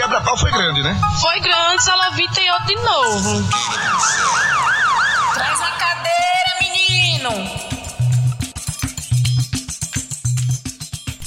quebra-pau 0.00 0.34
foi 0.38 0.50
grande, 0.50 0.82
né? 0.82 0.98
Foi 1.20 1.38
grande, 1.40 1.82
Salavita 1.82 2.34
tem 2.34 2.50
outro 2.50 2.66
de 2.68 2.76
novo. 2.76 3.48
Traz 5.34 5.60
a 5.60 5.70
cadeira, 5.72 6.56
menino! 6.58 7.49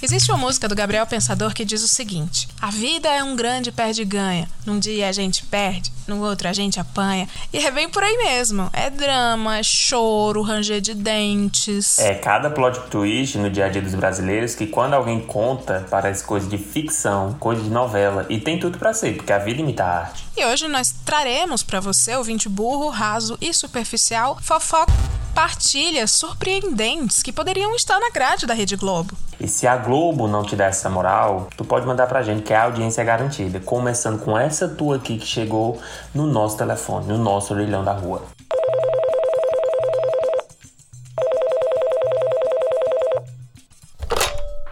Existe 0.04 0.30
uma 0.30 0.38
música 0.38 0.68
do 0.68 0.76
Gabriel 0.76 1.08
Pensador 1.08 1.54
que 1.54 1.64
diz 1.64 1.82
o 1.82 1.88
seguinte: 1.88 2.50
A 2.62 2.70
vida 2.70 3.08
é 3.08 3.24
um 3.24 3.38
grande 3.38 3.72
perde-ganha. 3.72 4.50
Num 4.66 4.78
dia 4.78 5.08
a 5.08 5.14
gente 5.14 5.46
perde, 5.46 5.94
no 6.06 6.22
outro 6.22 6.50
a 6.50 6.52
gente 6.52 6.78
apanha. 6.78 7.26
E 7.54 7.66
é 7.66 7.72
bem 7.72 7.88
por 7.88 8.04
aí 8.04 8.18
mesmo. 8.18 8.70
É 8.74 8.90
drama, 8.90 9.60
é 9.60 9.64
choro, 9.64 10.42
ranger 10.42 10.82
de 10.82 10.94
dentes. 10.94 12.00
É 12.00 12.16
cada 12.16 12.50
plot 12.50 12.82
twist 12.90 13.38
no 13.38 13.50
dia 13.50 13.68
a 13.68 13.70
dia 13.70 13.82
dos 13.82 13.96
brasileiros 13.96 14.56
que 14.56 14.68
quando 14.68 14.94
alguém 14.94 15.22
conta 15.22 15.88
parece 15.90 16.22
coisa 16.26 16.50
de 16.50 16.58
ficção, 16.58 17.38
coisa 17.40 17.64
de 17.64 17.70
novela. 17.70 18.26
E 18.30 18.42
tem 18.42 18.60
tudo 18.60 18.78
para 18.78 18.94
ser, 18.94 19.16
porque 19.16 19.32
a 19.32 19.38
vida 19.38 19.62
imita 19.62 19.86
a 19.86 20.00
arte. 20.00 20.26
E 20.36 20.44
hoje 20.44 20.68
nós 20.68 20.94
traremos 21.06 21.64
para 21.64 21.80
você, 21.80 22.14
ouvinte 22.18 22.50
burro, 22.50 22.90
raso 22.90 23.38
e 23.40 23.54
superficial, 23.54 24.38
fofoca 24.42 24.92
partilhas 25.34 26.12
surpreendentes 26.12 27.24
que 27.24 27.34
poderiam 27.34 27.76
estar 27.76 28.00
na 28.00 28.10
grade 28.10 28.46
da 28.46 28.54
Rede 28.54 28.76
Globo. 28.76 29.18
E 29.40 29.48
se 29.48 29.66
a 29.66 29.76
Globo 29.76 30.28
não 30.28 30.44
te 30.44 30.56
der 30.56 30.70
essa 30.70 30.90
moral, 30.90 31.48
tu 31.58 31.66
pode 31.66 31.86
mandar 31.86 32.08
pra 32.08 32.22
gente 32.22 32.44
que 32.44 32.54
a 32.54 32.64
audiência 32.64 33.02
é 33.02 33.06
garantida, 33.06 33.60
começando 33.60 34.24
com 34.24 34.38
essa 34.38 34.68
tua 34.68 34.98
aqui 34.98 35.18
que 35.18 35.26
chegou 35.26 35.82
no 36.14 36.28
nosso 36.28 36.58
telefone, 36.58 37.08
no 37.08 37.18
nosso 37.18 37.54
orelhão 37.54 37.84
da 37.84 37.94
rua. 37.94 38.22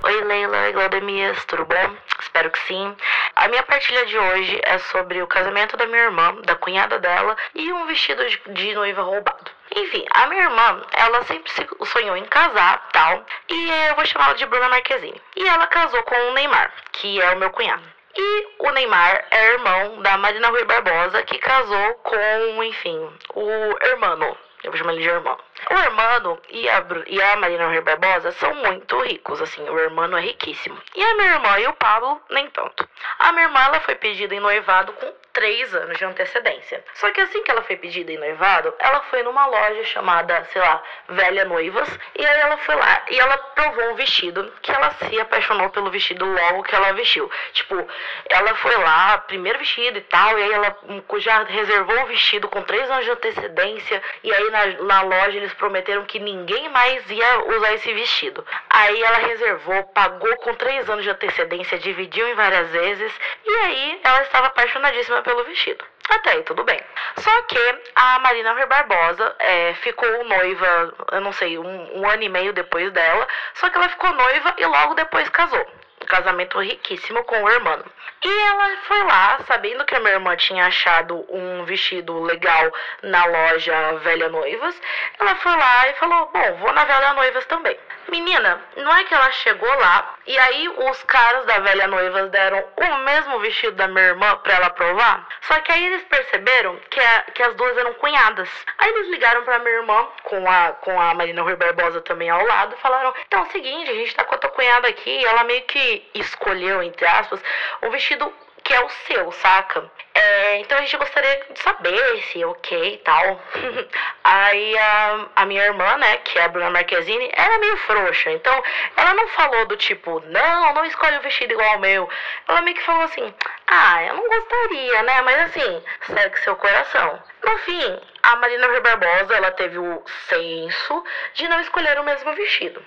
Oi, 0.03 0.23
Leila 0.25 0.69
e 0.69 0.73
Glaudemias, 0.73 1.37
tudo 1.47 1.65
bom? 1.65 2.10
Espero 2.41 2.51
que 2.53 2.67
sim. 2.67 2.97
A 3.35 3.47
minha 3.49 3.61
partilha 3.61 4.03
de 4.07 4.17
hoje 4.17 4.59
é 4.63 4.79
sobre 4.79 5.21
o 5.21 5.27
casamento 5.27 5.77
da 5.77 5.85
minha 5.85 6.05
irmã, 6.05 6.33
da 6.41 6.55
cunhada 6.55 6.97
dela 6.97 7.37
e 7.53 7.71
um 7.71 7.85
vestido 7.85 8.27
de, 8.27 8.41
de 8.47 8.73
noiva 8.73 9.03
roubado. 9.03 9.51
Enfim, 9.75 10.03
a 10.09 10.25
minha 10.25 10.45
irmã, 10.45 10.81
ela 10.91 11.23
sempre 11.25 11.51
sonhou 11.85 12.17
em 12.17 12.25
casar, 12.25 12.89
tal, 12.91 13.23
e 13.47 13.69
eu 13.89 13.95
vou 13.95 14.05
chamá-la 14.07 14.33
de 14.33 14.47
Bruna 14.47 14.69
Marquezine. 14.69 15.21
E 15.35 15.47
ela 15.47 15.67
casou 15.67 16.01
com 16.01 16.15
o 16.15 16.33
Neymar, 16.33 16.73
que 16.93 17.21
é 17.21 17.29
o 17.29 17.37
meu 17.37 17.51
cunhado. 17.51 17.83
E 18.17 18.47
o 18.57 18.71
Neymar 18.71 19.23
é 19.29 19.53
irmão 19.53 20.01
da 20.01 20.17
Marina 20.17 20.49
Rui 20.49 20.63
Barbosa, 20.63 21.21
que 21.21 21.37
casou 21.37 21.93
com, 21.95 22.63
enfim, 22.63 23.07
o 23.35 23.77
hermano. 23.85 24.35
Eu 24.63 24.71
vou 24.71 24.77
chamar 24.77 24.93
ele 24.93 25.01
de 25.01 25.09
irmão. 25.09 25.37
O 25.69 25.73
Hermano 25.73 26.39
e 26.49 26.69
a, 26.69 26.85
e 27.07 27.21
a 27.21 27.35
Marina 27.35 27.67
Rui 27.67 27.81
Barbosa 27.81 28.31
são 28.33 28.53
muito 28.55 28.99
ricos, 29.01 29.41
assim, 29.41 29.67
o 29.67 29.79
Hermano 29.79 30.17
é 30.17 30.21
riquíssimo. 30.21 30.77
E 30.95 31.03
a 31.03 31.15
minha 31.15 31.33
irmã 31.33 31.59
e 31.59 31.67
o 31.67 31.73
Pablo, 31.73 32.21
nem 32.29 32.49
tanto. 32.49 32.87
A 33.19 33.31
minha 33.31 33.45
irmã, 33.45 33.59
ela 33.59 33.79
foi 33.79 33.95
pedida 33.95 34.35
em 34.35 34.39
noivado 34.39 34.93
com 34.93 35.20
três 35.33 35.73
anos 35.73 35.97
de 35.97 36.05
antecedência. 36.05 36.83
Só 36.95 37.09
que 37.11 37.21
assim 37.21 37.43
que 37.43 37.51
ela 37.51 37.63
foi 37.63 37.77
pedida 37.77 38.11
em 38.11 38.17
noivado, 38.17 38.73
ela 38.79 39.01
foi 39.03 39.23
numa 39.23 39.45
loja 39.47 39.83
chamada, 39.85 40.43
sei 40.45 40.61
lá, 40.61 40.81
Velha 41.09 41.45
Noivas, 41.45 41.89
e 42.15 42.25
aí 42.25 42.39
ela 42.39 42.57
foi 42.57 42.75
lá 42.75 43.05
e 43.09 43.19
ela 43.19 43.37
provou 43.37 43.91
um 43.91 43.95
vestido 43.95 44.51
que 44.61 44.71
ela 44.71 44.91
se 44.91 45.19
apaixonou 45.19 45.69
pelo 45.69 45.89
vestido 45.89 46.25
logo 46.25 46.63
que 46.63 46.75
ela 46.75 46.93
vestiu. 46.93 47.29
Tipo, 47.53 47.87
ela 48.29 48.55
foi 48.55 48.75
lá, 48.77 49.17
primeiro 49.19 49.59
vestido 49.59 49.97
e 49.97 50.01
tal, 50.01 50.37
e 50.37 50.43
aí 50.43 50.51
ela 50.51 50.77
já 51.17 51.43
reservou 51.43 52.03
o 52.03 52.07
vestido 52.07 52.47
com 52.49 52.61
três 52.63 52.89
anos 52.89 53.05
de 53.05 53.11
antecedência, 53.11 54.01
e 54.23 54.33
aí 54.33 54.49
na, 54.49 54.65
na 54.83 55.01
loja 55.01 55.37
eles 55.37 55.53
prometeram 55.53 56.05
que 56.05 56.19
ninguém 56.19 56.69
mais 56.69 57.09
ia 57.09 57.45
usar 57.45 57.73
esse 57.73 57.93
vestido. 57.93 58.45
Aí 58.69 59.01
ela 59.01 59.17
reservou, 59.17 59.83
pagou 59.85 60.35
com 60.37 60.53
três 60.55 60.89
anos 60.89 61.03
de 61.03 61.09
antecedência, 61.09 61.77
dividiu 61.77 62.27
em 62.27 62.35
várias 62.35 62.69
vezes, 62.69 63.13
e 63.45 63.55
aí 63.65 63.99
ela 64.03 64.21
estava 64.23 64.47
apaixonadíssima 64.47 65.20
pelo 65.21 65.43
vestido. 65.45 65.83
Até 66.09 66.31
aí 66.31 66.43
tudo 66.43 66.63
bem. 66.63 66.79
Só 67.17 67.41
que 67.43 67.79
a 67.95 68.19
Marina 68.19 68.53
Rui 68.53 68.65
Barbosa 68.65 69.35
é, 69.39 69.73
ficou 69.75 70.23
noiva, 70.25 70.93
eu 71.11 71.21
não 71.21 71.31
sei, 71.31 71.57
um, 71.57 71.99
um 71.99 72.09
ano 72.09 72.23
e 72.23 72.29
meio 72.29 72.53
depois 72.53 72.91
dela. 72.91 73.27
Só 73.53 73.69
que 73.69 73.77
ela 73.77 73.89
ficou 73.89 74.11
noiva 74.11 74.53
e 74.57 74.65
logo 74.65 74.95
depois 74.95 75.29
casou 75.29 75.65
um 76.01 76.05
casamento 76.05 76.59
riquíssimo 76.59 77.23
com 77.23 77.43
o 77.43 77.49
irmão. 77.49 77.83
E 78.23 78.29
ela 78.29 78.77
foi 78.83 79.03
lá, 79.03 79.39
sabendo 79.47 79.85
que 79.85 79.95
a 79.95 79.99
minha 79.99 80.13
irmã 80.13 80.35
tinha 80.35 80.65
achado 80.65 81.25
um 81.29 81.63
vestido 81.65 82.19
legal 82.21 82.71
na 83.01 83.25
loja 83.25 83.93
Velha 84.03 84.29
Noivas, 84.29 84.79
ela 85.19 85.35
foi 85.35 85.55
lá 85.55 85.87
e 85.87 85.93
falou: 85.93 86.29
Bom, 86.31 86.55
vou 86.57 86.73
na 86.73 86.83
Velha 86.85 87.13
Noivas 87.13 87.45
também. 87.45 87.77
Menina, 88.09 88.61
não 88.77 88.93
é 88.95 89.03
que 89.03 89.13
ela 89.13 89.31
chegou 89.31 89.73
lá 89.75 90.15
e 90.25 90.37
aí 90.37 90.67
os 90.69 91.03
caras 91.03 91.45
da 91.45 91.59
Velha 91.59 91.87
Noivas 91.87 92.29
deram 92.29 92.63
o 92.77 92.97
mesmo 92.99 93.39
vestido 93.39 93.75
da 93.75 93.87
minha 93.87 94.07
irmã 94.07 94.37
pra 94.37 94.53
ela 94.53 94.69
provar? 94.69 95.27
Só 95.41 95.59
que 95.61 95.71
aí 95.71 95.85
eles 95.85 96.03
perceberam 96.03 96.77
que, 96.89 96.99
a, 96.99 97.21
que 97.33 97.43
as 97.43 97.55
duas 97.55 97.77
eram 97.77 97.93
cunhadas. 97.95 98.49
Aí 98.77 98.89
eles 98.89 99.09
ligaram 99.09 99.43
pra 99.43 99.59
minha 99.59 99.75
irmã, 99.75 100.07
com 100.23 100.49
a, 100.49 100.71
com 100.73 100.99
a 100.99 101.13
Marina 101.13 101.41
Rui 101.41 101.55
Barbosa 101.55 102.01
também 102.01 102.29
ao 102.29 102.45
lado, 102.45 102.75
e 102.75 102.81
falaram: 102.81 103.13
Então 103.27 103.41
é 103.41 103.47
o 103.47 103.51
seguinte, 103.51 103.89
a 103.89 103.95
gente 103.95 104.15
tá 104.15 104.23
com 104.23 104.35
a 104.35 104.37
tua 104.37 104.51
cunhada 104.51 104.87
aqui, 104.87 105.09
e 105.09 105.25
ela 105.25 105.43
meio 105.43 105.63
que 105.63 106.09
escolheu, 106.13 106.83
entre 106.83 107.05
aspas, 107.05 107.41
um 107.81 107.89
vestido 107.89 108.33
que 108.71 108.75
é 108.75 108.85
o 108.85 108.89
seu, 108.89 109.31
saca? 109.33 109.91
É, 110.13 110.59
então 110.59 110.77
a 110.77 110.81
gente 110.81 110.95
gostaria 110.95 111.45
de 111.51 111.59
saber 111.59 112.21
se 112.23 112.41
é 112.41 112.47
ok 112.47 112.93
e 112.93 112.97
tal. 112.99 113.41
Aí 114.23 114.77
a, 114.77 115.27
a 115.35 115.45
minha 115.45 115.65
irmã, 115.65 115.97
né, 115.97 116.17
que 116.19 116.39
é 116.39 116.45
a 116.45 116.47
Bruna 116.47 116.69
Marquezine, 116.69 117.29
era 117.33 117.53
é 117.53 117.57
meio 117.57 117.75
frouxa. 117.79 118.31
Então 118.31 118.63
ela 118.95 119.13
não 119.13 119.27
falou 119.27 119.65
do 119.65 119.75
tipo, 119.75 120.21
não, 120.27 120.73
não 120.73 120.85
escolhe 120.85 121.17
um 121.17 121.21
vestido 121.21 121.51
igual 121.51 121.71
ao 121.71 121.79
meu. 121.79 122.09
Ela 122.47 122.61
meio 122.61 122.77
que 122.77 122.85
falou 122.85 123.01
assim, 123.01 123.33
ah, 123.67 124.03
eu 124.05 124.13
não 124.13 124.29
gostaria, 124.29 125.03
né? 125.03 125.21
Mas 125.21 125.41
assim, 125.49 125.83
segue 126.03 126.39
seu 126.39 126.55
coração. 126.55 127.21
No 127.43 127.57
fim, 127.59 128.01
a 128.23 128.35
Marina 128.37 128.67
Rui 128.67 128.79
Barbosa, 128.79 129.35
ela 129.35 129.51
teve 129.51 129.77
o 129.79 130.01
senso 130.29 131.03
de 131.33 131.45
não 131.49 131.59
escolher 131.59 131.99
o 131.99 132.05
mesmo 132.05 132.33
vestido. 132.35 132.81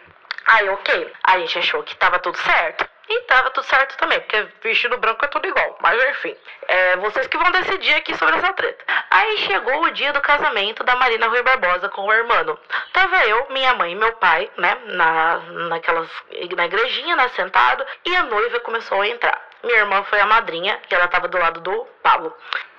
Aí, 0.47 0.67
ok. 0.67 1.13
A 1.23 1.39
gente 1.41 1.59
achou 1.59 1.83
que 1.83 1.95
tava 1.97 2.19
tudo 2.21 2.39
certo. 2.39 2.94
E 3.09 3.21
tava 3.23 3.51
tudo 3.51 3.65
certo 3.65 3.97
também, 3.99 4.19
porque 4.21 4.49
vestido 4.63 4.97
branco 4.97 5.25
é 5.25 5.29
tudo 5.29 5.47
igual. 5.47 5.77
Mas 5.81 6.03
enfim, 6.11 6.35
é 6.67 6.97
vocês 6.97 7.27
que 7.27 7.37
vão 7.37 7.51
decidir 7.51 7.95
aqui 7.95 8.15
sobre 8.17 8.37
essa 8.37 8.53
treta. 8.55 8.85
Aí 9.11 9.39
chegou 9.39 9.83
o 9.83 9.91
dia 9.91 10.13
do 10.13 10.21
casamento 10.21 10.83
da 10.83 10.97
Marina 10.97 11.29
Rui 11.29 11.43
Barbosa 11.43 11.89
com 11.91 12.03
o 12.03 12.13
irmão. 12.13 12.59
Tava 12.93 13.27
eu, 13.27 13.47
minha 13.51 13.75
mãe 13.75 13.93
e 13.93 13.95
meu 13.95 14.13
pai, 14.15 14.51
né, 14.57 14.77
na, 14.87 15.37
naquelas, 15.69 16.09
na 16.57 16.67
igrejinha, 16.67 17.15
né, 17.17 17.29
sentado, 17.31 17.85
e 18.05 18.17
a 18.17 18.23
noiva 18.25 18.61
começou 18.61 19.01
a 19.01 19.07
entrar. 19.07 19.41
Minha 19.63 19.79
irmã 19.79 20.03
foi 20.05 20.21
a 20.21 20.27
madrinha, 20.27 20.81
e 20.91 20.95
ela 20.95 21.09
tava 21.09 21.29
do 21.29 21.39
lado 21.39 21.61
do 21.61 21.87
Pablo. 22.03 22.35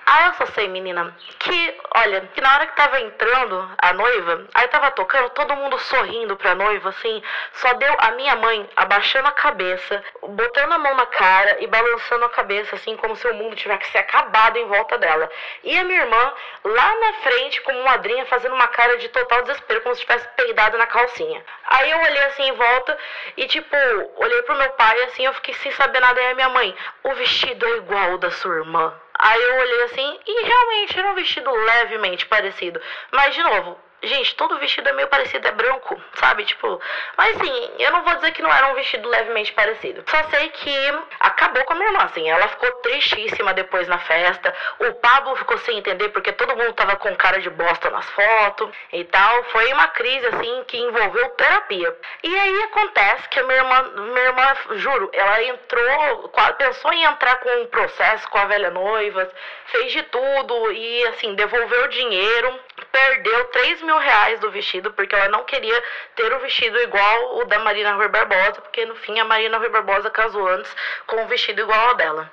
Ah, 0.08 0.26
eu 0.26 0.34
só 0.34 0.46
sei, 0.52 0.68
menina, 0.68 1.12
que, 1.40 1.80
olha, 1.96 2.20
que 2.32 2.40
na 2.40 2.54
hora 2.54 2.66
que 2.68 2.76
tava 2.76 3.00
entrando 3.00 3.68
a 3.76 3.92
noiva, 3.92 4.46
aí 4.54 4.68
tava 4.68 4.92
tocando, 4.92 5.30
todo 5.30 5.56
mundo 5.56 5.76
sorrindo 5.80 6.36
pra 6.36 6.54
noiva, 6.54 6.90
assim, 6.90 7.20
só 7.54 7.72
deu 7.72 7.92
a 7.98 8.12
minha 8.12 8.36
mãe 8.36 8.70
abaixando 8.76 9.26
a 9.26 9.32
cabeça, 9.32 10.00
botando 10.22 10.72
a 10.74 10.78
mão 10.78 10.94
na 10.94 11.06
cara 11.06 11.56
e 11.58 11.66
balançando 11.66 12.24
a 12.24 12.28
cabeça, 12.28 12.76
assim, 12.76 12.96
como 12.96 13.16
se 13.16 13.26
o 13.26 13.34
mundo 13.34 13.56
tivesse 13.56 13.90
se 13.90 13.98
acabado 13.98 14.56
em 14.56 14.66
volta 14.68 14.96
dela. 14.96 15.28
E 15.64 15.76
a 15.76 15.82
minha 15.82 16.02
irmã, 16.02 16.32
lá 16.62 16.94
na 17.00 17.12
frente, 17.14 17.60
como 17.62 17.82
madrinha, 17.82 18.26
fazendo 18.26 18.54
uma 18.54 18.68
cara 18.68 18.96
de 18.98 19.08
total 19.08 19.42
desespero, 19.42 19.80
como 19.80 19.96
se 19.96 20.02
tivesse 20.02 20.28
peidado 20.36 20.78
na 20.78 20.86
calcinha. 20.86 21.44
Aí 21.66 21.90
eu 21.90 21.98
olhei 21.98 22.22
assim 22.26 22.44
em 22.44 22.52
volta 22.52 22.96
e, 23.36 23.48
tipo, 23.48 23.76
olhei 24.18 24.42
pro 24.42 24.54
meu 24.54 24.70
pai, 24.70 25.02
assim, 25.02 25.26
eu 25.26 25.34
fiquei 25.34 25.54
sem 25.54 25.72
saber 25.72 25.98
nada, 25.98 26.20
aí 26.20 26.30
a 26.30 26.34
minha 26.36 26.48
mãe, 26.48 26.72
o 27.02 27.12
vestido 27.14 27.66
é 27.66 27.70
igual 27.78 28.12
ao 28.12 28.18
da 28.18 28.30
sua 28.30 28.54
irmã. 28.54 28.94
Aí 29.18 29.42
eu 29.42 29.56
olhei 29.56 29.82
assim 29.84 30.20
e 30.26 30.44
realmente 30.44 30.98
era 30.98 31.10
um 31.10 31.14
vestido 31.14 31.50
levemente 31.50 32.26
parecido. 32.26 32.80
Mas, 33.10 33.34
de 33.34 33.42
novo, 33.42 33.78
Gente, 34.02 34.34
todo 34.36 34.58
vestido 34.58 34.88
é 34.88 34.92
meio 34.92 35.08
parecido, 35.08 35.48
é 35.48 35.52
branco, 35.52 36.00
sabe? 36.14 36.44
Tipo, 36.44 36.80
mas 37.16 37.34
assim, 37.36 37.70
eu 37.78 37.90
não 37.90 38.02
vou 38.02 38.14
dizer 38.16 38.30
que 38.32 38.42
não 38.42 38.52
era 38.52 38.68
um 38.68 38.74
vestido 38.74 39.08
levemente 39.08 39.52
parecido. 39.54 40.04
Só 40.06 40.22
sei 40.24 40.50
que 40.50 41.00
acabou 41.18 41.64
com 41.64 41.72
a 41.72 41.76
minha 41.76 41.88
irmã, 41.88 42.04
assim. 42.04 42.28
Ela 42.28 42.46
ficou 42.48 42.70
tristíssima 42.82 43.54
depois 43.54 43.88
na 43.88 43.98
festa. 43.98 44.54
O 44.80 44.92
Pablo 44.94 45.34
ficou 45.36 45.56
sem 45.58 45.78
entender 45.78 46.10
porque 46.10 46.30
todo 46.32 46.56
mundo 46.56 46.74
tava 46.74 46.96
com 46.96 47.16
cara 47.16 47.40
de 47.40 47.48
bosta 47.48 47.88
nas 47.90 48.08
fotos 48.10 48.70
e 48.92 49.02
tal. 49.04 49.44
Foi 49.44 49.72
uma 49.72 49.88
crise, 49.88 50.26
assim, 50.26 50.64
que 50.68 50.76
envolveu 50.76 51.30
terapia. 51.30 51.96
E 52.22 52.38
aí 52.38 52.62
acontece 52.64 53.28
que 53.30 53.40
a 53.40 53.44
minha 53.44 53.58
irmã, 53.58 53.82
minha 54.12 54.26
irmã, 54.26 54.56
juro, 54.72 55.10
ela 55.14 55.42
entrou, 55.42 56.32
pensou 56.58 56.92
em 56.92 57.02
entrar 57.02 57.36
com 57.36 57.62
um 57.62 57.66
processo 57.66 58.28
com 58.28 58.38
a 58.38 58.44
velha 58.44 58.70
noiva, 58.70 59.30
fez 59.66 59.90
de 59.90 60.02
tudo 60.04 60.72
e, 60.72 61.06
assim, 61.08 61.34
devolveu 61.34 61.84
o 61.84 61.88
dinheiro 61.88 62.60
perdeu 62.92 63.44
3 63.46 63.82
mil 63.82 63.95
reais 63.98 64.40
do 64.40 64.50
vestido, 64.50 64.92
porque 64.92 65.14
ela 65.14 65.28
não 65.28 65.44
queria 65.44 65.82
ter 66.14 66.32
o 66.32 66.38
vestido 66.40 66.78
igual 66.80 67.38
o 67.38 67.44
da 67.44 67.58
Marina 67.58 67.94
Rui 67.94 68.08
Barbosa, 68.08 68.60
porque 68.60 68.84
no 68.84 68.94
fim 68.96 69.18
a 69.18 69.24
Marina 69.24 69.58
Rui 69.58 69.68
Barbosa 69.68 70.10
casou 70.10 70.46
antes 70.48 70.74
com 71.06 71.22
um 71.22 71.26
vestido 71.26 71.62
igual 71.62 71.88
ao 71.88 71.94
dela. 71.94 72.30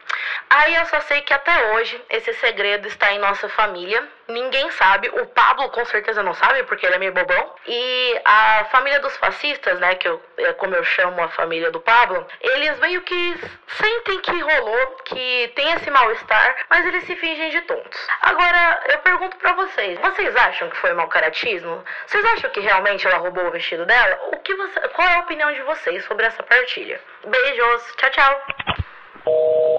Aí 0.49 0.75
eu 0.75 0.85
só 0.85 0.99
sei 1.01 1.21
que 1.21 1.33
até 1.33 1.73
hoje 1.73 2.01
esse 2.09 2.33
segredo 2.33 2.87
está 2.87 3.11
em 3.13 3.19
nossa 3.19 3.49
família 3.49 4.07
ninguém 4.27 4.69
sabe. 4.71 5.09
O 5.09 5.25
Pablo 5.27 5.69
com 5.69 5.85
certeza 5.85 6.23
não 6.23 6.33
sabe, 6.33 6.63
porque 6.63 6.85
ele 6.85 6.95
é 6.95 6.99
meio 6.99 7.13
bobão. 7.13 7.55
E 7.67 8.21
a 8.25 8.65
família 8.65 8.99
dos 8.99 9.15
fascistas, 9.17 9.79
né, 9.79 9.95
que 9.95 10.07
eu, 10.07 10.21
é 10.37 10.53
como 10.53 10.75
eu 10.75 10.83
chamo 10.83 11.21
a 11.21 11.29
família 11.29 11.71
do 11.71 11.79
Pablo, 11.79 12.25
eles 12.41 12.79
meio 12.79 13.01
que 13.01 13.35
sentem 13.67 14.19
que 14.21 14.39
rolou, 14.39 14.87
que 15.05 15.51
tem 15.55 15.71
esse 15.73 15.89
mal-estar, 15.89 16.55
mas 16.69 16.85
eles 16.85 17.03
se 17.05 17.15
fingem 17.15 17.49
de 17.49 17.61
tontos. 17.61 18.07
Agora, 18.21 18.81
eu 18.89 18.99
pergunto 18.99 19.37
para 19.37 19.53
vocês, 19.53 19.99
vocês 19.99 20.35
acham 20.35 20.69
que 20.69 20.77
foi 20.77 20.93
mau 20.93 21.07
caratismo? 21.07 21.83
Vocês 22.07 22.23
acham 22.25 22.49
que 22.49 22.59
realmente 22.59 23.05
ela 23.05 23.17
roubou 23.17 23.47
o 23.47 23.51
vestido 23.51 23.85
dela? 23.85 24.19
O 24.31 24.37
que 24.37 24.53
você, 24.55 24.79
qual 24.89 25.07
é 25.07 25.15
a 25.15 25.19
opinião 25.19 25.51
de 25.53 25.61
vocês 25.63 26.03
sobre 26.05 26.25
essa 26.25 26.43
partilha? 26.43 26.99
Beijos, 27.25 27.95
tchau, 27.97 28.09
tchau. 28.11 29.72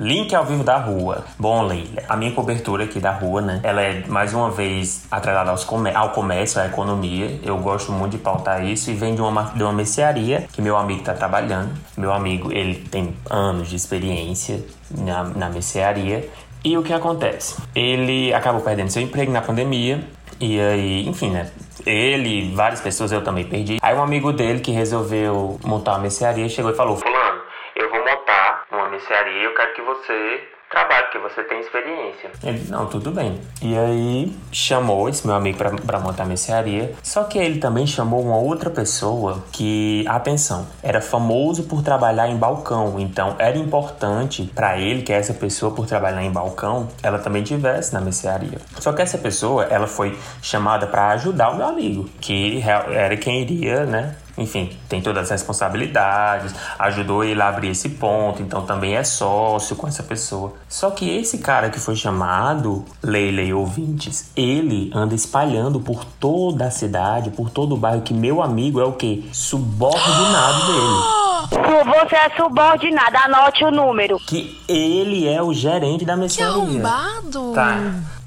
Link 0.00 0.32
ao 0.32 0.44
vivo 0.44 0.62
da 0.62 0.76
rua. 0.76 1.24
Bom, 1.36 1.62
Leila, 1.62 2.02
a 2.08 2.16
minha 2.16 2.30
cobertura 2.30 2.84
aqui 2.84 3.00
da 3.00 3.10
rua, 3.10 3.40
né? 3.40 3.60
Ela 3.64 3.82
é 3.82 4.06
mais 4.06 4.32
uma 4.32 4.48
vez 4.48 5.06
atrelada 5.10 5.50
aos 5.50 5.64
comer 5.64 5.96
ao 5.96 6.10
comércio, 6.10 6.60
à 6.60 6.66
economia. 6.66 7.40
Eu 7.42 7.58
gosto 7.58 7.90
muito 7.90 8.12
de 8.12 8.18
pautar 8.18 8.64
isso 8.64 8.92
e 8.92 8.94
vem 8.94 9.16
de 9.16 9.20
uma, 9.20 9.50
de 9.54 9.60
uma 9.60 9.72
mercearia 9.72 10.46
que 10.52 10.62
meu 10.62 10.76
amigo 10.76 11.02
tá 11.02 11.14
trabalhando. 11.14 11.70
Meu 11.96 12.12
amigo, 12.12 12.52
ele 12.52 12.76
tem 12.76 13.12
anos 13.28 13.68
de 13.68 13.74
experiência 13.74 14.64
na, 14.90 15.24
na 15.24 15.48
mercearia. 15.48 16.28
E 16.64 16.78
o 16.78 16.82
que 16.84 16.92
acontece? 16.92 17.60
Ele 17.74 18.32
acabou 18.32 18.60
perdendo 18.60 18.90
seu 18.90 19.02
emprego 19.02 19.32
na 19.32 19.42
pandemia. 19.42 20.00
E 20.40 20.60
aí, 20.60 21.08
enfim, 21.08 21.30
né? 21.30 21.50
Ele, 21.84 22.54
várias 22.54 22.80
pessoas 22.80 23.10
eu 23.10 23.22
também 23.24 23.44
perdi. 23.44 23.78
Aí 23.82 23.96
um 23.96 24.02
amigo 24.02 24.32
dele 24.32 24.60
que 24.60 24.70
resolveu 24.70 25.58
montar 25.64 25.92
uma 25.92 26.00
mercearia 26.00 26.48
chegou 26.48 26.70
e 26.70 26.74
falou: 26.74 26.96
Fulano, 26.96 27.40
eu 27.74 27.90
vou 27.90 27.98
montar 27.98 28.64
uma 28.70 28.87
mercearia, 28.98 29.42
eu 29.44 29.54
quero 29.54 29.74
que 29.74 29.82
você 29.82 30.40
trabalhe, 30.70 31.04
porque 31.04 31.18
você 31.18 31.42
tem 31.44 31.60
experiência. 31.60 32.30
Ele, 32.44 32.66
não, 32.68 32.86
tudo 32.86 33.10
bem. 33.10 33.40
E 33.62 33.76
aí 33.78 34.36
chamou 34.52 35.08
esse 35.08 35.26
meu 35.26 35.34
amigo 35.34 35.56
pra 35.56 35.98
montar 35.98 36.24
a 36.24 36.26
mercearia. 36.26 36.92
Só 37.02 37.24
que 37.24 37.38
ele 37.38 37.58
também 37.58 37.86
chamou 37.86 38.20
uma 38.20 38.36
outra 38.36 38.68
pessoa 38.68 39.42
que, 39.50 40.04
atenção, 40.06 40.66
era 40.82 41.00
famoso 41.00 41.62
por 41.62 41.82
trabalhar 41.82 42.28
em 42.28 42.36
balcão. 42.36 43.00
Então 43.00 43.34
era 43.38 43.56
importante 43.56 44.50
para 44.54 44.78
ele 44.78 45.02
que 45.02 45.12
essa 45.12 45.32
pessoa, 45.32 45.74
por 45.74 45.86
trabalhar 45.86 46.22
em 46.22 46.30
balcão, 46.30 46.88
ela 47.02 47.18
também 47.18 47.42
tivesse 47.42 47.94
na 47.94 48.00
mercearia. 48.00 48.58
Só 48.78 48.92
que 48.92 49.00
essa 49.00 49.16
pessoa, 49.16 49.64
ela 49.70 49.86
foi 49.86 50.18
chamada 50.42 50.86
para 50.86 51.08
ajudar 51.12 51.50
o 51.50 51.56
meu 51.56 51.66
amigo, 51.66 52.04
que 52.20 52.62
era 52.90 53.16
quem 53.16 53.40
iria, 53.40 53.86
né? 53.86 54.16
Enfim, 54.38 54.70
tem 54.88 55.02
todas 55.02 55.24
as 55.24 55.30
responsabilidades, 55.30 56.54
ajudou 56.78 57.24
ele 57.24 57.42
a 57.42 57.48
abrir 57.48 57.68
esse 57.68 57.88
ponto, 57.90 58.40
então 58.40 58.62
também 58.62 58.96
é 58.96 59.04
sócio 59.04 59.76
com 59.76 59.86
essa 59.86 60.02
pessoa. 60.02 60.54
Só 60.68 60.90
que 60.90 61.08
esse 61.10 61.38
cara 61.38 61.68
que 61.70 61.80
foi 61.80 61.96
chamado, 61.96 62.84
Leila 63.02 63.42
e 63.42 63.52
ouvintes, 63.52 64.30
ele 64.36 64.90
anda 64.94 65.14
espalhando 65.14 65.80
por 65.80 66.04
toda 66.04 66.66
a 66.66 66.70
cidade, 66.70 67.30
por 67.30 67.50
todo 67.50 67.74
o 67.74 67.76
bairro, 67.76 68.02
que 68.02 68.14
meu 68.14 68.40
amigo 68.42 68.80
é 68.80 68.84
o 68.84 68.92
quê? 68.92 69.24
Subordinado 69.32 70.66
dele. 70.66 71.18
Você 71.50 72.16
é 72.16 72.30
subordinado, 72.36 73.16
anote 73.24 73.64
o 73.64 73.70
número. 73.70 74.18
Que 74.18 74.60
ele 74.68 75.26
é 75.26 75.42
o 75.42 75.52
gerente 75.54 76.04
da 76.04 76.14
Que 76.14 76.20
mercearia. 76.20 76.54
arrombado! 76.54 77.52
Tá. 77.54 77.78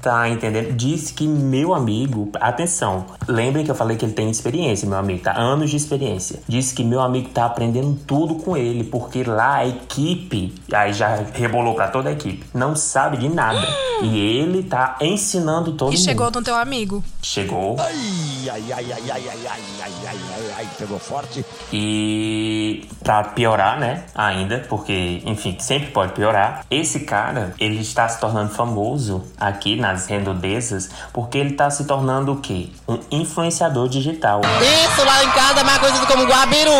Tá 0.02 0.28
entendendo? 0.28 0.72
Disse 0.72 1.14
que 1.14 1.28
meu 1.28 1.72
amigo, 1.72 2.28
atenção, 2.40 3.06
lembrem 3.28 3.64
que 3.64 3.70
eu 3.70 3.74
falei 3.74 3.96
que 3.96 4.04
ele 4.04 4.12
tem 4.12 4.28
experiência, 4.28 4.88
meu 4.88 4.98
amigo, 4.98 5.22
tá? 5.22 5.32
Anos 5.38 5.70
de 5.70 5.76
experiência. 5.76 6.40
Disse 6.48 6.74
que 6.74 6.82
meu 6.82 7.00
amigo 7.00 7.28
tá 7.28 7.44
aprendendo 7.46 7.96
tudo 8.04 8.34
com 8.34 8.56
ele, 8.56 8.82
porque 8.82 9.22
lá 9.22 9.58
a 9.58 9.66
equipe, 9.68 10.52
aí 10.72 10.92
já 10.92 11.24
rebolou 11.32 11.74
pra 11.76 11.86
toda 11.86 12.08
a 12.08 12.12
equipe, 12.12 12.44
não 12.52 12.74
sabe 12.74 13.16
de 13.16 13.28
nada. 13.28 13.64
E 14.02 14.18
ele 14.18 14.64
tá 14.64 14.96
ensinando 15.00 15.74
todo 15.74 15.92
E 15.92 15.96
mundo. 15.96 16.04
chegou 16.04 16.30
no 16.32 16.42
teu 16.42 16.56
amigo. 16.56 17.04
Chegou. 17.22 17.76
Ai, 17.78 18.50
ai, 18.50 18.72
ai, 18.72 18.92
ai, 18.92 19.10
ai, 19.10 19.10
ai, 19.12 19.22
ai, 19.46 19.62
ai, 19.80 19.92
ai, 20.08 20.54
ai, 20.58 20.68
pegou 20.76 20.98
forte. 20.98 21.44
E 21.72 22.88
pra 23.04 23.22
piorar, 23.22 23.78
né, 23.78 24.02
ainda, 24.14 24.66
porque, 24.68 25.22
enfim, 25.24 25.56
sempre 25.60 25.92
pode 25.92 26.12
piorar, 26.12 26.66
esse 26.68 27.00
cara, 27.00 27.54
ele 27.60 27.80
está 27.80 28.08
se 28.08 28.18
tornando 28.20 28.50
famoso 28.50 29.22
aqui 29.38 29.76
nas 29.92 30.06
redondezas, 30.06 30.90
porque 31.12 31.38
ele 31.38 31.52
tá 31.54 31.70
se 31.70 31.84
tornando 31.84 32.32
o 32.32 32.36
quê? 32.40 32.68
Um 32.88 32.98
influenciador 33.10 33.88
digital. 33.88 34.40
Isso 34.60 35.04
lá 35.04 35.24
em 35.24 35.30
casa 35.30 35.60
é 35.60 35.64
mais 35.64 35.78
conhecido 35.78 36.06
como 36.06 36.24
Guabiru. 36.24 36.70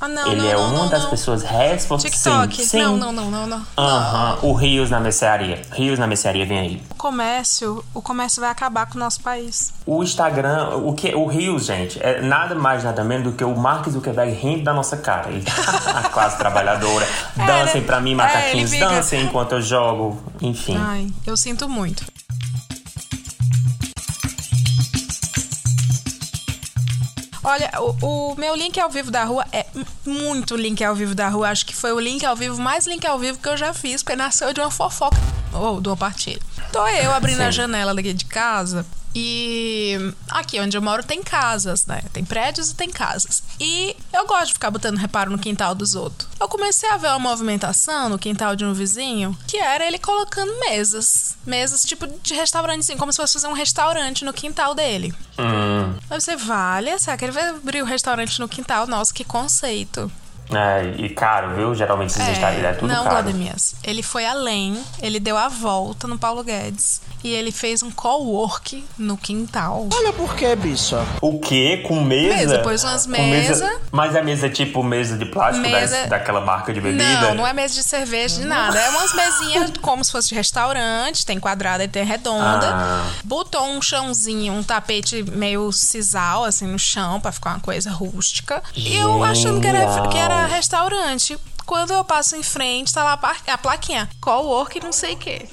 Ah, 0.00 0.08
não, 0.08 0.26
ele 0.32 0.42
não, 0.42 0.48
é 0.48 0.52
não, 0.54 0.60
uma 0.70 0.78
não, 0.84 0.88
das 0.88 1.02
não. 1.04 1.10
pessoas 1.10 1.42
responsáveis. 1.42 2.14
TikTok. 2.22 2.56
Sim, 2.56 2.64
sim. 2.64 2.82
Não, 2.82 2.96
não, 2.96 3.12
não, 3.12 3.30
não, 3.30 3.46
não. 3.46 3.62
Aham, 3.76 4.38
o 4.42 4.52
Rios 4.52 4.90
na 4.90 5.00
mercearia. 5.00 5.62
Rios 5.72 5.98
na 5.98 6.06
mercearia, 6.06 6.46
vem 6.46 6.58
aí. 6.58 6.82
O 6.90 6.94
comércio, 6.94 7.84
o 7.94 8.00
comércio 8.02 8.40
vai 8.40 8.50
acabar 8.50 8.86
com 8.86 8.96
o 8.96 8.98
nosso 8.98 9.20
país. 9.20 9.72
O 9.86 10.02
Instagram, 10.02 10.76
o 10.76 10.92
que 10.92 11.14
o 11.14 11.26
Rios, 11.26 11.66
gente, 11.66 11.98
é 12.02 12.20
nada 12.20 12.54
mais 12.54 12.84
nada 12.84 13.02
menos 13.04 13.24
do 13.24 13.32
que 13.32 13.44
o 13.44 13.56
Mark 13.56 13.88
Zuckerberg 13.88 14.32
rindo 14.32 14.64
da 14.64 14.72
nossa 14.72 14.96
cara. 14.96 15.28
A 15.96 16.08
classe 16.08 16.36
trabalhadora, 16.38 17.06
dancem 17.36 17.80
né? 17.80 17.86
pra 17.86 18.00
mim, 18.00 18.12
É, 18.12 18.14
macaquinhos, 18.14 18.70
fica- 18.70 18.88
dancem 18.88 19.22
enquanto 19.22 19.52
eu 19.52 19.62
jogo, 19.62 20.20
enfim. 20.40 20.76
Ai, 20.78 21.08
eu 21.26 21.36
sinto 21.36 21.68
muito. 21.68 22.04
Olha, 27.48 27.70
o, 27.80 28.32
o 28.32 28.34
meu 28.36 28.54
link 28.54 28.78
ao 28.78 28.90
vivo 28.90 29.10
da 29.10 29.24
rua 29.24 29.42
é 29.50 29.64
muito 30.04 30.54
link 30.54 30.84
ao 30.84 30.94
vivo 30.94 31.14
da 31.14 31.30
rua. 31.30 31.48
Acho 31.48 31.64
que 31.64 31.74
foi 31.74 31.92
o 31.92 31.98
link 31.98 32.22
ao 32.22 32.36
vivo 32.36 32.60
mais 32.60 32.86
link 32.86 33.06
ao 33.06 33.18
vivo 33.18 33.38
que 33.38 33.48
eu 33.48 33.56
já 33.56 33.72
fiz, 33.72 34.02
porque 34.02 34.14
nasceu 34.14 34.52
de 34.52 34.60
uma 34.60 34.70
fofoca 34.70 35.16
ou 35.54 35.80
de 35.80 35.88
uma 35.88 35.96
partilha. 35.96 36.42
Tô 36.70 36.86
eu 36.86 37.10
abrindo 37.10 37.40
a 37.40 37.46
Sim. 37.46 37.52
janela 37.52 37.94
daqui 37.94 38.12
de 38.12 38.26
casa 38.26 38.84
e 39.14 39.96
aqui 40.30 40.60
onde 40.60 40.76
eu 40.76 40.82
moro 40.82 41.02
tem 41.02 41.22
casas, 41.22 41.86
né? 41.86 42.02
Tem 42.12 42.24
prédios 42.24 42.70
e 42.70 42.74
tem 42.74 42.88
casas. 42.90 43.42
E 43.60 43.96
eu 44.12 44.26
gosto 44.26 44.48
de 44.48 44.52
ficar 44.54 44.70
botando 44.70 44.96
reparo 44.98 45.30
no 45.30 45.38
quintal 45.38 45.74
dos 45.74 45.94
outros. 45.94 46.28
Eu 46.40 46.48
comecei 46.48 46.88
a 46.90 46.96
ver 46.96 47.08
uma 47.08 47.18
movimentação 47.18 48.08
no 48.08 48.18
quintal 48.18 48.54
de 48.54 48.64
um 48.64 48.72
vizinho 48.72 49.36
que 49.46 49.56
era 49.56 49.86
ele 49.86 49.98
colocando 49.98 50.58
mesas. 50.60 51.36
Mesas 51.44 51.82
tipo 51.82 52.06
de 52.06 52.34
restaurante, 52.34 52.80
assim, 52.80 52.96
como 52.96 53.12
se 53.12 53.16
fosse 53.16 53.34
fazer 53.34 53.48
um 53.48 53.52
restaurante 53.52 54.24
no 54.24 54.32
quintal 54.32 54.74
dele. 54.74 55.12
Hum, 55.38 55.94
Aí 56.10 56.20
você, 56.20 56.36
vale, 56.36 56.98
será 56.98 57.16
que 57.16 57.24
ele 57.24 57.32
vai 57.32 57.48
abrir 57.48 57.82
o 57.82 57.86
restaurante 57.86 58.38
no 58.40 58.48
quintal? 58.48 58.86
Nossa, 58.86 59.12
que 59.12 59.24
conceito. 59.24 60.10
É, 60.50 60.94
e 60.96 61.08
caro, 61.10 61.54
viu? 61.54 61.74
Geralmente 61.74 62.10
esses 62.10 62.28
Instagram 62.28 62.68
é 62.68 62.72
tudo 62.72 62.88
não, 62.92 63.04
caro. 63.04 63.16
Godemias. 63.16 63.74
Ele 63.84 64.02
foi 64.02 64.24
além, 64.24 64.82
ele 65.02 65.20
deu 65.20 65.36
a 65.36 65.48
volta 65.48 66.06
no 66.06 66.18
Paulo 66.18 66.42
Guedes 66.42 67.00
e 67.22 67.30
ele 67.30 67.50
fez 67.52 67.82
um 67.82 67.90
co-work 67.90 68.84
no 68.96 69.16
quintal. 69.16 69.88
Olha 69.92 70.12
por 70.12 70.34
que, 70.34 70.54
bicha. 70.56 71.04
O 71.20 71.38
quê? 71.40 71.84
Com 71.86 72.00
mesa? 72.02 72.36
Mesa, 72.36 72.58
pôs 72.60 72.84
umas 72.84 73.06
Com 73.06 73.12
mesa. 73.12 73.80
Mas 73.90 74.14
a 74.16 74.22
mesa 74.22 74.46
é 74.46 74.50
tipo 74.50 74.82
mesa 74.82 75.16
de 75.18 75.26
plástico 75.26 75.68
Mesa- 75.68 76.02
da- 76.02 76.06
daquela 76.18 76.40
marca 76.40 76.72
de 76.72 76.80
bebida? 76.80 77.04
Não, 77.22 77.34
não 77.34 77.46
é 77.46 77.52
mesa 77.52 77.74
de 77.74 77.82
cerveja 77.82 78.40
de 78.40 78.46
nada. 78.46 78.78
É 78.78 78.88
umas 78.90 79.12
mesinhas 79.14 79.72
como 79.82 80.04
se 80.04 80.12
fosse 80.12 80.28
de 80.28 80.34
restaurante, 80.34 81.26
tem 81.26 81.38
quadrada 81.40 81.84
e 81.84 81.88
tem 81.88 82.04
redonda. 82.04 82.68
Ah. 82.72 83.04
Botou 83.24 83.66
um 83.66 83.82
chãozinho, 83.82 84.52
um 84.52 84.62
tapete 84.62 85.22
meio 85.24 85.70
sisal, 85.72 86.44
assim, 86.44 86.66
no 86.66 86.78
chão, 86.78 87.20
pra 87.20 87.32
ficar 87.32 87.50
uma 87.50 87.60
coisa 87.60 87.90
rústica. 87.90 88.62
E 88.74 88.96
eu 88.96 89.22
achando 89.24 89.60
que 89.60 89.66
era, 89.66 90.08
que 90.08 90.16
era 90.18 90.37
restaurante. 90.46 91.38
Quando 91.66 91.92
eu 91.92 92.04
passo 92.04 92.36
em 92.36 92.42
frente, 92.42 92.92
tá 92.92 93.04
lá 93.04 93.20
a 93.46 93.58
plaquinha. 93.58 94.08
Co-work 94.20 94.80
não 94.80 94.92
sei 94.92 95.14
o 95.14 95.18
quê. 95.18 95.48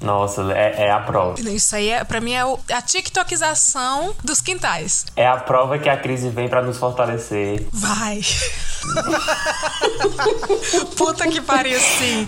Nossa, 0.00 0.42
é, 0.52 0.84
é 0.86 0.90
a 0.92 1.00
prova. 1.00 1.40
Isso 1.40 1.74
aí, 1.74 1.90
é, 1.90 2.04
pra 2.04 2.20
mim, 2.20 2.32
é 2.32 2.44
o- 2.44 2.58
a 2.72 2.80
tiktokização 2.80 4.14
dos 4.22 4.40
quintais. 4.40 5.04
É 5.16 5.26
a 5.26 5.36
prova 5.36 5.76
que 5.78 5.88
a 5.88 5.96
crise 5.96 6.28
vem 6.30 6.48
pra 6.48 6.62
nos 6.62 6.78
fortalecer. 6.78 7.66
Vai. 7.72 8.20
Puta 10.96 11.26
que 11.28 11.40
pariu, 11.40 11.78
sim. 11.80 12.26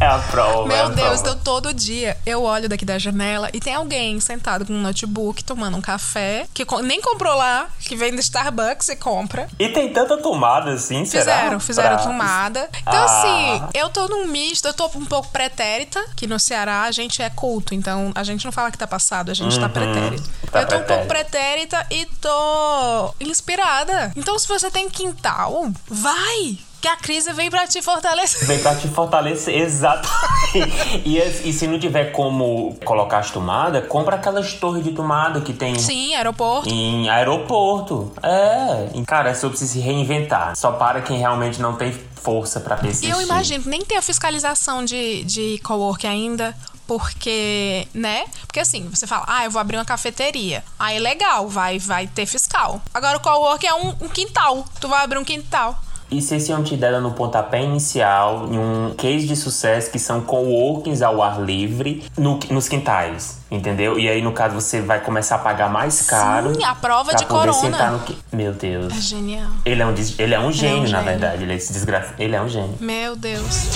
É 0.00 0.06
a 0.06 0.18
prova. 0.18 0.72
é 0.72 0.80
a 0.80 0.86
Meu 0.86 0.96
Deus, 0.96 1.20
prova. 1.20 1.36
eu 1.38 1.44
todo 1.44 1.74
dia 1.74 2.16
eu 2.24 2.42
olho 2.42 2.68
daqui 2.68 2.84
da 2.84 2.98
janela 2.98 3.50
e 3.52 3.60
tem 3.60 3.74
alguém 3.74 4.18
sentado 4.20 4.64
com 4.64 4.72
um 4.72 4.80
notebook 4.80 5.44
tomando 5.44 5.76
um 5.76 5.80
café, 5.80 6.46
que 6.54 6.64
nem 6.82 7.00
comprou 7.00 7.34
lá, 7.36 7.68
que 7.80 7.94
vem 7.96 8.14
do 8.14 8.20
Starbucks 8.20 8.88
e 8.88 8.96
compra. 8.96 9.48
E 9.58 9.68
tem 9.68 9.92
tanta 9.92 10.16
tomada 10.16 10.72
assim, 10.72 11.04
será? 11.04 11.24
Fizeram, 11.24 11.60
fizeram 11.60 11.96
Pra- 11.96 12.04
tomada. 12.06 12.68
Então, 12.80 12.94
Ah. 12.94 13.04
assim, 13.04 13.62
eu 13.78 13.88
tô 13.90 14.08
num 14.08 14.26
misto, 14.26 14.66
eu 14.66 14.74
tô 14.74 14.86
um 14.96 15.04
pouco 15.04 15.28
pretérita, 15.28 16.02
que 16.16 16.26
no 16.26 16.38
Ceará 16.38 16.90
gente 16.94 17.20
é 17.20 17.28
culto, 17.28 17.74
então 17.74 18.10
a 18.14 18.22
gente 18.24 18.44
não 18.44 18.52
fala 18.52 18.70
que 18.70 18.78
tá 18.78 18.86
passado, 18.86 19.30
a 19.30 19.34
gente 19.34 19.58
tá 19.58 19.66
Uhum, 19.66 19.72
pretérito. 19.72 20.30
tá 20.50 20.62
eu 20.62 20.66
tô 20.68 20.76
um 20.76 20.82
pouco 20.84 21.06
pretérito. 21.06 21.76
pretérita 21.76 21.86
e 21.90 22.06
tô 22.20 23.14
inspirada. 23.20 24.12
Então, 24.16 24.38
se 24.38 24.48
você 24.48 24.70
tem 24.70 24.88
quintal, 24.88 25.66
vai! 25.88 26.58
Que 26.80 26.88
a 26.88 26.96
crise 26.96 27.32
vem 27.32 27.48
pra 27.48 27.66
te 27.66 27.80
fortalecer. 27.80 28.46
Vem 28.46 28.58
pra 28.58 28.74
te 28.74 28.86
fortalecer, 28.88 29.54
exatamente. 29.58 31.02
e, 31.06 31.18
e 31.18 31.52
se 31.52 31.66
não 31.66 31.78
tiver 31.78 32.12
como 32.12 32.76
colocar 32.84 33.20
as 33.20 33.30
tomadas, 33.30 33.86
compra 33.88 34.16
aquelas 34.16 34.52
torres 34.52 34.84
de 34.84 34.92
tomada 34.92 35.40
que 35.40 35.54
tem 35.54 35.78
Sim, 35.78 36.14
aeroporto. 36.14 36.68
em 36.68 37.08
aeroporto. 37.08 38.12
É. 38.22 39.02
Cara, 39.06 39.30
é 39.30 39.34
sobre 39.34 39.56
se 39.56 39.78
reinventar. 39.80 40.54
Só 40.56 40.72
para 40.72 41.00
quem 41.00 41.16
realmente 41.18 41.58
não 41.60 41.74
tem 41.74 41.90
força 42.22 42.60
pra 42.60 42.76
persistir. 42.76 43.10
Eu 43.10 43.20
imagino 43.22 43.64
nem 43.66 43.82
tem 43.82 43.96
a 43.96 44.02
fiscalização 44.02 44.84
de, 44.84 45.24
de 45.24 45.58
cowork 45.64 46.06
ainda. 46.06 46.54
Porque, 46.86 47.88
né? 47.94 48.24
Porque 48.46 48.60
assim, 48.60 48.88
você 48.88 49.06
fala, 49.06 49.24
ah, 49.26 49.44
eu 49.44 49.50
vou 49.50 49.60
abrir 49.60 49.76
uma 49.76 49.84
cafeteria. 49.84 50.64
Aí 50.78 50.98
legal, 50.98 51.48
vai, 51.48 51.78
vai 51.78 52.06
ter 52.06 52.26
fiscal. 52.26 52.82
Agora 52.92 53.16
o 53.16 53.20
cowork 53.20 53.66
é 53.66 53.74
um, 53.74 53.88
um 54.02 54.08
quintal. 54.08 54.64
Tu 54.80 54.88
vai 54.88 55.02
abrir 55.02 55.18
um 55.18 55.24
quintal. 55.24 55.82
E 56.10 56.20
vocês 56.22 56.44
tinham 56.46 56.62
te 56.62 56.76
dado 56.76 57.00
no 57.00 57.12
pontapé 57.12 57.62
inicial 57.62 58.46
em 58.50 58.58
um 58.58 58.94
case 58.96 59.26
de 59.26 59.34
sucesso 59.34 59.90
que 59.90 59.98
são 59.98 60.20
coworkings 60.20 61.02
ao 61.02 61.22
ar 61.22 61.40
livre 61.40 62.04
no- 62.16 62.38
nos 62.50 62.68
quintais, 62.68 63.38
entendeu? 63.50 63.98
E 63.98 64.08
aí, 64.08 64.22
no 64.22 64.30
caso, 64.32 64.54
você 64.54 64.80
vai 64.80 65.00
começar 65.00 65.36
a 65.36 65.38
pagar 65.38 65.68
mais 65.70 66.02
caro. 66.02 66.54
Sim, 66.54 66.62
a 66.64 66.74
prova 66.74 67.10
pra 67.10 67.18
de 67.18 67.26
poder 67.26 67.50
corona. 67.52 67.72
sentar 67.76 67.90
no 67.90 68.00
Meu 68.32 68.52
Deus. 68.52 68.92
É 68.96 69.00
genial. 69.00 69.50
Ele 69.64 69.82
é 69.82 69.86
um, 69.86 69.94
des- 69.94 70.18
ele 70.18 70.34
é 70.34 70.38
um 70.40 70.52
gênio, 70.52 70.80
na 70.82 70.86
gênio. 70.86 71.04
verdade. 71.04 71.42
Ele 71.42 71.52
é 71.52 71.56
esse 71.56 71.72
desgraça. 71.72 72.14
Ele 72.18 72.36
é 72.36 72.40
um 72.40 72.48
gênio. 72.48 72.76
Meu 72.80 73.16
Deus. 73.16 73.70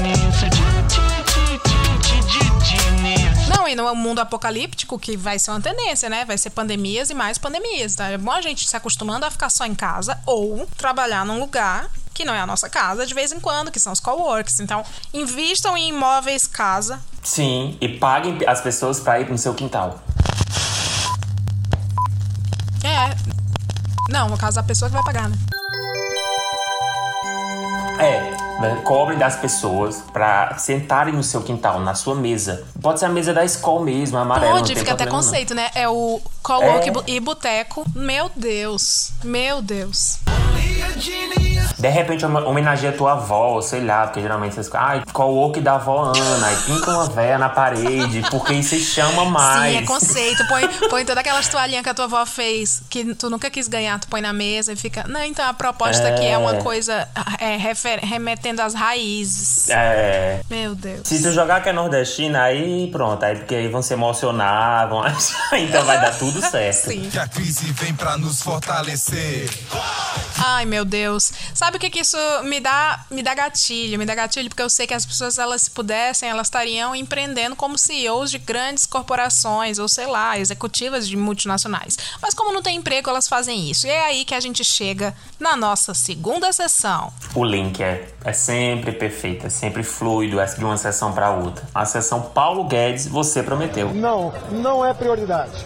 Não, 0.00 0.67
e 3.68 3.76
no 3.76 3.94
mundo 3.94 4.20
apocalíptico, 4.20 4.98
que 4.98 5.16
vai 5.16 5.38
ser 5.38 5.50
uma 5.50 5.60
tendência, 5.60 6.08
né? 6.08 6.24
Vai 6.24 6.38
ser 6.38 6.50
pandemias 6.50 7.10
e 7.10 7.14
mais 7.14 7.38
pandemias, 7.38 7.94
tá? 7.94 8.08
É 8.08 8.18
bom 8.18 8.32
a 8.32 8.40
gente 8.40 8.66
se 8.68 8.76
acostumando 8.76 9.26
a 9.26 9.30
ficar 9.30 9.50
só 9.50 9.64
em 9.66 9.74
casa 9.74 10.18
ou 10.26 10.66
trabalhar 10.76 11.24
num 11.24 11.38
lugar 11.38 11.90
que 12.14 12.24
não 12.24 12.34
é 12.34 12.40
a 12.40 12.46
nossa 12.46 12.68
casa 12.68 13.06
de 13.06 13.14
vez 13.14 13.30
em 13.30 13.38
quando, 13.38 13.70
que 13.70 13.78
são 13.78 13.92
os 13.92 14.00
coworks. 14.00 14.58
Então, 14.58 14.84
invistam 15.14 15.76
em 15.76 15.90
imóveis 15.90 16.48
casa. 16.48 17.00
Sim, 17.22 17.78
e 17.80 17.88
paguem 17.88 18.38
as 18.44 18.60
pessoas 18.60 18.98
pra 18.98 19.20
ir 19.20 19.30
no 19.30 19.38
seu 19.38 19.54
quintal. 19.54 20.02
É. 22.82 23.14
Não, 24.10 24.28
no 24.28 24.36
caso 24.36 24.56
da 24.56 24.62
pessoa 24.62 24.88
que 24.88 24.96
vai 24.96 25.04
pagar, 25.04 25.28
né? 25.28 25.36
É, 28.00 28.47
né, 28.60 28.80
cobrem 28.84 29.18
das 29.18 29.36
pessoas 29.36 30.02
pra 30.12 30.56
sentarem 30.58 31.14
no 31.14 31.22
seu 31.22 31.42
quintal, 31.42 31.80
na 31.80 31.94
sua 31.94 32.14
mesa. 32.14 32.64
Pode 32.80 32.98
ser 32.98 33.06
a 33.06 33.08
mesa 33.08 33.32
da 33.32 33.44
escola 33.44 33.84
mesmo, 33.84 34.18
amarela. 34.18 34.52
Pode, 34.52 34.74
fica 34.74 34.92
até 34.92 35.04
problema, 35.04 35.10
não. 35.12 35.24
conceito, 35.24 35.54
né? 35.54 35.70
É 35.74 35.88
o 35.88 36.20
cowork 36.42 36.88
É. 36.88 36.92
e 37.06 37.16
e 37.16 37.20
boteco. 37.20 37.84
Meu 37.94 38.30
Deus. 38.34 39.10
Meu 39.24 39.60
Deus. 39.62 40.18
De 41.78 41.88
repente 41.88 42.24
hom- 42.26 42.44
homenageia 42.46 42.92
a 42.92 42.96
tua 42.96 43.12
avó, 43.12 43.60
sei 43.60 43.84
lá, 43.84 44.06
porque 44.06 44.20
geralmente 44.20 44.54
vocês 44.54 44.66
ficam, 44.66 44.80
ai, 44.80 45.02
co-work 45.12 45.60
da 45.60 45.74
avó 45.74 46.12
Ana, 46.16 46.46
aí 46.48 46.56
pinta 46.66 46.90
uma 46.90 47.06
véia 47.08 47.38
na 47.38 47.48
parede, 47.48 48.22
porque 48.30 48.52
isso 48.54 48.70
se 48.70 48.80
chama 48.80 49.24
mais. 49.26 49.72
Sim, 49.72 49.78
é 49.78 49.82
conceito. 49.86 50.46
Põe, 50.48 50.66
põe 50.90 51.04
todas 51.04 51.18
aquelas 51.18 51.46
toalhinhas 51.48 51.82
que 51.84 51.88
a 51.88 51.94
tua 51.94 52.06
avó 52.06 52.26
fez, 52.26 52.82
que 52.90 53.14
tu 53.14 53.30
nunca 53.30 53.48
quis 53.50 53.68
ganhar, 53.68 53.98
tu 54.00 54.08
põe 54.08 54.20
na 54.20 54.32
mesa 54.32 54.72
e 54.72 54.76
fica. 54.76 55.04
Não, 55.06 55.22
então 55.22 55.46
a 55.48 55.54
proposta 55.54 56.08
aqui 56.08 56.26
é 56.26 56.36
uma 56.36 56.54
coisa 56.54 57.08
é, 57.38 57.56
refer- 57.56 58.00
remetendo 58.04 58.60
às 58.62 58.74
raízes. 58.74 59.68
É. 59.70 60.40
Meu 60.50 60.74
Deus. 60.74 61.02
Se 61.04 61.22
tu 61.22 61.30
jogar 61.32 61.62
que 61.62 61.68
é 61.68 61.72
nordestina, 61.72 62.42
aí 62.42 62.88
pronto, 62.90 63.24
aí 63.24 63.36
porque 63.36 63.54
aí 63.54 63.68
vão 63.68 63.82
se 63.82 63.92
emocionar, 63.92 64.88
vão 64.88 65.02
achar, 65.02 65.58
então 65.60 65.84
vai 65.84 66.00
dar 66.00 66.16
tudo 66.18 66.40
certo. 66.40 66.88
Sim. 66.90 67.08
Que 67.10 67.18
a 67.18 67.28
crise 67.28 67.70
vem 67.72 67.94
pra 67.94 68.16
nos 68.16 68.42
fortalecer. 68.42 69.48
Ai, 70.44 70.64
meu 70.64 70.84
Deus. 70.84 71.32
Sabe 71.54 71.67
o 71.76 71.78
que 71.78 71.90
que 71.90 72.00
isso 72.00 72.16
me 72.44 72.60
dá? 72.60 73.04
Me 73.10 73.22
dá 73.22 73.34
gatilho. 73.34 73.98
Me 73.98 74.06
dá 74.06 74.14
gatilho 74.14 74.48
porque 74.48 74.62
eu 74.62 74.70
sei 74.70 74.86
que 74.86 74.94
as 74.94 75.04
pessoas, 75.04 75.38
elas 75.38 75.62
se 75.62 75.70
pudessem, 75.70 76.28
elas 76.28 76.46
estariam 76.46 76.94
empreendendo 76.94 77.56
como 77.56 77.76
CEOs 77.76 78.30
de 78.30 78.38
grandes 78.38 78.86
corporações 78.86 79.78
ou 79.78 79.88
sei 79.88 80.06
lá, 80.06 80.38
executivas 80.38 81.08
de 81.08 81.16
multinacionais. 81.16 81.98
Mas 82.20 82.34
como 82.34 82.52
não 82.52 82.62
tem 82.62 82.76
emprego, 82.76 83.10
elas 83.10 83.28
fazem 83.28 83.70
isso. 83.70 83.86
E 83.86 83.90
é 83.90 84.04
aí 84.04 84.24
que 84.24 84.34
a 84.34 84.40
gente 84.40 84.64
chega 84.64 85.14
na 85.38 85.56
nossa 85.56 85.94
segunda 85.94 86.52
sessão. 86.52 87.12
O 87.34 87.44
link 87.44 87.82
é, 87.82 88.08
é 88.24 88.32
sempre 88.32 88.92
perfeito, 88.92 89.46
é 89.46 89.50
sempre 89.50 89.82
fluido, 89.82 90.40
é 90.40 90.46
de 90.46 90.64
uma 90.64 90.76
sessão 90.76 91.12
pra 91.12 91.30
outra. 91.30 91.66
A 91.74 91.84
sessão 91.84 92.22
Paulo 92.22 92.64
Guedes, 92.64 93.06
você 93.06 93.42
prometeu. 93.42 93.92
Não, 93.92 94.32
não 94.50 94.84
é 94.84 94.94
prioridade. 94.94 95.64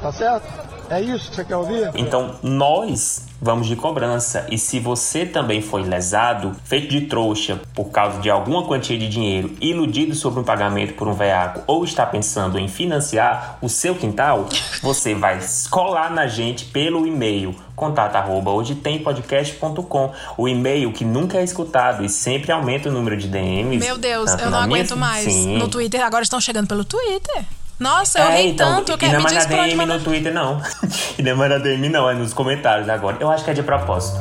Tá 0.00 0.12
certo? 0.12 0.63
É 0.90 1.00
isso 1.00 1.30
que 1.30 1.36
você 1.36 1.44
quer 1.44 1.56
ouvir? 1.56 1.90
Então, 1.94 2.36
nós 2.42 3.26
vamos 3.40 3.66
de 3.66 3.76
cobrança. 3.76 4.46
E 4.50 4.56
se 4.58 4.80
você 4.80 5.26
também 5.26 5.60
foi 5.60 5.82
lesado, 5.82 6.54
feito 6.64 6.88
de 6.88 7.02
trouxa 7.02 7.60
por 7.74 7.86
causa 7.90 8.18
de 8.20 8.30
alguma 8.30 8.64
quantia 8.64 8.96
de 8.98 9.08
dinheiro, 9.08 9.54
iludido 9.60 10.14
sobre 10.14 10.40
um 10.40 10.44
pagamento 10.44 10.94
por 10.94 11.06
um 11.08 11.12
veaco 11.12 11.62
ou 11.66 11.84
está 11.84 12.06
pensando 12.06 12.58
em 12.58 12.68
financiar 12.68 13.58
o 13.60 13.68
seu 13.68 13.94
quintal, 13.94 14.48
você 14.82 15.14
vai 15.14 15.38
colar 15.70 16.10
na 16.10 16.26
gente 16.26 16.64
pelo 16.66 17.06
e-mail 17.06 17.54
contato 17.74 18.14
arroba 18.14 18.52
hoje 18.52 18.76
tem 18.76 19.00
podcast.com 19.00 20.12
o 20.38 20.48
e-mail 20.48 20.92
que 20.92 21.04
nunca 21.04 21.38
é 21.38 21.44
escutado 21.44 22.04
e 22.04 22.08
sempre 22.08 22.52
aumenta 22.52 22.88
o 22.88 22.92
número 22.92 23.16
de 23.16 23.26
DMs 23.26 23.84
Meu 23.84 23.98
Deus, 23.98 24.30
eu 24.30 24.36
não 24.44 24.50
na 24.60 24.66
minha- 24.66 24.78
aguento 24.82 24.96
mais. 24.96 25.24
Sim. 25.24 25.58
No 25.58 25.66
Twitter, 25.68 26.00
agora 26.04 26.22
estão 26.22 26.40
chegando 26.40 26.68
pelo 26.68 26.84
Twitter. 26.84 27.44
Nossa, 27.78 28.18
eu 28.20 28.24
É, 28.26 28.42
ri 28.42 28.48
então, 28.50 28.76
tanto. 28.76 28.92
Eu 28.92 28.98
quero 28.98 29.12
não 29.12 29.18
é 29.20 29.22
me 29.22 29.24
mais 29.24 29.34
na 29.34 29.40
diz 29.40 29.48
por 29.48 29.58
onde 29.58 29.68
DM 29.70 29.76
mandar. 29.76 29.98
no 29.98 30.04
Twitter, 30.04 30.32
não. 30.32 30.62
e 31.18 31.22
não 31.22 31.30
é 31.30 31.34
mais 31.34 31.50
na 31.50 31.58
DM, 31.58 31.88
não. 31.88 32.08
É 32.10 32.14
nos 32.14 32.32
comentários 32.32 32.88
agora. 32.88 33.16
Eu 33.20 33.30
acho 33.30 33.44
que 33.44 33.50
é 33.50 33.54
de 33.54 33.62
propósito. 33.62 34.18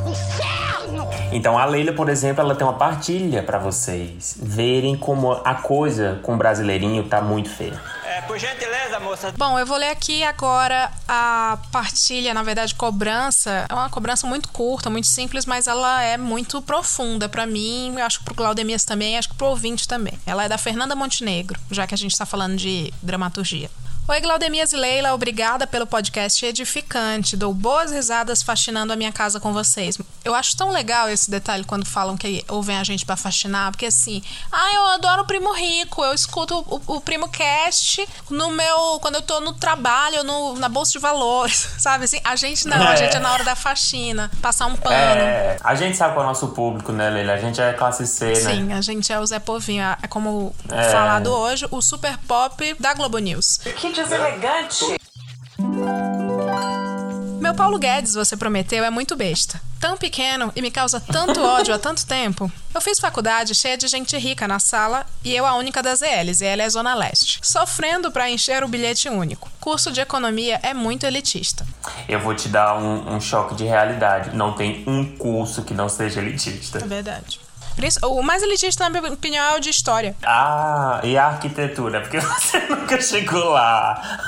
Então, 1.31 1.57
a 1.57 1.65
Leila, 1.65 1.93
por 1.93 2.09
exemplo, 2.09 2.41
ela 2.43 2.53
tem 2.55 2.65
uma 2.65 2.73
partilha 2.73 3.41
pra 3.41 3.57
vocês 3.57 4.37
verem 4.41 4.95
como 4.95 5.31
a 5.43 5.55
coisa 5.55 6.19
com 6.21 6.33
o 6.35 6.37
brasileirinho 6.37 7.03
tá 7.05 7.21
muito 7.21 7.49
feia. 7.49 7.79
Por 8.27 8.39
gentileza, 8.39 8.99
moça. 8.99 9.33
Bom, 9.37 9.59
eu 9.59 9.65
vou 9.65 9.77
ler 9.77 9.89
aqui 9.89 10.23
agora 10.23 10.91
a 11.07 11.57
partilha, 11.71 12.33
na 12.33 12.41
verdade, 12.41 12.73
cobrança. 12.73 13.65
É 13.69 13.73
uma 13.73 13.89
cobrança 13.89 14.25
muito 14.25 14.49
curta, 14.49 14.89
muito 14.89 15.07
simples, 15.07 15.45
mas 15.45 15.67
ela 15.67 16.01
é 16.01 16.17
muito 16.17 16.61
profunda 16.61 17.27
pra 17.27 17.45
mim, 17.45 17.93
eu 17.97 18.05
acho 18.05 18.19
que 18.19 18.25
pro 18.25 18.35
Claudemias 18.35 18.85
também, 18.85 19.17
acho 19.17 19.29
que 19.29 19.35
pro 19.35 19.47
ouvinte 19.47 19.87
também. 19.87 20.17
Ela 20.25 20.45
é 20.45 20.49
da 20.49 20.57
Fernanda 20.57 20.95
Montenegro, 20.95 21.59
já 21.69 21.85
que 21.85 21.93
a 21.93 21.97
gente 21.97 22.17
tá 22.17 22.25
falando 22.25 22.55
de 22.55 22.93
dramaturgia. 23.01 23.69
Oi, 24.05 24.19
Glaudemias 24.19 24.73
e 24.73 24.75
Leila, 24.75 25.13
obrigada 25.13 25.65
pelo 25.65 25.87
podcast 25.87 26.45
edificante. 26.45 27.37
Dou 27.37 27.53
boas 27.53 27.89
risadas 27.89 28.43
faxinando 28.43 28.91
a 28.91 28.97
minha 28.97 29.13
casa 29.13 29.39
com 29.39 29.53
vocês. 29.53 29.97
Eu 30.25 30.35
acho 30.35 30.57
tão 30.57 30.71
legal 30.71 31.07
esse 31.07 31.31
detalhe 31.31 31.63
quando 31.63 31.85
falam 31.85 32.17
que 32.17 32.43
ouvem 32.49 32.77
a 32.77 32.83
gente 32.83 33.05
pra 33.05 33.15
faxinar, 33.15 33.71
porque 33.71 33.85
assim, 33.85 34.21
ah, 34.51 34.73
eu 34.73 34.85
adoro 34.87 35.21
o 35.21 35.25
Primo 35.25 35.53
Rico, 35.53 36.03
eu 36.03 36.13
escuto 36.13 36.53
o, 36.67 36.81
o 36.97 36.99
Primo 37.01 37.29
Cast 37.29 38.05
no 38.29 38.51
meu. 38.51 38.99
quando 39.01 39.15
eu 39.15 39.21
tô 39.21 39.39
no 39.39 39.53
trabalho, 39.53 40.21
no, 40.25 40.55
na 40.55 40.67
bolsa 40.67 40.91
de 40.91 40.99
valores, 40.99 41.69
sabe? 41.79 42.03
Assim, 42.03 42.19
a 42.25 42.35
gente 42.35 42.67
não, 42.67 42.85
a 42.85 42.93
É. 42.93 42.97
gente 42.97 43.15
é 43.15 43.19
na 43.19 43.31
hora 43.31 43.45
da 43.45 43.55
faxina, 43.55 44.29
passar 44.41 44.65
um 44.65 44.75
pano. 44.75 44.95
É, 44.97 45.57
a 45.63 45.75
gente 45.75 45.95
sabe 45.95 46.13
qual 46.13 46.23
é 46.25 46.25
o 46.25 46.29
nosso 46.29 46.49
público, 46.49 46.91
né, 46.91 47.09
Leila? 47.09 47.33
A 47.33 47.37
gente 47.37 47.61
é 47.61 47.71
classe 47.71 48.05
C, 48.05 48.25
né? 48.25 48.35
Sim, 48.35 48.73
a 48.73 48.81
gente 48.81 49.13
é 49.13 49.17
o 49.19 49.25
Zé 49.25 49.39
Povinho, 49.39 49.83
é 50.01 50.07
como 50.09 50.53
É. 50.69 50.91
falado 50.91 51.27
hoje, 51.27 51.65
o 51.71 51.81
super 51.81 52.17
pop 52.27 52.75
da 52.81 52.93
Globo 52.93 53.17
News. 53.17 53.59
Que 53.77 53.92
deselegante. 53.93 54.97
Meu 57.39 57.53
Paulo 57.53 57.77
Guedes, 57.77 58.13
você 58.13 58.35
prometeu, 58.35 58.83
é 58.83 58.89
muito 58.89 59.15
besta. 59.15 59.61
Tão 59.79 59.97
pequeno 59.97 60.51
e 60.55 60.61
me 60.61 60.71
causa 60.71 60.99
tanto 60.99 61.41
ódio 61.41 61.75
há 61.75 61.77
tanto 61.77 62.05
tempo. 62.05 62.49
Eu 62.73 62.79
fiz 62.79 62.99
faculdade 62.99 63.53
cheia 63.53 63.77
de 63.77 63.85
gente 63.87 64.17
rica 64.17 64.47
na 64.47 64.57
sala 64.59 65.05
e 65.23 65.35
eu 65.35 65.45
a 65.45 65.55
única 65.55 65.83
das 65.83 66.01
ELs, 66.01 66.39
e 66.39 66.45
ela 66.45 66.63
é 66.63 66.69
Zona 66.69 66.95
Leste. 66.95 67.39
Sofrendo 67.43 68.11
pra 68.11 68.29
encher 68.29 68.63
o 68.63 68.67
bilhete 68.67 69.09
único. 69.09 69.51
Curso 69.59 69.91
de 69.91 69.99
economia 69.99 70.59
é 70.63 70.73
muito 70.73 71.05
elitista. 71.05 71.67
Eu 72.07 72.21
vou 72.21 72.33
te 72.33 72.47
dar 72.47 72.77
um, 72.77 73.15
um 73.15 73.19
choque 73.19 73.55
de 73.55 73.65
realidade. 73.65 74.35
Não 74.35 74.53
tem 74.53 74.83
um 74.87 75.17
curso 75.17 75.63
que 75.63 75.73
não 75.73 75.89
seja 75.89 76.21
elitista. 76.21 76.79
É 76.79 76.87
verdade. 76.87 77.42
O 78.03 78.21
mais 78.21 78.41
elitista, 78.43 78.83
na 78.83 78.89
minha 78.89 79.13
opinião, 79.13 79.43
é 79.43 79.57
o 79.57 79.59
de 79.59 79.69
história. 79.69 80.15
Ah, 80.23 81.01
e 81.03 81.17
a 81.17 81.25
arquitetura? 81.27 82.01
Porque 82.01 82.19
você 82.21 82.59
nunca 82.59 83.01
chegou 83.01 83.49
lá. 83.49 84.19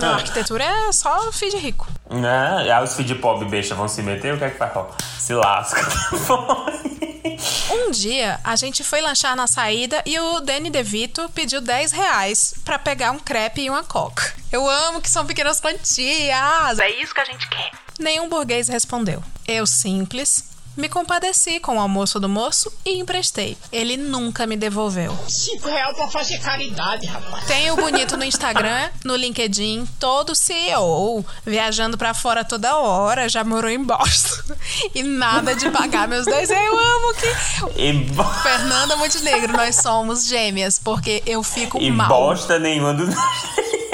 Não, 0.00 0.14
arquitetura 0.14 0.64
é 0.64 0.92
só 0.92 1.30
filho 1.32 1.52
de 1.52 1.56
rico. 1.58 1.86
Né? 2.10 2.72
Aí 2.72 2.84
os 2.84 2.94
filhos 2.94 3.08
de 3.08 3.14
pobre 3.16 3.48
besta 3.48 3.74
vão 3.74 3.88
se 3.88 4.02
meter, 4.02 4.34
o 4.34 4.38
que 4.38 4.44
é 4.44 4.50
que 4.50 4.58
faz? 4.58 4.72
Se 5.18 5.34
lasca. 5.34 5.80
Um 7.70 7.90
dia, 7.90 8.38
a 8.42 8.56
gente 8.56 8.84
foi 8.84 9.00
lanchar 9.00 9.36
na 9.36 9.46
saída 9.46 10.02
e 10.06 10.18
o 10.18 10.40
Danny 10.40 10.70
DeVito 10.70 11.28
pediu 11.34 11.60
10 11.60 11.92
reais 11.92 12.54
pra 12.64 12.78
pegar 12.78 13.10
um 13.10 13.18
crepe 13.18 13.62
e 13.62 13.70
uma 13.70 13.82
coca. 13.82 14.32
Eu 14.50 14.68
amo 14.68 15.00
que 15.00 15.10
são 15.10 15.26
pequenas 15.26 15.60
quantias. 15.60 16.78
É 16.78 16.90
isso 17.02 17.12
que 17.12 17.20
a 17.20 17.24
gente 17.24 17.48
quer. 17.48 17.72
Nenhum 17.98 18.28
burguês 18.28 18.68
respondeu. 18.68 19.22
Eu, 19.46 19.66
simples, 19.66 20.44
me 20.76 20.88
compadeci 20.88 21.58
com 21.60 21.76
o 21.76 21.80
almoço 21.80 22.20
do 22.20 22.28
moço 22.28 22.72
e 22.84 22.98
emprestei. 22.98 23.56
Ele 23.72 23.96
nunca 23.96 24.46
me 24.46 24.56
devolveu. 24.56 25.16
Cinco 25.28 25.68
real 25.68 25.94
pra 25.94 26.08
fazer 26.08 26.38
caridade, 26.38 27.06
rapaz. 27.06 27.44
Tenho 27.46 27.74
o 27.74 27.76
bonito 27.76 28.16
no 28.16 28.24
Instagram, 28.24 28.90
no 29.04 29.16
LinkedIn, 29.16 29.86
todo 29.98 30.34
CEO, 30.34 31.24
viajando 31.44 31.96
pra 31.96 32.12
fora 32.14 32.44
toda 32.44 32.76
hora, 32.76 33.28
já 33.28 33.42
morou 33.42 33.70
em 33.70 33.82
Boston. 33.82 34.54
E 34.94 35.02
nada 35.02 35.54
de 35.54 35.70
pagar 35.70 36.06
meus 36.08 36.26
10 36.26 36.50
reais. 36.50 36.66
Eu 36.66 36.78
amo 36.78 37.14
que. 37.14 37.80
E, 37.82 37.92
bo- 37.92 38.24
Fernanda 38.42 38.96
Montenegro, 38.96 39.52
nós 39.52 39.76
somos 39.76 40.26
gêmeas, 40.26 40.78
porque 40.82 41.22
eu 41.26 41.42
fico 41.42 41.80
e 41.80 41.90
mal. 41.90 42.08
bosta 42.08 42.58
nenhuma 42.58 42.92
do. 42.94 43.06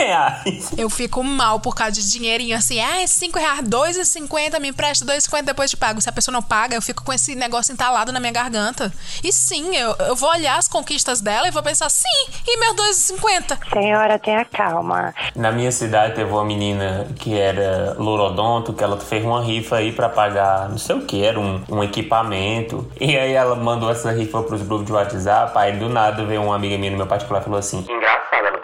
Reais. 0.04 0.72
Eu 0.76 0.88
fico 0.90 1.22
mal 1.22 1.60
por 1.60 1.74
causa 1.74 1.92
de 1.92 2.10
dinheirinho 2.10 2.56
assim. 2.56 2.80
Ah, 2.80 3.02
é 3.02 3.06
5 3.06 3.38
reais, 3.38 3.60
2,50, 3.60 4.60
me 4.60 4.68
empresta 4.68 5.04
2,50 5.04 5.42
depois 5.42 5.70
te 5.70 5.76
pago. 5.76 6.00
Se 6.00 6.08
a 6.08 6.12
pessoa 6.12 6.32
não 6.32 6.42
paga, 6.42 6.74
eu 6.76 6.82
fico 6.82 7.04
com 7.04 7.12
esse 7.12 7.34
negócio 7.34 7.72
entalado 7.72 8.12
na 8.12 8.20
minha 8.20 8.32
garganta. 8.32 8.92
E 9.22 9.32
sim, 9.32 9.74
eu, 9.76 9.94
eu 10.00 10.16
vou 10.16 10.30
olhar 10.30 10.58
as 10.58 10.68
conquistas 10.68 11.20
dela 11.20 11.48
e 11.48 11.50
vou 11.50 11.62
pensar, 11.62 11.88
sim, 11.90 12.26
e 12.46 12.58
meus 12.58 12.74
2,50? 12.76 13.58
Senhora, 13.72 14.18
tenha 14.18 14.44
calma. 14.44 15.14
Na 15.34 15.52
minha 15.52 15.72
cidade 15.72 16.14
teve 16.14 16.30
uma 16.30 16.44
menina 16.44 17.06
que 17.16 17.38
era 17.38 17.94
lorodonto, 17.98 18.72
que 18.72 18.82
ela 18.82 18.98
fez 18.98 19.24
uma 19.24 19.42
rifa 19.42 19.76
aí 19.76 19.92
pra 19.92 20.08
pagar, 20.08 20.68
não 20.68 20.78
sei 20.78 20.96
o 20.96 21.02
que, 21.06 21.24
era 21.24 21.38
um, 21.38 21.62
um 21.68 21.82
equipamento. 21.82 22.90
E 23.00 23.16
aí 23.16 23.32
ela 23.32 23.54
mandou 23.54 23.90
essa 23.90 24.10
rifa 24.12 24.42
pros 24.42 24.62
grupos 24.62 24.86
de 24.86 24.92
WhatsApp, 24.92 25.52
aí 25.56 25.72
do 25.78 25.88
nada 25.88 26.24
veio 26.24 26.42
uma 26.42 26.54
amiga 26.54 26.76
minha 26.78 26.90
no 26.90 26.96
meu 26.96 27.06
particular 27.06 27.40
e 27.40 27.44
falou 27.44 27.58
assim, 27.58 27.84
engraçado, 27.88 28.46
ela 28.46 28.58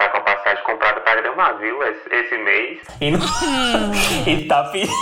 viu, 1.60 1.82
esse, 1.84 2.14
esse 2.14 2.38
mês. 2.38 2.80
E, 3.00 3.10
não... 3.10 3.20
e 4.26 4.44
tá 4.46 4.64
pedindo... 4.64 4.92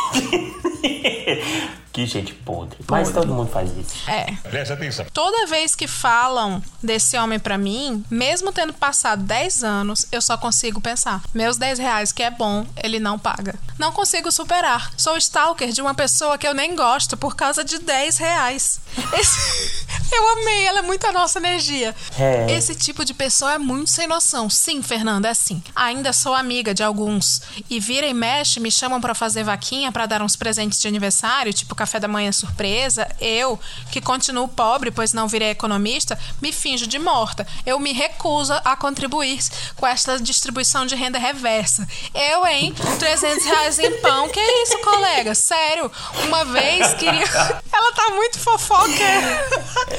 Que 1.97 2.05
gente 2.05 2.35
podre. 2.35 2.77
Mas 2.91 3.11
todo 3.11 3.33
mundo 3.33 3.51
faz 3.51 3.71
isso. 3.75 3.95
É. 4.07 4.27
Preste 4.51 4.71
atenção. 4.71 5.07
Toda 5.15 5.47
vez 5.47 5.75
que 5.75 5.87
falam 5.89 6.63
desse 6.83 7.17
homem 7.17 7.39
pra 7.39 7.57
mim, 7.57 8.05
mesmo 8.11 8.53
tendo 8.53 8.75
passado 8.75 9.23
10 9.23 9.65
anos, 9.65 10.05
eu 10.13 10.21
só 10.21 10.37
consigo 10.37 10.79
pensar: 10.79 11.23
meus 11.33 11.57
10 11.57 11.79
reais 11.79 12.13
que 12.13 12.23
é 12.23 12.31
bom, 12.31 12.67
ele 12.85 13.01
não 13.01 13.19
paga. 13.19 13.55
Não 13.79 13.93
consigo 13.93 14.31
superar. 14.31 14.93
Sou 14.95 15.17
stalker 15.17 15.73
de 15.73 15.81
uma 15.81 15.95
pessoa 15.95 16.37
que 16.37 16.47
eu 16.47 16.53
nem 16.53 16.77
gosto 16.77 17.17
por 17.17 17.35
causa 17.35 17.65
de 17.65 17.79
10 17.79 18.19
reais. 18.19 18.79
Esse- 19.19 19.87
Eu 20.13 20.29
amei, 20.35 20.65
ela 20.67 20.79
é 20.79 20.83
muito 20.83 21.05
a 21.05 21.13
nossa 21.13 21.39
energia. 21.41 21.93
É. 22.17 22.47
Esse 22.53 22.77
tipo 22.77 23.05
de 23.05 23.13
pessoa 23.13 23.55
é 23.55 23.59
muito 23.59 23.91
sem 23.91 24.07
noção. 24.07 24.49
Sim, 24.49 24.81
Fernanda, 24.81 25.27
é 25.27 25.33
assim. 25.33 25.61
Ainda 25.75 26.13
sou 26.13 26.33
amiga 26.33 26.73
de 26.73 26.83
alguns. 26.83 27.43
E 27.69 27.81
vira 27.81 28.07
e 28.07 28.15
mexe, 28.15 28.61
me 28.61 28.71
chamam 28.71 29.01
pra 29.01 29.15
fazer 29.17 29.43
vaquinha 29.43 29.91
pra 29.91 30.07
dar 30.07 30.23
uns 30.23 30.37
presentes 30.37 30.81
de 30.81 30.87
aniversário, 30.87 31.53
tipo 31.53 31.75
café 31.87 32.01
da 32.01 32.09
manhã 32.09 32.33
surpresa. 32.33 33.07
Eu, 33.21 33.59
que 33.93 34.01
continuo 34.01 34.49
pobre, 34.49 34.91
pois 34.91 35.13
não 35.13 35.29
virei 35.29 35.51
economista, 35.51 36.19
me 36.43 36.53
finjo 36.53 36.87
de 36.87 36.99
morta. 36.99 37.47
Eu 37.65 37.79
me 37.79 37.93
recuso 37.93 38.53
a 38.65 38.75
contribuir 38.75 39.39
com 39.77 39.87
esta 39.87 40.19
distribuição 40.19 40.85
de 40.85 40.97
renda 40.97 41.19
reversa. 41.19 41.87
Eu, 42.13 42.45
hein? 42.45 42.75
300 42.99 43.45
reais 43.45 43.79
em 43.79 44.01
pão. 44.01 44.29
Que 44.29 44.41
isso, 44.41 44.79
colega? 44.81 45.35
Sério. 45.35 45.91
Uma 46.27 46.45
vez 46.45 46.95
queria. 46.95 47.25
Ela 47.73 47.93
tá 47.93 48.11
muito 48.15 48.39
fofoca. 48.39 48.89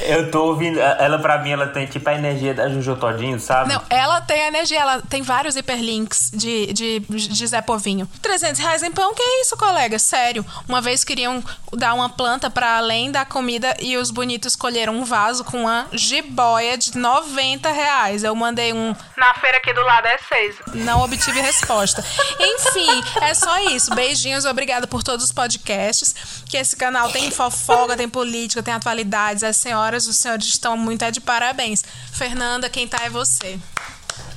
Eu 0.02 0.30
tô 0.30 0.46
ouvindo. 0.46 0.78
Ela, 0.80 1.18
pra 1.18 1.38
mim, 1.38 1.50
ela 1.50 1.68
tem 1.68 1.86
tipo 1.86 2.08
a 2.10 2.14
energia 2.14 2.52
da 2.52 2.68
Juju 2.68 2.96
Todinho, 2.96 3.38
sabe? 3.38 3.72
Não, 3.72 3.80
ela 3.88 4.20
tem 4.20 4.40
energia, 4.42 4.80
ela 4.80 5.00
tem 5.02 5.22
vários 5.22 5.54
hiperlinks 5.54 6.30
de, 6.34 6.72
de, 6.72 7.00
de 7.00 7.46
Zé 7.46 7.62
Povinho. 7.62 8.08
300 8.20 8.60
reais 8.60 8.82
em 8.82 8.90
pão, 8.90 9.14
que 9.14 9.22
isso, 9.40 9.56
colega? 9.56 9.96
Sério. 9.98 10.44
Uma 10.68 10.80
vez 10.80 11.04
queriam 11.04 11.42
dar 11.78 11.94
uma 11.94 12.08
planta 12.08 12.50
pra 12.50 12.76
além 12.76 13.10
da 13.10 13.24
comida 13.24 13.74
e 13.80 13.96
os 13.96 14.10
bonitos 14.10 14.52
escolheram 14.52 14.94
um 14.94 15.04
vaso 15.04 15.44
com 15.44 15.62
uma 15.62 15.86
jiboia 15.92 16.76
de 16.76 16.98
90 16.98 17.70
reais. 17.70 18.24
Eu 18.24 18.34
mandei 18.34 18.72
um. 18.72 18.94
Na 19.16 19.32
feira 19.34 19.58
aqui 19.58 19.72
do 19.72 19.80
lado 19.82 20.06
é 20.06 20.18
6. 20.18 20.56
Não 20.74 21.00
obtive 21.00 21.40
resposta. 21.40 22.04
Enfim, 22.38 23.04
é 23.22 23.32
só 23.32 23.58
isso. 23.70 23.94
Beijinhos, 23.94 24.44
obrigada 24.44 24.86
por 24.86 25.02
todos 25.02 25.24
os 25.24 25.32
podcasts. 25.32 26.42
Que 26.48 26.56
esse 26.56 26.76
canal 26.76 27.10
tem 27.10 27.30
fofoca, 27.30 27.96
tem 27.96 28.08
política, 28.08 28.62
tem 28.62 28.74
atualidades. 28.74 29.42
As 29.42 29.56
senhoras 29.56 30.06
e 30.06 30.10
os 30.10 30.16
senhores 30.16 30.46
estão 30.46 30.76
muito 30.76 31.04
é 31.04 31.10
de 31.10 31.20
parabéns. 31.20 31.84
Fernanda, 32.12 32.68
quem 32.68 32.88
tá 32.88 32.98
é 33.04 33.10
você. 33.10 33.58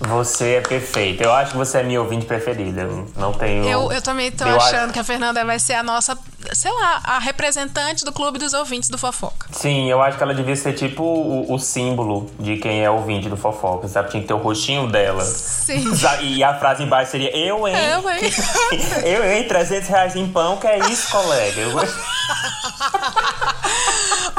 Você 0.02 0.56
é 0.56 0.62
perfeita. 0.62 1.24
Eu 1.24 1.32
acho 1.32 1.52
que 1.52 1.58
você 1.58 1.78
é 1.78 1.84
minha 1.84 2.02
ouvinte 2.02 2.26
preferida. 2.26 2.82
Eu 2.82 3.08
não 3.16 3.32
tenho. 3.34 3.64
Eu, 3.68 3.92
eu 3.92 4.02
também 4.02 4.32
tô 4.32 4.44
Eu 4.46 4.56
achando 4.58 4.86
acho- 4.86 4.94
que 4.94 5.00
a 5.00 5.04
Fernanda 5.04 5.46
vai 5.46 5.60
ser 5.60 5.74
a 5.74 5.84
nossa, 5.84 6.18
sei 6.54 6.72
lá, 6.72 7.02
a 7.04 7.20
representante 7.20 8.04
do 8.04 8.12
clube 8.12 8.40
dos 8.40 8.52
ouvintes 8.54 8.90
do 8.90 8.98
Fofoca. 8.98 9.48
Sim, 9.52 9.90
eu 9.90 10.02
acho 10.02 10.18
que 10.18 10.24
ela 10.24 10.34
devia 10.34 10.56
ser 10.56 10.74
tipo 10.74 11.04
o, 11.04 11.54
o 11.54 11.60
símbolo 11.60 12.32
de 12.40 12.58
quem 12.58 12.84
é 12.84 12.90
ouvinte 12.90 13.30
do 13.30 13.38
fofoca, 13.38 13.88
sabe? 13.88 14.10
Tinha 14.10 14.22
que 14.22 14.28
ter 14.28 14.34
o 14.34 14.38
rostinho 14.38 14.88
dela. 14.88 15.24
Sim. 15.24 15.84
E 16.22 16.44
a 16.44 16.58
frase 16.58 16.82
embaixo 16.84 17.12
seria: 17.12 17.36
Eu, 17.38 17.68
hein? 17.68 17.76
Eu, 17.76 18.10
hein? 18.10 18.20
eu, 19.06 19.24
hein? 19.32 19.48
300 19.48 19.88
reais 19.88 20.16
em 20.16 20.28
pão, 20.28 20.58
que 20.58 20.66
é 20.68 20.80
isso, 20.80 21.12
colega? 21.12 21.62
Eu 21.62 21.72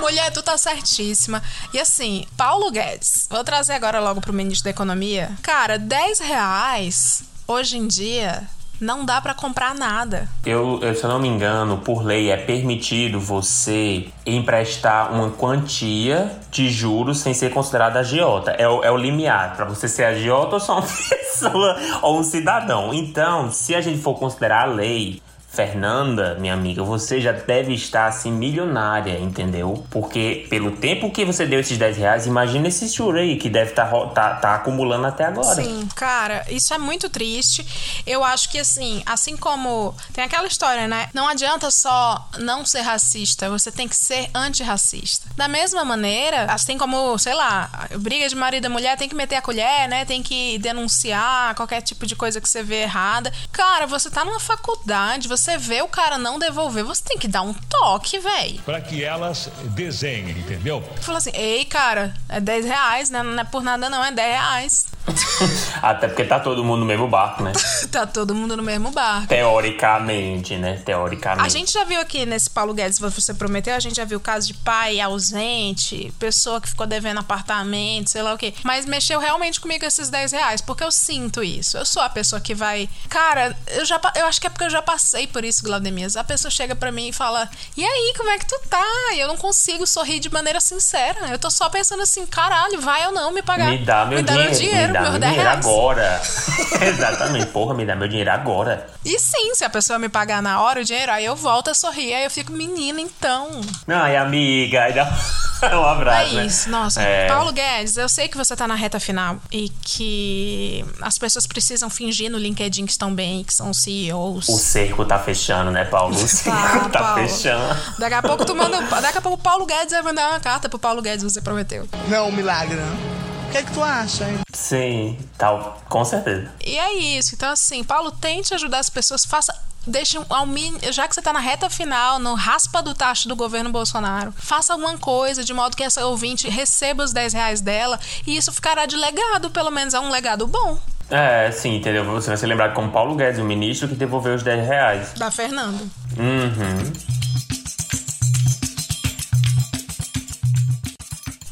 Mulher, 0.02 0.32
tu 0.32 0.42
tá 0.42 0.58
certíssima. 0.58 1.40
E 1.72 1.78
assim, 1.78 2.26
Paulo 2.36 2.72
Guedes, 2.72 3.28
vou 3.30 3.44
trazer 3.44 3.74
agora 3.74 4.00
logo 4.00 4.20
pro 4.20 4.32
ministro 4.32 4.64
da 4.64 4.70
Economia. 4.70 5.30
Cara, 5.40 5.78
10 5.78 6.18
reais, 6.18 7.22
hoje 7.46 7.78
em 7.78 7.86
dia, 7.86 8.42
não 8.80 9.04
dá 9.04 9.20
pra 9.20 9.32
comprar 9.32 9.76
nada. 9.76 10.28
Eu, 10.44 10.80
eu, 10.82 10.92
se 10.96 11.04
eu 11.04 11.08
não 11.08 11.20
me 11.20 11.28
engano, 11.28 11.78
por 11.78 12.02
lei 12.02 12.32
é 12.32 12.36
permitido 12.36 13.20
você 13.20 14.08
emprestar 14.26 15.14
uma 15.14 15.30
quantia 15.30 16.36
de 16.50 16.68
juros 16.68 17.18
sem 17.18 17.32
ser 17.32 17.52
considerado 17.52 17.96
agiota. 17.96 18.50
É 18.50 18.66
o, 18.66 18.82
é 18.82 18.90
o 18.90 18.96
limiar 18.96 19.54
para 19.54 19.66
você 19.66 19.86
ser 19.86 20.02
agiota 20.02 20.56
ou 20.56 20.60
só 20.60 20.80
uma 20.80 20.82
pessoa 21.08 21.76
ou 22.02 22.18
um 22.18 22.24
cidadão. 22.24 22.92
Então, 22.92 23.52
se 23.52 23.72
a 23.72 23.80
gente 23.80 24.02
for 24.02 24.16
considerar 24.16 24.62
a 24.62 24.72
lei, 24.72 25.22
Fernanda, 25.52 26.34
minha 26.36 26.54
amiga, 26.54 26.82
você 26.82 27.20
já 27.20 27.30
deve 27.30 27.74
estar 27.74 28.06
assim 28.06 28.32
milionária, 28.32 29.18
entendeu? 29.18 29.84
Porque 29.90 30.46
pelo 30.48 30.70
tempo 30.78 31.10
que 31.10 31.26
você 31.26 31.44
deu 31.44 31.60
esses 31.60 31.76
10 31.76 31.96
reais, 31.98 32.26
imagina 32.26 32.68
esse 32.68 32.88
juro 32.88 33.18
aí 33.18 33.36
que 33.36 33.50
deve 33.50 33.72
estar 33.72 33.86
tá, 34.14 34.36
tá 34.36 34.54
acumulando 34.54 35.06
até 35.06 35.26
agora. 35.26 35.62
Sim, 35.62 35.86
cara, 35.94 36.42
isso 36.48 36.72
é 36.72 36.78
muito 36.78 37.10
triste. 37.10 37.66
Eu 38.06 38.24
acho 38.24 38.48
que 38.48 38.58
assim, 38.58 39.02
assim 39.04 39.36
como 39.36 39.94
tem 40.14 40.24
aquela 40.24 40.46
história, 40.46 40.88
né? 40.88 41.10
Não 41.12 41.28
adianta 41.28 41.70
só 41.70 42.26
não 42.38 42.64
ser 42.64 42.80
racista, 42.80 43.50
você 43.50 43.70
tem 43.70 43.86
que 43.86 43.96
ser 43.96 44.30
antirracista. 44.34 45.28
Da 45.36 45.48
mesma 45.48 45.84
maneira, 45.84 46.46
assim 46.46 46.78
como, 46.78 47.18
sei 47.18 47.34
lá, 47.34 47.88
briga 47.98 48.26
de 48.26 48.34
marido 48.34 48.64
e 48.64 48.70
mulher, 48.70 48.96
tem 48.96 49.08
que 49.08 49.14
meter 49.14 49.36
a 49.36 49.42
colher, 49.42 49.86
né? 49.86 50.06
Tem 50.06 50.22
que 50.22 50.56
denunciar 50.60 51.54
qualquer 51.54 51.82
tipo 51.82 52.06
de 52.06 52.16
coisa 52.16 52.40
que 52.40 52.48
você 52.48 52.62
vê 52.62 52.84
errada. 52.84 53.30
Cara, 53.52 53.86
você 53.86 54.10
tá 54.10 54.24
numa 54.24 54.40
faculdade, 54.40 55.28
você 55.28 55.41
vê 55.58 55.82
o 55.82 55.88
cara 55.88 56.18
não 56.18 56.38
devolver, 56.38 56.84
você 56.84 57.02
tem 57.04 57.18
que 57.18 57.28
dar 57.28 57.42
um 57.42 57.52
toque, 57.52 58.18
véi. 58.18 58.60
Para 58.64 58.80
que 58.80 59.02
elas 59.02 59.50
desenhem, 59.64 60.38
entendeu? 60.38 60.82
Fala 61.00 61.18
assim, 61.18 61.32
ei, 61.34 61.64
cara, 61.64 62.14
é 62.28 62.40
10 62.40 62.64
reais, 62.64 63.10
né? 63.10 63.22
Não 63.22 63.38
é 63.38 63.44
por 63.44 63.62
nada 63.62 63.88
não, 63.88 64.04
é 64.04 64.12
10 64.12 64.28
reais. 64.28 64.86
Até 65.82 66.06
porque 66.06 66.24
tá 66.24 66.38
todo 66.38 66.64
mundo 66.64 66.80
no 66.80 66.86
mesmo 66.86 67.08
barco, 67.08 67.42
né? 67.42 67.52
tá 67.90 68.06
todo 68.06 68.34
mundo 68.34 68.56
no 68.56 68.62
mesmo 68.62 68.90
barco. 68.90 69.28
Teoricamente, 69.28 70.56
né? 70.56 70.80
Teoricamente. 70.84 71.46
A 71.46 71.48
gente 71.48 71.72
já 71.72 71.84
viu 71.84 72.00
aqui 72.00 72.24
nesse 72.24 72.48
Paulo 72.48 72.72
Guedes, 72.72 72.98
você 72.98 73.34
prometeu, 73.34 73.74
a 73.74 73.80
gente 73.80 73.96
já 73.96 74.04
viu 74.04 74.20
caso 74.20 74.46
de 74.46 74.54
pai 74.54 75.00
ausente, 75.00 76.12
pessoa 76.18 76.60
que 76.60 76.68
ficou 76.68 76.86
devendo 76.86 77.18
apartamento, 77.18 78.10
sei 78.10 78.22
lá 78.22 78.32
o 78.34 78.38
quê. 78.38 78.54
Mas 78.62 78.86
mexeu 78.86 79.18
realmente 79.18 79.60
comigo 79.60 79.84
esses 79.84 80.08
10 80.08 80.32
reais, 80.32 80.60
porque 80.60 80.84
eu 80.84 80.92
sinto 80.92 81.42
isso. 81.42 81.76
Eu 81.76 81.84
sou 81.84 82.02
a 82.02 82.08
pessoa 82.08 82.40
que 82.40 82.54
vai. 82.54 82.88
Cara, 83.08 83.56
eu 83.68 83.84
já 83.84 84.00
eu 84.16 84.26
acho 84.26 84.40
que 84.40 84.46
é 84.46 84.50
porque 84.50 84.64
eu 84.64 84.70
já 84.70 84.82
passei 84.82 85.26
por 85.32 85.44
isso, 85.44 85.62
Glaudemias. 85.64 86.16
A 86.16 86.22
pessoa 86.24 86.50
chega 86.50 86.74
pra 86.76 86.92
mim 86.92 87.08
e 87.08 87.12
fala: 87.12 87.48
E 87.76 87.84
aí, 87.84 88.14
como 88.16 88.30
é 88.30 88.38
que 88.38 88.46
tu 88.46 88.60
tá? 88.68 88.84
E 89.14 89.20
eu 89.20 89.26
não 89.28 89.36
consigo 89.36 89.86
sorrir 89.86 90.20
de 90.20 90.30
maneira 90.30 90.60
sincera. 90.60 91.28
Eu 91.30 91.38
tô 91.38 91.50
só 91.50 91.68
pensando 91.68 92.02
assim, 92.02 92.26
caralho, 92.26 92.80
vai 92.80 93.06
ou 93.06 93.12
não 93.12 93.32
me 93.32 93.42
pagar. 93.42 93.70
Me 93.70 93.78
dá 93.78 94.04
meu 94.04 94.18
me 94.18 94.22
dá 94.24 94.32
dinheiro, 94.34 94.50
meu 94.50 94.58
dinheiro, 94.60 94.86
me 94.88 94.92
dá 94.92 95.00
meu 95.10 95.18
10 95.18 95.20
dinheiro 95.32 95.50
reais. 95.50 95.66
agora. 95.66 96.22
Exatamente, 96.86 97.46
porra, 97.46 97.74
me 97.74 97.84
dá 97.84 97.94
meu 97.96 98.08
dinheiro 98.08 98.30
agora. 98.30 98.86
E 99.04 99.18
sim, 99.18 99.54
se 99.54 99.64
a 99.64 99.70
pessoa 99.70 99.98
me 99.98 100.08
pagar 100.08 100.42
na 100.42 100.60
hora 100.62 100.80
o 100.80 100.84
dinheiro, 100.84 101.10
aí 101.12 101.24
eu 101.24 101.34
volto 101.34 101.70
a 101.70 101.74
sorrir, 101.74 102.14
aí 102.14 102.24
eu 102.24 102.30
fico, 102.30 102.52
menina, 102.52 103.00
então. 103.00 103.60
Ai, 103.88 104.16
amiga, 104.16 104.82
aí 104.84 104.92
dá 104.92 105.10
um 105.76 105.84
abraço, 105.84 106.32
É 106.32 106.34
né? 106.34 106.46
isso, 106.46 106.68
nossa. 106.70 107.02
É. 107.02 107.26
Paulo 107.26 107.52
Guedes, 107.52 107.96
eu 107.96 108.08
sei 108.08 108.28
que 108.28 108.36
você 108.36 108.54
tá 108.56 108.66
na 108.68 108.74
reta 108.74 108.98
final 109.00 109.38
e 109.50 109.68
que 109.82 110.84
as 111.00 111.18
pessoas 111.18 111.46
precisam 111.46 111.88
fingir 111.90 112.30
no 112.30 112.38
LinkedIn 112.38 112.84
que 112.86 112.92
estão 112.92 113.14
bem, 113.14 113.44
que 113.44 113.54
são 113.54 113.72
CEOs. 113.72 114.48
O 114.48 114.58
cerco 114.58 115.04
tá 115.04 115.18
fechando, 115.22 115.70
né, 115.70 115.84
Paulo? 115.84 116.14
O 116.14 116.28
cerco 116.28 116.88
tá, 116.90 116.98
Paulo. 116.98 117.22
fechando. 117.28 117.76
Daqui 117.98 118.14
a 118.14 118.22
pouco 118.22 118.44
tu 118.44 118.54
manda. 118.54 118.80
Daqui 119.00 119.18
a 119.18 119.22
pouco 119.22 119.38
o 119.38 119.42
Paulo 119.42 119.64
Guedes 119.66 119.92
vai 119.92 120.02
mandar 120.02 120.30
uma 120.30 120.40
carta 120.40 120.68
pro 120.68 120.78
Paulo 120.78 121.00
Guedes, 121.00 121.22
você 121.24 121.40
prometeu. 121.40 121.88
Não 122.08 122.16
é 122.16 122.22
um 122.22 122.32
milagre, 122.32 122.76
não. 122.76 123.22
O 123.48 123.52
que 123.52 123.58
é 123.58 123.62
que 123.62 123.72
tu 123.72 123.82
acha, 123.82 124.24
hein? 124.28 124.38
Sim, 124.52 125.18
tá, 125.36 125.50
com 125.88 126.04
certeza. 126.04 126.50
E 126.64 126.78
é 126.78 126.94
isso. 126.94 127.34
Então, 127.34 127.50
assim, 127.50 127.84
Paulo, 127.84 128.10
tente 128.10 128.54
ajudar 128.54 128.78
as 128.78 128.88
pessoas, 128.90 129.24
faça. 129.24 129.54
Deixe 129.84 130.16
um- 130.16 130.24
ao 130.30 130.46
mínimo, 130.46 130.78
já 130.92 131.08
que 131.08 131.14
você 131.14 131.20
tá 131.20 131.32
na 131.32 131.40
reta 131.40 131.68
final, 131.68 132.20
no 132.20 132.34
raspa 132.34 132.80
do 132.80 132.94
tacho 132.94 133.26
do 133.28 133.34
governo 133.34 133.68
Bolsonaro, 133.68 134.32
faça 134.38 134.72
alguma 134.72 134.96
coisa 134.96 135.42
de 135.42 135.52
modo 135.52 135.76
que 135.76 135.82
essa 135.82 136.06
ouvinte 136.06 136.48
receba 136.48 137.02
os 137.02 137.12
10 137.12 137.32
reais 137.32 137.60
dela 137.60 137.98
e 138.24 138.36
isso 138.36 138.52
ficará 138.52 138.86
de 138.86 138.94
legado, 138.94 139.50
pelo 139.50 139.72
menos 139.72 139.92
é 139.92 139.98
um 139.98 140.08
legado 140.08 140.46
bom 140.46 140.78
É, 141.10 141.50
sim, 141.50 141.76
entendeu? 141.76 142.04
Você 142.04 142.28
vai 142.28 142.36
ser 142.36 142.46
lembrado 142.46 142.72
como 142.74 142.90
Paulo 142.90 143.14
Guedes, 143.14 143.38
o 143.38 143.44
ministro 143.44 143.88
que 143.88 143.94
devolveu 143.94 144.34
os 144.34 144.42
10 144.42 144.66
reais. 144.66 145.12
da 145.14 145.30
Fernanda. 145.30 145.82
Uhum. 146.16 146.92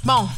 Bom, 0.02 0.28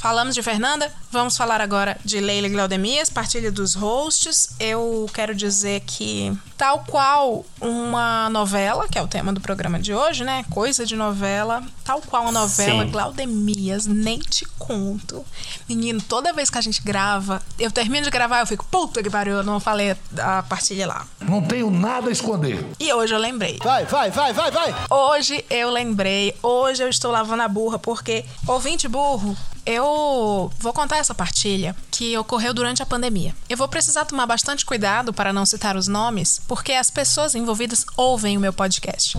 Falamos 0.00 0.34
de 0.34 0.42
Fernanda, 0.42 0.90
vamos 1.12 1.36
falar 1.36 1.60
agora 1.60 1.98
de 2.02 2.20
Leila 2.20 2.46
e 2.46 2.50
Glaudemias, 2.50 3.10
partilha 3.10 3.52
dos 3.52 3.74
hosts. 3.74 4.48
Eu 4.58 5.06
quero 5.12 5.34
dizer 5.34 5.80
que, 5.80 6.32
tal 6.56 6.82
qual 6.88 7.44
uma 7.60 8.30
novela, 8.30 8.88
que 8.88 8.98
é 8.98 9.02
o 9.02 9.06
tema 9.06 9.30
do 9.30 9.42
programa 9.42 9.78
de 9.78 9.92
hoje, 9.92 10.24
né? 10.24 10.42
Coisa 10.48 10.86
de 10.86 10.96
novela, 10.96 11.62
tal 11.84 12.00
qual 12.00 12.22
uma 12.22 12.32
novela, 12.32 12.82
Sim. 12.82 12.90
Glaudemias, 12.90 13.84
nem 13.84 14.18
te 14.18 14.46
conto. 14.58 15.22
Menino, 15.68 16.00
toda 16.00 16.32
vez 16.32 16.48
que 16.48 16.56
a 16.56 16.62
gente 16.62 16.80
grava, 16.80 17.42
eu 17.58 17.70
termino 17.70 18.04
de 18.04 18.10
gravar, 18.10 18.40
eu 18.40 18.46
fico, 18.46 18.64
puta 18.70 19.02
que 19.02 19.10
pariu, 19.10 19.36
eu 19.36 19.44
não 19.44 19.60
falei 19.60 19.94
a 20.18 20.42
partilha 20.44 20.86
lá. 20.86 21.06
Não 21.20 21.42
tenho 21.42 21.70
nada 21.70 22.08
a 22.08 22.12
esconder. 22.12 22.66
E 22.80 22.90
hoje 22.90 23.14
eu 23.14 23.18
lembrei. 23.18 23.58
Vai, 23.62 23.84
vai, 23.84 24.10
vai, 24.10 24.32
vai, 24.32 24.50
vai. 24.50 24.74
Hoje 24.88 25.44
eu 25.50 25.68
lembrei, 25.68 26.34
hoje 26.42 26.82
eu 26.82 26.88
estou 26.88 27.10
lavando 27.10 27.42
a 27.42 27.48
burra, 27.48 27.78
porque, 27.78 28.24
ouvinte 28.46 28.88
burro, 28.88 29.36
eu 29.66 30.50
vou 30.58 30.72
contar 30.72 30.98
essa 30.98 31.14
partilha 31.14 31.74
que 31.90 32.16
ocorreu 32.16 32.52
durante 32.54 32.82
a 32.82 32.86
pandemia. 32.86 33.34
Eu 33.48 33.56
vou 33.56 33.68
precisar 33.68 34.04
tomar 34.04 34.26
bastante 34.26 34.64
cuidado 34.64 35.12
para 35.12 35.32
não 35.32 35.46
citar 35.46 35.76
os 35.76 35.88
nomes, 35.88 36.40
porque 36.46 36.72
as 36.72 36.90
pessoas 36.90 37.34
envolvidas 37.34 37.84
ouvem 37.96 38.36
o 38.36 38.40
meu 38.40 38.52
podcast. 38.52 39.16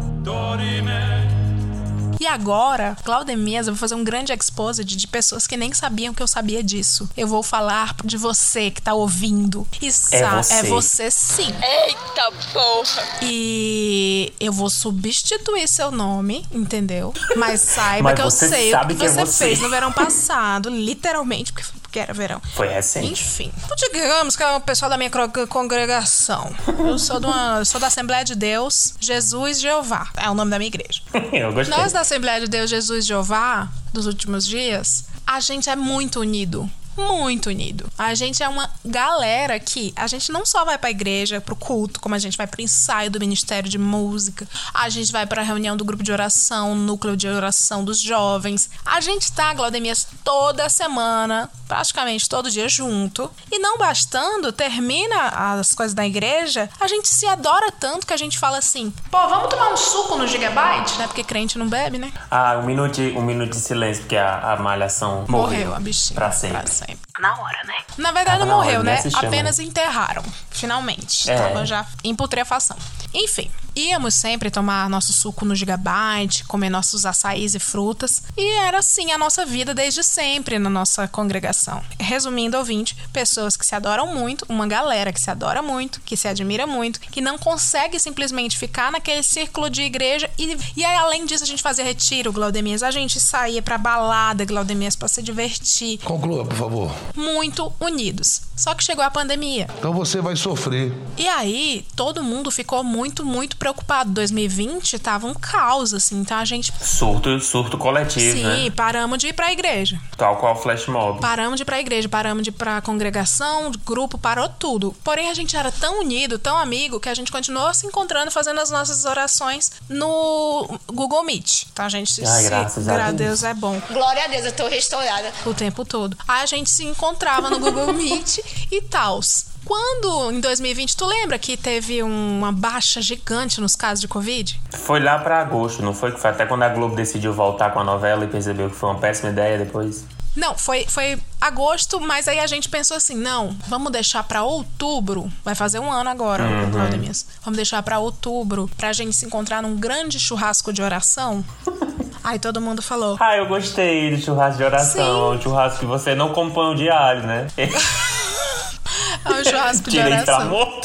E 2.22 2.28
agora, 2.28 2.96
Claudemias, 3.04 3.66
eu 3.66 3.74
vou 3.74 3.80
fazer 3.80 3.96
um 3.96 4.04
grande 4.04 4.32
exposed 4.32 4.86
de 4.86 5.08
pessoas 5.08 5.48
que 5.48 5.58
nem 5.58 5.74
sabiam 5.74 6.14
que 6.14 6.22
eu 6.22 6.28
sabia 6.28 6.62
disso. 6.64 7.10
Eu 7.18 7.28
vou 7.28 7.42
falar 7.42 7.96
de 8.06 8.16
você 8.16 8.70
que 8.70 8.80
tá 8.80 8.94
ouvindo. 8.94 9.68
E 9.82 9.92
sa- 9.92 10.36
você. 10.44 10.54
é 10.54 10.64
você 10.64 11.10
sim. 11.10 11.48
Eita 11.48 12.32
porra! 12.54 13.04
E 13.24 14.32
eu 14.40 14.54
vou 14.54 14.70
substituir 14.70 15.68
seu 15.68 15.90
nome, 15.90 16.46
entendeu? 16.52 17.12
Mas 17.36 17.60
saiba 17.62 18.12
Mas 18.12 18.20
que 18.20 18.22
eu 18.22 18.30
sei 18.30 18.72
o 18.76 18.88
que 18.88 18.94
que 18.96 19.06
é 19.06 19.10
você, 19.10 19.26
você. 19.26 19.46
fez 19.46 19.60
no 19.60 19.70
verão 19.72 19.92
passado, 19.92 20.70
literalmente, 20.70 21.52
porque, 21.52 21.68
porque 21.91 21.99
era 21.99 22.13
verão. 22.13 22.41
Foi 22.56 22.69
recente. 22.69 23.12
Enfim, 23.12 23.51
então 23.65 23.75
digamos 23.75 24.38
que 24.38 24.41
é 24.41 24.56
o 24.56 24.62
pessoal 24.62 24.89
da 24.89 24.97
minha 24.97 25.12
congregação. 25.49 26.56
Eu 26.80 26.97
sou, 26.97 27.19
de 27.19 27.25
uma, 27.25 27.65
sou 27.65 27.82
da 27.82 27.88
Assembleia 27.88 28.23
de 28.23 28.34
Deus, 28.34 28.95
Jesus 28.97 29.60
Jeová. 29.60 30.08
É 30.15 30.30
o 30.30 30.34
nome 30.34 30.49
da 30.49 30.58
minha 30.58 30.69
igreja. 30.69 31.01
Eu 31.34 31.51
gostei. 31.51 31.77
Nós 31.77 31.91
da 31.91 31.99
Assembleia 31.99 32.39
de 32.39 32.47
Deus 32.47 32.69
Jesus 32.69 33.06
Jeová, 33.06 33.67
dos 33.91 34.06
últimos 34.06 34.47
dias, 34.47 35.04
a 35.27 35.41
gente 35.41 35.69
é 35.69 35.75
muito 35.75 36.21
unido. 36.21 36.69
Muito 36.97 37.47
unido. 37.49 37.89
A 37.97 38.13
gente 38.13 38.43
é 38.43 38.47
uma 38.49 38.69
galera 38.86 39.60
que 39.60 39.93
a 39.95 40.08
gente 40.08 40.32
não 40.32 40.45
só 40.45 40.65
vai 40.65 40.77
pra 40.77 40.89
igreja, 40.91 41.39
pro 41.41 41.56
culto, 41.56 41.99
como 41.99 42.15
a 42.15 42.19
gente 42.19 42.38
vai 42.38 42.47
pro 42.47 42.62
ensaio 42.62 43.10
do 43.10 43.19
Ministério 43.19 43.69
de 43.69 43.77
Música, 43.77 44.47
a 44.73 44.89
gente 44.89 45.12
vai 45.12 45.25
pra 45.25 45.41
reunião 45.41 45.75
do 45.77 45.86
grupo 45.86 46.04
de 46.04 46.12
oração, 46.12 46.75
núcleo 46.75 47.15
de 47.15 47.27
oração 47.27 47.84
dos 47.84 47.99
jovens. 47.99 48.69
A 48.86 48.99
gente 49.01 49.32
tá, 49.32 49.54
Glaudemias, 49.54 50.08
toda 50.23 50.67
semana, 50.69 51.49
praticamente 51.67 52.27
todo 52.27 52.49
dia 52.51 52.67
junto. 52.67 53.30
E 53.51 53.58
não 53.60 53.77
bastando, 53.77 54.51
termina 54.51 55.30
as 55.60 55.73
coisas 55.73 55.93
da 55.93 56.06
igreja, 56.06 56.69
a 56.80 56.88
gente 56.88 57.08
se 57.08 57.25
adora 57.27 57.71
tanto 57.71 58.06
que 58.06 58.13
a 58.13 58.17
gente 58.17 58.38
fala 58.38 58.58
assim: 58.58 58.91
pô, 59.10 59.27
vamos 59.30 59.49
tomar 59.49 59.71
um 59.71 59.77
suco 59.77 60.17
no 60.17 60.27
Gigabyte, 60.27 60.97
né? 60.97 61.08
Porque 61.08 61.23
crente 61.23 61.58
não 61.58 61.67
bebe, 61.67 61.97
né? 61.97 62.12
Ah, 62.30 62.58
um 62.58 62.65
minuto, 62.65 62.93
de- 62.95 63.17
um 63.17 63.21
minuto 63.21 63.51
de 63.51 63.58
silêncio, 63.60 64.04
porque 64.04 64.17
a, 64.17 64.54
a 64.54 64.58
malhação 64.58 65.25
morreu. 65.27 65.41
Morreu 65.62 65.75
a 65.75 65.80
bichinha. 65.80 66.15
Pra 66.15 66.32
sempre. 66.32 66.58
Pra 66.58 66.67
sempre. 66.67 66.81
same. 66.88 67.11
Na 67.19 67.39
hora, 67.39 67.63
né? 67.65 67.76
Na 67.97 68.12
verdade, 68.12 68.39
Tava 68.39 68.45
não 68.45 68.58
na 68.58 68.58
hora, 68.58 68.65
morreu, 68.80 68.84
nem 68.84 68.95
né? 68.95 69.12
Apenas 69.15 69.60
enterraram, 69.60 70.24
finalmente. 70.50 71.30
É. 71.30 71.36
Tava 71.36 71.65
já 71.65 71.86
em 72.04 72.15
putrefação. 72.15 72.78
Enfim, 73.13 73.52
íamos 73.76 74.13
sempre 74.13 74.50
tomar 74.50 74.89
nosso 74.89 75.12
suco 75.12 75.43
no 75.43 75.54
Gigabyte, 75.54 76.45
comer 76.45 76.69
nossos 76.69 77.06
açaís 77.06 77.54
e 77.54 77.60
frutas. 77.60 78.24
E 78.38 78.54
era 78.60 78.80
assim 78.80 79.12
a 79.12 79.17
nossa 79.17 79.45
vida 79.45 79.74
desde 79.74 80.02
sempre 80.04 80.58
na 80.58 80.69
nossa 80.69 81.08
congregação. 81.08 81.84
Resumindo, 82.00 82.58
ouvinte, 82.58 82.95
pessoas 83.12 83.58
que 83.58 83.65
se 83.65 83.76
adoram 83.76 84.08
muito, 84.08 84.45
uma 84.47 84.65
galera 84.65 85.12
que 85.12 85.19
se 85.19 85.30
adora 85.30 85.62
muito, 85.62 86.00
que 86.02 86.15
se 86.15 86.28
admira 86.28 86.65
muito, 86.65 87.00
que 87.02 87.19
não 87.19 87.38
consegue 87.38 88.00
simplesmente 88.00 88.58
ficar 88.58 88.91
naquele 88.91 89.24
círculo 89.24 89.69
de 89.69 89.82
igreja. 89.82 90.30
E, 90.38 90.58
e 90.78 90.86
aí, 90.86 90.95
além 90.95 91.26
disso, 91.26 91.43
a 91.43 91.47
gente 91.47 91.62
fazia 91.62 91.84
retiro, 91.84 92.32
Glaudemias. 92.32 92.84
A 92.84 92.91
gente 92.91 93.19
saía 93.19 93.62
pra 93.62 93.78
balada, 93.78 94.45
Glaudemias, 94.45 94.95
pra 94.95 95.08
se 95.08 95.21
divertir 95.21 96.00
Conclua, 96.00 96.45
por 96.45 96.56
favor. 96.56 96.91
Muito 97.15 97.71
unidos. 97.80 98.41
Só 98.56 98.76
que 98.76 98.84
chegou 98.84 99.04
a 99.04 99.10
pandemia. 99.10 99.67
Então 99.80 99.91
você 99.91 100.21
vai 100.21 100.36
sofrer. 100.36 100.93
E 101.17 101.28
aí, 101.28 101.86
todo 101.95 102.24
mundo 102.24 102.52
ficou 102.52 102.84
muito, 102.84 103.26
muito 103.26 103.58
preocupado. 103.58 104.12
2020 104.12 105.00
tava 105.00 105.26
um 105.26 105.34
caos, 105.34 105.93
assim. 105.93 106.19
Então 106.19 106.38
a 106.38 106.45
gente, 106.45 106.71
Surto, 106.80 107.39
surto 107.39 107.78
coletivo, 107.78 108.38
sim, 108.38 108.43
né? 108.43 108.69
paramos 108.69 109.17
de 109.17 109.28
ir 109.28 109.34
pra 109.34 109.52
igreja. 109.52 110.00
Tal 110.15 110.38
qual 110.38 110.56
flash 110.62 110.86
mob. 110.88 111.19
Paramos 111.19 111.56
de 111.58 111.63
ir 111.63 111.65
pra 111.65 111.80
igreja, 111.80 112.08
paramos 112.08 112.43
de 112.43 112.50
ir 112.50 112.54
pra 112.54 112.82
congregação, 112.82 113.71
grupo, 113.86 114.17
parou 114.17 114.47
tudo. 114.47 114.95
Porém, 115.04 115.30
a 115.30 115.34
gente 115.34 115.56
era 115.58 115.71
tão 115.71 116.00
unido, 116.02 116.38
tão 116.38 116.56
amigo, 116.58 117.00
que 117.00 117.10
a 117.10 117.13
gente 117.15 117.32
continuou 117.32 117.74
se 117.74 117.88
encontrando, 117.88 118.30
fazendo 118.30 118.60
as 118.60 118.69
nossas 118.69 119.06
orações 119.06 119.71
no 119.89 120.80
Google 120.88 121.24
Meet. 121.24 121.63
Então 121.74 121.86
a 121.86 121.89
gente 121.89 122.13
se. 122.13 122.24
Ai, 122.26 122.43
graças 122.43 122.88
a 122.88 122.93
graças 122.93 123.15
Deus. 123.15 123.43
é 123.43 123.54
bom. 123.54 123.82
Glória 123.91 124.26
a 124.26 124.28
Deus, 124.28 124.45
eu 124.45 124.52
tô 124.52 124.67
restaurada. 124.67 125.32
o 125.45 125.54
tempo 125.54 125.84
todo. 125.84 126.15
Aí 126.28 126.43
a 126.43 126.45
gente 126.45 126.69
se 126.69 126.86
encontrava 126.91 127.49
no 127.49 127.60
Google 127.60 127.91
Meet 127.93 128.38
e 128.71 128.82
tals. 128.82 129.47
Quando, 129.63 130.32
em 130.32 130.39
2020, 130.39 130.97
tu 130.97 131.06
lembra 131.06 131.38
que 131.38 131.56
teve 131.56 132.01
uma 132.01 132.51
baixa 132.51 132.99
gigante 133.01 133.62
nos 133.62 133.75
casos 133.75 134.01
de 134.01 134.08
Covid? 134.08 134.60
Foi 134.71 134.99
lá 134.99 135.19
pra 135.19 135.39
agosto, 135.39 135.84
não 135.84 135.93
foi? 135.93 136.12
Foi 136.12 136.30
até 136.32 136.45
quando 136.45 136.63
a 136.63 136.69
Globo 136.69 136.95
decidiu 136.95 137.32
voltar 137.32 137.71
com 137.71 137.80
a 137.80 137.84
novela 137.84 138.25
e 138.25 138.27
percebeu 138.27 138.69
que 138.69 138.75
foi 138.75 138.89
uma 138.89 138.99
péssima 138.99 139.30
ideia 139.30 139.58
depois. 139.60 140.04
Não, 140.36 140.58
foi, 140.58 140.86
foi 140.88 141.19
agosto, 141.41 141.99
mas 141.99 142.27
aí 142.27 142.39
a 142.39 142.47
gente 142.47 142.69
pensou 142.69 142.95
assim: 142.97 143.15
não, 143.15 143.56
vamos 143.67 143.91
deixar 143.91 144.23
pra 144.23 144.43
outubro. 144.43 145.32
Vai 145.43 145.54
fazer 145.56 145.77
um 145.80 145.91
ano 145.91 146.10
agora, 146.10 146.43
Uhum. 146.43 146.71
Claudemias. 146.71 147.25
Vamos 147.43 147.58
deixar 147.58 147.84
pra 147.84 147.99
outubro 147.99 148.69
pra 148.77 148.91
gente 148.93 149.13
se 149.15 149.25
encontrar 149.25 149.62
num 149.62 149.75
grande 149.75 150.19
churrasco 150.19 150.71
de 150.73 150.82
oração. 150.82 151.45
Aí 152.24 152.40
todo 152.40 152.62
mundo 152.62 152.82
falou: 152.82 153.18
Ah, 153.20 153.38
eu 153.38 153.48
gostei 153.48 154.16
do 154.16 154.22
churrasco 154.22 154.58
de 154.58 154.64
oração. 154.64 155.32
Sim. 155.32 155.40
O 155.40 155.42
churrasco 155.42 155.80
que 155.80 155.86
você 155.86 156.16
não 156.16 156.34
come 156.34 156.52
pão 156.52 156.76
de 156.76 156.90
alho, 156.90 157.24
né? 157.24 157.48
é 157.58 159.30
um 159.30 159.44
churrasco 159.44 159.90
de 159.90 159.98
Tirei 159.98 160.22
pra 160.24 160.38
oração. 160.38 160.82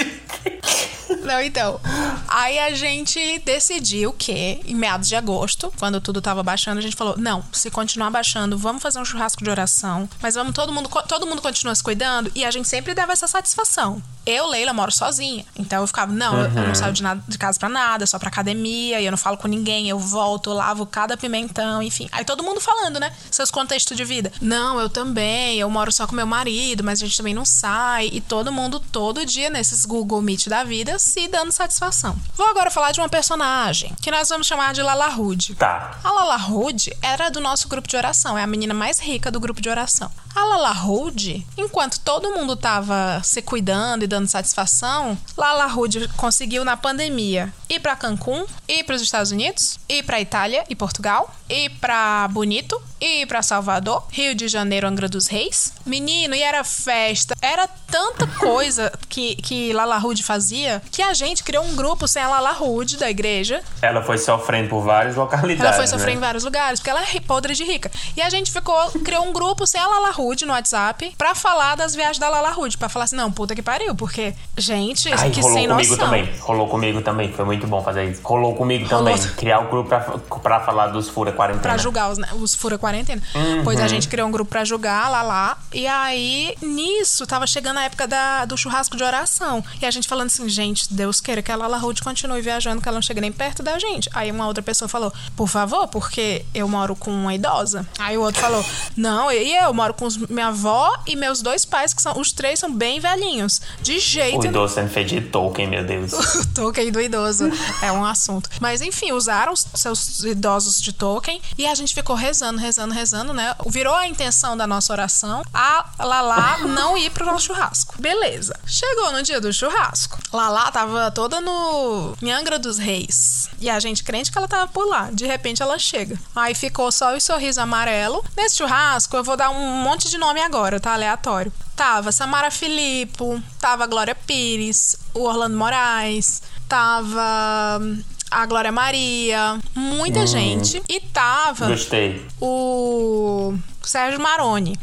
Não, 1.22 1.40
então. 1.40 1.80
Aí 2.28 2.58
a 2.58 2.72
gente 2.74 3.38
decidiu 3.40 4.12
que, 4.12 4.60
em 4.64 4.74
meados 4.74 5.08
de 5.08 5.16
agosto, 5.16 5.72
quando 5.78 6.00
tudo 6.00 6.20
tava 6.20 6.42
baixando, 6.42 6.78
a 6.78 6.82
gente 6.82 6.96
falou: 6.96 7.16
não, 7.18 7.44
se 7.52 7.70
continuar 7.70 8.10
baixando, 8.10 8.56
vamos 8.56 8.82
fazer 8.82 8.98
um 8.98 9.04
churrasco 9.04 9.42
de 9.42 9.50
oração. 9.50 10.08
Mas 10.20 10.34
vamos, 10.34 10.54
todo 10.54 10.72
mundo, 10.72 10.88
todo 11.08 11.26
mundo 11.26 11.42
continua 11.42 11.74
se 11.74 11.82
cuidando 11.82 12.30
e 12.34 12.44
a 12.44 12.50
gente 12.50 12.68
sempre 12.68 12.94
dava 12.94 13.12
essa 13.12 13.26
satisfação. 13.26 14.02
Eu, 14.26 14.48
Leila, 14.48 14.72
moro 14.72 14.90
sozinha. 14.90 15.44
Então 15.56 15.80
eu 15.82 15.86
ficava, 15.86 16.12
não, 16.12 16.36
eu- 16.36 16.44
eu 16.46 16.50
Uhum. 16.50 16.66
não 16.68 16.74
saio 16.74 16.92
de, 16.92 17.02
nada, 17.02 17.22
de 17.26 17.38
casa 17.38 17.58
pra 17.58 17.68
nada, 17.68 18.06
só 18.06 18.18
pra 18.18 18.28
academia, 18.28 19.00
e 19.00 19.04
eu 19.06 19.10
não 19.12 19.16
falo 19.18 19.36
com 19.36 19.46
ninguém, 19.46 19.88
eu 19.88 19.98
volto, 19.98 20.50
eu 20.50 20.54
lavo 20.54 20.84
cada 20.84 21.16
pimentão, 21.16 21.80
enfim. 21.82 22.08
Aí 22.10 22.24
todo 22.24 22.42
mundo 22.42 22.60
falando, 22.60 22.98
né? 22.98 23.12
Seus 23.30 23.50
contextos 23.50 23.96
de 23.96 24.04
vida. 24.04 24.32
Não, 24.40 24.80
eu 24.80 24.88
também, 24.90 25.58
eu 25.58 25.70
moro 25.70 25.92
só 25.92 26.06
com 26.06 26.14
meu 26.16 26.26
marido, 26.26 26.82
mas 26.82 27.00
a 27.00 27.06
gente 27.06 27.16
também 27.16 27.34
não 27.34 27.44
sai. 27.44 28.10
E 28.12 28.20
todo 28.20 28.50
mundo, 28.52 28.80
todo 28.80 29.24
dia, 29.24 29.48
nesses 29.48 29.84
Google 29.84 30.20
Meet 30.22 30.48
da 30.48 30.64
vida, 30.64 30.98
se 30.98 31.28
dando 31.28 31.52
satisfação. 31.52 32.16
Vou 32.34 32.48
agora 32.48 32.70
falar 32.70 32.90
de 32.92 33.00
uma 33.00 33.08
personagem 33.08 33.94
que 34.02 34.10
nós 34.10 34.28
vamos 34.28 34.46
chamar 34.46 34.74
de 34.74 34.82
Lala 34.82 35.08
Rude. 35.08 35.54
Tá. 35.54 35.98
A 36.02 36.10
Lala 36.10 36.36
Rude 36.36 36.92
era 37.00 37.28
do 37.28 37.38
nosso 37.40 37.68
grupo 37.68 37.86
de 37.86 37.96
oração, 37.96 38.36
é 38.36 38.42
a 38.42 38.46
menina 38.46 38.74
mais 38.74 38.98
rica 38.98 39.30
do 39.30 39.38
grupo 39.38 39.60
de 39.60 39.68
oração. 39.68 40.10
A 40.34 40.44
Lala 40.44 40.72
Rude, 40.72 41.46
enquanto 41.56 42.00
todo 42.00 42.30
mundo 42.32 42.56
tava 42.56 43.20
se 43.22 43.40
cuidando 43.40 44.02
e 44.04 44.06
dando 44.06 44.15
satisfação, 44.24 45.18
Lala 45.36 45.66
Rude 45.66 46.08
conseguiu 46.16 46.64
na 46.64 46.76
pandemia 46.76 47.52
ir 47.68 47.80
pra 47.80 47.96
Cancún, 47.96 48.46
ir 48.68 48.84
pros 48.84 49.02
Estados 49.02 49.30
Unidos, 49.32 49.78
ir 49.88 50.02
pra 50.04 50.20
Itália 50.20 50.64
e 50.68 50.74
Portugal, 50.74 51.34
ir 51.48 51.70
pra 51.80 52.28
Bonito, 52.28 52.80
ir 53.00 53.26
pra 53.26 53.42
Salvador, 53.42 54.04
Rio 54.10 54.34
de 54.34 54.48
Janeiro, 54.48 54.86
Angra 54.86 55.08
dos 55.08 55.26
Reis. 55.26 55.72
Menino, 55.84 56.34
e 56.34 56.42
era 56.42 56.62
festa, 56.64 57.34
era 57.42 57.68
tanta 57.90 58.26
coisa 58.26 58.92
que, 59.08 59.36
que 59.36 59.72
Lala 59.72 59.98
Rude 59.98 60.22
fazia 60.22 60.82
que 60.90 61.02
a 61.02 61.12
gente 61.12 61.42
criou 61.42 61.64
um 61.64 61.74
grupo 61.76 62.06
sem 62.06 62.22
a 62.22 62.28
Lala 62.28 62.52
Rude 62.52 62.96
da 62.96 63.10
igreja 63.10 63.62
Ela 63.82 64.02
foi 64.02 64.18
sofrendo 64.18 64.68
por 64.68 64.82
várias 64.82 65.16
localidades. 65.16 65.64
ela 65.64 65.72
foi 65.72 65.86
sofrer 65.86 66.12
em 66.12 66.16
né? 66.16 66.20
vários 66.20 66.44
lugares, 66.44 66.80
porque 66.80 66.90
ela 66.90 67.02
é 67.02 67.20
podre 67.20 67.54
de 67.54 67.64
rica. 67.64 67.90
E 68.16 68.22
a 68.22 68.30
gente 68.30 68.52
ficou, 68.52 68.90
criou 69.04 69.26
um 69.26 69.32
grupo 69.32 69.66
sem 69.66 69.80
a 69.80 69.86
Lala 69.86 70.10
Rude 70.10 70.46
no 70.46 70.52
WhatsApp 70.52 71.14
pra 71.18 71.34
falar 71.34 71.74
das 71.76 71.94
viagens 71.94 72.18
da 72.18 72.28
Lala 72.28 72.50
Rude. 72.50 72.78
Pra 72.78 72.88
falar 72.88 73.04
assim, 73.04 73.16
não, 73.16 73.30
puta 73.30 73.54
que 73.54 73.62
pariu, 73.62 73.94
porque, 74.06 74.32
gente, 74.56 75.12
Ai, 75.12 75.30
que 75.30 75.40
rolou 75.40 75.58
sem 75.58 75.66
comigo 75.66 75.90
noção. 75.90 76.04
também. 76.04 76.30
Rolou 76.38 76.68
comigo 76.68 77.02
também. 77.02 77.32
Foi 77.32 77.44
muito 77.44 77.66
bom 77.66 77.82
fazer 77.82 78.04
isso. 78.04 78.20
Rolou 78.22 78.54
comigo 78.54 78.86
Rolou. 78.86 79.12
também. 79.12 79.30
Criar 79.34 79.58
o 79.58 79.68
grupo 79.68 79.88
pra, 79.88 79.98
pra 79.98 80.60
falar 80.60 80.86
dos 80.86 81.08
fura 81.08 81.32
quarentena. 81.32 81.60
Pra 81.60 81.76
julgar 81.76 82.12
os, 82.12 82.16
né, 82.16 82.28
os 82.34 82.54
fura 82.54 82.78
quarentena. 82.78 83.20
Uhum. 83.34 83.64
Pois 83.64 83.80
a 83.80 83.88
gente 83.88 84.06
criou 84.06 84.28
um 84.28 84.30
grupo 84.30 84.48
pra 84.48 84.64
julgar 84.64 85.10
lá 85.10 85.22
lá. 85.22 85.58
E 85.74 85.88
aí, 85.88 86.54
nisso, 86.62 87.26
tava 87.26 87.48
chegando 87.48 87.78
a 87.78 87.82
época 87.82 88.06
da, 88.06 88.44
do 88.44 88.56
churrasco 88.56 88.96
de 88.96 89.02
oração. 89.02 89.64
E 89.82 89.84
a 89.84 89.90
gente 89.90 90.06
falando 90.06 90.28
assim, 90.28 90.48
gente, 90.48 90.94
Deus 90.94 91.20
queira 91.20 91.42
que 91.42 91.50
a 91.50 91.56
Lala 91.56 91.76
Ruth 91.76 92.00
continue 92.00 92.40
viajando, 92.40 92.80
que 92.80 92.88
ela 92.88 92.98
não 92.98 93.02
chega 93.02 93.20
nem 93.20 93.32
perto 93.32 93.60
da 93.60 93.76
gente. 93.76 94.08
Aí 94.14 94.30
uma 94.30 94.46
outra 94.46 94.62
pessoa 94.62 94.88
falou, 94.88 95.12
por 95.34 95.48
favor, 95.48 95.88
porque 95.88 96.44
eu 96.54 96.68
moro 96.68 96.94
com 96.94 97.10
uma 97.10 97.34
idosa. 97.34 97.84
Aí 97.98 98.16
o 98.16 98.22
outro 98.22 98.40
falou, 98.40 98.64
não, 98.96 99.32
e 99.32 99.56
eu 99.56 99.74
moro 99.74 99.94
com 99.94 100.06
minha 100.30 100.46
avó 100.46 100.96
e 101.08 101.16
meus 101.16 101.42
dois 101.42 101.64
pais, 101.64 101.92
que 101.92 102.00
são 102.00 102.20
os 102.20 102.30
três 102.30 102.60
são 102.60 102.72
bem 102.72 103.00
velhinhos. 103.00 103.60
De 103.82 103.95
jeito 103.98 104.40
O 104.40 104.46
idoso 104.46 104.74
sendo 104.74 104.90
feito 104.90 105.08
de 105.08 105.20
Tolkien, 105.20 105.68
meu 105.68 105.84
Deus. 105.84 106.12
O 106.36 106.46
Tolkien 106.54 106.90
do 106.90 107.00
idoso 107.00 107.50
é 107.82 107.92
um 107.92 108.04
assunto. 108.04 108.48
Mas 108.60 108.80
enfim, 108.80 109.12
usaram 109.12 109.52
os 109.52 109.66
seus 109.74 110.24
idosos 110.24 110.80
de 110.80 110.92
Tolkien 110.92 111.40
e 111.58 111.66
a 111.66 111.74
gente 111.74 111.94
ficou 111.94 112.16
rezando, 112.16 112.58
rezando, 112.58 112.94
rezando, 112.94 113.32
né? 113.32 113.54
Virou 113.66 113.94
a 113.94 114.06
intenção 114.06 114.56
da 114.56 114.66
nossa 114.66 114.92
oração 114.92 115.42
a 115.52 115.86
Lala 115.98 116.58
não 116.66 116.96
ir 116.96 117.10
pro 117.10 117.26
nosso 117.26 117.46
churrasco. 117.46 117.94
Beleza. 118.00 118.58
Chegou 118.66 119.12
no 119.12 119.22
dia 119.22 119.40
do 119.40 119.52
churrasco. 119.52 120.18
Lala 120.32 120.70
tava 120.70 121.10
toda 121.10 121.40
no 121.40 122.14
Angra 122.22 122.58
dos 122.58 122.78
Reis. 122.78 123.48
E 123.60 123.70
a 123.70 123.78
gente 123.80 124.02
crente 124.02 124.30
que 124.30 124.38
ela 124.38 124.48
tava 124.48 124.68
por 124.68 124.86
lá. 124.86 125.10
De 125.10 125.26
repente 125.26 125.62
ela 125.62 125.78
chega. 125.78 126.18
Aí 126.34 126.54
ficou 126.54 126.90
só 126.92 127.14
o 127.16 127.20
sorriso 127.20 127.60
amarelo. 127.60 128.24
Nesse 128.36 128.56
churrasco, 128.56 129.16
eu 129.16 129.24
vou 129.24 129.36
dar 129.36 129.50
um 129.50 129.82
monte 129.82 130.10
de 130.10 130.18
nome 130.18 130.40
agora, 130.40 130.78
tá? 130.78 130.92
Aleatório. 130.92 131.52
Tava 131.76 132.10
Samara 132.10 132.50
Filippo, 132.50 133.40
tava 133.60 133.86
Glória 133.86 134.14
Pires, 134.14 134.96
o 135.12 135.20
Orlando 135.24 135.56
Moraes, 135.58 136.42
tava 136.66 137.78
hum, 137.80 138.02
a 138.30 138.46
Glória 138.46 138.72
Maria, 138.72 139.58
muita 139.74 140.20
Hum. 140.20 140.26
gente. 140.26 140.82
E 140.88 141.00
tava 141.00 141.68
Gostei. 141.68 142.26
o 142.40 143.54
Sérgio 143.82 144.18
Maroni. 144.20 144.74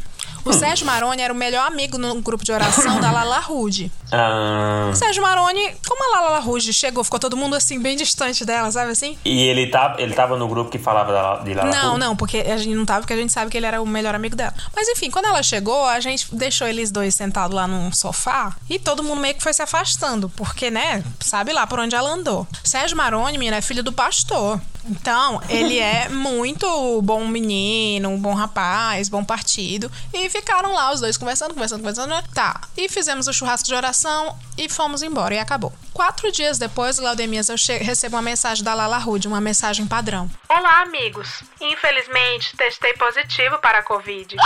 O 0.44 0.52
Sérgio 0.52 0.86
Maroni 0.86 1.22
era 1.22 1.32
o 1.32 1.36
melhor 1.36 1.66
amigo 1.66 1.96
no 1.96 2.20
grupo 2.20 2.44
de 2.44 2.52
oração 2.52 3.00
da 3.00 3.10
Lala 3.10 3.38
Rude. 3.38 3.90
Ah, 4.12 4.88
O 4.92 4.94
Sérgio 4.94 5.22
Maroni, 5.22 5.74
como 5.88 6.04
a 6.16 6.20
Lala 6.20 6.38
Rude 6.38 6.72
chegou, 6.72 7.02
ficou 7.02 7.18
todo 7.18 7.36
mundo 7.36 7.56
assim, 7.56 7.80
bem 7.80 7.96
distante 7.96 8.44
dela, 8.44 8.70
sabe 8.70 8.92
assim? 8.92 9.16
e 9.24 9.42
ele, 9.44 9.68
tá, 9.68 9.96
ele 9.98 10.14
tava 10.14 10.36
no 10.36 10.46
grupo 10.46 10.70
que 10.70 10.78
falava 10.78 11.42
de 11.44 11.54
Lala 11.54 11.70
Não, 11.70 11.90
Ruth? 11.92 11.98
não, 12.00 12.16
porque 12.16 12.38
a 12.38 12.56
gente 12.58 12.74
não 12.74 12.84
tava, 12.84 13.00
porque 13.00 13.14
a 13.14 13.16
gente 13.16 13.32
sabe 13.32 13.50
que 13.50 13.56
ele 13.56 13.66
era 13.66 13.80
o 13.80 13.86
melhor 13.86 14.14
amigo 14.14 14.36
dela. 14.36 14.52
Mas 14.76 14.88
enfim, 14.88 15.10
quando 15.10 15.24
ela 15.26 15.42
chegou, 15.42 15.86
a 15.86 15.98
gente 16.00 16.26
deixou 16.34 16.66
eles 16.68 16.90
dois 16.90 17.14
sentados 17.14 17.54
lá 17.56 17.66
num 17.66 17.90
sofá 17.92 18.54
e 18.68 18.78
todo 18.78 19.02
mundo 19.02 19.20
meio 19.20 19.34
que 19.34 19.42
foi 19.42 19.52
se 19.54 19.62
afastando, 19.62 20.28
porque, 20.30 20.70
né, 20.70 21.02
sabe 21.20 21.52
lá 21.52 21.66
por 21.66 21.78
onde 21.78 21.94
ela 21.96 22.10
andou. 22.10 22.46
Sérgio 22.62 22.96
Maroni, 22.96 23.38
menina, 23.38 23.56
é 23.56 23.62
filho 23.62 23.82
do 23.82 23.92
pastor. 23.92 24.60
Então, 24.86 25.40
ele 25.48 25.78
é 25.78 26.08
muito 26.08 27.00
bom 27.02 27.26
menino, 27.26 28.10
um 28.10 28.18
bom 28.18 28.34
rapaz, 28.34 29.08
bom 29.08 29.24
partido. 29.24 29.90
E 30.12 30.28
ficaram 30.28 30.72
lá 30.72 30.92
os 30.92 31.00
dois 31.00 31.16
conversando, 31.16 31.54
conversando, 31.54 31.80
conversando. 31.80 32.10
né? 32.10 32.22
Tá. 32.34 32.60
E 32.76 32.88
fizemos 32.88 33.26
o 33.26 33.32
churrasco 33.32 33.66
de 33.66 33.74
oração 33.74 34.36
e 34.58 34.68
fomos 34.68 35.02
embora. 35.02 35.34
E 35.34 35.38
acabou. 35.38 35.72
Quatro 35.92 36.30
dias 36.30 36.58
depois, 36.58 36.98
Laudemias, 36.98 37.48
eu 37.48 37.56
recebo 37.80 38.16
uma 38.16 38.22
mensagem 38.22 38.64
da 38.64 38.74
Lala 38.74 38.98
Rude, 38.98 39.28
uma 39.28 39.40
mensagem 39.40 39.86
padrão. 39.86 40.28
Olá, 40.48 40.82
amigos. 40.82 41.42
Infelizmente, 41.60 42.56
testei 42.56 42.92
positivo 42.94 43.58
para 43.58 43.78
a 43.78 43.82
Covid. 43.82 44.36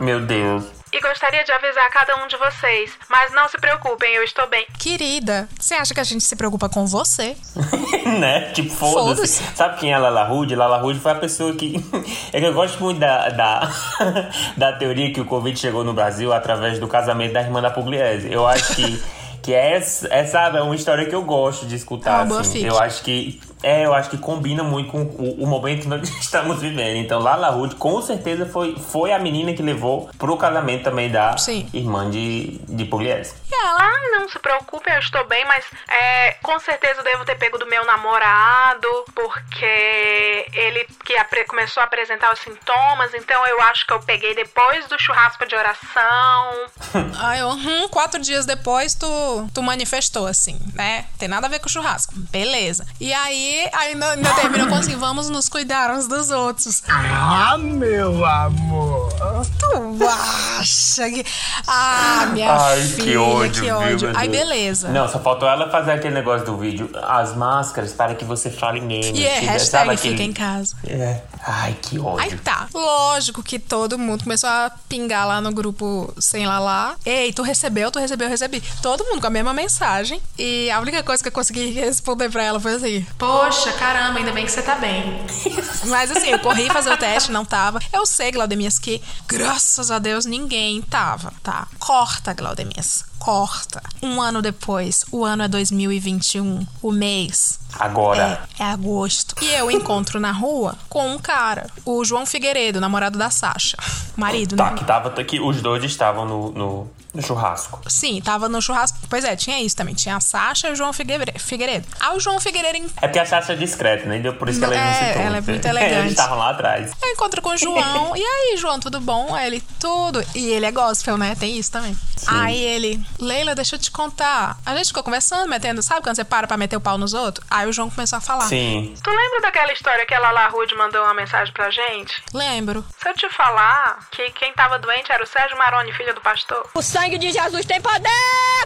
Meu 0.00 0.20
Deus. 0.20 0.83
E 0.94 1.00
gostaria 1.00 1.42
de 1.42 1.50
avisar 1.50 1.90
cada 1.90 2.22
um 2.22 2.28
de 2.28 2.36
vocês. 2.36 2.92
Mas 3.08 3.32
não 3.32 3.48
se 3.48 3.58
preocupem, 3.58 4.14
eu 4.14 4.22
estou 4.22 4.46
bem. 4.46 4.64
Querida, 4.78 5.48
você 5.58 5.74
acha 5.74 5.92
que 5.92 5.98
a 5.98 6.04
gente 6.04 6.22
se 6.22 6.36
preocupa 6.36 6.68
com 6.68 6.86
você? 6.86 7.36
né? 8.20 8.52
Tipo, 8.52 8.72
foda-se. 8.72 9.40
Foda-se. 9.40 9.56
Sabe 9.56 9.80
quem 9.80 9.92
é 9.92 9.98
Lala 9.98 10.22
Rude? 10.22 10.54
Lala 10.54 10.78
Rude 10.78 11.00
foi 11.00 11.10
a 11.10 11.16
pessoa 11.16 11.52
que. 11.56 11.84
é 12.32 12.38
que 12.38 12.46
eu 12.46 12.54
gosto 12.54 12.80
muito 12.80 13.00
da, 13.00 13.28
da, 13.30 13.72
da 14.56 14.72
teoria 14.74 15.12
que 15.12 15.20
o 15.20 15.24
Covid 15.24 15.58
chegou 15.58 15.82
no 15.82 15.92
Brasil 15.92 16.32
através 16.32 16.78
do 16.78 16.86
casamento 16.86 17.32
da 17.32 17.40
irmã 17.40 17.60
da 17.60 17.70
Pugliese. 17.70 18.32
Eu 18.32 18.46
acho 18.46 18.76
que. 18.76 19.02
Que 19.42 19.52
é, 19.52 19.76
é, 19.76 20.24
sabe, 20.24 20.56
é 20.56 20.62
uma 20.62 20.74
história 20.74 21.04
que 21.04 21.14
eu 21.14 21.22
gosto 21.22 21.66
de 21.66 21.74
escutar. 21.74 22.12
É 22.12 22.16
uma 22.18 22.26
boa 22.26 22.40
assim. 22.40 22.64
Eu 22.64 22.78
acho 22.78 23.02
que. 23.02 23.40
É, 23.64 23.84
eu 23.86 23.94
acho 23.94 24.10
que 24.10 24.18
combina 24.18 24.62
muito 24.62 24.90
com 24.90 25.02
o, 25.02 25.42
o 25.42 25.46
momento 25.46 25.82
que 25.82 25.88
nós 25.88 26.08
estamos 26.20 26.60
vivendo. 26.60 26.96
Então, 26.96 27.18
Lala 27.20 27.48
Rude, 27.50 27.74
com 27.76 28.00
certeza, 28.02 28.46
foi, 28.46 28.76
foi 28.76 29.12
a 29.12 29.18
menina 29.18 29.52
que 29.54 29.62
levou 29.62 30.10
pro 30.18 30.36
casamento 30.36 30.84
também 30.84 31.10
da 31.10 31.36
Sim. 31.38 31.68
irmã 31.72 32.10
de, 32.10 32.58
de 32.68 32.84
Pugliese. 32.84 33.34
E 33.50 33.54
ela, 33.54 33.80
ah, 33.82 34.18
não 34.18 34.28
se 34.28 34.38
preocupe, 34.38 34.90
eu 34.90 34.98
estou 34.98 35.26
bem, 35.26 35.44
mas 35.46 35.64
é, 35.88 36.32
com 36.42 36.58
certeza 36.58 37.00
eu 37.00 37.04
devo 37.04 37.24
ter 37.24 37.36
pego 37.36 37.58
do 37.58 37.66
meu 37.66 37.84
namorado, 37.84 38.88
porque 39.14 40.46
ele 40.52 40.86
que 41.04 41.16
apre- 41.16 41.44
começou 41.44 41.80
a 41.80 41.84
apresentar 41.84 42.32
os 42.32 42.40
sintomas, 42.40 43.12
então 43.14 43.46
eu 43.46 43.60
acho 43.62 43.86
que 43.86 43.92
eu 43.92 44.00
peguei 44.00 44.34
depois 44.34 44.86
do 44.88 45.00
churrasco 45.00 45.46
de 45.46 45.54
oração. 45.54 46.66
Aí 47.18 47.40
eu, 47.40 47.48
hum, 47.50 47.88
quatro 47.88 48.20
dias 48.20 48.44
depois 48.46 48.94
tu, 48.94 49.06
tu 49.54 49.62
manifestou 49.62 50.26
assim, 50.26 50.58
né? 50.74 51.06
Tem 51.18 51.28
nada 51.28 51.46
a 51.46 51.50
ver 51.50 51.58
com 51.60 51.66
o 51.66 51.70
churrasco. 51.70 52.12
Beleza. 52.30 52.86
E 53.00 53.12
aí, 53.12 53.53
ainda, 53.72 54.10
ainda 54.12 54.32
terminou 54.34 54.68
com 54.68 54.74
assim, 54.74 54.96
vamos 54.96 55.28
nos 55.30 55.48
cuidar 55.48 55.90
uns 55.90 56.06
dos 56.06 56.30
outros. 56.30 56.82
Ah, 56.88 57.56
meu 57.58 58.24
amor. 58.24 59.12
Tu 59.58 60.04
acha 60.06 61.10
que. 61.10 61.24
Ah, 61.66 62.28
minha 62.32 62.52
Ai, 62.52 62.82
filha, 62.82 63.04
que 63.04 63.16
ódio, 63.16 63.62
que 63.64 63.70
ódio. 63.70 63.98
viu, 63.98 64.08
meu 64.10 64.18
Aí, 64.18 64.28
Deus. 64.28 64.42
beleza. 64.48 64.88
Não, 64.88 65.08
só 65.08 65.18
faltou 65.18 65.48
ela 65.48 65.70
fazer 65.70 65.92
aquele 65.92 66.14
negócio 66.14 66.46
do 66.46 66.56
vídeo. 66.56 66.90
As 67.02 67.34
máscaras 67.34 67.92
para 67.92 68.14
que 68.14 68.24
você 68.24 68.50
fale 68.50 68.80
menos. 68.80 69.18
E 69.18 69.24
é 69.24 69.40
hashtag 69.40 69.64
sabe 69.70 69.90
aquele- 69.92 70.16
fica 70.16 70.22
em 70.28 70.32
casa. 70.32 70.76
É. 70.86 71.20
Ai, 71.46 71.76
que 71.80 71.98
ódio. 71.98 72.20
Aí 72.20 72.36
tá. 72.38 72.66
Lógico 72.74 73.42
que 73.42 73.58
todo 73.58 73.98
mundo 73.98 74.24
começou 74.24 74.48
a 74.48 74.70
pingar 74.88 75.26
lá 75.26 75.40
no 75.40 75.52
grupo 75.52 76.12
sem 76.18 76.46
lá 76.46 76.58
lá. 76.58 76.94
Ei, 77.04 77.32
tu 77.32 77.42
recebeu, 77.42 77.90
tu 77.90 77.98
recebeu, 77.98 78.26
eu 78.26 78.30
recebi. 78.30 78.62
Todo 78.82 79.04
mundo 79.04 79.20
com 79.20 79.26
a 79.26 79.30
mesma 79.30 79.52
mensagem. 79.52 80.20
E 80.38 80.70
a 80.70 80.80
única 80.80 81.02
coisa 81.02 81.22
que 81.22 81.28
eu 81.28 81.32
consegui 81.32 81.70
responder 81.72 82.30
pra 82.30 82.42
ela 82.42 82.58
foi 82.60 82.74
assim: 82.74 83.06
Poxa, 83.44 83.74
caramba, 83.74 84.20
ainda 84.20 84.32
bem 84.32 84.46
que 84.46 84.50
você 84.50 84.62
tá 84.62 84.74
bem. 84.76 85.20
Mas 85.84 86.10
assim, 86.10 86.28
eu 86.28 86.38
corri 86.38 86.66
fazer 86.70 86.90
o 86.90 86.96
teste, 86.96 87.30
não 87.30 87.44
tava. 87.44 87.78
Eu 87.92 88.06
sei, 88.06 88.32
Glaudemias, 88.32 88.78
que 88.78 89.02
graças 89.28 89.90
a 89.90 89.98
Deus 89.98 90.24
ninguém 90.24 90.80
tava, 90.80 91.30
tá? 91.42 91.68
Corta, 91.78 92.32
Glaudemias. 92.32 93.04
Corta. 93.18 93.82
Um 94.02 94.20
ano 94.20 94.42
depois, 94.42 95.04
o 95.10 95.24
ano 95.24 95.44
é 95.44 95.48
2021, 95.48 96.66
o 96.82 96.92
mês 96.92 97.58
Agora. 97.78 98.46
é, 98.58 98.62
é 98.62 98.66
agosto. 98.66 99.34
E 99.42 99.46
eu 99.54 99.70
encontro 99.70 100.20
na 100.20 100.30
rua 100.32 100.76
com 100.88 101.08
um 101.14 101.18
cara, 101.18 101.68
o 101.84 102.04
João 102.04 102.26
Figueiredo, 102.26 102.80
namorado 102.80 103.18
da 103.18 103.30
Sasha. 103.30 103.76
Marido, 104.16 104.56
Tá, 104.56 104.70
né? 104.70 104.76
que, 104.76 104.84
tava, 104.84 105.10
que 105.24 105.40
os 105.40 105.60
dois 105.62 105.82
estavam 105.84 106.24
no, 106.26 106.52
no, 106.52 106.90
no 107.14 107.22
churrasco. 107.22 107.80
Sim, 107.88 108.20
tava 108.22 108.48
no 108.48 108.60
churrasco. 108.62 108.98
Pois 109.08 109.24
é, 109.24 109.34
tinha 109.34 109.60
isso 109.60 109.74
também. 109.74 109.94
Tinha 109.94 110.16
a 110.16 110.20
Sasha 110.20 110.68
e 110.68 110.72
o 110.72 110.76
João 110.76 110.92
Figueiredo. 110.92 111.86
Ah, 111.98 112.14
o 112.14 112.20
João 112.20 112.38
Figueiredo 112.38 112.76
em- 112.78 112.86
É 113.00 113.06
porque 113.08 113.18
a 113.18 113.26
Sasha 113.26 113.54
é 113.54 113.56
discreta, 113.56 114.06
né? 114.06 114.18
Deu 114.20 114.34
por 114.34 114.48
isso 114.48 114.58
que 114.60 114.64
ela 114.66 114.74
É, 114.76 114.84
não 114.84 115.08
citou. 115.08 115.22
ela 115.22 115.36
é 115.38 115.40
muito 115.40 115.50
Eles 115.66 115.82
elegante. 115.82 116.10
estavam 116.10 116.38
lá 116.38 116.50
atrás. 116.50 116.92
Eu 117.02 117.08
encontro 117.10 117.40
com 117.42 117.50
o 117.50 117.56
João. 117.56 118.14
E 118.16 118.22
aí, 118.22 118.56
João, 118.58 118.78
tudo 118.78 119.00
bom? 119.00 119.34
Aí 119.34 119.46
ele, 119.48 119.62
tudo. 119.80 120.22
E 120.34 120.46
ele 120.50 120.66
é 120.66 120.70
gospel, 120.70 121.16
né? 121.16 121.34
Tem 121.34 121.58
isso 121.58 121.72
também. 121.72 121.96
Aí 122.26 122.58
ele, 122.58 123.03
Leila, 123.18 123.54
deixa 123.54 123.76
eu 123.76 123.78
te 123.78 123.90
contar. 123.90 124.56
A 124.64 124.74
gente 124.76 124.88
ficou 124.88 125.02
conversando, 125.02 125.48
metendo, 125.48 125.82
sabe 125.82 126.02
quando 126.02 126.16
você 126.16 126.24
para 126.24 126.46
pra 126.46 126.56
meter 126.56 126.76
o 126.76 126.80
pau 126.80 126.98
nos 126.98 127.14
outros? 127.14 127.46
Aí 127.50 127.66
o 127.66 127.72
João 127.72 127.90
começou 127.90 128.18
a 128.18 128.20
falar. 128.20 128.46
Sim. 128.46 128.94
Tu 129.02 129.10
lembra 129.10 129.40
daquela 129.42 129.72
história 129.72 130.06
que 130.06 130.14
a 130.14 130.18
Lala 130.18 130.48
Rude 130.48 130.74
mandou 130.74 131.02
uma 131.04 131.14
mensagem 131.14 131.52
pra 131.52 131.70
gente? 131.70 132.22
Lembro. 132.32 132.84
Se 132.98 133.08
eu 133.08 133.14
te 133.14 133.28
falar 133.28 133.98
que 134.10 134.30
quem 134.30 134.52
tava 134.52 134.78
doente 134.78 135.10
era 135.12 135.22
o 135.22 135.26
Sérgio 135.26 135.56
Maroni, 135.56 135.92
filho 135.92 136.14
do 136.14 136.20
pastor. 136.20 136.68
O 136.74 136.82
sangue 136.82 137.18
de 137.18 137.30
Jesus 137.30 137.64
tem 137.66 137.80
poder! 137.80 138.08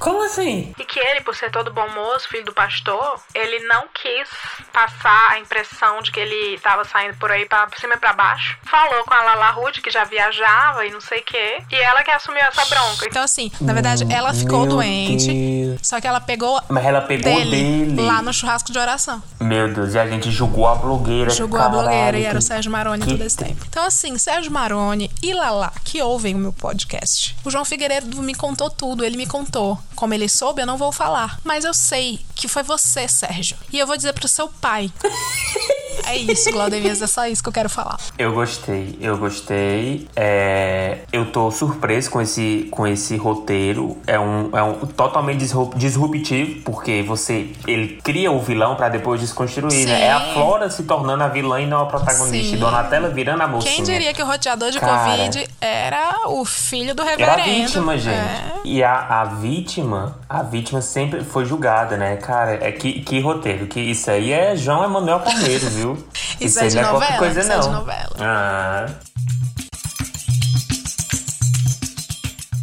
Como 0.00 0.22
assim? 0.22 0.74
E 0.78 0.84
que 0.84 0.98
ele, 0.98 1.20
por 1.22 1.34
ser 1.34 1.50
todo 1.50 1.72
bom 1.72 1.88
moço, 1.90 2.28
filho 2.28 2.44
do 2.44 2.52
pastor, 2.52 3.20
ele 3.34 3.58
não 3.66 3.86
quis 3.92 4.28
passar 4.72 5.32
a 5.32 5.38
impressão 5.38 6.00
de 6.02 6.12
que 6.12 6.20
ele 6.20 6.58
tava 6.60 6.84
saindo 6.84 7.16
por 7.18 7.30
aí 7.30 7.46
pra 7.46 7.68
cima 7.78 7.94
e 7.94 7.98
pra 7.98 8.12
baixo. 8.12 8.56
Falou 8.64 9.04
com 9.04 9.14
a 9.14 9.22
Lala 9.22 9.50
Rude, 9.50 9.80
que 9.80 9.90
já 9.90 10.04
viajava 10.04 10.86
e 10.86 10.90
não 10.90 11.00
sei 11.00 11.20
o 11.20 11.24
quê. 11.24 11.62
E 11.70 11.76
ela 11.76 12.04
que 12.04 12.10
assumiu 12.10 12.42
essa 12.42 12.64
bronca. 12.66 13.06
Então, 13.06 13.22
assim, 13.22 13.50
na 13.60 13.72
verdade, 13.72 14.06
ela 14.12 14.27
ficou 14.34 14.60
Meu 14.60 14.68
doente. 14.70 15.26
Deus. 15.32 15.78
Só 15.82 16.00
que 16.00 16.06
ela 16.06 16.20
pegou 16.20 16.60
Mas 16.68 16.84
ela 16.84 17.00
pegou 17.00 17.32
dele. 17.32 18.00
lá 18.00 18.20
no 18.22 18.32
churrasco 18.32 18.72
de 18.72 18.78
oração. 18.78 19.22
Meu 19.40 19.72
Deus, 19.72 19.94
e 19.94 19.98
a 19.98 20.06
gente 20.06 20.30
julgou 20.30 20.66
a 20.66 20.74
blogueira. 20.74 21.30
Jogou 21.30 21.58
a 21.58 21.64
caralho, 21.64 21.82
blogueira 21.82 22.18
e 22.18 22.24
era 22.24 22.38
o 22.38 22.42
Sérgio 22.42 22.70
Maroni 22.70 23.02
que- 23.04 23.10
todo 23.10 23.22
esse 23.22 23.36
tempo. 23.36 23.64
Então, 23.68 23.84
assim, 23.84 24.16
Sérgio 24.18 24.50
Maroni 24.52 25.10
e 25.22 25.32
Lala, 25.32 25.72
que 25.84 26.00
ouvem 26.02 26.34
o 26.34 26.38
meu 26.38 26.52
podcast. 26.52 27.36
O 27.44 27.50
João 27.50 27.64
Figueiredo 27.64 28.22
me 28.22 28.34
contou 28.34 28.70
tudo, 28.70 29.04
ele 29.04 29.16
me 29.16 29.26
contou. 29.26 29.78
Como 29.94 30.14
ele 30.14 30.28
soube, 30.28 30.62
eu 30.62 30.66
não 30.66 30.76
vou 30.76 30.92
falar. 30.92 31.38
Mas 31.44 31.64
eu 31.64 31.74
sei 31.74 32.20
que 32.34 32.46
foi 32.48 32.62
você, 32.62 33.08
Sérgio. 33.08 33.56
E 33.72 33.78
eu 33.78 33.86
vou 33.86 33.96
dizer 33.96 34.12
pro 34.12 34.28
seu 34.28 34.48
pai. 34.48 34.90
É 36.06 36.16
isso, 36.16 36.50
Glaudemias, 36.52 37.02
é 37.02 37.06
só 37.06 37.26
isso 37.26 37.42
que 37.42 37.48
eu 37.48 37.52
quero 37.52 37.68
falar. 37.68 37.98
Eu 38.16 38.32
gostei, 38.32 38.96
eu 39.00 39.18
gostei. 39.18 40.08
É, 40.16 40.98
eu 41.12 41.30
tô 41.30 41.50
surpreso 41.50 42.08
com 42.10 42.20
esse, 42.20 42.68
com 42.70 42.86
esse 42.86 43.16
roteiro. 43.16 43.98
É 44.06 44.17
um, 44.18 44.50
é 44.56 44.62
um 44.62 44.74
totalmente 44.74 45.38
disruptivo, 45.76 46.62
porque 46.62 47.02
você 47.02 47.48
ele 47.66 48.00
cria 48.02 48.30
o 48.30 48.40
vilão 48.40 48.76
para 48.76 48.88
depois 48.88 49.20
desconstruir, 49.20 49.86
né? 49.86 50.04
É 50.04 50.12
a 50.12 50.20
Flora 50.32 50.70
se 50.70 50.82
tornando 50.84 51.24
a 51.24 51.28
vilã 51.28 51.60
e 51.60 51.66
não 51.66 51.82
a 51.82 51.86
protagonista. 51.86 52.50
Sim. 52.50 52.54
E 52.54 52.56
Donatella 52.56 53.08
virando 53.08 53.42
a 53.42 53.48
mocinha. 53.48 53.74
Quem 53.74 53.84
diria 53.84 54.12
que 54.14 54.22
o 54.22 54.26
roteador 54.26 54.70
de 54.70 54.78
Cara, 54.78 55.10
Covid 55.10 55.48
era 55.60 56.28
o 56.28 56.44
filho 56.44 56.94
do 56.94 57.02
reverendo? 57.02 57.40
Era 57.40 57.42
a 57.42 57.46
vítima, 57.46 57.98
gente. 57.98 58.16
É. 58.16 58.52
E 58.64 58.82
a, 58.82 59.20
a 59.20 59.24
vítima, 59.24 60.16
a 60.28 60.42
vítima 60.42 60.80
sempre 60.80 61.24
foi 61.24 61.44
julgada, 61.44 61.96
né? 61.96 62.16
Cara, 62.16 62.54
é 62.54 62.72
que, 62.72 63.00
que 63.00 63.20
roteiro. 63.20 63.66
Que 63.66 63.80
isso 63.80 64.10
aí 64.10 64.32
é 64.32 64.56
João 64.56 64.84
Emanuel 64.84 65.20
Carneiro, 65.20 65.68
viu? 65.70 65.92
isso, 66.40 66.44
isso 66.46 66.60
é 66.60 66.66
de 66.68 66.76
não 66.76 66.92
novela, 66.94 67.14
é 67.14 67.18
coisa, 67.18 67.40
isso 67.40 67.48
não. 67.48 67.56
É 67.56 67.60
de 67.60 67.68
novela. 67.68 68.16
Ah. 68.20 68.86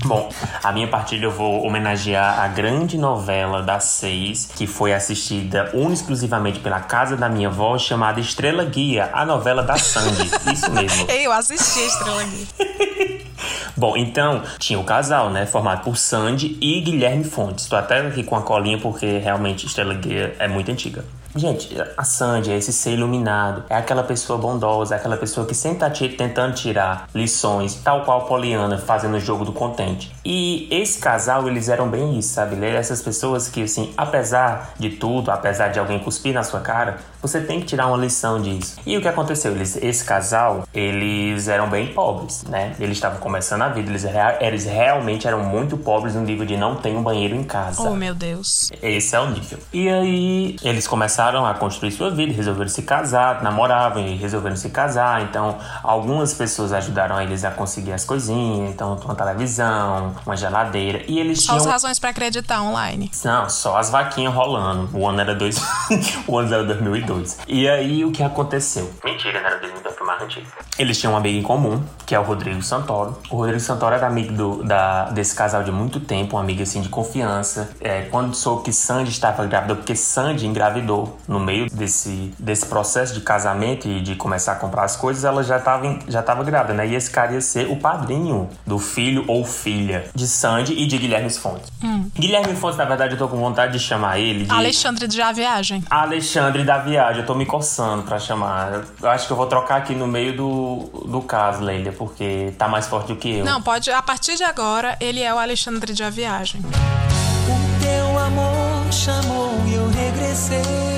Bom, 0.06 0.30
a 0.64 0.72
minha 0.72 0.88
partilha 0.88 1.26
eu 1.26 1.32
vou 1.32 1.66
homenagear 1.66 2.40
a 2.40 2.48
grande 2.48 2.98
novela 2.98 3.64
das 3.64 3.86
seis, 3.86 4.50
que 4.56 4.68
foi 4.68 4.94
assistida 4.94 5.72
única 5.74 5.96
exclusivamente 5.96 6.60
pela 6.60 6.80
casa 6.80 7.18
da 7.18 7.28
minha 7.28 7.48
avó, 7.48 7.78
chamada 7.78 8.20
Estrela 8.20 8.64
Guia, 8.64 9.10
a 9.12 9.26
novela 9.26 9.64
da 9.64 9.78
Sandy. 9.78 10.30
Isso 10.54 10.72
mesmo. 10.72 11.08
eu 11.10 11.32
assisti 11.32 11.80
Estrela 11.80 12.24
Guia. 12.24 13.26
Bom, 13.76 13.98
então, 13.98 14.44
tinha 14.60 14.80
o 14.80 14.84
casal, 14.84 15.30
né? 15.30 15.46
Formado 15.46 15.84
por 15.84 15.98
Sandy 15.98 16.58
e 16.62 16.80
Guilherme 16.82 17.24
Fontes. 17.24 17.66
Tô 17.68 17.76
até 17.76 18.00
aqui 18.00 18.24
com 18.24 18.36
a 18.36 18.42
colinha 18.42 18.78
porque 18.78 19.18
realmente 19.18 19.66
Estrela 19.66 19.94
Guia 19.94 20.36
é 20.40 20.48
muito 20.48 20.72
antiga. 20.72 21.04
Gente, 21.38 21.76
a 21.98 22.04
Sandy 22.06 22.50
é 22.50 22.58
esse 22.58 22.72
ser 22.72 22.92
iluminado, 22.92 23.66
é 23.70 23.76
aquela 23.76 24.04
pessoa 24.04 24.40
bondosa, 24.40 24.96
é 24.96 24.98
aquela 24.98 25.18
pessoa 25.18 25.46
que 25.46 25.54
sempre 25.54 25.80
tá 25.80 25.90
tentando 25.90 26.54
tirar 26.54 27.10
lições, 27.14 27.76
tal 27.76 28.06
qual 28.06 28.26
Poliana 28.26 28.78
fazendo 28.78 29.18
o 29.18 29.20
jogo 29.20 29.44
do 29.44 29.52
contente. 29.52 30.16
E 30.24 30.66
esse 30.72 30.98
casal, 30.98 31.46
eles 31.50 31.68
eram 31.68 31.90
bem 31.90 32.18
isso, 32.18 32.36
sabe? 32.36 32.64
Essas 32.66 33.02
pessoas 33.02 33.50
que, 33.50 33.64
assim, 33.64 33.94
apesar 33.98 34.76
de 34.80 34.92
tudo, 34.92 35.30
apesar 35.30 35.68
de 35.68 35.78
alguém 35.78 36.00
cuspir 36.00 36.34
na 36.34 36.42
sua 36.42 36.62
cara, 36.62 37.00
você 37.28 37.42
tem 37.42 37.60
que 37.60 37.66
tirar 37.66 37.88
uma 37.88 37.98
lição 37.98 38.42
disso. 38.42 38.78
E 38.86 38.98
o 38.98 39.02
que 39.02 39.08
aconteceu? 39.08 39.52
Eles, 39.52 39.78
esse 39.78 40.04
casal, 40.04 40.68
eles 40.74 41.48
eram 41.48 41.70
bem 41.70 41.88
pobres, 41.88 42.44
né? 42.44 42.76
Eles 42.80 42.98
estavam 42.98 43.20
começando 43.20 43.64
a 43.64 43.70
vida, 43.70 43.90
eles, 43.90 44.06
eles 44.40 44.66
realmente 44.66 45.28
eram 45.28 45.44
muito 45.44 45.78
pobres 45.78 46.16
no 46.16 46.22
nível 46.22 46.46
de 46.46 46.58
não 46.58 46.76
ter 46.76 46.96
um 46.96 47.02
banheiro 47.02 47.36
em 47.36 47.44
casa. 47.44 47.82
Oh, 47.82 47.96
meu 47.96 48.14
Deus. 48.14 48.70
Esse 48.82 49.16
é 49.16 49.20
o 49.20 49.30
nível. 49.30 49.60
E 49.74 49.90
aí, 49.90 50.56
eles 50.64 50.88
começaram 50.88 51.06
começaram 51.06 51.46
a 51.46 51.54
construir 51.54 51.92
sua 51.92 52.10
vida, 52.10 52.34
resolveram 52.34 52.70
se 52.70 52.82
casar, 52.82 53.42
namoravam 53.42 54.06
e 54.06 54.16
resolveram 54.16 54.56
se 54.56 54.70
casar. 54.70 55.22
Então, 55.24 55.58
algumas 55.84 56.34
pessoas 56.34 56.74
ajudaram 56.74 57.22
eles 57.22 57.44
a 57.44 57.52
conseguir 57.52 57.94
as 57.94 58.04
coisinhas, 58.04 58.70
então 58.70 58.96
uma 59.04 59.16
televisão, 59.16 60.14
uma 60.26 60.36
geladeira. 60.36 61.04
E 61.08 61.20
eles 61.20 61.44
só 61.44 61.54
tinham. 61.54 61.60
Só 61.60 61.66
as 61.68 61.72
razões 61.74 62.00
para 62.00 62.10
acreditar 62.10 62.62
online. 62.62 63.12
Não, 63.24 63.50
só 63.50 63.78
as 63.78 63.90
vaquinhas 63.90 64.34
rolando. 64.34 64.90
O 64.94 65.08
ano 65.08 65.22
era 65.22 65.36
dois... 65.36 65.58
o 66.28 66.38
ano 66.38 66.54
era 66.54 66.64
2002. 66.64 67.15
E 67.48 67.68
aí 67.68 68.04
o 68.04 68.12
que 68.12 68.24
aconteceu? 68.24 68.92
Mentira, 69.04 69.40
não 69.40 69.48
era 69.48 69.60
2002, 69.60 69.96
foi 69.96 70.08
mais 70.08 70.22
antigo. 70.22 70.48
Eles 70.78 71.00
tinham 71.00 71.14
um 71.14 71.18
amigo 71.18 71.38
em 71.38 71.42
comum, 71.42 71.82
que 72.06 72.14
é 72.14 72.20
o 72.20 72.24
Rodrigo 72.24 72.62
Santoro. 72.62 73.18
O 73.30 73.38
Rodrigo 73.38 73.60
Santoro 73.60 73.96
era 73.96 74.08
amigo 74.08 74.34
do, 74.34 74.64
da, 74.64 75.06
desse 75.06 75.34
casal 75.34 75.64
de 75.64 75.72
muito 75.72 76.00
tempo, 76.00 76.36
um 76.36 76.40
amigo 76.40 76.62
assim 76.62 76.82
de 76.82 76.90
confiança. 76.90 77.70
É, 77.80 78.04
quando 78.04 78.36
soube 78.36 78.64
que 78.64 78.74
Sandy 78.74 79.10
estava 79.10 79.46
grávida, 79.46 79.76
porque 79.76 79.96
Sandy 79.96 80.46
engravidou 80.46 81.18
no 81.28 81.40
meio 81.40 81.70
desse, 81.70 82.34
desse 82.38 82.66
processo 82.66 83.14
de 83.14 83.22
casamento 83.22 83.88
e 83.88 84.02
de 84.02 84.16
começar 84.16 84.54
a 84.54 84.56
comprar 84.56 84.84
as 84.84 84.96
coisas, 84.96 85.24
ela 85.24 85.44
já 85.44 85.58
estava 85.58 86.00
já 86.08 86.22
tava 86.22 86.44
grávida, 86.44 86.74
né? 86.74 86.88
E 86.88 86.96
esse 86.96 87.10
cara 87.10 87.34
ia 87.34 87.42
ser 87.42 87.70
o 87.70 87.78
padrinho 87.78 88.50
do 88.66 88.80
filho 88.80 89.24
ou 89.28 89.46
filha 89.46 90.10
de 90.14 90.28
Sandy 90.28 90.74
e 90.74 90.86
de 90.88 90.98
Guilherme 90.98 91.30
Fontes. 91.30 91.72
Hum. 91.84 92.10
Guilherme 92.18 92.56
Fontes, 92.56 92.78
na 92.78 92.86
verdade, 92.86 93.14
eu 93.14 93.18
tô 93.18 93.28
com 93.28 93.38
vontade 93.38 93.74
de 93.74 93.80
chamar 93.80 94.20
ele 94.20 94.46
de... 94.46 94.52
Alexandre 94.52 95.08
de 95.08 95.22
A 95.22 95.32
Viagem. 95.32 95.84
Alexandre 95.90 96.64
da 96.64 96.78
Viagem. 96.78 97.05
Eu 97.14 97.26
tô 97.26 97.36
me 97.36 97.46
coçando 97.46 98.04
pra 98.04 98.20
chamar. 98.20 98.84
Eu 99.02 99.10
acho 99.10 99.28
que 99.28 99.34
eu 99.34 99.38
vou 99.38 99.48
trocar 99.48 99.78
aqui 99.78 99.94
no 99.94 100.08
meio 100.08 100.36
do, 100.36 101.06
do 101.06 101.22
caso, 101.22 101.64
Leila, 101.64 101.92
porque 101.92 102.54
tá 102.58 102.68
mais 102.68 102.88
forte 102.88 103.08
do 103.08 103.16
que 103.16 103.40
eu. 103.40 103.46
Não, 103.46 103.62
pode. 103.62 103.92
A 103.92 104.02
partir 104.02 104.36
de 104.36 104.44
agora, 104.44 104.98
ele 105.00 105.22
é 105.22 105.34
o 105.34 105.38
Alexandre 105.38 105.94
de 105.94 106.04
A 106.04 106.10
Viagem. 106.10 106.62
O 106.62 107.84
teu 107.84 108.20
amor 108.20 108.92
chamou 108.92 109.52
e 109.68 109.76
eu 109.76 109.88
regressei. 109.90 110.96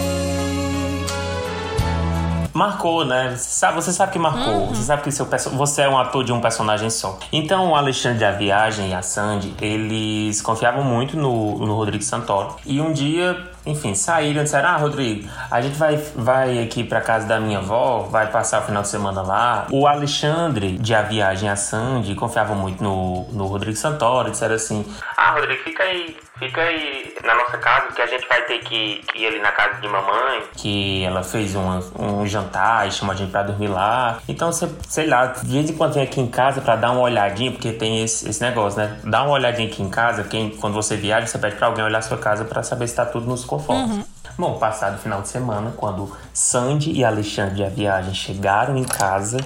Marcou, 2.57 3.05
né? 3.05 3.35
Você 3.37 3.49
sabe, 3.49 3.75
você 3.75 3.93
sabe 3.93 4.11
que 4.13 4.17
marcou. 4.17 4.41
Uhum. 4.41 4.67
Você 4.69 4.81
sabe 4.81 5.03
que 5.03 5.11
seu, 5.11 5.27
você 5.53 5.83
é 5.83 5.89
um 5.89 5.95
ator 5.95 6.23
de 6.23 6.33
um 6.33 6.41
personagem 6.41 6.89
só. 6.89 7.19
Então, 7.31 7.69
o 7.69 7.75
Alexandre 7.75 8.25
a 8.25 8.31
Viagem 8.31 8.89
e 8.89 8.93
a 8.95 9.03
Sandy, 9.03 9.53
eles 9.61 10.41
confiavam 10.41 10.83
muito 10.83 11.15
no, 11.15 11.59
no 11.59 11.75
Rodrigo 11.75 12.03
Santoro. 12.03 12.55
E 12.65 12.81
um 12.81 12.91
dia 12.91 13.37
enfim, 13.67 13.93
saíram 13.93 14.41
e 14.41 14.43
disseram: 14.43 14.69
Ah, 14.69 14.77
Rodrigo, 14.77 15.29
a 15.51 15.61
gente 15.61 15.77
vai, 15.77 15.97
vai 16.15 16.63
aqui 16.63 16.83
pra 16.83 17.01
casa 17.01 17.27
da 17.27 17.39
minha 17.39 17.59
avó, 17.59 18.07
vai 18.09 18.27
passar 18.31 18.61
o 18.61 18.65
final 18.65 18.81
de 18.81 18.87
semana 18.87 19.21
lá. 19.21 19.67
O 19.71 19.85
Alexandre, 19.85 20.77
de 20.77 20.95
A 20.95 21.01
Viagem 21.01 21.49
a 21.49 21.55
Sandy, 21.55 22.15
confiava 22.15 22.55
muito 22.55 22.83
no, 22.83 23.27
no 23.31 23.45
Rodrigo 23.45 23.77
Santoro. 23.77 24.31
Disseram 24.31 24.55
assim: 24.55 24.85
Ah, 25.15 25.33
Rodrigo, 25.33 25.63
fica 25.63 25.83
aí, 25.83 26.15
fica 26.39 26.61
aí 26.61 27.13
na 27.23 27.35
nossa 27.35 27.57
casa, 27.57 27.91
que 27.93 28.01
a 28.01 28.05
gente 28.05 28.27
vai 28.27 28.41
ter 28.43 28.59
que, 28.59 29.01
ir 29.15 29.27
ali 29.27 29.39
na 29.39 29.51
casa 29.51 29.79
de 29.81 29.87
mamãe, 29.87 30.43
que 30.55 31.03
ela 31.03 31.23
fez 31.23 31.55
um, 31.55 31.79
um 31.99 32.27
jantar 32.27 32.87
e 32.87 32.91
chamou 32.91 33.13
a 33.13 33.15
gente 33.15 33.31
pra 33.31 33.43
dormir 33.43 33.67
lá. 33.67 34.19
Então, 34.27 34.51
você, 34.51 34.69
sei 34.87 35.07
lá, 35.07 35.27
de 35.27 35.51
vez 35.51 35.69
em 35.69 35.73
quando 35.73 35.93
vem 35.93 36.03
aqui 36.03 36.21
em 36.21 36.27
casa 36.27 36.61
pra 36.61 36.75
dar 36.75 36.91
uma 36.91 37.01
olhadinha, 37.01 37.51
porque 37.51 37.71
tem 37.71 38.03
esse, 38.03 38.29
esse 38.29 38.41
negócio, 38.41 38.79
né? 38.79 38.99
Dá 39.03 39.23
uma 39.23 39.33
olhadinha 39.33 39.67
aqui 39.67 39.81
em 39.81 39.89
casa, 39.89 40.23
quem, 40.23 40.49
quando 40.51 40.73
você 40.73 40.95
viaja, 40.95 41.25
você 41.27 41.37
pede 41.37 41.55
pra 41.55 41.67
alguém 41.67 41.83
olhar 41.83 41.99
a 41.99 42.01
sua 42.01 42.17
casa 42.17 42.45
pra 42.45 42.63
saber 42.63 42.87
se 42.87 42.95
tá 42.95 43.05
tudo 43.05 43.25
nos 43.25 43.43
conformes. 43.43 43.97
Uhum. 43.97 44.05
Bom, 44.37 44.59
passado 44.59 44.95
o 44.95 44.99
final 44.99 45.21
de 45.21 45.29
semana, 45.29 45.73
quando 45.75 46.15
Sandy 46.31 46.91
e 46.91 47.03
Alexandre 47.03 47.63
a 47.63 47.69
viagem 47.69 48.13
chegaram 48.13 48.77
em 48.77 48.83
casa, 48.83 49.37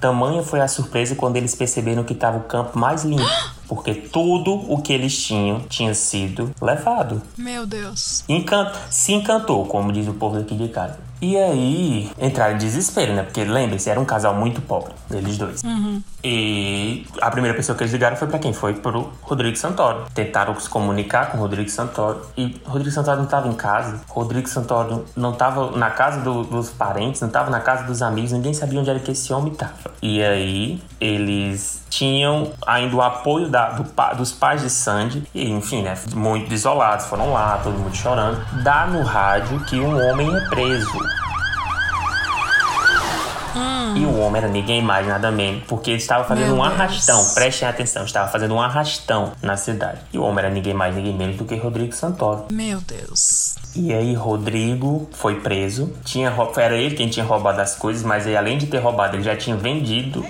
tamanha 0.00 0.42
foi 0.42 0.60
a 0.60 0.66
surpresa 0.66 1.14
quando 1.14 1.36
eles 1.36 1.54
perceberam 1.54 2.02
que 2.02 2.14
estava 2.14 2.38
o 2.38 2.44
campo 2.44 2.78
mais 2.78 3.04
limpo. 3.04 3.59
Porque 3.70 3.94
tudo 3.94 4.52
o 4.52 4.82
que 4.82 4.92
eles 4.92 5.16
tinham 5.16 5.60
tinha 5.60 5.94
sido 5.94 6.52
levado. 6.60 7.22
Meu 7.38 7.64
Deus. 7.64 8.24
Encan 8.28 8.72
se 8.90 9.12
encantou, 9.12 9.64
como 9.64 9.92
diz 9.92 10.08
o 10.08 10.14
povo 10.14 10.36
daqui 10.36 10.56
de 10.56 10.66
casa. 10.66 10.98
E 11.20 11.36
aí 11.36 12.10
entraram 12.18 12.54
em 12.54 12.58
desespero, 12.58 13.12
né? 13.12 13.22
Porque 13.22 13.44
lembre-se, 13.44 13.90
era 13.90 14.00
um 14.00 14.04
casal 14.04 14.34
muito 14.34 14.60
pobre, 14.62 14.92
eles 15.10 15.36
dois. 15.36 15.62
Uhum. 15.62 16.02
E 16.22 17.06
a 17.20 17.30
primeira 17.30 17.56
pessoa 17.56 17.76
que 17.76 17.82
eles 17.82 17.92
ligaram 17.92 18.16
foi 18.16 18.28
para 18.28 18.38
quem? 18.38 18.52
Foi 18.52 18.74
pro 18.74 19.10
Rodrigo 19.22 19.56
Santoro. 19.56 20.04
Tentaram 20.14 20.58
se 20.58 20.68
comunicar 20.68 21.30
com 21.30 21.38
o 21.38 21.40
Rodrigo 21.40 21.68
Santoro. 21.70 22.22
E 22.36 22.60
Rodrigo 22.64 22.90
Santoro 22.90 23.18
não 23.18 23.24
estava 23.24 23.48
em 23.48 23.54
casa. 23.54 24.00
Rodrigo 24.08 24.48
Santoro 24.48 25.04
não 25.16 25.32
estava 25.32 25.76
na 25.76 25.90
casa 25.90 26.20
do, 26.20 26.44
dos 26.44 26.70
parentes, 26.70 27.20
não 27.20 27.28
estava 27.28 27.50
na 27.50 27.60
casa 27.60 27.84
dos 27.84 28.02
amigos. 28.02 28.32
Ninguém 28.32 28.52
sabia 28.52 28.80
onde 28.80 28.90
era 28.90 28.98
que 28.98 29.12
esse 29.12 29.32
homem 29.32 29.52
estava. 29.52 29.72
E 30.02 30.22
aí 30.22 30.82
eles 31.00 31.82
tinham 31.88 32.52
ainda 32.66 32.94
o 32.94 33.02
apoio 33.02 33.48
da, 33.48 33.70
do, 33.70 33.84
dos 34.16 34.32
pais 34.32 34.62
de 34.62 34.70
Sandy. 34.70 35.26
E 35.34 35.50
enfim, 35.50 35.82
né? 35.82 35.94
Muito 36.14 36.48
desolados. 36.48 37.06
Foram 37.06 37.32
lá, 37.32 37.58
todo 37.62 37.78
mundo 37.78 37.96
chorando. 37.96 38.40
Dá 38.62 38.86
no 38.86 39.02
rádio 39.02 39.58
que 39.64 39.80
um 39.80 39.96
homem 39.96 40.34
é 40.34 40.48
preso. 40.48 41.09
O 44.30 44.32
homem 44.32 44.42
era 44.44 44.52
ninguém 44.52 44.80
mais, 44.80 45.08
nada 45.08 45.28
menos, 45.32 45.64
porque 45.66 45.90
ele 45.90 45.98
estava 45.98 46.22
fazendo 46.22 46.54
Meu 46.54 46.54
um 46.54 46.62
Deus. 46.62 46.72
arrastão, 46.72 47.34
prestem 47.34 47.66
atenção, 47.66 48.04
estava 48.04 48.30
fazendo 48.30 48.54
um 48.54 48.62
arrastão 48.62 49.32
na 49.42 49.56
cidade. 49.56 49.98
E 50.12 50.18
o 50.18 50.22
homem 50.22 50.44
era 50.44 50.54
ninguém 50.54 50.72
mais, 50.72 50.94
ninguém 50.94 51.12
menos 51.12 51.36
do 51.36 51.44
que 51.44 51.56
Rodrigo 51.56 51.92
Santoro. 51.92 52.44
Meu 52.52 52.80
Deus. 52.80 53.56
E 53.74 53.92
aí 53.92 54.14
Rodrigo 54.14 55.08
foi 55.12 55.40
preso. 55.40 55.92
Tinha 56.04 56.32
era 56.56 56.76
ele 56.76 56.94
quem 56.94 57.08
tinha 57.08 57.24
roubado 57.24 57.60
as 57.60 57.74
coisas, 57.74 58.04
mas 58.04 58.24
aí, 58.24 58.36
além 58.36 58.56
de 58.56 58.66
ter 58.66 58.78
roubado, 58.78 59.16
ele 59.16 59.22
já 59.24 59.34
tinha 59.34 59.56
vendido. 59.56 60.24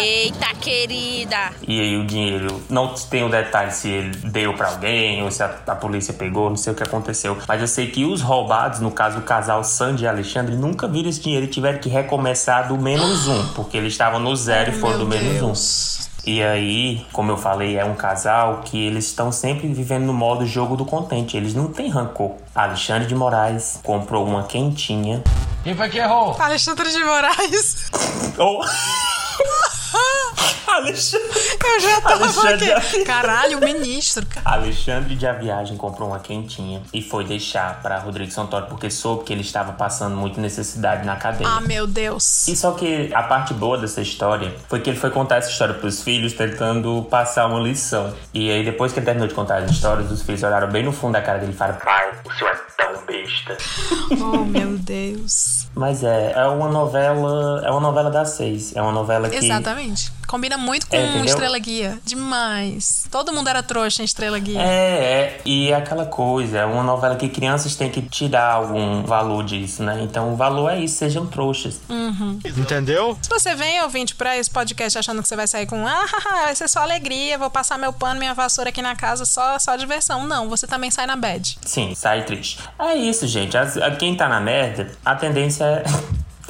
Eita, 0.00 0.54
querida! 0.60 1.50
E 1.66 1.80
aí 1.80 1.96
o 1.96 2.06
dinheiro, 2.06 2.62
não 2.68 2.94
tem 2.94 3.24
o 3.24 3.28
detalhe 3.28 3.70
se 3.70 3.88
ele 3.88 4.16
deu 4.28 4.54
para 4.54 4.68
alguém 4.68 5.22
ou 5.22 5.30
se 5.30 5.42
a, 5.42 5.54
a, 5.66 5.74
polícia 5.74 6.14
pegou, 6.14 6.48
não 6.48 6.56
sei 6.56 6.72
o 6.72 6.76
que 6.76 6.82
aconteceu. 6.82 7.36
Mas 7.46 7.60
eu 7.60 7.68
sei 7.68 7.88
que 7.88 8.04
os 8.04 8.20
roubados, 8.20 8.80
no 8.80 8.90
caso 8.90 9.18
o 9.18 9.22
casal 9.22 9.62
Sandy 9.62 10.04
e 10.04 10.06
Alexandre, 10.06 10.56
nunca 10.56 10.88
viram 10.88 11.10
esse 11.10 11.20
dinheiro 11.20 11.44
e 11.44 11.48
tiveram 11.48 11.78
que 11.78 11.88
recomeçar 11.88 12.68
do 12.68 12.78
menos 12.78 13.28
um, 13.28 13.37
porque 13.54 13.76
eles 13.76 13.92
estavam 13.92 14.20
no 14.20 14.34
zero 14.36 14.70
e 14.70 14.74
foram 14.74 14.98
do 14.98 15.06
menos 15.06 15.42
um. 15.42 16.08
E 16.28 16.42
aí, 16.42 17.06
como 17.12 17.32
eu 17.32 17.36
falei, 17.38 17.78
é 17.78 17.84
um 17.84 17.94
casal 17.94 18.60
que 18.64 18.78
eles 18.78 19.06
estão 19.06 19.32
sempre 19.32 19.66
vivendo 19.68 20.04
no 20.04 20.12
modo 20.12 20.44
jogo 20.44 20.76
do 20.76 20.84
contente. 20.84 21.36
Eles 21.36 21.54
não 21.54 21.68
têm 21.68 21.88
rancor. 21.88 22.32
Alexandre 22.54 23.08
de 23.08 23.14
Moraes 23.14 23.80
comprou 23.82 24.26
uma 24.26 24.42
quentinha. 24.42 25.22
Quem 25.64 25.74
foi 25.74 25.88
que 25.88 25.98
errou? 25.98 26.36
Alexandre 26.38 26.90
de 26.90 27.02
Moraes. 27.04 27.90
Oh. 28.40 28.60
Alexandre. 30.66 31.28
Eu 31.64 31.80
já 31.80 32.00
tava 32.00 32.24
Alexandre 32.24 32.72
aqui. 32.72 33.04
Caralho, 33.04 33.58
o 33.58 33.60
ministro. 33.60 34.26
Alexandre 34.44 35.14
de 35.14 35.26
A 35.26 35.32
Viagem 35.32 35.76
comprou 35.76 36.08
uma 36.08 36.18
quentinha 36.18 36.82
e 36.92 37.02
foi 37.02 37.24
deixar 37.24 37.82
para 37.82 37.98
Rodrigo 37.98 38.30
Santoro 38.30 38.66
porque 38.66 38.90
soube 38.90 39.24
que 39.24 39.32
ele 39.32 39.42
estava 39.42 39.72
passando 39.72 40.16
muita 40.16 40.40
necessidade 40.40 41.04
na 41.04 41.16
cadeia. 41.16 41.48
Ah, 41.48 41.60
meu 41.60 41.86
Deus. 41.86 42.46
E 42.48 42.56
só 42.56 42.72
que 42.72 43.10
a 43.12 43.22
parte 43.22 43.54
boa 43.54 43.78
dessa 43.78 44.00
história 44.00 44.54
foi 44.68 44.80
que 44.80 44.90
ele 44.90 44.98
foi 44.98 45.10
contar 45.10 45.36
essa 45.36 45.50
história 45.50 45.74
pros 45.74 46.02
filhos 46.02 46.32
tentando 46.32 47.06
passar 47.10 47.46
uma 47.46 47.60
lição. 47.60 48.14
E 48.32 48.50
aí 48.50 48.64
depois 48.64 48.92
que 48.92 48.98
ele 48.98 49.06
terminou 49.06 49.28
de 49.28 49.34
contar 49.34 49.58
as 49.58 49.70
histórias, 49.70 50.10
os 50.10 50.22
filhos 50.22 50.42
olharam 50.42 50.68
bem 50.68 50.84
no 50.84 50.92
fundo 50.92 51.12
da 51.12 51.22
cara 51.22 51.38
dele 51.38 51.52
e 51.52 51.56
falaram: 51.56 51.78
Pai, 51.78 52.12
o 52.24 52.32
senhor 52.32 52.50
é 52.50 52.82
tão 52.82 53.04
besta. 53.04 53.56
Oh, 54.20 54.44
meu 54.44 54.78
Deus. 54.78 55.66
Mas 55.74 56.02
é, 56.02 56.32
é 56.34 56.44
uma 56.46 56.68
novela. 56.68 57.62
É 57.64 57.70
uma 57.70 57.80
novela 57.80 58.10
das 58.10 58.30
seis. 58.30 58.74
É 58.74 58.82
uma 58.82 58.92
novela 58.92 59.28
que. 59.28 59.36
Exatamente. 59.36 60.12
Combina 60.38 60.56
muito 60.56 60.86
com 60.86 60.94
É? 60.96 61.24
Estrela 61.24 61.58
Guia. 61.58 61.98
Demais. 62.04 63.08
Todo 63.10 63.32
mundo 63.32 63.48
era 63.48 63.60
trouxa 63.60 64.02
em 64.02 64.04
Estrela 64.04 64.38
Guia. 64.38 64.60
É, 64.62 64.64
é, 64.64 65.40
e 65.44 65.72
é 65.72 65.74
aquela 65.74 66.06
coisa, 66.06 66.58
é 66.58 66.64
uma 66.64 66.84
novela 66.84 67.16
que 67.16 67.28
crianças 67.28 67.74
têm 67.74 67.90
que 67.90 68.00
tirar 68.02 68.52
algum 68.52 69.02
valor 69.02 69.42
disso, 69.44 69.82
né? 69.82 69.98
Então 70.00 70.32
o 70.32 70.36
valor 70.36 70.70
é 70.70 70.78
isso, 70.78 70.94
sejam 70.96 71.26
trouxas. 71.26 71.80
Uhum. 71.88 72.38
Entendeu? 72.56 73.18
Se 73.20 73.28
você 73.28 73.52
vem, 73.56 73.82
ouvinte, 73.82 74.14
pra 74.14 74.36
esse 74.36 74.48
podcast 74.48 74.96
achando 74.96 75.20
que 75.22 75.26
você 75.28 75.34
vai 75.34 75.48
sair 75.48 75.66
com 75.66 75.84
ah, 75.84 76.06
haha, 76.06 76.44
vai 76.46 76.54
ser 76.54 76.68
só 76.68 76.82
alegria, 76.82 77.36
vou 77.36 77.50
passar 77.50 77.76
meu 77.76 77.92
pano, 77.92 78.20
minha 78.20 78.32
vassoura 78.32 78.70
aqui 78.70 78.80
na 78.80 78.94
casa, 78.94 79.24
só, 79.24 79.58
só 79.58 79.74
diversão. 79.74 80.24
Não, 80.24 80.48
você 80.48 80.68
também 80.68 80.88
sai 80.92 81.06
na 81.08 81.16
bad. 81.16 81.58
Sim, 81.64 81.96
sai 81.96 82.22
triste. 82.24 82.60
É 82.78 82.94
isso, 82.94 83.26
gente. 83.26 83.58
As- 83.58 83.76
a- 83.76 83.90
quem 83.90 84.14
tá 84.16 84.28
na 84.28 84.40
merda, 84.40 84.88
a 85.04 85.16
tendência 85.16 85.64
é, 85.64 85.84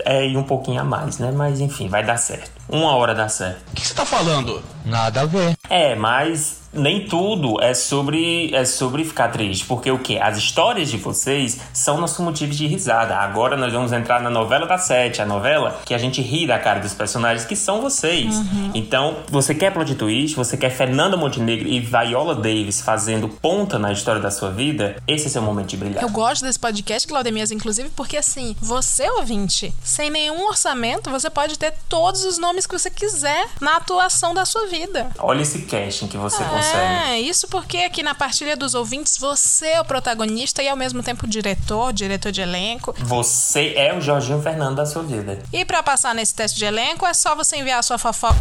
é 0.21 0.27
ir 0.27 0.37
um 0.37 0.45
pouquinho 0.45 0.83
a 0.83 0.85
mais, 0.85 1.17
né? 1.19 1.33
Mas 1.35 1.59
enfim, 1.59 1.89
vai 1.89 2.05
dar 2.05 2.19
certo. 2.19 2.58
Uma 2.69 2.95
hora 2.97 3.15
dá 3.15 3.29
certo. 3.29 3.63
O 3.71 3.75
que 3.75 3.87
você 3.87 3.95
tá 3.95 4.05
falando? 4.05 4.63
Nada 4.85 5.23
a 5.23 5.27
ver. 5.27 5.57
É, 5.69 5.95
mas 5.95 6.63
nem 6.73 7.07
tudo 7.07 7.61
é 7.63 7.73
sobre 7.73 8.55
é 8.55 8.65
sobre 8.65 9.05
ficar 9.05 9.29
triste, 9.29 9.65
porque 9.65 9.91
o 9.91 9.99
que? 9.99 10.19
As 10.19 10.37
histórias 10.37 10.91
de 10.91 10.97
vocês 10.97 11.59
são 11.73 11.99
nossos 11.99 12.19
motivos 12.19 12.57
de 12.57 12.67
risada. 12.67 13.17
Agora 13.17 13.57
nós 13.57 13.73
vamos 13.73 13.93
entrar 13.93 14.21
na 14.21 14.31
novela 14.31 14.67
da 14.67 14.79
sete, 14.79 15.23
a 15.23 15.27
novela 15.27 15.81
que 15.85 15.95
a 15.95 15.99
gente 15.99 16.21
ri 16.21 16.47
da 16.47 16.59
cara 16.59 16.81
dos 16.81 16.95
personagens 16.95 17.47
que 17.47 17.57
são 17.57 17.81
vocês. 17.81 18.37
Então, 18.75 19.17
você 19.29 19.55
quer 19.55 19.73
plot 19.73 19.95
twist, 19.95 20.37
você 20.37 20.57
quer 20.57 20.71
Fernanda 20.71 21.17
Montenegro 21.17 21.69
e 21.69 21.81
Viola 21.81 22.35
Davis 22.35 22.81
fazendo 22.81 23.29
ponta 23.29 23.79
na 23.79 23.93
história 23.93 24.21
da 24.21 24.31
sua 24.31 24.51
vida, 24.51 24.97
esse 25.07 25.27
é 25.27 25.31
seu 25.31 25.43
momento 25.43 25.69
de 25.69 25.77
brilhar. 25.77 26.03
Eu 26.03 26.11
gosto 26.11 26.45
desse 26.45 26.59
podcast, 26.59 27.07
Claudemias, 27.09 27.51
inclusive, 27.51 27.89
porque 27.91 28.17
assim, 28.17 28.55
você, 28.61 29.09
ouvinte, 29.11 29.75
sem 29.83 30.11
nenhum 30.11 30.47
orçamento, 30.47 31.11
você 31.11 31.31
pode 31.31 31.59
ter 31.59 31.75
todos 31.89 32.25
os 32.25 32.39
nomes 32.39 32.58
que 32.67 32.79
você 32.79 32.91
quiser 32.91 33.49
na 33.61 33.77
atuação 33.77 34.35
da 34.35 34.45
sua 34.45 34.67
vida. 34.67 35.11
Olha 35.19 35.43
esse 35.43 35.63
casting 35.63 36.09
que 36.09 36.17
você 36.17 36.43
consegue. 36.43 37.11
É, 37.11 37.21
isso 37.21 37.49
porque 37.49 37.79
aqui 37.79 38.03
na 38.03 38.15
partilha 38.15 38.57
dos 38.57 38.75
ouvintes 38.75 39.17
você 39.17 39.69
é 39.69 39.81
o 39.81 39.85
protagonista 39.85 40.63
e 40.63 40.69
ao 40.69 40.77
mesmo 40.77 41.03
tempo 41.03 41.27
o 41.27 41.29
diretor, 41.29 41.93
diretor 41.93 42.33
de 42.33 42.41
elenco. 42.41 42.95
Você 42.99 43.75
é 43.77 43.97
o 43.97 44.01
Jorginho 44.01 44.41
Fernando 44.43 44.77
da 44.77 44.87
sua 44.87 45.03
vida. 45.03 45.43
E 45.53 45.65
pra 45.65 45.83
passar 45.83 46.15
nesse 46.15 46.35
teste 46.35 46.59
de 46.59 46.65
elenco 46.65 47.07
é 47.07 47.15
só 47.15 47.35
você 47.35 47.57
enviar 47.57 47.79
a 47.79 47.83
sua 47.83 47.99
fofoca, 47.99 48.37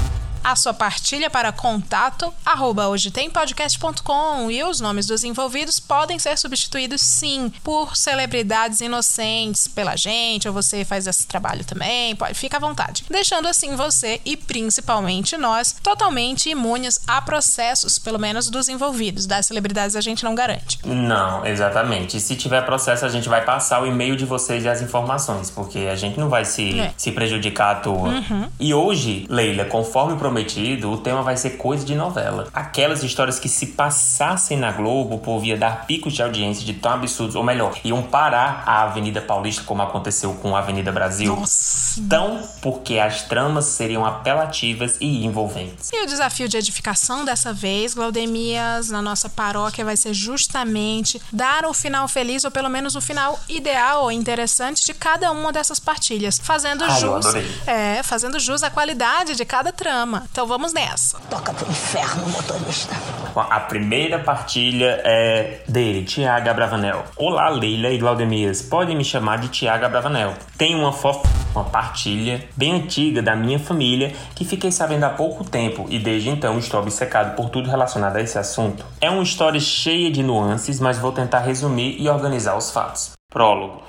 a 0.47 0.55
sua 0.55 0.73
partilha 0.73 1.29
para 1.29 1.51
contato 1.51 2.33
arroba 2.45 2.87
hoje 2.87 3.11
tem 3.11 3.29
podcast.com 3.29 4.49
e 4.49 4.63
os 4.63 4.79
nomes 4.79 5.05
dos 5.05 5.25
envolvidos 5.25 5.77
podem 5.77 6.17
ser 6.17 6.37
substituídos 6.37 7.01
sim 7.01 7.51
por 7.61 7.97
celebridades 7.97 8.79
inocentes 8.79 9.67
pela 9.67 9.97
gente 9.97 10.47
ou 10.47 10.53
você 10.53 10.85
faz 10.85 11.05
esse 11.05 11.27
trabalho 11.27 11.65
também, 11.65 12.15
pode, 12.15 12.33
fica 12.33 12.55
à 12.55 12.59
vontade. 12.61 13.03
Deixando 13.09 13.45
assim 13.45 13.75
você 13.75 14.21
e 14.23 14.37
principalmente 14.37 15.35
nós 15.35 15.75
totalmente 15.83 16.49
imunes 16.49 17.01
a 17.05 17.21
processos, 17.21 17.99
pelo 17.99 18.17
menos 18.17 18.49
dos 18.49 18.69
envolvidos. 18.69 19.25
Das 19.25 19.47
celebridades 19.47 19.97
a 19.97 20.01
gente 20.01 20.23
não 20.23 20.33
garante. 20.33 20.79
Não, 20.85 21.45
exatamente. 21.45 22.15
E 22.15 22.21
se 22.21 22.37
tiver 22.37 22.61
processo, 22.65 23.05
a 23.05 23.09
gente 23.09 23.27
vai 23.27 23.43
passar 23.43 23.81
o 23.83 23.85
e-mail 23.85 24.15
de 24.15 24.23
vocês 24.23 24.63
e 24.63 24.69
as 24.69 24.81
informações, 24.81 25.49
porque 25.49 25.79
a 25.91 25.95
gente 25.95 26.17
não 26.17 26.29
vai 26.29 26.45
se, 26.45 26.79
É. 26.79 26.93
se 26.95 27.11
prejudicar 27.11 27.75
à 27.75 27.79
toa. 27.81 28.09
Uhum. 28.09 28.49
E 28.57 28.73
hoje, 28.73 29.25
Leila, 29.29 29.65
conforme 29.65 30.15
prometido, 30.17 30.36
o 30.85 30.97
tema 30.97 31.21
vai 31.21 31.37
ser 31.37 31.51
coisa 31.51 31.85
de 31.85 31.95
novela. 31.95 32.47
Aquelas 32.53 33.03
histórias 33.03 33.39
que 33.39 33.49
se 33.49 33.67
passassem 33.67 34.57
na 34.57 34.71
Globo, 34.71 35.15
o 35.15 35.19
povo 35.19 35.45
ia 35.45 35.57
dar 35.57 35.85
picos 35.85 36.13
de 36.13 36.21
audiência 36.21 36.65
de 36.65 36.73
tão 36.73 36.91
absurdos, 36.91 37.35
ou 37.35 37.43
melhor, 37.43 37.77
iam 37.83 38.01
parar 38.03 38.63
a 38.65 38.83
Avenida 38.83 39.21
Paulista, 39.21 39.63
como 39.63 39.81
aconteceu 39.81 40.33
com 40.35 40.55
a 40.55 40.59
Avenida 40.59 40.91
Brasil. 40.91 41.35
Nossa. 41.35 42.01
Tão 42.09 42.47
porque 42.61 42.99
as 42.99 43.23
tramas 43.23 43.65
seriam 43.65 44.05
apelativas 44.05 44.97
e 44.99 45.25
envolventes. 45.25 45.89
E 45.91 46.03
o 46.03 46.05
desafio 46.05 46.47
de 46.47 46.57
edificação 46.57 47.25
dessa 47.25 47.51
vez, 47.53 47.93
Glaudemias, 47.93 48.89
na 48.89 49.01
nossa 49.01 49.29
paróquia, 49.29 49.83
vai 49.83 49.97
ser 49.97 50.13
justamente 50.13 51.21
dar 51.31 51.65
o 51.65 51.73
final 51.73 52.07
feliz, 52.07 52.43
ou 52.43 52.51
pelo 52.51 52.69
menos 52.69 52.95
o 52.95 53.01
final 53.01 53.39
ideal 53.49 54.03
ou 54.03 54.11
interessante 54.11 54.85
de 54.85 54.93
cada 54.93 55.31
uma 55.31 55.51
dessas 55.51 55.79
partilhas, 55.79 56.39
fazendo 56.41 56.83
Ah, 56.83 56.89
jus. 56.89 57.25
É, 57.65 58.03
fazendo 58.03 58.39
jus 58.39 58.63
à 58.63 58.69
qualidade 58.69 59.35
de 59.35 59.45
cada 59.45 59.71
trama. 59.71 60.16
Então 60.31 60.47
vamos 60.47 60.73
nessa. 60.73 61.19
Toca 61.29 61.53
pro 61.53 61.69
inferno, 61.69 62.27
motorista. 62.29 62.95
Bom, 63.33 63.45
A 63.49 63.59
primeira 63.59 64.19
partilha 64.19 65.01
é 65.03 65.61
dele, 65.67 66.03
Tiago 66.03 66.49
Abravanel. 66.49 67.03
Olá, 67.15 67.49
Leila 67.49 67.89
e 67.89 67.97
Glaudemias. 67.97 68.61
Podem 68.61 68.95
me 68.95 69.03
chamar 69.03 69.37
de 69.39 69.49
Tiago 69.49 69.85
Abravanel. 69.85 70.33
Tem 70.57 70.75
uma 70.75 70.91
fof... 70.91 71.27
uma 71.53 71.65
partilha 71.65 72.47
bem 72.55 72.73
antiga 72.73 73.21
da 73.21 73.35
minha 73.35 73.59
família 73.59 74.13
que 74.35 74.45
fiquei 74.45 74.71
sabendo 74.71 75.03
há 75.05 75.09
pouco 75.09 75.43
tempo 75.43 75.85
e 75.89 75.99
desde 75.99 76.29
então 76.29 76.57
estou 76.57 76.79
obcecado 76.79 77.35
por 77.35 77.49
tudo 77.49 77.69
relacionado 77.69 78.17
a 78.17 78.21
esse 78.21 78.37
assunto. 78.37 78.85
É 79.01 79.09
uma 79.09 79.23
história 79.23 79.59
cheia 79.59 80.11
de 80.11 80.23
nuances, 80.23 80.79
mas 80.79 80.97
vou 80.97 81.11
tentar 81.11 81.39
resumir 81.39 81.95
e 81.99 82.09
organizar 82.09 82.55
os 82.55 82.71
fatos. 82.71 83.11
Prólogo. 83.29 83.81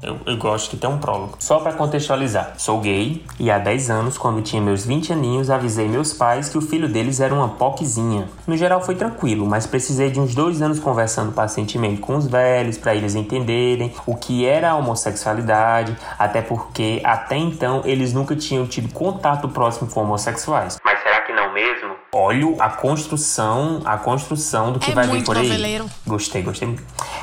Eu, 0.00 0.16
eu 0.26 0.36
gosto 0.36 0.70
que 0.70 0.76
tem 0.76 0.88
um 0.88 0.98
prólogo. 0.98 1.36
Só 1.40 1.58
pra 1.58 1.72
contextualizar, 1.72 2.52
sou 2.56 2.78
gay 2.80 3.24
e 3.38 3.50
há 3.50 3.58
10 3.58 3.90
anos, 3.90 4.16
quando 4.16 4.40
tinha 4.42 4.62
meus 4.62 4.84
20 4.86 5.12
aninhos, 5.12 5.50
avisei 5.50 5.88
meus 5.88 6.12
pais 6.12 6.48
que 6.48 6.56
o 6.56 6.60
filho 6.60 6.88
deles 6.88 7.18
era 7.20 7.34
uma 7.34 7.48
poquezinha. 7.48 8.28
No 8.46 8.56
geral 8.56 8.80
foi 8.80 8.94
tranquilo, 8.94 9.44
mas 9.44 9.66
precisei 9.66 10.08
de 10.10 10.20
uns 10.20 10.34
dois 10.36 10.62
anos 10.62 10.78
conversando 10.78 11.32
pacientemente 11.32 12.00
com 12.00 12.16
os 12.16 12.28
velhos 12.28 12.78
para 12.78 12.94
eles 12.94 13.16
entenderem 13.16 13.92
o 14.06 14.14
que 14.14 14.46
era 14.46 14.70
a 14.70 14.76
homossexualidade, 14.76 15.96
até 16.16 16.42
porque 16.42 17.00
até 17.04 17.36
então 17.36 17.82
eles 17.84 18.12
nunca 18.12 18.36
tinham 18.36 18.66
tido 18.66 18.92
contato 18.92 19.48
próximo 19.48 19.90
com 19.90 20.02
homossexuais. 20.02 20.78
Mas 20.84 21.02
será 21.02 21.22
que 21.22 21.32
não 21.32 21.52
mesmo? 21.52 21.96
Olha 22.14 22.54
a 22.60 22.70
construção, 22.70 23.82
a 23.84 23.96
construção 23.98 24.72
do 24.72 24.78
que 24.78 24.92
É 24.92 24.94
vai 24.94 25.06
vir 25.08 25.24
por 25.24 25.36
aí. 25.36 25.42
noveleiro. 25.42 25.86
Gostei, 26.06 26.42
gostei 26.42 26.68
muito. 26.68 26.82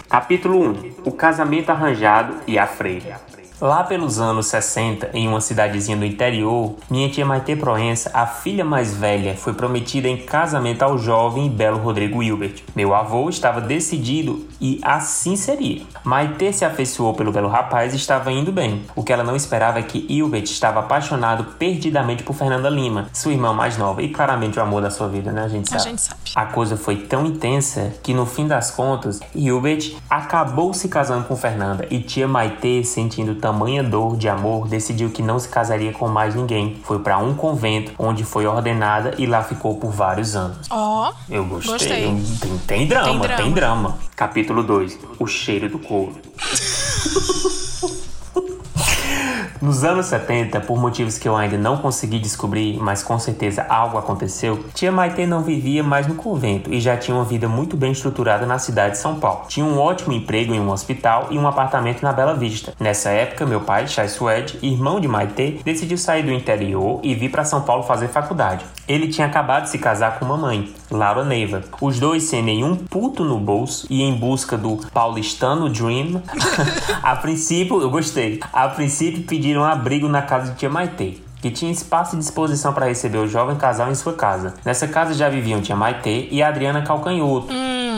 Capítulo 0.10 0.60
1. 0.60 0.92
O 1.04 1.12
casamento 1.12 1.72
arranjado 1.72 2.36
e 2.46 2.60
a 2.60 2.68
freira. 2.68 3.20
Lá 3.60 3.84
pelos 3.84 4.20
anos 4.20 4.48
60, 4.48 5.10
em 5.14 5.28
uma 5.28 5.42
cidadezinha 5.42 5.98
do 5.98 6.06
interior, 6.06 6.76
minha 6.92 7.10
tia 7.10 7.26
Maite 7.26 7.56
Proença, 7.56 8.12
a 8.14 8.28
filha 8.28 8.64
mais 8.64 8.94
velha, 8.94 9.34
foi 9.36 9.54
prometida 9.54 10.08
em 10.08 10.18
casamento 10.18 10.84
ao 10.84 10.98
jovem 10.98 11.48
e 11.48 11.50
belo 11.50 11.80
Rodrigo 11.80 12.22
Hilbert. 12.22 12.64
Meu 12.76 12.94
avô 12.94 13.30
estava 13.30 13.60
decidido 13.62 14.46
e 14.66 14.80
assim 14.84 15.36
seria. 15.36 15.84
Maite 16.04 16.52
se 16.52 16.66
afeiçoou 16.66 17.14
pelo 17.14 17.32
belo 17.32 17.48
rapaz 17.48 17.94
e 17.94 17.98
estava 17.98 18.32
indo 18.32 18.52
bem. 18.52 18.82
O 18.96 19.04
que 19.04 19.14
ela 19.14 19.24
não 19.24 19.36
esperava 19.36 19.78
é 19.78 19.84
que 19.84 20.06
Hilbert 20.10 20.44
estava 20.46 20.80
apaixonado 20.80 21.44
perdidamente 21.60 22.24
por 22.24 22.34
Fernanda 22.36 22.68
Lima, 22.70 23.08
sua 23.14 23.32
irmã 23.32 23.54
mais 23.54 23.78
nova 23.78 24.02
e 24.02 24.10
claramente 24.10 24.58
o 24.58 24.62
amor 24.62 24.82
da 24.82 24.90
sua 24.90 25.08
vida, 25.08 25.32
né? 25.32 25.44
A 25.44 25.48
gente 25.48 25.68
A 25.74 25.78
sabe. 25.78 25.90
gente 25.92 26.02
sabe. 26.02 26.20
A 26.36 26.46
coisa 26.46 26.76
foi 26.76 26.96
tão 26.96 27.26
intensa 27.28 27.94
que 28.02 28.12
no 28.14 28.26
fim 28.26 28.48
das 28.48 28.72
contas, 28.72 29.20
Hilbert 29.36 29.96
acabou 30.10 30.74
se 30.74 30.88
casando 30.90 31.26
com 31.26 31.36
Fernanda 31.36 31.86
e 31.92 32.00
tia 32.00 32.28
Maitê, 32.28 32.84
sentindo 32.84 33.36
tamanha 33.36 33.84
dor 33.84 34.18
de 34.18 34.28
amor, 34.28 34.68
decidiu 34.68 35.10
que 35.12 35.22
não 35.22 35.38
se 35.38 35.48
casaria 35.48 35.92
com 35.92 36.08
mais 36.08 36.34
ninguém. 36.34 36.78
Foi 36.84 37.00
para 37.00 37.18
um 37.20 37.36
convento 37.36 37.92
onde 38.00 38.24
foi 38.24 38.48
ordenada 38.48 39.14
e 39.18 39.26
lá 39.28 39.44
ficou 39.44 39.76
por 39.78 39.92
vários 39.92 40.36
anos. 40.36 40.58
Ó, 40.70 41.12
Eu 41.30 41.46
gostei. 41.46 41.72
Gostei. 41.76 42.16
Tem, 42.40 42.58
tem 42.66 42.88
drama, 42.88 43.06
Tem 43.06 43.20
tem 43.20 43.52
drama. 43.52 43.54
drama. 43.54 43.98
Capítulo 44.56 44.64
2. 44.64 45.00
O 45.20 45.28
cheiro 45.28 45.68
do 45.70 45.80
couro. 45.80 46.16
Nos 49.62 49.84
anos 49.84 50.06
70, 50.08 50.62
por 50.62 50.78
motivos 50.78 51.18
que 51.18 51.28
eu 51.28 51.36
ainda 51.36 51.58
não 51.58 51.78
consegui 51.78 52.20
descobrir, 52.20 52.78
mas 52.78 53.02
com 53.02 53.18
certeza 53.18 53.66
algo 53.68 53.98
aconteceu, 53.98 54.64
tia 54.74 54.92
Maite 54.92 55.26
não 55.26 55.42
vivia 55.42 55.82
mais 55.82 56.06
no 56.08 56.14
convento 56.14 56.72
e 56.72 56.80
já 56.80 56.96
tinha 56.96 57.16
uma 57.16 57.24
vida 57.24 57.48
muito 57.48 57.76
bem 57.76 57.92
estruturada 57.92 58.46
na 58.46 58.60
cidade 58.60 58.92
de 58.92 59.00
São 59.00 59.20
Paulo. 59.20 59.46
Tinha 59.48 59.66
um 59.66 59.80
ótimo 59.80 60.14
emprego 60.14 60.54
em 60.54 60.60
um 60.60 60.70
hospital 60.70 61.30
e 61.32 61.40
um 61.40 61.48
apartamento 61.48 62.04
na 62.04 62.14
Bela 62.14 62.36
Vista. 62.36 62.74
Nessa 62.80 63.10
época, 63.10 63.46
meu 63.46 63.62
pai, 63.62 63.88
Chai 63.88 64.08
Suede, 64.08 64.60
irmão 64.62 65.00
de 65.00 65.08
Maite, 65.08 65.62
decidiu 65.66 65.98
sair 65.98 66.24
do 66.24 66.32
interior 66.32 67.00
e 67.02 67.16
vir 67.16 67.32
para 67.32 67.44
São 67.44 67.62
Paulo 67.62 67.84
fazer 67.84 68.10
faculdade. 68.10 68.64
Ele 68.88 69.08
tinha 69.08 69.26
acabado 69.26 69.64
de 69.64 69.70
se 69.70 69.80
casar 69.80 70.20
com 70.20 70.26
uma 70.26 70.38
mãe, 70.38 70.72
Laura 70.92 71.26
Neiva. 71.26 71.64
Os 71.82 72.00
dois 72.00 72.24
sem 72.24 72.44
nenhum 72.44 72.76
puto 72.76 73.24
no 73.24 73.40
bolso 73.40 73.88
e 73.90 74.04
em 74.04 74.14
busca 74.14 74.58
do 74.58 74.78
paulistano 74.94 75.70
dream. 75.70 76.22
a 77.02 77.16
princípio, 77.16 77.82
eu 77.82 77.90
gostei. 77.90 78.40
A 78.54 78.68
princípio 78.68 79.24
pediram 79.24 79.64
abrigo 79.64 80.08
na 80.08 80.22
casa 80.22 80.52
de 80.52 80.58
tia 80.58 80.70
Maitê. 80.70 81.18
que 81.42 81.52
tinha 81.52 81.72
espaço 81.72 82.16
e 82.16 82.20
disposição 82.20 82.74
para 82.74 82.88
receber 82.88 83.20
o 83.20 83.28
jovem 83.28 83.56
casal 83.56 83.92
em 83.92 83.96
sua 83.96 84.14
casa. 84.14 84.56
Nessa 84.66 84.88
casa 84.88 85.14
já 85.14 85.30
viviam 85.30 85.62
tia 85.62 85.76
Maitê 85.76 86.28
e 86.32 86.42
Adriana 86.42 86.82
Calcanhoto. 86.82 87.54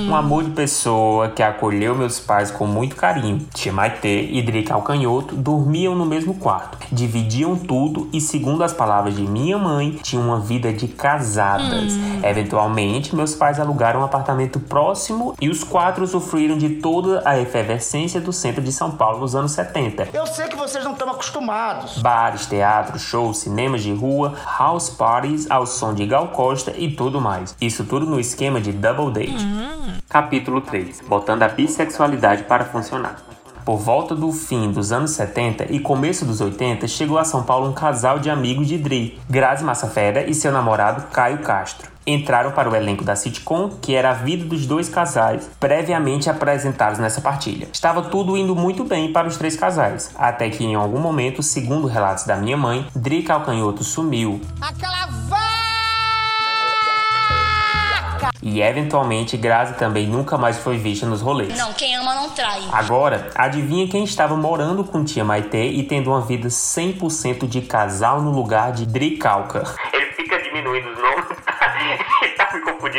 Um 0.05 0.15
amor 0.15 0.43
de 0.43 0.51
pessoa 0.51 1.29
que 1.29 1.41
acolheu 1.41 1.95
meus 1.95 2.19
pais 2.19 2.51
com 2.51 2.67
muito 2.67 2.95
carinho. 2.95 3.47
Tia 3.53 3.73
Maitê 3.73 4.29
e 4.31 4.41
Dri 4.41 4.63
Calcanhoto 4.63 5.35
dormiam 5.35 5.95
no 5.95 6.05
mesmo 6.05 6.35
quarto, 6.35 6.77
dividiam 6.91 7.55
tudo 7.55 8.07
e, 8.13 8.21
segundo 8.21 8.63
as 8.63 8.73
palavras 8.73 9.15
de 9.15 9.23
minha 9.23 9.57
mãe, 9.57 9.91
tinham 10.03 10.23
uma 10.23 10.39
vida 10.39 10.71
de 10.71 10.87
casadas. 10.87 11.93
Eventualmente, 12.23 13.15
meus 13.15 13.33
pais 13.33 13.59
alugaram 13.59 14.01
um 14.01 14.03
apartamento 14.03 14.59
próximo 14.59 15.35
e 15.41 15.49
os 15.49 15.63
quatro 15.63 16.03
usufruíram 16.03 16.57
de 16.57 16.69
toda 16.69 17.21
a 17.25 17.39
efervescência 17.39 18.21
do 18.21 18.31
centro 18.31 18.61
de 18.61 18.71
São 18.71 18.91
Paulo 18.91 19.19
nos 19.19 19.35
anos 19.35 19.51
70. 19.53 20.09
Eu 20.13 20.27
sei 20.27 20.47
que 20.47 20.55
vocês 20.55 20.83
não 20.83 20.93
estão 20.93 21.09
acostumados. 21.09 21.97
Bares, 21.99 22.45
teatros, 22.45 23.01
shows, 23.01 23.39
cinemas 23.39 23.81
de 23.81 23.93
rua, 23.93 24.33
house 24.59 24.89
parties 24.89 25.49
ao 25.49 25.65
som 25.65 25.93
de 25.93 26.05
Gal 26.05 26.27
Costa 26.29 26.73
e 26.77 26.91
tudo 26.91 27.19
mais. 27.19 27.55
Isso 27.59 27.83
tudo 27.83 28.05
no 28.05 28.19
esquema 28.19 28.61
de 28.61 28.71
double 28.71 29.11
date. 29.11 29.45
Capítulo 30.09 30.61
3. 30.61 31.01
Botando 31.07 31.43
a 31.43 31.47
bissexualidade 31.47 32.43
para 32.43 32.65
funcionar. 32.65 33.17
Por 33.67 33.77
volta 33.77 34.15
do 34.15 34.31
fim 34.31 34.71
dos 34.71 34.93
anos 34.93 35.11
70 35.11 35.73
e 35.73 35.79
começo 35.79 36.23
dos 36.23 36.39
80, 36.39 36.87
chegou 36.87 37.17
a 37.17 37.25
São 37.25 37.43
Paulo 37.43 37.69
um 37.69 37.73
casal 37.73 38.17
de 38.17 38.29
amigos 38.29 38.65
de 38.65 38.77
Dri, 38.77 39.19
Grazi 39.29 39.61
Massafera 39.61 40.25
e 40.25 40.33
seu 40.33 40.53
namorado 40.53 41.07
Caio 41.11 41.39
Castro. 41.39 41.91
Entraram 42.07 42.51
para 42.51 42.69
o 42.69 42.75
elenco 42.77 43.03
da 43.03 43.17
sitcom, 43.17 43.69
que 43.81 43.93
era 43.93 44.11
a 44.11 44.13
vida 44.13 44.45
dos 44.45 44.65
dois 44.65 44.87
casais, 44.87 45.49
previamente 45.59 46.29
apresentados 46.29 46.97
nessa 46.97 47.19
partilha. 47.19 47.67
Estava 47.73 48.03
tudo 48.03 48.37
indo 48.37 48.55
muito 48.55 48.85
bem 48.85 49.11
para 49.11 49.27
os 49.27 49.35
três 49.35 49.57
casais, 49.57 50.11
até 50.15 50.49
que 50.49 50.63
em 50.63 50.75
algum 50.75 50.99
momento, 51.01 51.43
segundo 51.43 51.87
relatos 51.87 52.23
da 52.23 52.37
minha 52.37 52.55
mãe, 52.55 52.87
Dri 52.95 53.21
Calcanhoto 53.21 53.83
sumiu. 53.83 54.39
Aquela 54.61 55.07
E 58.41 58.61
eventualmente 58.61 59.37
Grazi 59.37 59.73
também 59.75 60.07
nunca 60.07 60.37
mais 60.37 60.57
foi 60.57 60.77
vista 60.77 61.05
nos 61.05 61.21
rolês. 61.21 61.57
Não, 61.57 61.73
quem 61.73 61.95
ama 61.95 62.15
não 62.15 62.29
trai. 62.29 62.61
Agora, 62.71 63.29
adivinha 63.35 63.87
quem 63.87 64.03
estava 64.03 64.35
morando 64.35 64.83
com 64.83 65.03
tia 65.03 65.23
Maitê 65.23 65.69
e 65.69 65.83
tendo 65.83 66.09
uma 66.09 66.21
vida 66.21 66.47
100% 66.47 67.47
de 67.47 67.61
casal 67.61 68.21
no 68.21 68.31
lugar 68.31 68.71
de 68.71 68.85
Dri 68.85 69.17
Calca? 69.17 69.63
Ele 69.93 70.11
fica 70.13 70.41
diminuindo 70.41 70.89
os 70.89 70.97
nomes. 70.97 71.25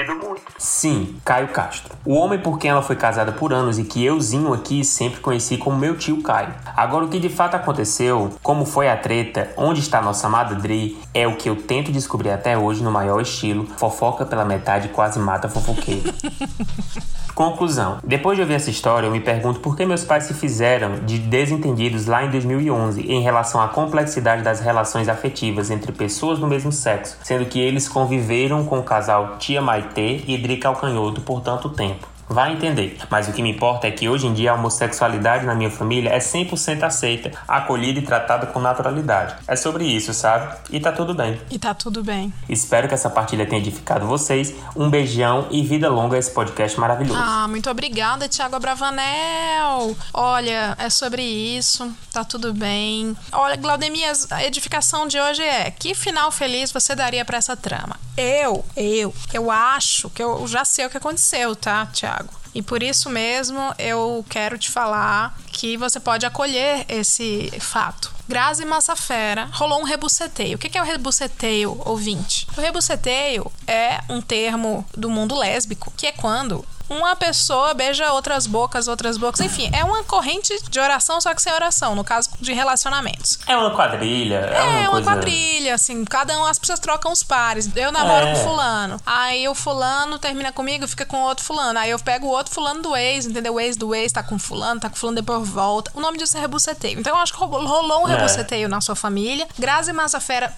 Muito. 0.07 0.43
Sim, 0.59 1.17
Caio 1.25 1.49
Castro. 1.49 1.95
O 2.05 2.15
homem 2.15 2.39
por 2.39 2.59
quem 2.59 2.71
ela 2.71 2.83
foi 2.83 2.97
casada 2.97 3.33
por 3.33 3.53
anos 3.53 3.79
e 3.79 3.85
que 3.85 4.05
euzinho 4.05 4.53
aqui 4.53 4.85
sempre 4.85 5.21
conheci 5.21 5.57
como 5.57 5.77
meu 5.77 5.97
tio 5.97 6.23
Caio. 6.23 6.55
Agora, 6.77 7.05
o 7.05 7.09
que 7.09 7.19
de 7.19 7.29
fato 7.29 7.55
aconteceu, 7.55 8.33
como 8.43 8.65
foi 8.65 8.89
a 8.89 8.97
treta, 8.97 9.51
onde 9.57 9.81
está 9.81 10.01
nossa 10.01 10.27
amada 10.27 10.55
Dri, 10.55 10.99
é 11.13 11.27
o 11.27 11.37
que 11.37 11.49
eu 11.49 11.57
tento 11.57 11.93
descobrir 11.93 12.31
até 12.31 12.57
hoje 12.57 12.83
no 12.83 12.91
maior 12.91 13.21
estilo. 13.21 13.67
Fofoca 13.77 14.25
pela 14.25 14.45
metade 14.45 14.89
quase 14.89 15.19
mata 15.19 15.49
fofoqueiro. 15.49 16.13
Conclusão. 17.39 17.99
Depois 18.03 18.37
de 18.37 18.43
ouvir 18.43 18.55
essa 18.55 18.69
história, 18.69 19.07
eu 19.07 19.13
me 19.13 19.21
pergunto 19.21 19.61
por 19.61 19.77
que 19.77 19.87
meus 19.87 20.03
pais 20.03 20.25
se 20.25 20.35
fizeram 20.35 20.99
de 21.07 21.21
desentendidos 21.21 22.07
lá 22.07 22.25
em 22.25 22.31
2011 22.33 23.01
em 23.01 23.23
relação 23.23 23.63
à 23.63 23.69
complexidade 23.69 24.43
das 24.43 24.59
relações 24.59 25.09
afetivas 25.09 25.71
entre 25.71 25.93
pessoas 25.93 26.41
do 26.41 26.49
mesmo 26.49 26.73
sexo, 26.73 27.17
sendo 27.23 27.47
que 27.47 27.61
eles 27.61 27.89
conviveram 27.89 28.65
com 28.65 28.81
o 28.81 28.83
casal 28.83 29.37
Tia 29.39 29.63
Maitê 29.63 30.25
e 30.27 30.37
Dri 30.37 30.57
Calcanhoto 30.57 31.21
por 31.21 31.41
tanto 31.41 31.69
tempo. 31.69 32.18
Vai 32.29 32.53
entender. 32.53 32.99
Mas 33.11 33.29
o 33.29 33.33
que 33.33 33.43
me 33.43 33.51
importa 33.51 33.87
é 33.87 33.91
que 33.91 34.09
hoje 34.09 34.27
em 34.27 34.35
dia 34.35 34.53
a 34.53 34.55
homossexualidade 34.55 35.47
na 35.47 35.55
minha 35.55 35.71
família 35.71 36.11
é 36.11 36.19
100% 36.19 36.83
aceita, 36.83 37.33
acolhida 37.47 37.99
e 37.99 38.03
tratada 38.03 38.47
com 38.47 38.61
naturalidade. 38.61 39.35
É 39.47 39.57
sobre 39.57 39.85
isso, 39.85 40.13
sabe? 40.13 40.57
E 40.71 40.79
tá 40.79 40.93
tudo 40.93 41.15
bem. 41.15 41.41
E 41.51 41.59
tá 41.59 41.73
tudo 41.75 42.03
bem. 42.05 42.33
Espero 42.49 42.89
que 42.89 42.95
essa 42.95 43.09
partilha 43.09 43.47
tenha 43.47 43.61
edificado 43.61 44.07
vocês. 44.07 44.55
Um 44.77 44.91
beijão 44.91 45.47
e 45.51 45.63
vida 45.63 45.89
longa 45.89 46.17
a 46.17 46.19
esse 46.19 46.31
podcast 46.31 46.79
maravilhoso. 46.79 47.19
Ah, 47.21 47.47
muito 47.49 47.71
obrigada, 47.71 48.29
Thiago 48.29 48.57
Abravanel. 48.57 49.97
Olha, 50.13 50.77
é 50.79 50.91
sobre 50.91 51.23
isso, 51.23 51.91
tá 52.13 52.25
tudo 52.25 52.53
bem. 52.53 53.17
Olha, 53.33 53.57
Glaudemias, 53.57 54.31
a 54.31 54.45
edificação 54.45 55.07
de 55.07 55.21
hoje 55.21 55.43
é: 55.43 55.71
que 55.71 55.95
final 55.95 56.31
feliz 56.31 56.71
você 56.73 56.95
daria 56.95 57.25
pra 57.25 57.39
essa 57.39 57.57
trama? 57.57 57.97
Eu, 58.17 58.65
eu, 58.77 59.15
eu 59.33 59.49
acho 59.49 60.11
que 60.11 60.21
eu 60.21 60.45
já 60.49 60.65
sei 60.65 60.87
o 60.87 60.91
que 60.91 60.97
aconteceu, 60.97 61.55
tá, 61.55 61.87
Thiago? 61.87 62.18
E 62.55 62.63
por 62.63 62.83
isso 62.83 63.09
mesmo 63.11 63.75
eu 63.79 64.25
quero 64.29 64.59
te 64.59 64.71
falar 64.71 65.37
que 65.53 65.77
você 65.77 66.01
pode 66.01 66.27
acolher 66.27 66.85
esse 66.89 67.51
fato. 67.61 68.18
Grazi 68.29 68.65
Massafera 68.65 69.49
rolou 69.53 69.81
um 69.81 69.85
rebuceteio. 69.85 70.57
O 70.57 70.59
que 70.59 70.77
é 70.77 70.83
o 70.83 70.85
rebuceteio, 70.85 71.81
ouvinte? 71.85 72.47
O 72.57 72.61
rebuceteio 72.61 73.51
é 73.67 74.01
um 74.09 74.21
termo 74.21 74.85
do 74.97 75.09
mundo 75.09 75.35
lésbico, 75.37 75.93
que 75.97 76.07
é 76.07 76.13
quando 76.13 76.65
uma 76.91 77.15
pessoa 77.15 77.75
beija 77.75 78.11
outras 78.15 78.47
bocas, 78.47 78.89
outras 78.89 79.19
bocas. 79.19 79.41
Enfim, 79.41 79.71
é 79.75 79.85
uma 79.85 80.03
corrente 80.05 80.55
de 80.71 80.81
oração, 80.81 81.21
só 81.21 81.35
que 81.35 81.43
sem 81.43 81.53
oração, 81.53 81.95
no 81.95 82.03
caso 82.03 82.31
de 82.41 82.55
relacionamentos. 82.55 83.39
É 83.47 83.55
uma 83.55 83.75
quadrilha. 83.75 84.37
É, 84.37 84.57
É, 84.57 84.63
uma, 84.63 84.81
uma 84.81 84.91
coisa... 84.93 85.11
quadrilha, 85.11 85.75
assim, 85.75 86.03
cada 86.07 86.39
um, 86.41 86.47
as 86.47 86.59
pessoas 86.59 86.81
trocam 86.81 87.13
os 87.13 87.23
pares. 87.23 87.69
Eu 87.77 87.93
namoro 87.93 88.29
É. 88.29 88.33
com 88.35 88.41
fulano. 88.41 88.99
Aí 89.05 89.47
o 89.47 89.55
fulano 89.55 90.19
termina 90.19 90.51
comigo, 90.51 90.89
fica 90.89 91.05
com 91.05 91.19
outro 91.25 91.45
fulano. 91.45 91.79
Aí 91.79 91.91
eu 91.91 91.99
pego 91.99 92.27
o 92.27 92.31
outro 92.31 92.55
fulano 92.55 92.81
do 92.81 92.97
ex, 92.97 93.27
entendeu? 93.27 93.53
O 93.57 93.61
ex 93.61 93.77
do 93.77 93.95
ex 93.95 94.11
tá 94.11 94.23
com 94.23 94.39
fulano, 94.39 94.81
tá 94.81 94.89
com 94.89 94.97
fulano, 94.97 95.17
depois 95.17 95.47
volta. 95.47 95.91
O 95.95 96.01
nome 96.01 96.17
disso 96.17 96.39
é 96.39 96.41
rebuceteio. 96.41 96.99
Então 96.99 97.15
eu 97.15 97.21
acho 97.23 97.35
que 97.35 97.39
rolou- 97.39 97.67
rolou 97.67 98.05
um 98.05 98.09
É. 98.19 98.23
rebuceteio 98.23 98.69
na 98.69 98.81
sua 98.81 98.95
família. 98.95 99.47
Grazi 99.59 99.93
Massafera 99.93 100.53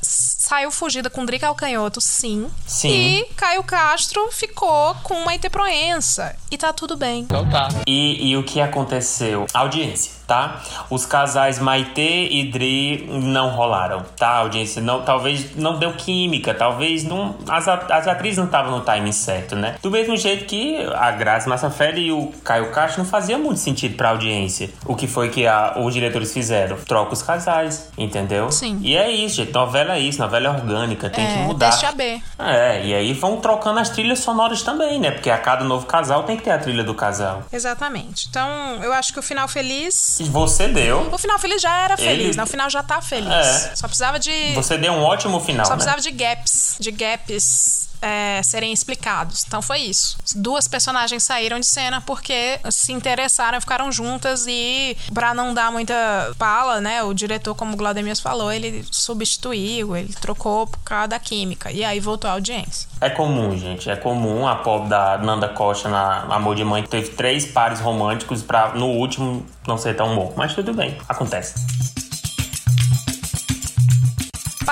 saiu 0.51 0.73
fugida 0.73 1.09
com 1.09 1.25
Drica 1.25 1.47
Alcanhoto, 1.47 2.01
sim. 2.01 2.49
Sim. 2.67 2.89
E 2.91 3.25
Caio 3.37 3.63
Castro 3.63 4.29
ficou 4.33 4.97
com 5.05 5.15
uma 5.15 5.31
Proença. 5.49 6.35
E 6.51 6.59
tá 6.59 6.73
tudo 6.73 6.97
bem. 6.97 7.21
Então 7.23 7.49
tá. 7.49 7.69
E, 7.87 8.31
e 8.31 8.37
o 8.37 8.43
que 8.43 8.61
aconteceu? 8.61 9.47
Audiência, 9.55 10.13
tá? 10.27 10.61
Os 10.91 11.07
casais 11.07 11.61
Maitê 11.61 12.27
e 12.29 12.51
Dri 12.51 13.07
não 13.09 13.51
rolaram, 13.51 14.05
tá? 14.17 14.39
Audiência, 14.39 14.83
não, 14.83 15.03
talvez 15.03 15.55
não 15.57 15.79
deu 15.79 15.93
química, 15.93 16.53
talvez 16.53 17.05
não, 17.05 17.37
as, 17.49 17.69
a- 17.69 17.87
as 17.91 18.09
atrizes 18.09 18.39
não 18.39 18.47
estavam 18.47 18.73
no 18.73 18.81
timing 18.81 19.13
certo, 19.13 19.55
né? 19.55 19.77
Do 19.81 19.91
mesmo 19.91 20.17
jeito 20.17 20.45
que 20.47 20.77
a 20.97 21.13
Grazi 21.13 21.49
Massafera 21.49 21.97
e 21.99 22.11
o 22.11 22.33
Caio 22.45 22.73
Castro 22.73 23.03
não 23.05 23.09
fazia 23.09 23.39
muito 23.39 23.61
sentido 23.61 23.97
pra 23.97 24.11
audiência. 24.11 24.71
O 24.85 24.97
que 24.97 25.07
foi 25.07 25.29
que 25.31 25.47
a- 25.47 25.75
os 25.79 25.95
diretores 25.95 26.33
fizeram? 26.33 26.77
Troca 26.79 27.13
os 27.13 27.23
casais, 27.23 27.89
entendeu? 27.97 28.51
Sim. 28.51 28.81
E 28.83 28.97
é 28.97 29.09
isso, 29.11 29.37
gente. 29.37 29.53
Novela 29.53 29.95
é 29.95 30.01
isso, 30.01 30.19
novela 30.21 30.40
é 30.47 30.51
orgânica, 30.51 31.09
tem 31.11 31.25
é, 31.27 31.33
que 31.33 31.39
mudar. 31.41 31.71
teste 31.71 31.87
AB. 31.87 32.23
É, 32.39 32.85
e 32.87 32.95
aí 32.95 33.13
vão 33.13 33.41
trocando 33.41 33.81
as 33.81 33.89
trilhas 33.91 34.21
sonoras 34.21 34.63
também, 34.63 34.99
né? 34.99 35.11
Porque 35.11 35.31
a 35.31 35.39
cada 35.39 35.65
novo 35.65 35.87
casal 35.87 36.23
tem 36.25 36.37
que 36.37 36.43
ter 36.45 36.51
a 36.51 36.59
trilha 36.59 36.83
do 36.85 36.95
casal. 36.95 37.43
Exatamente. 37.53 38.27
Então, 38.31 38.49
eu 38.83 38.93
acho 38.93 39.13
que 39.13 39.19
o 39.19 39.23
final 39.23 39.47
feliz. 39.49 40.19
Você 40.31 40.69
deu. 40.69 41.09
O 41.13 41.19
final 41.19 41.39
feliz 41.39 41.61
já 41.61 41.77
era 41.83 41.97
feliz, 41.97 42.29
Ele- 42.29 42.37
né? 42.37 42.43
O 42.43 42.47
final 42.47 42.71
já 42.71 42.83
tá 42.83 43.01
feliz. 43.01 43.31
É. 43.33 43.77
Só 43.77 43.87
precisava 43.87 44.19
de. 44.19 44.55
Você 44.55 44.77
deu 44.79 44.93
um 44.93 45.03
ótimo 45.03 45.41
final, 45.41 45.65
Só 45.67 45.73
né? 45.73 45.77
precisava 45.77 46.01
de 46.01 46.11
gaps, 46.11 46.77
de 46.79 46.91
gaps 46.91 47.90
é, 48.01 48.41
serem 48.43 48.73
explicados. 48.73 49.45
Então 49.47 49.61
foi 49.61 49.81
isso. 49.81 50.17
Duas 50.37 50.67
personagens 50.67 51.23
saíram 51.23 51.59
de 51.61 51.67
cena 51.67 52.01
porque 52.01 52.59
se 52.71 52.93
interessaram, 52.93 53.61
ficaram 53.61 53.91
juntas 53.93 54.47
e 54.47 54.97
pra 55.13 55.35
não 55.35 55.53
dar 55.55 55.71
muita 55.71 55.95
pala, 56.39 56.81
né? 56.81 57.03
O 57.03 57.13
diretor, 57.13 57.55
como 57.55 57.75
o 57.75 57.77
Glaudemias 57.77 58.21
falou, 58.21 58.53
ele 58.53 58.85
substituiu, 58.91 59.97
ele 59.97 60.13
trocou 60.15 60.67
por 60.67 60.81
causa 60.81 61.09
da 61.09 61.19
química 61.19 61.71
e 61.71 61.85
aí 61.85 62.01
voltou 62.01 62.31
a 62.31 62.35
audiência. 62.35 62.89
É 63.01 63.11
comum, 63.11 63.57
gente. 63.57 63.91
É 63.91 63.97
comum. 63.97 64.47
A 64.47 64.57
pobre 64.57 64.89
da 64.89 65.19
Nanda 65.19 65.49
Costa 65.49 65.89
na 65.89 66.23
Amor 66.35 66.55
de 66.55 66.65
Mãe 66.65 66.83
teve 66.83 67.11
três 67.11 67.47
pares 67.47 67.81
românticos 67.81 68.43
pra 68.43 68.71
no 68.75 68.87
último 68.87 69.45
não 69.67 69.79
ser 69.79 69.95
tão 69.95 70.15
bom. 70.15 70.33
Mas 70.37 70.55
tudo 70.55 70.73
bem, 70.73 70.99
acontece. 71.09 71.55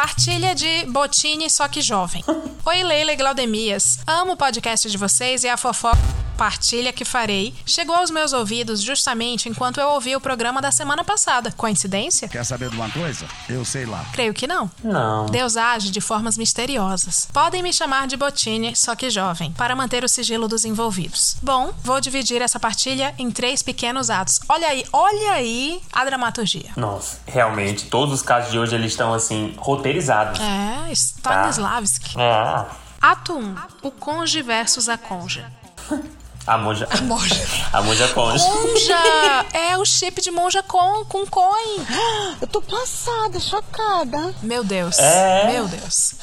Partilha 0.01 0.55
de 0.55 0.87
Botini, 0.87 1.51
só 1.51 1.67
que 1.67 1.83
jovem. 1.83 2.23
Oi, 2.65 2.83
Leila 2.85 3.13
e 3.13 3.17
Glaudemias. 3.17 3.99
Amo 4.07 4.35
o 4.35 4.37
podcast 4.37 4.89
de 4.89 4.97
vocês 4.97 5.43
e 5.43 5.49
a 5.49 5.57
fofoca 5.57 6.18
partilha 6.39 6.93
que 6.93 7.05
farei 7.05 7.53
chegou 7.67 7.97
aos 7.97 8.13
meus 8.13 8.33
ouvidos 8.33 8.81
justamente 8.81 9.49
enquanto 9.49 9.81
eu 9.81 9.89
ouvi 9.89 10.15
o 10.15 10.21
programa 10.21 10.63
da 10.63 10.71
semana 10.71 11.03
passada. 11.03 11.53
Coincidência? 11.57 12.29
Quer 12.29 12.45
saber 12.45 12.71
de 12.71 12.77
uma 12.77 12.89
coisa? 12.89 13.27
Eu 13.49 13.65
sei 13.65 13.85
lá. 13.85 14.07
Creio 14.13 14.33
que 14.33 14.47
não. 14.47 14.71
Não. 14.83 15.27
Deus 15.27 15.57
age 15.57 15.91
de 15.91 16.01
formas 16.01 16.39
misteriosas. 16.39 17.29
Podem 17.33 17.61
me 17.61 17.73
chamar 17.73 18.07
de 18.07 18.17
Botini, 18.17 18.77
só 18.77 18.95
que 18.95 19.11
jovem, 19.11 19.51
para 19.53 19.75
manter 19.75 20.05
o 20.05 20.09
sigilo 20.09 20.47
dos 20.47 20.65
envolvidos. 20.65 21.37
Bom, 21.43 21.75
vou 21.83 22.01
dividir 22.01 22.41
essa 22.41 22.61
partilha 22.61 23.13
em 23.19 23.33
três 23.33 23.61
pequenos 23.61 24.09
atos. 24.09 24.39
Olha 24.49 24.69
aí, 24.69 24.85
olha 24.93 25.33
aí 25.33 25.83
a 25.93 26.05
dramaturgia. 26.05 26.71
Nossa, 26.77 27.19
realmente, 27.27 27.87
todos 27.87 28.15
os 28.15 28.23
casos 28.23 28.53
de 28.53 28.59
hoje 28.61 28.77
eles 28.77 28.93
estão 28.93 29.13
assim, 29.13 29.55
roteirizados. 29.59 30.41
É, 30.41 30.93
Stanislavski. 30.93 32.17
É. 32.17 32.65
Ato 33.01 33.37
1. 33.37 33.57
O 33.83 33.91
conge 33.91 34.41
versus 34.41 34.89
a 34.89 34.97
conja. 34.97 35.51
A 36.49 36.57
monja. 36.57 36.89
A 36.91 37.01
monja. 37.03 37.47
A 37.75 37.83
monja 37.83 38.09
conja. 38.09 38.45
Monja! 38.45 39.47
É 39.53 39.77
o 39.77 39.85
chip 39.85 40.23
de 40.23 40.31
monja 40.31 40.63
com, 40.63 41.05
com 41.05 41.27
coin. 41.27 41.85
Eu 42.41 42.47
tô 42.47 42.63
passada, 42.63 43.39
chocada. 43.39 44.35
Meu 44.43 44.65
Deus. 44.65 44.99
É. 44.99 45.53
Meu 45.53 45.69
Deus. 45.69 46.15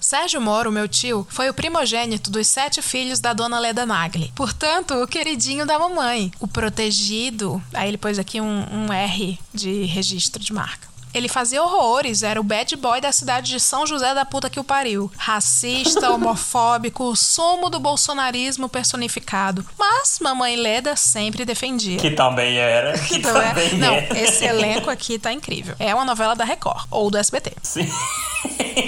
Sérgio 0.00 0.40
Moro, 0.40 0.70
meu 0.70 0.86
tio, 0.86 1.26
foi 1.30 1.48
o 1.48 1.54
primogênito 1.54 2.30
dos 2.30 2.46
sete 2.46 2.82
filhos 2.82 3.18
da 3.18 3.32
dona 3.32 3.58
Leda 3.58 3.84
Nagli. 3.84 4.32
Portanto, 4.36 4.94
o 4.94 5.06
queridinho 5.06 5.66
da 5.66 5.78
mamãe. 5.78 6.30
O 6.38 6.46
protegido. 6.46 7.62
Aí 7.72 7.88
ele 7.88 7.98
pôs 7.98 8.18
aqui 8.18 8.40
um, 8.40 8.66
um 8.70 8.92
R 8.92 9.38
de 9.52 9.84
registro 9.84 10.42
de 10.42 10.52
marca. 10.52 10.91
Ele 11.14 11.28
fazia 11.28 11.62
horrores, 11.62 12.22
era 12.22 12.40
o 12.40 12.44
bad 12.44 12.74
boy 12.76 13.00
da 13.00 13.12
cidade 13.12 13.50
de 13.50 13.60
São 13.60 13.86
José 13.86 14.14
da 14.14 14.24
puta 14.24 14.48
que 14.48 14.58
o 14.60 14.64
pariu. 14.64 15.10
Racista, 15.16 16.10
homofóbico, 16.12 17.14
sumo 17.16 17.68
do 17.68 17.78
bolsonarismo 17.78 18.68
personificado. 18.68 19.64
Mas 19.78 20.18
mamãe 20.20 20.56
Leda 20.56 20.96
sempre 20.96 21.44
defendia. 21.44 21.98
Que 21.98 22.10
também 22.10 22.56
era. 22.56 22.92
Que 23.02 23.16
Que 23.16 23.20
também- 23.20 23.48
também 23.48 23.74
Não, 23.78 23.94
era. 23.94 24.18
esse 24.18 24.44
elenco 24.44 24.88
aqui 24.90 25.18
tá 25.18 25.32
incrível. 25.32 25.74
É 25.78 25.94
uma 25.94 26.04
novela 26.04 26.34
da 26.34 26.44
Record 26.44 26.84
ou 26.90 27.10
do 27.10 27.18
SBT. 27.18 27.52
Sim. 27.62 27.88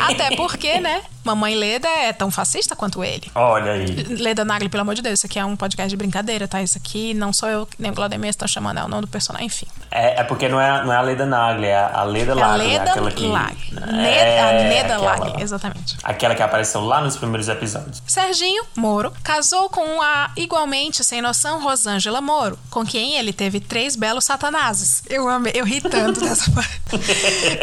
Até 0.00 0.34
porque, 0.34 0.80
né? 0.80 1.02
Mamãe 1.22 1.54
Leda 1.54 1.88
é 1.88 2.12
tão 2.12 2.30
fascista 2.30 2.74
quanto 2.76 3.02
ele. 3.04 3.30
Olha 3.34 3.72
aí. 3.72 3.86
Leda 3.86 4.44
Nagli, 4.44 4.68
pelo 4.68 4.82
amor 4.82 4.94
de 4.94 5.02
Deus, 5.02 5.20
isso 5.20 5.26
aqui 5.26 5.38
é 5.38 5.44
um 5.44 5.56
podcast 5.56 5.88
de 5.88 5.96
brincadeira, 5.96 6.46
tá? 6.48 6.62
Isso 6.62 6.76
aqui 6.76 7.14
não 7.14 7.32
sou 7.32 7.48
eu, 7.48 7.68
nem 7.78 7.90
o 7.90 7.94
Claudemir 7.94 8.28
estão 8.30 8.46
chamando, 8.48 8.78
é 8.80 8.84
o 8.84 8.88
nome 8.88 9.02
do 9.02 9.08
personagem, 9.08 9.46
enfim. 9.46 9.66
É, 9.90 10.20
é 10.20 10.24
porque 10.24 10.48
não 10.48 10.60
é, 10.60 10.84
não 10.84 10.92
é 10.92 10.96
a 10.96 11.00
Leda 11.00 11.24
Nagli, 11.24 11.66
é 11.66 11.76
a 11.78 12.02
Leda 12.14 12.34
Lagli. 12.34 12.66
Leda 12.68 12.90
aquela 12.90 13.10
que, 13.10 13.26
Lag. 13.26 13.56
É, 13.76 13.92
Ne- 13.92 14.38
a 14.40 14.52
Neda 14.68 14.94
aquela- 14.96 15.16
Lag, 15.16 15.42
exatamente. 15.42 15.96
Aquela 16.02 16.34
que 16.34 16.42
apareceu 16.42 16.80
lá 16.80 17.00
nos 17.00 17.16
primeiros 17.16 17.48
episódios. 17.48 18.02
Serginho 18.06 18.64
Moro 18.76 19.12
casou 19.22 19.68
com 19.68 20.00
a 20.00 20.30
igualmente 20.36 21.02
sem 21.04 21.20
noção 21.20 21.62
Rosângela 21.62 22.20
Moro, 22.20 22.58
com 22.70 22.84
quem 22.84 23.16
ele 23.16 23.32
teve 23.32 23.60
três 23.60 23.96
belos 23.96 24.24
satanases. 24.24 25.02
Eu 25.08 25.28
amei, 25.28 25.52
eu 25.54 25.64
ri 25.64 25.80
tanto 25.80 26.20
dessa 26.24 26.50
parte. 26.50 26.80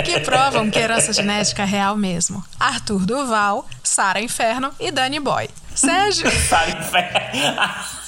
que 0.03 0.19
provam 0.21 0.69
que 0.69 0.77
herança 0.79 1.13
genética 1.13 1.63
é 1.63 1.65
real 1.65 1.95
mesmo. 1.95 2.43
Arthur 2.59 3.05
Duval, 3.05 3.65
Sara 3.83 4.21
Inferno 4.21 4.71
e 4.79 4.91
Dani 4.91 5.19
Boy. 5.19 5.49
Sérgio. 5.73 6.29
Sabe, 6.49 6.73
fé. 6.83 7.31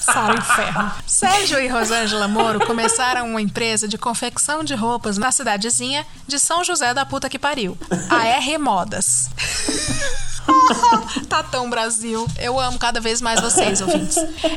Sara 0.04 0.34
Inferno. 0.34 0.92
Sérgio 1.06 1.58
e 1.58 1.66
Rosângela 1.66 2.28
Moro 2.28 2.66
começaram 2.66 3.28
uma 3.30 3.40
empresa 3.40 3.88
de 3.88 3.96
confecção 3.96 4.62
de 4.62 4.74
roupas 4.74 5.16
na 5.16 5.32
cidadezinha 5.32 6.06
de 6.26 6.38
São 6.38 6.62
José 6.62 6.92
da 6.92 7.06
puta 7.06 7.28
que 7.28 7.38
pariu. 7.38 7.76
A 8.10 8.26
R 8.26 8.58
Modas. 8.58 9.30
Tatão 11.28 11.68
Brasil. 11.68 12.26
Eu 12.38 12.58
amo 12.58 12.78
cada 12.78 13.00
vez 13.00 13.20
mais 13.20 13.40
vocês, 13.40 13.80
ouvintes. 13.80 14.16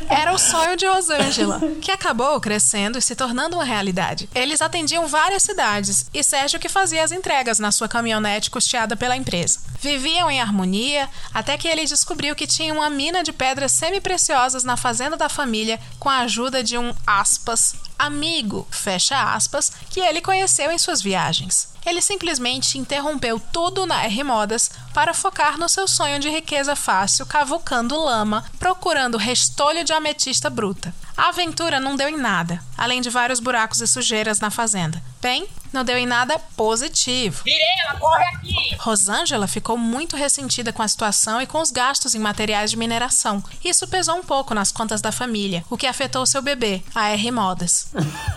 Era 0.10 0.34
o 0.34 0.38
sonho 0.38 0.76
de 0.76 0.86
Rosângela, 0.86 1.60
que 1.82 1.92
acabou 1.92 2.40
crescendo 2.40 2.98
e 2.98 3.02
se 3.02 3.16
tornando 3.16 3.56
uma 3.56 3.64
realidade. 3.64 4.30
Eles 4.34 4.62
atendiam 4.62 5.08
várias 5.08 5.44
cidades 5.44 6.10
e 6.14 6.24
Sérgio 6.24 6.60
que 6.60 6.70
fazia 6.70 7.04
as 7.04 7.12
entregas 7.12 7.60
na 7.60 7.72
sua 7.72 7.88
caminhonete 7.88 8.52
custeada 8.52 8.96
pela 8.96 9.16
empresa. 9.16 9.60
Viviam 9.80 10.30
em 10.30 10.42
harmonia 10.42 11.10
até 11.34 11.58
que 11.58 11.68
ele 11.68 11.86
descobriu 11.86 12.36
que 12.36 12.48
tinha 12.48 12.74
uma 12.74 12.90
mina 12.90 13.24
de 13.24 13.32
pedras 13.32 13.72
semi-preciosas 13.72 14.64
na 14.64 14.76
fazenda 14.78 15.16
da 15.16 15.30
família 15.30 15.80
com 16.00 16.10
a 16.10 16.20
ajuda 16.20 16.64
de 16.64 16.78
um 16.78 16.94
aspas 17.06 17.76
amigo, 17.98 18.68
fecha 18.70 19.34
aspas, 19.34 19.72
que 19.90 20.00
ele 20.00 20.22
conheceu 20.22 20.72
em 20.72 20.78
suas 20.78 21.02
viagens. 21.02 21.70
Ele 21.88 22.02
simplesmente 22.02 22.78
interrompeu 22.78 23.40
tudo 23.40 23.86
na 23.86 24.04
R 24.04 24.22
Modas 24.22 24.70
para 24.94 25.14
focar 25.14 25.58
no 25.58 25.70
seu 25.70 25.88
sonho 25.88 26.20
de 26.20 26.30
riqueza 26.30 26.76
fácil, 26.76 27.26
cavucando 27.26 27.98
lama, 27.98 28.44
procurando 28.60 29.18
restolho 29.18 29.86
de 29.86 29.94
ametista 29.94 30.50
bruta. 30.50 30.94
A 31.18 31.30
aventura 31.30 31.80
não 31.80 31.96
deu 31.96 32.08
em 32.08 32.16
nada, 32.16 32.62
além 32.78 33.02
de 33.02 33.10
vários 33.10 33.40
buracos 33.40 33.82
e 33.82 33.88
sujeiras 33.88 34.40
na 34.40 34.52
fazenda. 34.52 35.02
Bem, 35.20 35.48
não 35.74 35.84
deu 35.84 35.98
em 35.98 36.06
nada 36.06 36.38
positivo. 36.56 37.44
Virela, 37.44 38.00
corre 38.00 38.24
aqui! 38.36 38.76
Rosângela 38.78 39.48
ficou 39.48 39.76
muito 39.76 40.16
ressentida 40.16 40.72
com 40.72 40.84
a 40.84 40.88
situação 40.88 41.42
e 41.42 41.48
com 41.48 41.60
os 41.60 41.72
gastos 41.72 42.14
em 42.14 42.20
materiais 42.20 42.70
de 42.70 42.78
mineração. 42.78 43.44
Isso 43.66 43.88
pesou 43.88 44.16
um 44.16 44.24
pouco 44.24 44.54
nas 44.54 44.72
contas 44.72 45.02
da 45.02 45.12
família, 45.12 45.66
o 45.72 45.76
que 45.76 45.88
afetou 45.88 46.24
seu 46.28 46.42
bebê, 46.42 46.84
a 46.94 47.10
R 47.10 47.32
Modas. 47.32 47.88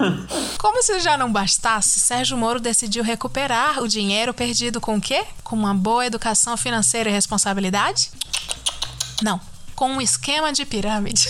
Como 0.58 0.82
se 0.82 1.00
já 1.00 1.18
não 1.18 1.30
bastasse, 1.30 2.00
Sérgio 2.00 2.38
Moro 2.38 2.58
decidiu 2.58 3.04
recuperar 3.04 3.82
o 3.82 3.88
dinheiro 3.88 4.32
perdido 4.32 4.80
com 4.80 4.96
o 4.96 5.00
quê? 5.00 5.26
Com 5.44 5.54
uma 5.54 5.74
boa 5.74 6.06
educação 6.06 6.56
financeira 6.56 7.10
e 7.10 7.12
responsabilidade? 7.12 8.10
Não, 9.22 9.38
com 9.80 9.88
um 9.92 10.00
esquema 10.02 10.52
de 10.52 10.66
pirâmide. 10.66 11.26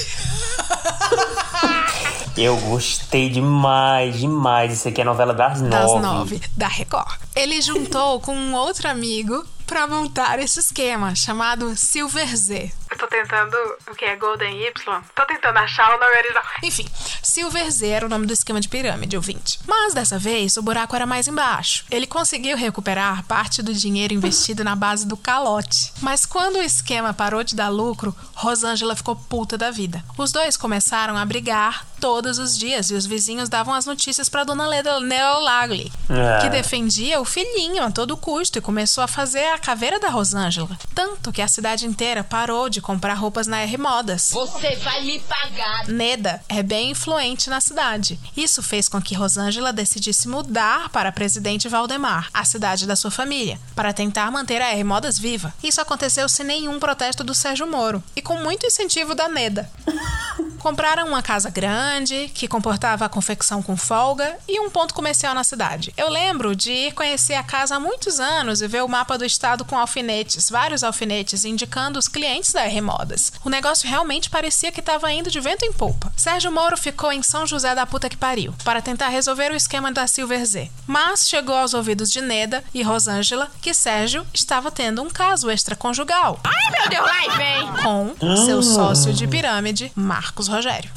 Eu 2.36 2.56
gostei 2.56 3.28
demais, 3.28 4.18
demais. 4.18 4.72
Isso 4.72 4.88
aqui 4.88 5.00
é 5.02 5.04
novela 5.04 5.32
das 5.32 5.60
nove. 5.60 5.70
das 5.70 6.02
nove 6.02 6.40
da 6.56 6.66
Record. 6.66 7.20
Ele 7.36 7.62
juntou 7.62 8.18
com 8.18 8.34
um 8.34 8.56
outro 8.56 8.88
amigo 8.88 9.46
pra 9.70 9.86
montar 9.86 10.40
esse 10.40 10.58
esquema 10.58 11.14
chamado 11.14 11.76
Silver 11.76 12.36
Z. 12.36 12.72
Eu 12.90 12.98
tô 12.98 13.06
tentando. 13.06 13.56
O 13.88 13.94
que 13.94 14.04
é 14.04 14.16
Golden 14.16 14.60
Y? 14.66 14.72
Tô 15.14 15.24
tentando 15.24 15.56
achar 15.58 15.94
o 15.96 16.00
nome 16.00 16.16
original. 16.16 16.42
Enfim, 16.64 16.84
Silver 17.22 17.70
Z 17.70 17.86
era 17.86 18.04
o 18.04 18.08
nome 18.08 18.26
do 18.26 18.32
esquema 18.32 18.60
de 18.60 18.68
pirâmide, 18.68 19.14
ouvinte. 19.16 19.60
Mas 19.68 19.94
dessa 19.94 20.18
vez 20.18 20.56
o 20.56 20.62
buraco 20.62 20.96
era 20.96 21.06
mais 21.06 21.28
embaixo. 21.28 21.84
Ele 21.88 22.04
conseguiu 22.08 22.56
recuperar 22.56 23.22
parte 23.26 23.62
do 23.62 23.72
dinheiro 23.72 24.12
investido 24.12 24.64
na 24.64 24.74
base 24.74 25.06
do 25.06 25.16
calote. 25.16 25.92
Mas 26.02 26.26
quando 26.26 26.56
o 26.56 26.62
esquema 26.62 27.14
parou 27.14 27.44
de 27.44 27.54
dar 27.54 27.68
lucro, 27.68 28.12
Rosângela 28.34 28.96
ficou 28.96 29.14
puta 29.14 29.56
da 29.56 29.70
vida. 29.70 30.04
Os 30.18 30.32
dois 30.32 30.56
começaram 30.56 31.16
a 31.16 31.24
brigar 31.24 31.86
todos 32.00 32.38
os 32.40 32.58
dias 32.58 32.90
e 32.90 32.94
os 32.94 33.06
vizinhos 33.06 33.48
davam 33.48 33.72
as 33.74 33.86
notícias 33.86 34.28
pra 34.28 34.42
dona 34.42 34.66
Leda 34.66 34.98
Neolagli, 35.00 35.92
É. 36.08 36.40
que 36.40 36.48
defendia 36.48 37.20
o 37.20 37.24
filhinho 37.26 37.84
a 37.84 37.90
todo 37.92 38.16
custo 38.16 38.58
e 38.58 38.62
começou 38.62 39.04
a 39.04 39.08
fazer 39.08 39.44
a 39.52 39.58
caveira 39.60 40.00
da 40.00 40.08
Rosângela. 40.08 40.76
Tanto 40.94 41.32
que 41.32 41.42
a 41.42 41.48
cidade 41.48 41.86
inteira 41.86 42.24
parou 42.24 42.68
de 42.68 42.80
comprar 42.80 43.14
roupas 43.14 43.46
na 43.46 43.60
R 43.60 43.76
Modas. 43.76 44.30
Você 44.32 44.76
vai 44.76 45.04
me 45.04 45.20
pagar! 45.20 45.86
Neda 45.88 46.42
é 46.48 46.62
bem 46.62 46.90
influente 46.90 47.48
na 47.48 47.60
cidade. 47.60 48.18
Isso 48.36 48.62
fez 48.62 48.88
com 48.88 49.00
que 49.00 49.14
Rosângela 49.14 49.72
decidisse 49.72 50.26
mudar 50.28 50.88
para 50.88 51.12
Presidente 51.12 51.68
Valdemar, 51.68 52.28
a 52.32 52.44
cidade 52.44 52.86
da 52.86 52.96
sua 52.96 53.10
família, 53.10 53.60
para 53.74 53.92
tentar 53.92 54.30
manter 54.30 54.62
a 54.62 54.70
R 54.70 54.82
Modas 54.82 55.18
viva. 55.18 55.54
Isso 55.62 55.80
aconteceu 55.80 56.28
sem 56.28 56.46
nenhum 56.46 56.80
protesto 56.80 57.22
do 57.22 57.34
Sérgio 57.34 57.66
Moro 57.66 58.02
e 58.16 58.22
com 58.22 58.36
muito 58.36 58.66
incentivo 58.66 59.14
da 59.14 59.28
Neda. 59.28 59.70
Compraram 60.60 61.08
uma 61.08 61.22
casa 61.22 61.48
grande, 61.48 62.30
que 62.34 62.46
comportava 62.46 63.06
a 63.06 63.08
confecção 63.08 63.62
com 63.62 63.78
folga, 63.78 64.36
e 64.46 64.60
um 64.60 64.68
ponto 64.68 64.92
comercial 64.92 65.34
na 65.34 65.42
cidade. 65.42 65.92
Eu 65.96 66.10
lembro 66.10 66.54
de 66.54 66.70
ir 66.70 66.92
conhecer 66.92 67.32
a 67.32 67.42
casa 67.42 67.76
há 67.76 67.80
muitos 67.80 68.20
anos 68.20 68.60
e 68.60 68.68
ver 68.68 68.82
o 68.82 68.88
mapa 68.88 69.16
do 69.16 69.24
estado 69.24 69.49
com 69.64 69.76
alfinetes, 69.78 70.48
vários 70.48 70.84
alfinetes, 70.84 71.44
indicando 71.44 71.98
os 71.98 72.08
clientes 72.08 72.52
da 72.52 72.62
R 72.62 72.80
Modas. 72.80 73.32
O 73.44 73.50
negócio 73.50 73.88
realmente 73.88 74.30
parecia 74.30 74.70
que 74.72 74.80
estava 74.80 75.10
indo 75.12 75.30
de 75.30 75.40
vento 75.40 75.64
em 75.64 75.72
polpa. 75.72 76.12
Sérgio 76.16 76.52
Moro 76.52 76.76
ficou 76.76 77.10
em 77.12 77.22
São 77.22 77.46
José 77.46 77.74
da 77.74 77.86
puta 77.86 78.08
que 78.08 78.16
pariu, 78.16 78.54
para 78.64 78.80
tentar 78.82 79.08
resolver 79.08 79.50
o 79.52 79.56
esquema 79.56 79.90
da 79.92 80.06
Silver 80.06 80.44
Z. 80.46 80.70
Mas 80.86 81.28
chegou 81.28 81.56
aos 81.56 81.74
ouvidos 81.74 82.10
de 82.10 82.20
Neda 82.20 82.62
e 82.72 82.82
Rosângela 82.82 83.50
que 83.60 83.74
Sérgio 83.74 84.26
estava 84.32 84.70
tendo 84.70 85.02
um 85.02 85.10
caso 85.10 85.50
extraconjugal 85.50 86.40
Ai, 86.44 86.70
meu 86.78 86.88
Deus, 86.88 87.06
lá 87.06 87.36
vem! 87.36 87.66
com 87.82 88.36
seu 88.46 88.62
sócio 88.62 89.12
de 89.12 89.26
pirâmide, 89.26 89.90
Marcos 89.94 90.48
Rogério. 90.48 90.90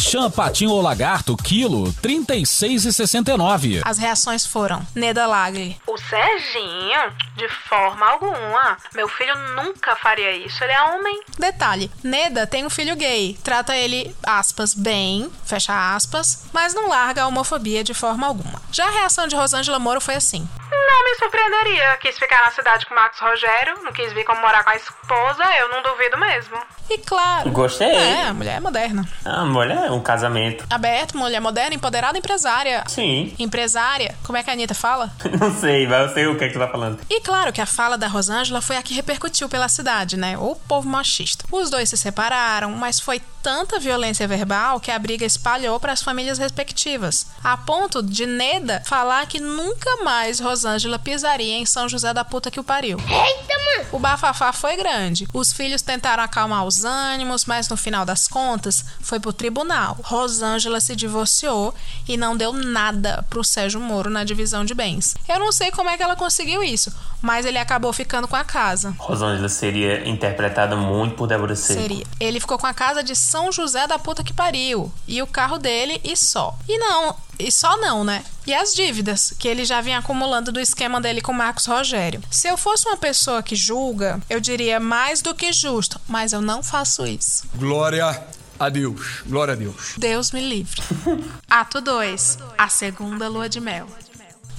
Champatinho 0.00 0.70
ou 0.70 0.80
lagarto, 0.82 1.36
quilo, 1.36 1.84
R$ 1.86 1.92
36,69. 2.02 3.80
As 3.84 3.98
reações 3.98 4.46
foram: 4.46 4.86
Neda 4.94 5.26
Lagli. 5.26 5.76
O 5.86 5.96
Serginho? 5.96 7.12
De 7.36 7.48
forma 7.68 7.93
alguma. 8.02 8.76
Meu 8.94 9.08
filho 9.08 9.36
nunca 9.54 9.94
faria 9.96 10.32
isso. 10.32 10.62
Ele 10.64 10.72
é 10.72 10.82
homem. 10.82 11.20
Detalhe: 11.38 11.90
Neda 12.02 12.46
tem 12.46 12.64
um 12.64 12.70
filho 12.70 12.96
gay. 12.96 13.38
Trata 13.44 13.76
ele, 13.76 14.14
aspas, 14.26 14.74
bem, 14.74 15.30
fecha 15.44 15.94
aspas, 15.94 16.46
mas 16.52 16.74
não 16.74 16.88
larga 16.88 17.22
a 17.22 17.26
homofobia 17.26 17.84
de 17.84 17.94
forma 17.94 18.26
alguma. 18.26 18.60
Já 18.72 18.86
a 18.86 18.90
reação 18.90 19.26
de 19.26 19.36
Rosângela 19.36 19.78
Moro 19.78 20.00
foi 20.00 20.14
assim: 20.14 20.48
Não 20.70 21.04
me 21.04 21.14
surpreenderia. 21.16 21.96
Quis 21.98 22.18
ficar 22.18 22.44
na 22.44 22.50
cidade 22.50 22.86
com 22.86 22.94
Marcos 22.94 23.20
Rogério, 23.20 23.78
não 23.82 23.92
quis 23.92 24.12
vir 24.12 24.24
como 24.24 24.40
morar 24.40 24.64
com 24.64 24.70
a 24.70 24.76
esposa, 24.76 25.44
eu 25.58 25.68
não 25.68 25.82
duvido 25.82 26.18
mesmo. 26.18 26.58
E 26.88 26.98
claro. 26.98 27.50
Gostei. 27.50 27.88
É, 27.88 28.28
a 28.28 28.34
mulher 28.34 28.56
é 28.56 28.60
moderna. 28.60 29.08
Ah, 29.24 29.44
mulher, 29.44 29.90
um 29.90 30.00
casamento. 30.00 30.64
Aberto, 30.68 31.16
mulher 31.16 31.40
moderna, 31.40 31.74
empoderada, 31.74 32.18
empresária. 32.18 32.84
Sim. 32.86 33.34
Empresária. 33.38 34.14
Como 34.22 34.36
é 34.36 34.42
que 34.42 34.50
a 34.50 34.52
Anitta 34.52 34.74
fala? 34.74 35.10
Não 35.40 35.52
sei, 35.54 35.86
mas 35.86 36.08
eu 36.08 36.14
sei 36.14 36.26
o 36.26 36.36
que 36.36 36.44
é 36.44 36.48
que 36.48 36.54
tu 36.54 36.58
tá 36.58 36.68
falando. 36.68 36.98
E 37.08 37.20
claro 37.20 37.52
que 37.52 37.60
a 37.60 37.66
fala 37.66 37.96
da 37.96 38.06
Rosângela 38.06 38.60
foi 38.60 38.76
a 38.76 38.82
que 38.82 38.94
repercutiu 38.94 39.48
pela 39.48 39.68
cidade, 39.68 40.16
né? 40.16 40.36
O 40.38 40.54
povo 40.54 40.88
machista. 40.88 41.44
Os 41.50 41.70
dois 41.70 41.88
se 41.88 41.96
separaram, 41.96 42.70
mas 42.72 43.00
foi 43.00 43.20
tanta 43.44 43.78
violência 43.78 44.26
verbal 44.26 44.80
que 44.80 44.90
a 44.90 44.98
briga 44.98 45.26
espalhou 45.26 45.78
para 45.78 45.92
as 45.92 46.02
famílias 46.02 46.38
respectivas, 46.38 47.26
a 47.44 47.58
ponto 47.58 48.02
de 48.02 48.24
Neda 48.24 48.82
falar 48.86 49.26
que 49.26 49.38
nunca 49.38 50.02
mais 50.02 50.40
Rosângela 50.40 50.98
pisaria 50.98 51.58
em 51.58 51.66
São 51.66 51.86
José 51.86 52.14
da 52.14 52.24
puta 52.24 52.50
que 52.50 52.58
o 52.58 52.64
pariu. 52.64 52.98
Eita, 52.98 53.54
mano! 53.76 53.88
O 53.92 53.98
bafafá 53.98 54.50
foi 54.50 54.78
grande. 54.78 55.28
Os 55.34 55.52
filhos 55.52 55.82
tentaram 55.82 56.22
acalmar 56.22 56.64
os 56.64 56.86
ânimos, 56.86 57.44
mas 57.44 57.68
no 57.68 57.76
final 57.76 58.06
das 58.06 58.26
contas 58.26 58.82
foi 59.00 59.20
pro 59.20 59.30
tribunal. 59.30 59.98
Rosângela 60.02 60.80
se 60.80 60.96
divorciou 60.96 61.74
e 62.08 62.16
não 62.16 62.34
deu 62.34 62.50
nada 62.50 63.26
pro 63.28 63.44
Sérgio 63.44 63.78
Moro 63.78 64.08
na 64.08 64.24
divisão 64.24 64.64
de 64.64 64.74
bens. 64.74 65.14
Eu 65.28 65.38
não 65.38 65.52
sei 65.52 65.70
como 65.70 65.90
é 65.90 65.98
que 65.98 66.02
ela 66.02 66.16
conseguiu 66.16 66.62
isso, 66.62 66.90
mas 67.24 67.46
ele 67.46 67.56
acabou 67.56 67.90
ficando 67.90 68.28
com 68.28 68.36
a 68.36 68.44
casa. 68.44 68.94
Rosângela 68.98 69.48
seria 69.48 70.06
interpretada 70.06 70.76
muito 70.76 71.14
por 71.14 71.26
Débora 71.26 71.56
Seco. 71.56 71.80
Seria. 71.80 72.04
Ele 72.20 72.38
ficou 72.38 72.58
com 72.58 72.66
a 72.66 72.74
casa 72.74 73.02
de 73.02 73.16
São 73.16 73.50
José 73.50 73.86
da 73.86 73.98
puta 73.98 74.22
que 74.22 74.34
pariu. 74.34 74.92
E 75.08 75.22
o 75.22 75.26
carro 75.26 75.56
dele 75.56 75.98
e 76.04 76.14
só. 76.14 76.54
E 76.68 76.76
não, 76.76 77.16
e 77.38 77.50
só 77.50 77.78
não, 77.78 78.04
né? 78.04 78.22
E 78.46 78.52
as 78.52 78.74
dívidas 78.74 79.34
que 79.38 79.48
ele 79.48 79.64
já 79.64 79.80
vinha 79.80 79.98
acumulando 79.98 80.52
do 80.52 80.60
esquema 80.60 81.00
dele 81.00 81.22
com 81.22 81.32
Marcos 81.32 81.64
Rogério. 81.64 82.22
Se 82.30 82.46
eu 82.46 82.58
fosse 82.58 82.86
uma 82.86 82.98
pessoa 82.98 83.42
que 83.42 83.56
julga, 83.56 84.20
eu 84.28 84.38
diria 84.38 84.78
mais 84.78 85.22
do 85.22 85.34
que 85.34 85.50
justo, 85.50 85.98
mas 86.06 86.34
eu 86.34 86.42
não 86.42 86.62
faço 86.62 87.06
isso. 87.06 87.44
Glória 87.54 88.22
a 88.58 88.68
Deus. 88.68 89.22
Glória 89.26 89.54
a 89.54 89.56
Deus. 89.56 89.94
Deus 89.96 90.30
me 90.30 90.46
livre. 90.46 90.82
Ato 91.48 91.80
2. 91.80 92.38
A 92.58 92.68
segunda 92.68 93.28
lua 93.28 93.48
de 93.48 93.60
mel. 93.60 93.88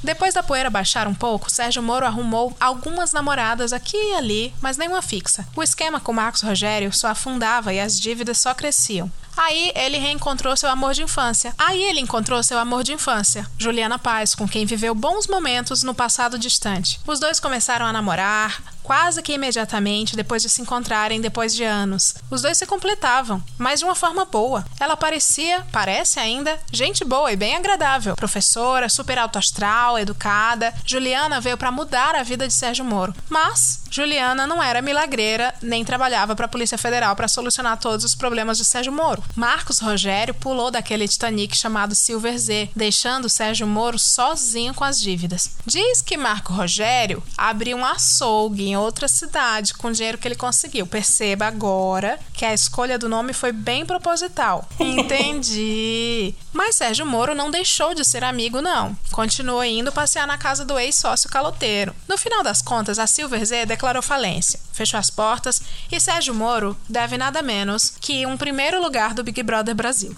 Depois 0.06 0.36
da 0.36 0.44
poeira 0.44 0.70
baixar 0.70 1.08
um 1.08 1.16
pouco, 1.16 1.50
Sérgio 1.50 1.82
Moro 1.82 2.06
arrumou 2.06 2.56
algumas 2.60 3.12
namoradas 3.12 3.74
aqui 3.74 3.98
e 3.98 4.14
ali, 4.14 4.54
mas 4.62 4.78
nenhuma 4.78 5.02
fixa. 5.02 5.48
O 5.56 5.64
esquema 5.64 6.00
com 6.00 6.14
Marcos 6.14 6.44
Rogério 6.44 6.94
só 6.94 7.08
afundava 7.08 7.74
e 7.74 7.80
as 7.80 8.00
dívidas 8.00 8.38
só 8.38 8.54
cresciam. 8.54 9.12
Aí 9.38 9.72
ele 9.76 9.98
reencontrou 9.98 10.56
seu 10.56 10.70
amor 10.70 10.94
de 10.94 11.04
infância. 11.04 11.54
Aí 11.58 11.82
ele 11.84 12.00
encontrou 12.00 12.42
seu 12.44 12.58
amor 12.58 12.84
de 12.84 12.94
infância, 12.94 13.48
Juliana 13.58 14.00
Paz, 14.00 14.34
com 14.36 14.48
quem 14.48 14.66
viveu 14.66 14.96
bons 14.96 15.28
momentos 15.28 15.84
no 15.84 15.94
passado 15.94 16.38
distante. 16.38 17.00
Os 17.06 17.20
dois 17.20 17.40
começaram 17.40 17.86
a 17.86 17.94
namorar, 17.94 18.62
quase 18.86 19.22
que 19.24 19.34
imediatamente 19.34 20.16
depois 20.16 20.44
de 20.44 20.50
se 20.50 20.62
encontrarem 20.62 21.20
depois 21.20 21.56
de 21.56 21.64
anos. 21.64 22.16
Os 22.30 22.44
dois 22.44 22.58
se 22.58 22.68
completavam, 22.68 23.44
mas 23.58 23.80
de 23.80 23.86
uma 23.86 23.96
forma 23.96 24.26
boa. 24.26 24.64
Ela 24.80 24.96
parecia, 24.96 25.66
parece 25.72 26.20
ainda, 26.20 26.60
gente 26.72 27.04
boa 27.04 27.32
e 27.32 27.36
bem 27.36 27.56
agradável. 27.56 28.16
Professora, 28.16 28.88
super 28.88 29.18
alto 29.18 29.40
astral, 29.40 29.98
educada. 29.98 30.74
Juliana 30.86 31.42
veio 31.42 31.58
para 31.58 31.72
mudar 31.72 32.16
a 32.16 32.24
vida 32.24 32.48
de 32.48 32.54
Sérgio 32.54 32.86
Moro. 32.86 33.16
Mas 33.28 33.82
Juliana 33.90 34.46
não 34.46 34.62
era 34.62 34.82
milagreira 34.82 35.54
nem 35.62 35.84
trabalhava 35.84 36.36
para 36.36 36.46
a 36.46 36.50
Polícia 36.50 36.78
Federal 36.78 37.16
para 37.16 37.28
solucionar 37.28 37.78
todos 37.78 38.06
os 38.06 38.14
problemas 38.14 38.58
de 38.58 38.66
Sérgio 38.66 38.94
Moro. 38.94 39.24
Marcos 39.36 39.80
Rogério 39.80 40.34
pulou 40.34 40.70
daquele 40.72 41.08
Titanic 41.08 41.56
chamado 41.56 41.96
Silver 41.96 42.38
Z, 42.38 42.70
deixando 42.76 43.30
Sérgio 43.30 43.68
Moro 43.68 43.98
sozinho 43.98 44.74
com 44.74 44.84
as 44.84 45.00
dívidas. 45.00 45.52
Diz 45.66 46.02
que 46.02 46.18
Marco 46.18 46.54
Rogério 46.54 47.24
abriu 47.38 47.78
um 47.78 47.86
açougue 47.86 48.68
em 48.68 48.78
outra 48.78 49.08
cidade 49.08 49.74
com 49.74 49.88
o 49.88 49.92
dinheiro 49.92 50.18
que 50.18 50.28
ele 50.28 50.36
conseguiu. 50.36 50.86
Perceba 50.86 51.48
agora 51.48 52.20
que 52.34 52.46
a 52.46 52.54
escolha 52.54 53.00
do 53.00 53.10
nome 53.10 53.34
foi 53.34 53.52
bem 53.52 53.86
proposital. 53.86 54.68
Entendi. 54.80 56.34
Mas 56.54 56.76
Sérgio 56.76 57.06
Moro 57.06 57.36
não 57.36 57.52
deixou 57.52 57.94
de 57.94 58.06
ser 58.06 58.24
amigo, 58.24 58.62
não. 58.62 58.96
Continuou 59.12 59.64
indo 59.64 59.92
passear 59.92 60.26
na 60.26 60.38
casa 60.38 60.64
do 60.64 60.80
ex-sócio 60.80 61.30
caloteiro. 61.30 61.94
No 62.08 62.18
final 62.18 62.44
das 62.44 62.62
contas, 62.62 63.00
a 63.00 63.08
Silver 63.08 63.46
Z 63.46 63.66
declarou 63.66 64.02
falência, 64.02 64.60
fechou 64.72 65.00
as 65.00 65.10
portas 65.10 65.62
e 65.92 66.00
Sérgio 66.00 66.34
Moro 66.34 66.78
deve 66.88 67.18
nada 67.18 67.42
menos 67.42 67.94
que 68.00 68.26
um 68.26 68.38
primeiro 68.38 68.82
lugar 68.82 69.14
do 69.16 69.24
Big 69.24 69.42
Brother 69.42 69.74
Brasil. 69.74 70.16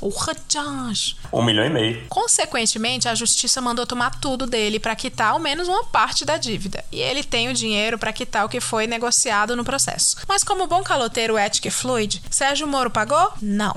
O 0.00 0.08
Rajaj. 0.10 1.16
Um 1.32 1.42
milhão 1.42 1.64
e 1.64 1.70
meio. 1.70 2.06
Consequentemente, 2.08 3.08
a 3.08 3.14
justiça 3.14 3.60
mandou 3.60 3.86
tomar 3.86 4.20
tudo 4.20 4.46
dele 4.46 4.78
para 4.78 4.94
quitar 4.94 5.32
ao 5.32 5.38
menos 5.38 5.66
uma 5.66 5.84
parte 5.84 6.24
da 6.24 6.36
dívida. 6.36 6.84
E 6.92 7.00
ele 7.00 7.24
tem 7.24 7.48
o 7.48 7.54
dinheiro 7.54 7.98
para 7.98 8.12
quitar 8.12 8.44
o 8.44 8.48
que 8.48 8.60
foi 8.60 8.86
negociado 8.86 9.56
no 9.56 9.64
processo. 9.64 10.16
Mas 10.28 10.44
como 10.44 10.66
bom 10.66 10.82
caloteiro 10.82 11.36
ético 11.36 11.68
e 11.68 11.70
fluid, 11.70 12.22
Sérgio 12.30 12.66
Moro 12.68 12.90
pagou? 12.90 13.32
Não. 13.40 13.74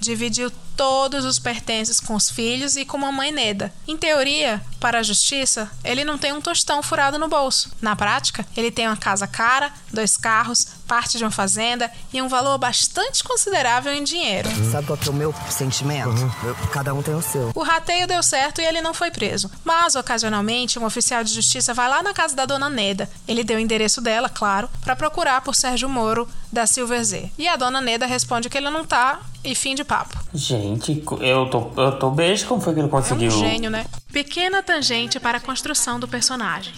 Dividiu 0.00 0.50
todos 0.76 1.24
os 1.24 1.40
pertences 1.40 1.98
com 1.98 2.14
os 2.14 2.30
filhos 2.30 2.76
e 2.76 2.84
com 2.84 3.04
a 3.04 3.10
mãe 3.10 3.32
Neda. 3.32 3.72
Em 3.86 3.96
teoria, 3.96 4.62
para 4.80 5.00
a 5.00 5.02
justiça, 5.02 5.70
ele 5.84 6.04
não 6.04 6.16
tem 6.16 6.32
um 6.32 6.40
tostão 6.40 6.82
furado 6.82 7.18
no 7.18 7.28
bolso. 7.28 7.70
Na 7.80 7.96
prática, 7.96 8.46
ele 8.56 8.70
tem 8.70 8.86
uma 8.86 8.96
casa 8.96 9.26
cara, 9.26 9.72
dois 9.92 10.16
carros, 10.16 10.66
parte 10.86 11.18
de 11.18 11.24
uma 11.24 11.30
fazenda 11.30 11.90
e 12.12 12.22
um 12.22 12.28
valor 12.28 12.56
bastante 12.58 13.22
considerável 13.22 13.92
em 13.92 14.02
dinheiro. 14.04 14.48
Sabe 14.70 14.86
qual 14.86 14.96
que 14.96 15.08
é 15.08 15.10
o 15.10 15.14
meu 15.14 15.34
sentimento? 15.50 16.10
Eu- 16.44 16.54
cada 16.72 16.94
um 16.94 17.02
tem 17.02 17.14
o 17.14 17.20
seu. 17.22 17.50
O 17.54 17.62
rateio 17.62 18.06
deu 18.06 18.22
certo 18.22 18.60
e 18.60 18.64
ele 18.64 18.80
não 18.80 18.94
foi 18.94 19.10
preso. 19.10 19.50
Mas, 19.64 19.94
ocasionalmente, 19.94 20.78
um 20.78 20.84
oficial 20.84 21.22
de 21.24 21.32
justiça 21.34 21.74
vai 21.74 21.88
lá 21.88 22.02
na 22.02 22.14
casa 22.14 22.34
da 22.34 22.46
dona 22.46 22.70
Neda. 22.70 23.08
Ele 23.26 23.44
deu 23.44 23.56
o 23.58 23.60
endereço 23.60 24.00
dela, 24.00 24.28
claro, 24.28 24.68
para 24.82 24.96
procurar 24.96 25.40
por 25.42 25.54
Sérgio 25.54 25.88
Moro 25.88 26.28
da 26.52 26.66
Silver 26.66 27.04
Z. 27.04 27.30
E 27.36 27.46
a 27.46 27.56
dona 27.56 27.80
Neda 27.80 28.06
responde 28.06 28.48
que 28.48 28.56
ele 28.56 28.70
não 28.70 28.84
tá 28.84 29.20
e 29.44 29.54
fim 29.54 29.74
de 29.74 29.84
papo. 29.84 30.16
Gente, 30.34 31.02
eu 31.20 31.46
tô, 31.50 31.70
eu 31.76 31.92
tô 31.98 32.10
beijo 32.10 32.46
como 32.46 32.60
foi 32.60 32.72
que 32.74 32.80
ele 32.80 32.88
É 32.88 32.90
conseguiu. 32.90 33.28
um 33.32 33.38
gênio, 33.38 33.70
né? 33.70 33.84
Pequena 34.12 34.62
tangente 34.68 35.18
para 35.18 35.38
a 35.38 35.40
construção 35.40 35.98
do 35.98 36.06
personagem. 36.06 36.74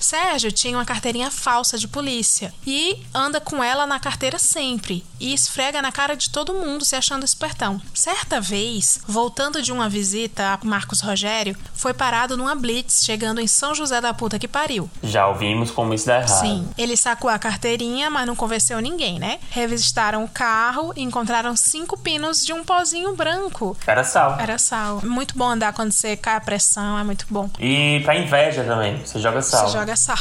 Sérgio 0.00 0.50
tinha 0.52 0.76
uma 0.76 0.84
carteirinha 0.84 1.30
falsa 1.30 1.78
de 1.78 1.86
polícia 1.88 2.52
e 2.66 3.02
anda 3.14 3.40
com 3.40 3.62
ela 3.62 3.86
na 3.86 4.00
carteira 4.00 4.38
sempre 4.38 5.04
e 5.18 5.34
esfrega 5.34 5.82
na 5.82 5.92
cara 5.92 6.16
de 6.16 6.30
todo 6.30 6.54
mundo 6.54 6.84
se 6.84 6.96
achando 6.96 7.24
espertão. 7.24 7.80
Certa 7.94 8.40
vez, 8.40 9.00
voltando 9.06 9.62
de 9.62 9.72
uma 9.72 9.88
visita 9.88 10.58
a 10.60 10.66
Marcos 10.66 11.00
Rogério, 11.00 11.56
foi 11.74 11.92
parado 11.92 12.36
numa 12.36 12.54
blitz 12.54 13.04
chegando 13.04 13.40
em 13.40 13.46
São 13.46 13.74
José 13.74 14.00
da 14.00 14.14
puta 14.14 14.38
que 14.38 14.48
pariu. 14.48 14.90
Já 15.02 15.26
ouvimos 15.28 15.70
como 15.70 15.92
isso 15.92 16.06
dá 16.06 16.16
errado. 16.18 16.40
Sim, 16.40 16.68
ele 16.78 16.96
sacou 16.96 17.30
a 17.30 17.38
carteirinha, 17.38 18.08
mas 18.10 18.26
não 18.26 18.34
convenceu 18.34 18.80
ninguém, 18.80 19.18
né? 19.18 19.38
Revistaram 19.50 20.24
o 20.24 20.28
carro 20.28 20.92
e 20.96 21.02
encontraram 21.02 21.54
cinco 21.56 21.98
pinos 21.98 22.44
de 22.44 22.52
um 22.52 22.64
pozinho 22.64 23.14
branco. 23.14 23.76
Era 23.86 24.04
sal. 24.04 24.38
Era 24.40 24.58
sal. 24.58 25.00
Muito 25.04 25.36
bom 25.36 25.48
andar 25.48 25.72
quando 25.72 25.92
você 25.92 26.16
cai 26.16 26.36
a 26.36 26.40
pressão, 26.40 26.98
é 26.98 27.04
muito 27.04 27.26
bom. 27.28 27.50
E 27.58 28.00
pra 28.04 28.16
inveja 28.16 28.64
também. 28.64 28.98
Você 29.04 29.18
joga 29.18 29.42
sal. 29.42 29.66
Você 29.68 29.78
joga 29.78 29.89
sal. 29.96 30.18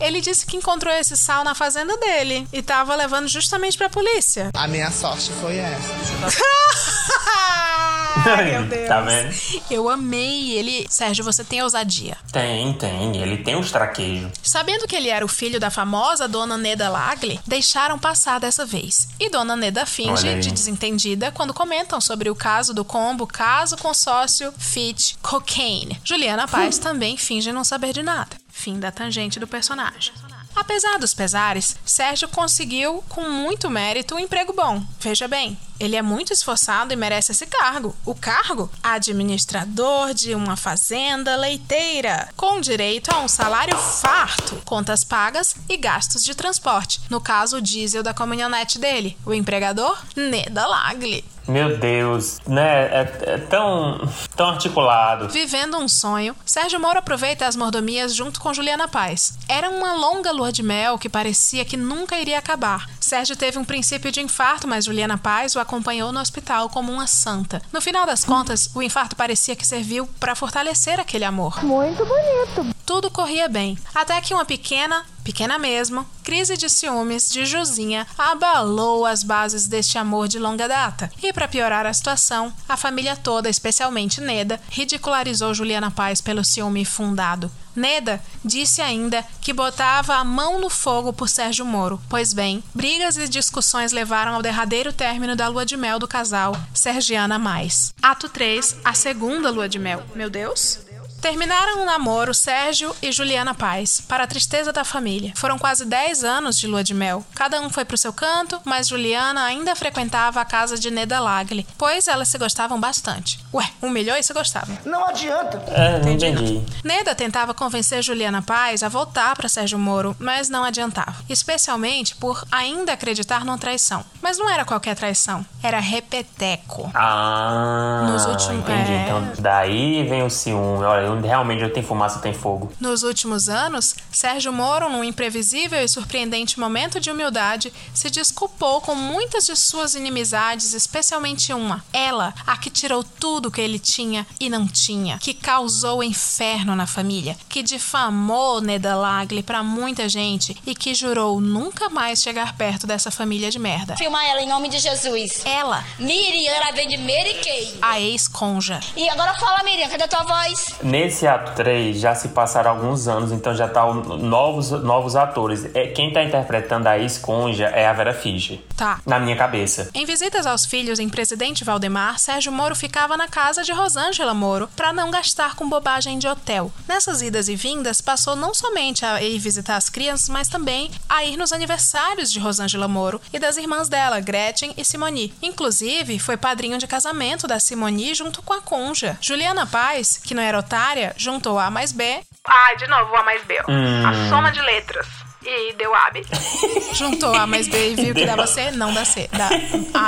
Ele 0.00 0.20
disse 0.20 0.44
que 0.44 0.56
encontrou 0.56 0.92
esse 0.92 1.16
sal 1.16 1.44
na 1.44 1.54
fazenda 1.54 1.96
dele 1.96 2.46
e 2.52 2.60
tava 2.60 2.94
levando 2.96 3.28
justamente 3.28 3.78
pra 3.78 3.88
polícia. 3.88 4.50
A 4.54 4.66
minha 4.66 4.90
sorte 4.90 5.30
foi 5.40 5.58
essa. 5.58 5.92
Ai, 8.24 8.50
meu 8.52 8.64
Deus. 8.64 8.88
Tá 8.88 9.00
vendo? 9.00 9.34
Eu 9.70 9.88
amei 9.88 10.52
ele. 10.52 10.86
Sérgio, 10.88 11.24
você 11.24 11.42
tem 11.42 11.62
ousadia. 11.62 12.16
Tem, 12.30 12.72
tem. 12.74 13.16
Ele 13.16 13.38
tem 13.38 13.56
uns 13.56 13.70
traquejos. 13.70 14.30
Sabendo 14.42 14.86
que 14.86 14.94
ele 14.94 15.08
era 15.08 15.24
o 15.24 15.28
filho 15.28 15.58
da 15.58 15.70
famosa 15.70 16.28
Dona 16.28 16.58
Neda 16.58 16.88
Lagli, 16.88 17.40
deixaram 17.46 17.98
passar 17.98 18.38
dessa 18.38 18.66
vez. 18.66 19.08
E 19.18 19.30
Dona 19.30 19.56
Neda 19.56 19.86
finge 19.86 20.40
de 20.40 20.50
desentendida 20.50 21.32
quando 21.32 21.54
comentam 21.54 22.00
sobre 22.00 22.28
o 22.28 22.34
caso 22.34 22.74
do 22.74 22.84
combo 22.84 23.26
caso 23.26 23.76
consórcio 23.76 24.52
Fit 24.58 25.16
Cocaine. 25.22 26.00
Juliana 26.04 26.46
Paz 26.46 26.78
também 26.78 27.16
finge 27.16 27.50
não 27.50 27.64
saber 27.64 27.92
de 27.92 28.02
nada. 28.02 28.41
Fim 28.52 28.78
da 28.78 28.92
tangente 28.92 29.40
do 29.40 29.48
personagem. 29.48 30.12
Apesar 30.54 30.98
dos 30.98 31.14
pesares, 31.14 31.76
Sérgio 31.84 32.28
conseguiu, 32.28 33.02
com 33.08 33.28
muito 33.28 33.70
mérito, 33.70 34.14
um 34.14 34.18
emprego 34.18 34.52
bom. 34.52 34.84
Veja 35.00 35.26
bem, 35.26 35.58
ele 35.80 35.96
é 35.96 36.02
muito 36.02 36.32
esforçado 36.32 36.92
e 36.92 36.96
merece 36.96 37.32
esse 37.32 37.46
cargo. 37.46 37.96
O 38.04 38.14
cargo? 38.14 38.70
Administrador 38.82 40.12
de 40.12 40.34
uma 40.34 40.54
fazenda 40.54 41.34
leiteira, 41.36 42.28
com 42.36 42.60
direito 42.60 43.10
a 43.12 43.20
um 43.20 43.28
salário 43.28 43.76
farto, 43.76 44.60
contas 44.64 45.02
pagas 45.02 45.56
e 45.68 45.76
gastos 45.78 46.22
de 46.22 46.34
transporte. 46.34 47.00
No 47.08 47.20
caso, 47.20 47.56
o 47.56 47.62
diesel 47.62 48.02
da 48.02 48.14
caminhonete 48.14 48.78
dele. 48.78 49.16
O 49.24 49.32
empregador? 49.32 49.98
Neda 50.14 50.66
Lagli. 50.66 51.24
Meu 51.46 51.76
Deus, 51.76 52.38
né? 52.46 52.84
É, 52.84 53.22
é 53.26 53.38
tão, 53.38 54.08
tão 54.36 54.50
articulado. 54.50 55.28
Vivendo 55.28 55.76
um 55.76 55.88
sonho, 55.88 56.36
Sérgio 56.44 56.80
Moro 56.80 56.98
aproveita 56.98 57.46
as 57.46 57.56
mordomias 57.56 58.14
junto 58.14 58.40
com 58.40 58.54
Juliana 58.54 58.88
Paz. 58.88 59.38
Era 59.48 59.68
uma 59.70 59.94
longa 59.94 60.30
lua 60.30 60.52
de 60.52 60.62
mel 60.62 60.98
que 60.98 61.08
parecia 61.08 61.64
que 61.64 61.76
nunca 61.76 62.18
iria 62.18 62.38
acabar. 62.38 62.88
Sérgio 63.00 63.36
teve 63.36 63.58
um 63.58 63.64
princípio 63.64 64.12
de 64.12 64.20
infarto, 64.20 64.68
mas 64.68 64.84
Juliana 64.84 65.18
Paz 65.18 65.54
o 65.56 65.60
acompanhou 65.60 66.12
no 66.12 66.20
hospital 66.20 66.68
como 66.68 66.92
uma 66.92 67.06
santa. 67.06 67.60
No 67.72 67.80
final 67.80 68.06
das 68.06 68.24
contas, 68.24 68.70
o 68.74 68.82
infarto 68.82 69.16
parecia 69.16 69.56
que 69.56 69.66
serviu 69.66 70.08
para 70.20 70.34
fortalecer 70.34 70.98
aquele 71.00 71.24
amor. 71.24 71.62
Muito 71.64 72.04
bonito. 72.04 72.74
Tudo 72.86 73.10
corria 73.10 73.48
bem, 73.48 73.78
até 73.94 74.20
que 74.20 74.34
uma 74.34 74.44
pequena, 74.44 75.04
pequena 75.22 75.58
mesmo, 75.58 76.06
crise 76.22 76.56
de 76.56 76.68
ciúmes 76.68 77.30
de 77.30 77.44
Josinha 77.46 78.06
abalou 78.16 79.06
as 79.06 79.22
bases 79.22 79.66
deste 79.66 79.98
amor 79.98 80.28
de 80.28 80.38
longa 80.38 80.68
data. 80.68 81.10
E 81.22 81.32
para 81.32 81.48
piorar 81.48 81.86
a 81.86 81.92
situação, 81.92 82.52
a 82.68 82.76
família 82.76 83.16
toda, 83.16 83.48
especialmente 83.48 84.20
Neda, 84.20 84.60
ridicularizou 84.70 85.54
Juliana 85.54 85.90
Paz 85.90 86.20
pelo 86.20 86.44
ciúme 86.44 86.84
fundado. 86.84 87.50
Neda 87.74 88.20
disse 88.44 88.82
ainda 88.82 89.24
que 89.40 89.52
botava 89.52 90.16
a 90.16 90.24
mão 90.24 90.60
no 90.60 90.68
fogo 90.68 91.12
por 91.12 91.28
Sérgio 91.28 91.64
Moro. 91.64 92.00
Pois 92.08 92.32
bem, 92.32 92.62
brigas 92.74 93.16
e 93.16 93.28
discussões 93.28 93.92
levaram 93.92 94.34
ao 94.34 94.42
derradeiro 94.42 94.92
término 94.92 95.34
da 95.34 95.48
lua 95.48 95.64
de 95.64 95.76
mel 95.76 95.98
do 95.98 96.06
casal 96.06 96.54
Sergiana 96.74 97.38
Mais. 97.38 97.94
Ato 98.02 98.28
3, 98.28 98.76
a 98.84 98.92
segunda 98.92 99.50
lua 99.50 99.68
de 99.68 99.78
mel. 99.78 100.02
Meu 100.14 100.28
Deus? 100.28 100.91
Terminaram 101.22 101.82
o 101.82 101.84
namoro 101.86 102.34
Sérgio 102.34 102.92
e 103.00 103.12
Juliana 103.12 103.54
Paz, 103.54 104.00
para 104.08 104.24
a 104.24 104.26
tristeza 104.26 104.72
da 104.72 104.82
família. 104.84 105.32
Foram 105.36 105.56
quase 105.56 105.84
10 105.84 106.24
anos 106.24 106.58
de 106.58 106.66
lua 106.66 106.82
de 106.82 106.92
mel. 106.92 107.24
Cada 107.32 107.60
um 107.60 107.70
foi 107.70 107.84
pro 107.84 107.96
seu 107.96 108.12
canto, 108.12 108.60
mas 108.64 108.88
Juliana 108.88 109.44
ainda 109.44 109.76
frequentava 109.76 110.40
a 110.40 110.44
casa 110.44 110.76
de 110.76 110.90
Neda 110.90 111.20
Lagli, 111.20 111.64
pois 111.78 112.08
elas 112.08 112.26
se 112.26 112.36
gostavam 112.38 112.80
bastante. 112.80 113.38
Ué, 113.54 113.64
humilhou 113.80 114.16
e 114.16 114.22
se 114.24 114.32
gostavam. 114.34 114.76
Não 114.84 115.06
adianta. 115.06 115.58
É, 115.68 116.00
não 116.00 116.10
entendi. 116.10 116.60
Neda 116.82 117.14
tentava 117.14 117.54
convencer 117.54 118.02
Juliana 118.02 118.42
Paz 118.42 118.82
a 118.82 118.88
voltar 118.88 119.36
para 119.36 119.48
Sérgio 119.48 119.78
Moro, 119.78 120.16
mas 120.18 120.48
não 120.48 120.64
adiantava. 120.64 121.14
Especialmente 121.28 122.16
por 122.16 122.44
ainda 122.50 122.94
acreditar 122.94 123.44
numa 123.44 123.58
traição. 123.58 124.04
Mas 124.20 124.38
não 124.38 124.50
era 124.50 124.64
qualquer 124.64 124.96
traição, 124.96 125.46
era 125.62 125.78
repeteco. 125.78 126.90
Ah, 126.92 128.08
Nos 128.10 128.24
últimos- 128.26 128.58
entendi. 128.68 128.90
é. 128.92 129.04
Então 129.04 129.32
daí 129.38 130.02
vem 130.08 130.24
o 130.24 130.30
ciúme. 130.30 130.82
Olha, 130.84 131.11
eu- 131.14 131.20
realmente 131.20 131.62
eu 131.62 131.72
tenho 131.72 131.86
fumaça, 131.86 132.18
tem 132.18 132.32
fogo. 132.34 132.72
Nos 132.80 133.02
últimos 133.02 133.48
anos, 133.48 133.94
Sérgio 134.10 134.52
Moro, 134.52 134.88
num 134.90 135.04
imprevisível 135.04 135.80
e 135.82 135.88
surpreendente 135.88 136.58
momento 136.58 137.00
de 137.00 137.10
humildade, 137.10 137.72
se 137.94 138.10
desculpou 138.10 138.80
com 138.80 138.94
muitas 138.94 139.46
de 139.46 139.56
suas 139.56 139.94
inimizades, 139.94 140.72
especialmente 140.74 141.52
uma. 141.52 141.84
Ela, 141.92 142.34
a 142.46 142.56
que 142.56 142.70
tirou 142.70 143.02
tudo 143.04 143.50
que 143.50 143.60
ele 143.60 143.78
tinha 143.78 144.26
e 144.40 144.48
não 144.48 144.66
tinha, 144.66 145.18
que 145.18 145.34
causou 145.34 146.02
inferno 146.02 146.74
na 146.76 146.86
família, 146.86 147.36
que 147.48 147.62
difamou 147.62 148.60
Neda 148.60 148.96
Lagli 148.96 149.42
pra 149.42 149.62
muita 149.62 150.08
gente 150.08 150.56
e 150.66 150.74
que 150.74 150.94
jurou 150.94 151.40
nunca 151.40 151.88
mais 151.88 152.22
chegar 152.22 152.56
perto 152.56 152.86
dessa 152.86 153.10
família 153.10 153.50
de 153.50 153.58
merda. 153.58 153.96
Filma 153.96 154.24
ela 154.24 154.40
em 154.42 154.48
nome 154.48 154.68
de 154.68 154.78
Jesus. 154.78 155.42
Ela, 155.44 155.84
Miriam, 155.98 156.52
ela 156.52 156.72
vem 156.72 156.88
de 156.88 156.96
Mary 156.98 157.34
Kay. 157.42 157.78
a 157.82 158.00
ex-conja. 158.00 158.80
E 158.96 159.08
agora 159.08 159.34
fala, 159.34 159.62
Miriam, 159.62 159.88
cadê 159.88 160.04
a 160.04 160.08
tua 160.08 160.22
voz? 160.24 160.74
Nesse 161.02 161.26
ato 161.26 161.52
3 161.56 161.98
já 161.98 162.14
se 162.14 162.28
passaram 162.28 162.70
alguns 162.70 163.08
anos, 163.08 163.32
então 163.32 163.52
já 163.54 163.66
tá 163.68 163.84
o- 163.84 164.16
novos, 164.16 164.70
novos 164.70 165.16
atores. 165.16 165.64
É, 165.74 165.88
quem 165.88 166.12
tá 166.12 166.22
interpretando 166.22 166.86
a 166.86 166.96
ex-conja 166.98 167.66
é 167.66 167.86
a 167.88 167.92
Vera 167.92 168.14
Fischer. 168.14 168.60
Tá. 168.76 169.00
Na 169.04 169.18
minha 169.18 169.34
cabeça. 169.36 169.90
Em 169.94 170.04
visitas 170.06 170.46
aos 170.46 170.64
filhos 170.64 170.98
em 171.00 171.08
Presidente 171.08 171.64
Valdemar, 171.64 172.18
Sérgio 172.20 172.52
Moro 172.52 172.76
ficava 172.76 173.16
na 173.16 173.26
casa 173.26 173.64
de 173.64 173.72
Rosângela 173.72 174.32
Moro 174.32 174.68
para 174.76 174.92
não 174.92 175.10
gastar 175.10 175.56
com 175.56 175.68
bobagem 175.68 176.18
de 176.20 176.28
hotel. 176.28 176.70
Nessas 176.86 177.20
idas 177.20 177.48
e 177.48 177.56
vindas, 177.56 178.00
passou 178.00 178.36
não 178.36 178.54
somente 178.54 179.04
a 179.04 179.20
ir 179.20 179.38
visitar 179.38 179.76
as 179.76 179.88
crianças, 179.88 180.28
mas 180.28 180.46
também 180.48 180.88
a 181.08 181.24
ir 181.24 181.36
nos 181.36 181.52
aniversários 181.52 182.30
de 182.30 182.38
Rosângela 182.38 182.86
Moro 182.86 183.20
e 183.32 183.38
das 183.40 183.56
irmãs 183.56 183.88
dela, 183.88 184.20
Gretchen 184.20 184.72
e 184.76 184.84
Simoni. 184.84 185.34
Inclusive, 185.42 186.18
foi 186.20 186.36
padrinho 186.36 186.78
de 186.78 186.86
casamento 186.86 187.48
da 187.48 187.58
Simoni 187.58 188.14
junto 188.14 188.40
com 188.42 188.52
a 188.52 188.60
conja. 188.60 189.18
Juliana 189.20 189.66
Paz, 189.66 190.20
que 190.22 190.34
não 190.34 190.42
era 190.42 190.58
otária, 190.58 190.91
juntou 191.16 191.58
A 191.58 191.70
mais 191.70 191.92
B. 191.92 192.20
Ah, 192.46 192.74
de 192.74 192.86
novo 192.86 193.14
A 193.16 193.22
mais 193.24 193.42
B. 193.44 193.56
ó. 193.60 193.70
Hum. 193.70 194.06
A 194.06 194.28
soma 194.28 194.50
de 194.50 194.60
letras. 194.60 195.06
E 195.44 195.72
deu 195.74 195.92
AB. 195.92 196.24
Juntou 196.94 197.34
A 197.34 197.46
mais 197.48 197.66
B 197.66 197.90
e 197.92 197.94
viu 197.96 198.14
que 198.14 198.24
dava 198.24 198.46
C, 198.46 198.70
não 198.72 198.94
dá 198.94 199.04
C. 199.04 199.28
Dá 199.32 199.48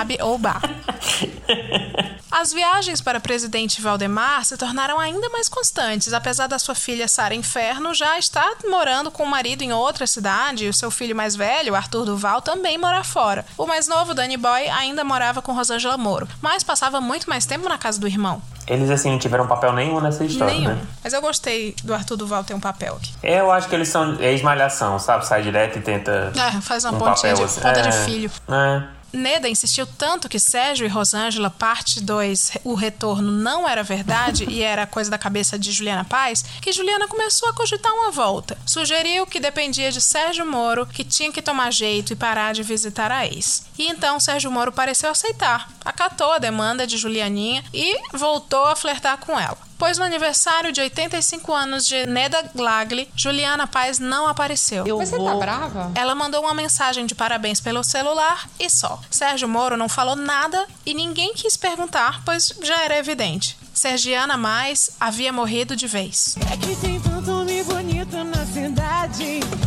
AB 0.00 0.18
ou 0.22 0.38
BA. 0.38 0.54
As 2.36 2.52
viagens 2.52 3.00
para 3.00 3.20
Presidente 3.20 3.80
Valdemar 3.80 4.44
se 4.44 4.56
tornaram 4.56 4.98
ainda 4.98 5.28
mais 5.28 5.48
constantes, 5.48 6.12
apesar 6.12 6.48
da 6.48 6.58
sua 6.58 6.74
filha 6.74 7.06
Sara 7.06 7.32
Inferno 7.32 7.94
já 7.94 8.18
estar 8.18 8.56
morando 8.68 9.08
com 9.08 9.22
o 9.22 9.26
marido 9.30 9.62
em 9.62 9.72
outra 9.72 10.04
cidade 10.04 10.64
e 10.64 10.68
o 10.68 10.74
seu 10.74 10.90
filho 10.90 11.14
mais 11.14 11.36
velho, 11.36 11.76
Arthur 11.76 12.04
Duval, 12.04 12.42
também 12.42 12.76
morar 12.76 13.04
fora. 13.04 13.46
O 13.56 13.66
mais 13.66 13.86
novo, 13.86 14.14
Danny 14.14 14.36
Boy, 14.36 14.68
ainda 14.68 15.04
morava 15.04 15.40
com 15.40 15.52
Rosângela 15.52 15.96
Moro, 15.96 16.26
mas 16.42 16.64
passava 16.64 17.00
muito 17.00 17.30
mais 17.30 17.46
tempo 17.46 17.68
na 17.68 17.78
casa 17.78 18.00
do 18.00 18.08
irmão. 18.08 18.42
Eles, 18.66 18.90
assim, 18.90 19.12
não 19.12 19.18
tiveram 19.20 19.46
papel 19.46 19.72
nenhum 19.72 20.00
nessa 20.00 20.24
história, 20.24 20.52
Nenhum. 20.54 20.74
né? 20.74 20.82
Mas 21.04 21.12
eu 21.12 21.20
gostei 21.20 21.76
do 21.84 21.94
Arthur 21.94 22.16
Duval 22.16 22.42
ter 22.42 22.54
um 22.54 22.60
papel 22.60 22.96
aqui. 22.96 23.12
Eu 23.22 23.52
acho 23.52 23.68
que 23.68 23.74
eles 23.76 23.88
são 23.88 24.20
ex-malhação, 24.20 24.98
sabe? 24.98 25.24
Sai 25.24 25.42
direto 25.42 25.78
e 25.78 25.82
tenta. 25.82 26.32
É, 26.34 26.60
faz 26.60 26.82
uma 26.84 26.94
um 26.94 26.98
pontinha 26.98 27.32
papel 27.32 27.36
de 27.36 27.42
assim. 27.44 27.60
ponta 27.60 27.82
de 27.82 27.88
É, 27.90 27.92
filho. 27.92 28.30
É. 28.48 29.03
Neda 29.14 29.48
insistiu 29.48 29.86
tanto 29.86 30.28
que 30.28 30.38
Sérgio 30.38 30.84
e 30.84 30.88
Rosângela, 30.88 31.48
parte 31.48 32.00
2, 32.00 32.58
o 32.64 32.74
retorno 32.74 33.30
não 33.30 33.68
era 33.68 33.82
verdade 33.82 34.44
e 34.50 34.62
era 34.62 34.86
coisa 34.86 35.10
da 35.10 35.18
cabeça 35.18 35.58
de 35.58 35.70
Juliana 35.72 36.04
Paz, 36.04 36.44
que 36.60 36.72
Juliana 36.72 37.08
começou 37.08 37.48
a 37.48 37.52
cogitar 37.52 37.92
uma 37.92 38.10
volta. 38.10 38.58
Sugeriu 38.66 39.26
que 39.26 39.40
dependia 39.40 39.92
de 39.92 40.00
Sérgio 40.00 40.44
Moro, 40.44 40.86
que 40.86 41.04
tinha 41.04 41.32
que 41.32 41.42
tomar 41.42 41.72
jeito 41.72 42.12
e 42.12 42.16
parar 42.16 42.52
de 42.52 42.62
visitar 42.62 43.10
a 43.10 43.26
ex. 43.26 43.66
E 43.78 43.86
então 43.86 44.18
Sérgio 44.20 44.50
Moro 44.50 44.72
pareceu 44.72 45.10
aceitar, 45.10 45.68
acatou 45.84 46.32
a 46.32 46.38
demanda 46.38 46.86
de 46.86 46.96
Julianinha 46.96 47.64
e 47.72 47.96
voltou 48.12 48.64
a 48.66 48.76
flertar 48.76 49.18
com 49.18 49.38
ela. 49.38 49.58
Pois 49.84 49.98
no 49.98 50.04
aniversário 50.06 50.72
de 50.72 50.80
85 50.80 51.52
anos 51.52 51.86
de 51.86 52.06
Neda 52.06 52.42
Glagli, 52.54 53.06
Juliana 53.14 53.66
Paz 53.66 53.98
não 53.98 54.26
apareceu. 54.26 54.82
Mas 54.96 55.10
você 55.10 55.22
tá 55.22 55.34
brava? 55.34 55.92
Ela 55.94 56.14
mandou 56.14 56.40
uma 56.40 56.54
mensagem 56.54 57.04
de 57.04 57.14
parabéns 57.14 57.60
pelo 57.60 57.84
celular 57.84 58.48
e 58.58 58.70
só. 58.70 58.98
Sérgio 59.10 59.46
Moro 59.46 59.76
não 59.76 59.86
falou 59.86 60.16
nada 60.16 60.66
e 60.86 60.94
ninguém 60.94 61.34
quis 61.34 61.54
perguntar, 61.58 62.22
pois 62.24 62.54
já 62.62 62.82
era 62.82 62.96
evidente. 62.96 63.58
Sergiana 63.74 64.38
Mais 64.38 64.92
havia 64.98 65.30
morrido 65.30 65.76
de 65.76 65.86
vez. 65.86 66.34
É 66.50 66.56
que 66.56 66.74
tem 66.76 66.98
tanto 66.98 67.30
homem 67.30 67.62
bonito 67.62 67.93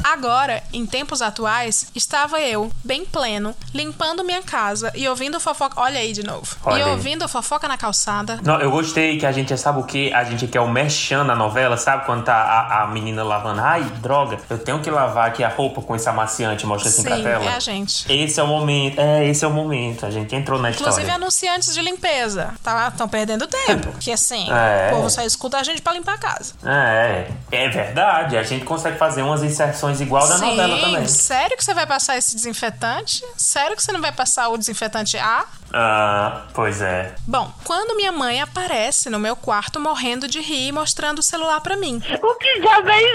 Agora, 0.03 0.63
em 0.73 0.85
tempos 0.85 1.21
atuais, 1.21 1.91
estava 1.93 2.39
eu, 2.41 2.71
bem 2.83 3.05
pleno, 3.05 3.53
limpando 3.73 4.23
minha 4.23 4.41
casa 4.41 4.91
e 4.95 5.07
ouvindo 5.07 5.39
fofoca. 5.39 5.79
Olha 5.79 5.99
aí 5.99 6.11
de 6.13 6.23
novo. 6.23 6.55
Olha 6.63 6.79
e 6.79 6.83
aí. 6.83 6.89
ouvindo 6.89 7.27
fofoca 7.27 7.67
na 7.67 7.77
calçada. 7.77 8.39
Não, 8.43 8.59
eu 8.59 8.71
gostei 8.71 9.17
que 9.19 9.25
a 9.25 9.31
gente, 9.31 9.55
sabe 9.57 9.79
o 9.79 9.83
que? 9.83 10.11
A 10.13 10.23
gente 10.23 10.47
quer 10.47 10.61
o 10.61 10.67
merchan 10.69 11.23
na 11.23 11.35
novela, 11.35 11.77
sabe? 11.77 12.05
Quando 12.05 12.23
tá 12.23 12.35
a, 12.35 12.83
a 12.83 12.87
menina 12.87 13.23
lavando. 13.23 13.61
Ai, 13.61 13.83
droga, 14.01 14.39
eu 14.49 14.57
tenho 14.57 14.79
que 14.79 14.89
lavar 14.89 15.27
aqui 15.27 15.43
a 15.43 15.49
roupa 15.49 15.81
com 15.81 15.95
esse 15.95 16.07
amaciante, 16.07 16.65
mostra 16.65 16.89
assim 16.89 17.03
pra 17.03 17.17
Sim, 17.17 17.23
tela. 17.23 17.45
é 17.45 17.55
a 17.55 17.59
gente. 17.59 18.11
Esse 18.11 18.39
é 18.39 18.43
o 18.43 18.47
momento. 18.47 18.99
É, 18.99 19.25
esse 19.27 19.43
é 19.45 19.47
o 19.47 19.51
momento. 19.51 20.05
A 20.05 20.09
gente 20.11 20.35
entrou 20.35 20.59
na 20.59 20.69
Inclusive 20.71 21.01
história. 21.01 21.15
anunciantes 21.15 21.73
de 21.73 21.81
limpeza. 21.81 22.53
Tá? 22.63 22.87
Estão 22.87 23.07
perdendo 23.07 23.45
tempo. 23.47 23.91
Que 23.99 24.11
assim, 24.11 24.47
É. 24.51 24.89
o 24.91 24.95
povo 24.95 25.09
só 25.09 25.21
escuta 25.21 25.57
a 25.57 25.63
gente 25.63 25.81
pra 25.81 25.93
limpar 25.93 26.15
a 26.15 26.17
casa. 26.17 26.53
É, 26.65 27.27
é 27.51 27.69
verdade. 27.69 28.37
A 28.37 28.43
gente 28.43 28.63
consegue 28.65 28.97
fazer 28.97 29.26
umas 29.27 29.43
inserções 29.43 30.01
igual 30.01 30.27
da 30.27 30.37
Sim, 30.37 30.45
novela 30.51 30.79
também. 30.79 31.07
sério 31.07 31.55
que 31.57 31.63
você 31.63 31.73
vai 31.73 31.85
passar 31.85 32.17
esse 32.17 32.35
desinfetante? 32.35 33.23
Sério 33.37 33.75
que 33.75 33.83
você 33.83 33.91
não 33.91 34.01
vai 34.01 34.11
passar 34.11 34.49
o 34.49 34.57
desinfetante 34.57 35.17
A? 35.17 35.45
Ah, 35.73 36.43
pois 36.53 36.81
é. 36.81 37.13
Bom, 37.27 37.51
quando 37.63 37.95
minha 37.95 38.11
mãe 38.11 38.41
aparece 38.41 39.09
no 39.09 39.19
meu 39.19 39.35
quarto 39.35 39.79
morrendo 39.79 40.27
de 40.27 40.39
rir 40.39 40.67
e 40.67 40.71
mostrando 40.71 41.19
o 41.19 41.23
celular 41.23 41.59
pra 41.61 41.75
mim. 41.77 42.01
O 42.21 42.35
que 42.35 42.61
já 42.61 42.81
vem 42.81 43.05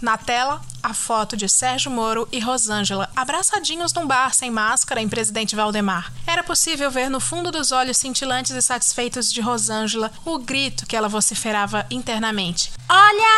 Na 0.00 0.16
tela, 0.16 0.60
a 0.88 0.94
foto 0.94 1.36
de 1.36 1.48
Sérgio 1.48 1.90
Moro 1.90 2.26
e 2.32 2.40
Rosângela 2.40 3.10
abraçadinhos 3.14 3.92
num 3.92 4.06
bar 4.06 4.34
sem 4.34 4.50
máscara 4.50 5.02
em 5.02 5.08
Presidente 5.08 5.54
Valdemar. 5.54 6.10
Era 6.26 6.42
possível 6.42 6.90
ver 6.90 7.10
no 7.10 7.20
fundo 7.20 7.50
dos 7.50 7.72
olhos 7.72 7.98
cintilantes 7.98 8.52
e 8.52 8.62
satisfeitos 8.62 9.30
de 9.30 9.42
Rosângela 9.42 10.10
o 10.24 10.38
grito 10.38 10.86
que 10.86 10.96
ela 10.96 11.08
vociferava 11.08 11.86
internamente. 11.90 12.72
Olha 12.88 13.34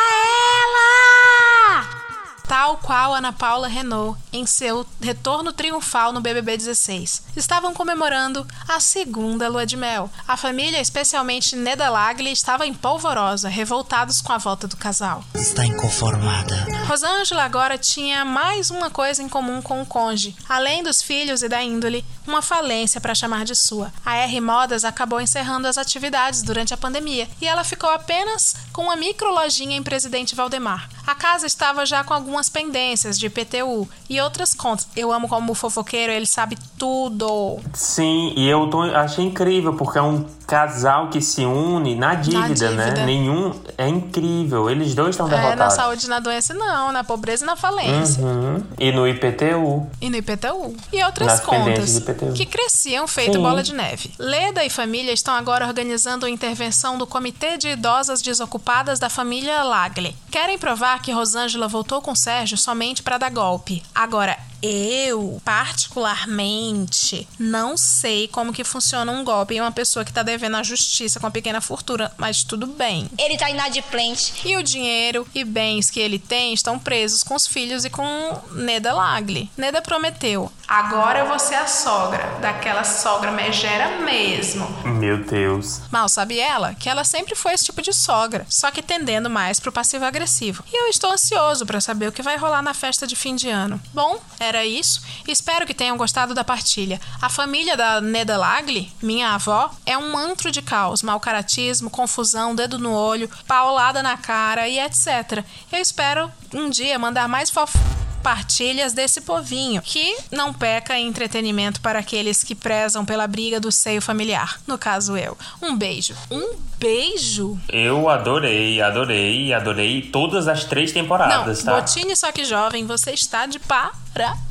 ela! 1.74 2.19
Tal 2.50 2.78
qual 2.78 3.14
Ana 3.14 3.32
Paula 3.32 3.68
Renault 3.68 4.20
em 4.32 4.44
seu 4.44 4.84
retorno 5.00 5.52
triunfal 5.52 6.12
no 6.12 6.20
BBB 6.20 6.56
16. 6.56 7.22
Estavam 7.36 7.72
comemorando 7.72 8.44
a 8.66 8.80
segunda 8.80 9.48
lua 9.48 9.64
de 9.64 9.76
mel. 9.76 10.10
A 10.26 10.36
família, 10.36 10.80
especialmente 10.80 11.54
Neda 11.54 11.88
Lagli, 11.88 12.32
estava 12.32 12.66
em 12.66 12.74
polvorosa, 12.74 13.48
revoltados 13.48 14.20
com 14.20 14.32
a 14.32 14.38
volta 14.38 14.66
do 14.66 14.76
casal. 14.76 15.22
Está 15.32 15.64
inconformada. 15.64 16.66
Rosângela 16.88 17.44
agora 17.44 17.78
tinha 17.78 18.24
mais 18.24 18.68
uma 18.68 18.90
coisa 18.90 19.22
em 19.22 19.28
comum 19.28 19.62
com 19.62 19.80
o 19.80 19.86
conge. 19.86 20.34
Além 20.48 20.82
dos 20.82 21.00
filhos 21.00 21.44
e 21.44 21.48
da 21.48 21.62
índole, 21.62 22.04
uma 22.26 22.42
falência 22.42 23.00
para 23.00 23.14
chamar 23.14 23.44
de 23.44 23.54
sua. 23.54 23.92
A 24.04 24.16
R 24.16 24.40
Modas 24.40 24.84
acabou 24.84 25.20
encerrando 25.20 25.68
as 25.68 25.78
atividades 25.78 26.42
durante 26.42 26.74
a 26.74 26.76
pandemia 26.76 27.28
e 27.40 27.46
ela 27.46 27.62
ficou 27.62 27.90
apenas 27.90 28.56
com 28.72 28.82
uma 28.82 28.96
micro 28.96 29.32
lojinha 29.32 29.76
em 29.76 29.82
Presidente 29.84 30.34
Valdemar. 30.34 30.88
A 31.06 31.14
casa 31.14 31.46
estava 31.46 31.86
já 31.86 32.02
com 32.02 32.14
algumas 32.14 32.39
pendências 32.48 33.18
de 33.18 33.26
IPTU 33.26 33.88
e 34.08 34.20
outras 34.20 34.54
contas. 34.54 34.88
Eu 34.96 35.12
amo 35.12 35.28
como 35.28 35.54
fofoqueiro, 35.54 36.12
ele 36.12 36.26
sabe 36.26 36.56
tudo. 36.78 37.58
Sim, 37.74 38.32
e 38.36 38.48
eu 38.48 38.68
tô, 38.68 38.82
achei 38.82 39.24
incrível, 39.24 39.74
porque 39.74 39.98
é 39.98 40.02
um 40.02 40.24
casal 40.50 41.08
que 41.10 41.20
se 41.22 41.44
une 41.44 41.94
na 41.94 42.14
dívida, 42.16 42.70
né? 42.72 42.84
dívida. 42.86 43.06
Nenhum. 43.06 43.54
É 43.78 43.88
incrível. 43.88 44.68
Eles 44.68 44.94
dois 44.94 45.10
estão 45.10 45.28
É, 45.28 45.30
na 45.30 45.36
derrotados. 45.36 45.74
saúde 45.74 46.06
e 46.06 46.08
na 46.08 46.18
doença 46.18 46.52
não, 46.52 46.90
na 46.90 47.04
pobreza 47.04 47.44
e 47.44 47.46
na 47.46 47.54
falência. 47.56 48.22
Uhum. 48.22 48.62
E 48.78 48.90
no 48.92 49.06
IPTU. 49.06 49.86
E 50.00 50.10
no 50.10 50.16
IPTU. 50.16 50.74
E 50.92 51.02
outras 51.04 51.28
Nas 51.28 51.40
contas 51.40 52.02
que 52.34 52.44
cresciam 52.44 53.06
feito 53.06 53.34
Sim. 53.34 53.42
bola 53.42 53.62
de 53.62 53.72
neve. 53.74 54.10
Leda 54.18 54.64
e 54.64 54.68
família 54.70 55.12
estão 55.12 55.34
agora 55.34 55.64
organizando 55.66 56.26
a 56.26 56.30
intervenção 56.30 56.98
do 56.98 57.06
Comitê 57.06 57.56
de 57.56 57.68
Idosas 57.68 58.20
Desocupadas 58.20 58.98
da 58.98 59.08
família 59.08 59.62
Lagli. 59.62 60.16
Querem 60.30 60.58
provar 60.58 61.00
que 61.00 61.12
Rosângela 61.12 61.68
voltou 61.68 62.02
com 62.02 62.14
Sérgio 62.14 62.58
somente 62.58 63.02
para 63.02 63.18
dar 63.18 63.30
golpe. 63.30 63.82
Agora, 63.94 64.36
Eu, 64.62 65.40
particularmente, 65.44 67.26
não 67.38 67.76
sei 67.76 68.28
como 68.28 68.52
que 68.52 68.64
funciona 68.64 69.10
um 69.10 69.24
golpe 69.24 69.54
em 69.54 69.60
uma 69.60 69.72
pessoa 69.72 70.04
que 70.04 70.12
tá 70.12 70.22
devendo 70.22 70.56
a 70.56 70.62
justiça 70.62 71.18
com 71.18 71.26
uma 71.26 71.32
pequena 71.32 71.60
fortuna, 71.60 72.12
mas 72.16 72.44
tudo 72.44 72.66
bem. 72.66 73.08
Ele 73.18 73.38
tá 73.38 73.50
inadimplente. 73.50 74.34
E 74.44 74.56
o 74.56 74.62
dinheiro 74.62 75.26
e 75.34 75.44
bens 75.44 75.90
que 75.90 76.00
ele 76.00 76.18
tem 76.18 76.52
estão 76.52 76.78
presos 76.78 77.22
com 77.22 77.34
os 77.34 77.46
filhos 77.46 77.84
e 77.84 77.90
com 77.90 78.40
Neda 78.52 78.92
Lagli. 78.92 79.50
Neda 79.56 79.80
prometeu: 79.80 80.52
agora 80.66 81.20
eu 81.20 81.26
vou 81.26 81.38
ser 81.38 81.56
a 81.56 81.66
sogra, 81.66 82.38
daquela 82.40 82.84
sogra 82.84 83.30
megera 83.30 84.00
mesmo. 84.00 84.66
Meu 84.84 85.24
Deus. 85.24 85.80
Mal 85.90 86.08
sabe 86.08 86.38
ela 86.38 86.74
que 86.74 86.88
ela 86.88 87.04
sempre 87.04 87.34
foi 87.34 87.54
esse 87.54 87.64
tipo 87.64 87.82
de 87.82 87.92
sogra, 87.92 88.46
só 88.48 88.70
que 88.70 88.82
tendendo 88.82 89.30
mais 89.30 89.58
pro 89.58 89.72
passivo-agressivo. 89.72 90.64
E 90.72 90.76
eu 90.76 90.88
estou 90.88 91.10
ansioso 91.10 91.64
para 91.64 91.80
saber 91.80 92.08
o 92.08 92.12
que 92.12 92.22
vai 92.22 92.36
rolar 92.36 92.62
na 92.62 92.74
festa 92.74 93.06
de 93.06 93.16
fim 93.16 93.34
de 93.34 93.48
ano. 93.48 93.80
Bom, 93.92 94.20
era 94.50 94.66
isso. 94.66 95.02
Espero 95.26 95.66
que 95.66 95.72
tenham 95.72 95.96
gostado 95.96 96.34
da 96.34 96.44
partilha. 96.44 97.00
A 97.22 97.28
família 97.28 97.76
da 97.76 98.00
Neda 98.00 98.36
Lagli, 98.36 98.92
minha 99.02 99.30
avó, 99.30 99.70
é 99.86 99.96
um 99.96 100.16
antro 100.16 100.50
de 100.50 100.60
caos, 100.60 101.02
mau 101.02 101.18
caratismo, 101.18 101.88
confusão, 101.88 102.54
dedo 102.54 102.78
no 102.78 102.92
olho, 102.92 103.30
paulada 103.46 104.02
na 104.02 104.16
cara 104.16 104.68
e 104.68 104.78
etc. 104.78 105.44
Eu 105.72 105.78
espero 105.78 106.30
um 106.52 106.68
dia 106.68 106.98
mandar 106.98 107.28
mais 107.28 107.48
fofo 107.48 107.78
partilhas 108.22 108.92
desse 108.92 109.20
povinho, 109.20 109.82
que 109.82 110.16
não 110.30 110.52
peca 110.52 110.98
em 110.98 111.08
entretenimento 111.08 111.80
para 111.80 111.98
aqueles 111.98 112.44
que 112.44 112.54
prezam 112.54 113.04
pela 113.04 113.26
briga 113.26 113.58
do 113.58 113.72
seio 113.72 114.00
familiar. 114.00 114.60
No 114.66 114.78
caso, 114.78 115.16
eu. 115.16 115.36
Um 115.62 115.76
beijo. 115.76 116.14
Um 116.30 116.56
beijo? 116.78 117.58
Eu 117.68 118.08
adorei, 118.08 118.80
adorei, 118.80 119.52
adorei 119.52 120.02
todas 120.02 120.48
as 120.48 120.64
três 120.64 120.92
temporadas, 120.92 121.64
não, 121.64 121.74
tá? 121.74 121.80
Botine 121.80 122.16
só 122.16 122.30
que 122.32 122.44
jovem, 122.44 122.86
você 122.86 123.12
está 123.12 123.46
de 123.46 123.58
parabéns. 123.58 124.49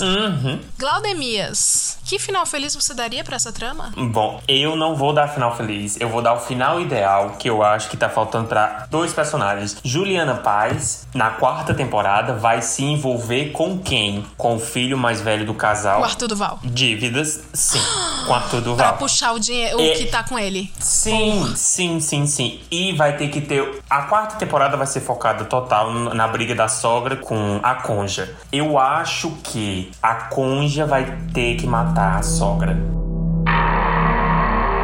Uhum. 0.00 0.60
Glaudemias, 0.78 1.98
que 2.04 2.18
final 2.18 2.44
feliz 2.46 2.74
você 2.74 2.94
daria 2.94 3.22
para 3.22 3.36
essa 3.36 3.52
trama? 3.52 3.92
Bom, 3.96 4.40
eu 4.48 4.74
não 4.76 4.94
vou 4.94 5.12
dar 5.12 5.28
final 5.28 5.56
feliz, 5.56 5.98
eu 6.00 6.08
vou 6.08 6.22
dar 6.22 6.34
o 6.34 6.40
final 6.40 6.80
ideal 6.80 7.30
que 7.38 7.48
eu 7.48 7.62
acho 7.62 7.88
que 7.88 7.96
tá 7.96 8.08
faltando 8.08 8.48
para 8.48 8.86
dois 8.90 9.12
personagens. 9.12 9.76
Juliana 9.84 10.34
Paz, 10.34 11.06
na 11.14 11.30
quarta 11.30 11.74
temporada, 11.74 12.34
vai 12.34 12.62
se 12.62 12.82
envolver 12.84 13.50
com 13.52 13.78
quem? 13.78 14.24
Com 14.36 14.56
o 14.56 14.60
filho 14.60 14.96
mais 14.98 15.20
velho 15.20 15.44
do 15.46 15.54
casal. 15.54 16.00
O 16.00 16.04
Arthur 16.04 16.28
Duval. 16.28 16.58
Dívidas, 16.64 17.42
sim. 17.52 17.80
com 18.26 18.34
Arthur 18.34 18.60
Duval. 18.60 18.76
Pra 18.88 18.92
puxar 18.94 19.32
o 19.32 19.38
dinheiro, 19.38 19.80
É- 19.80 19.92
o 19.92 19.96
que 19.98 20.06
tá 20.06 20.22
com 20.22 20.38
ele. 20.38 20.72
Sim, 20.78 21.52
sim, 21.56 22.00
sim, 22.00 22.26
sim. 22.26 22.60
E 22.70 22.92
vai 22.92 23.16
ter 23.16 23.28
que 23.28 23.40
ter. 23.40 23.82
A 23.88 24.02
quarta 24.02 24.36
temporada 24.36 24.76
vai 24.76 24.86
ser 24.86 25.00
focada 25.00 25.44
total 25.44 25.92
na 25.92 26.26
briga 26.28 26.54
da 26.54 26.68
sogra 26.68 27.16
com 27.16 27.60
a 27.62 27.74
conja. 27.76 28.34
Eu 28.52 28.78
acho 28.78 29.25
que 29.42 29.90
a 30.02 30.14
conja 30.14 30.86
vai 30.86 31.18
ter 31.32 31.56
que 31.56 31.66
matar 31.66 32.18
a 32.18 32.22
sogra. 32.22 32.76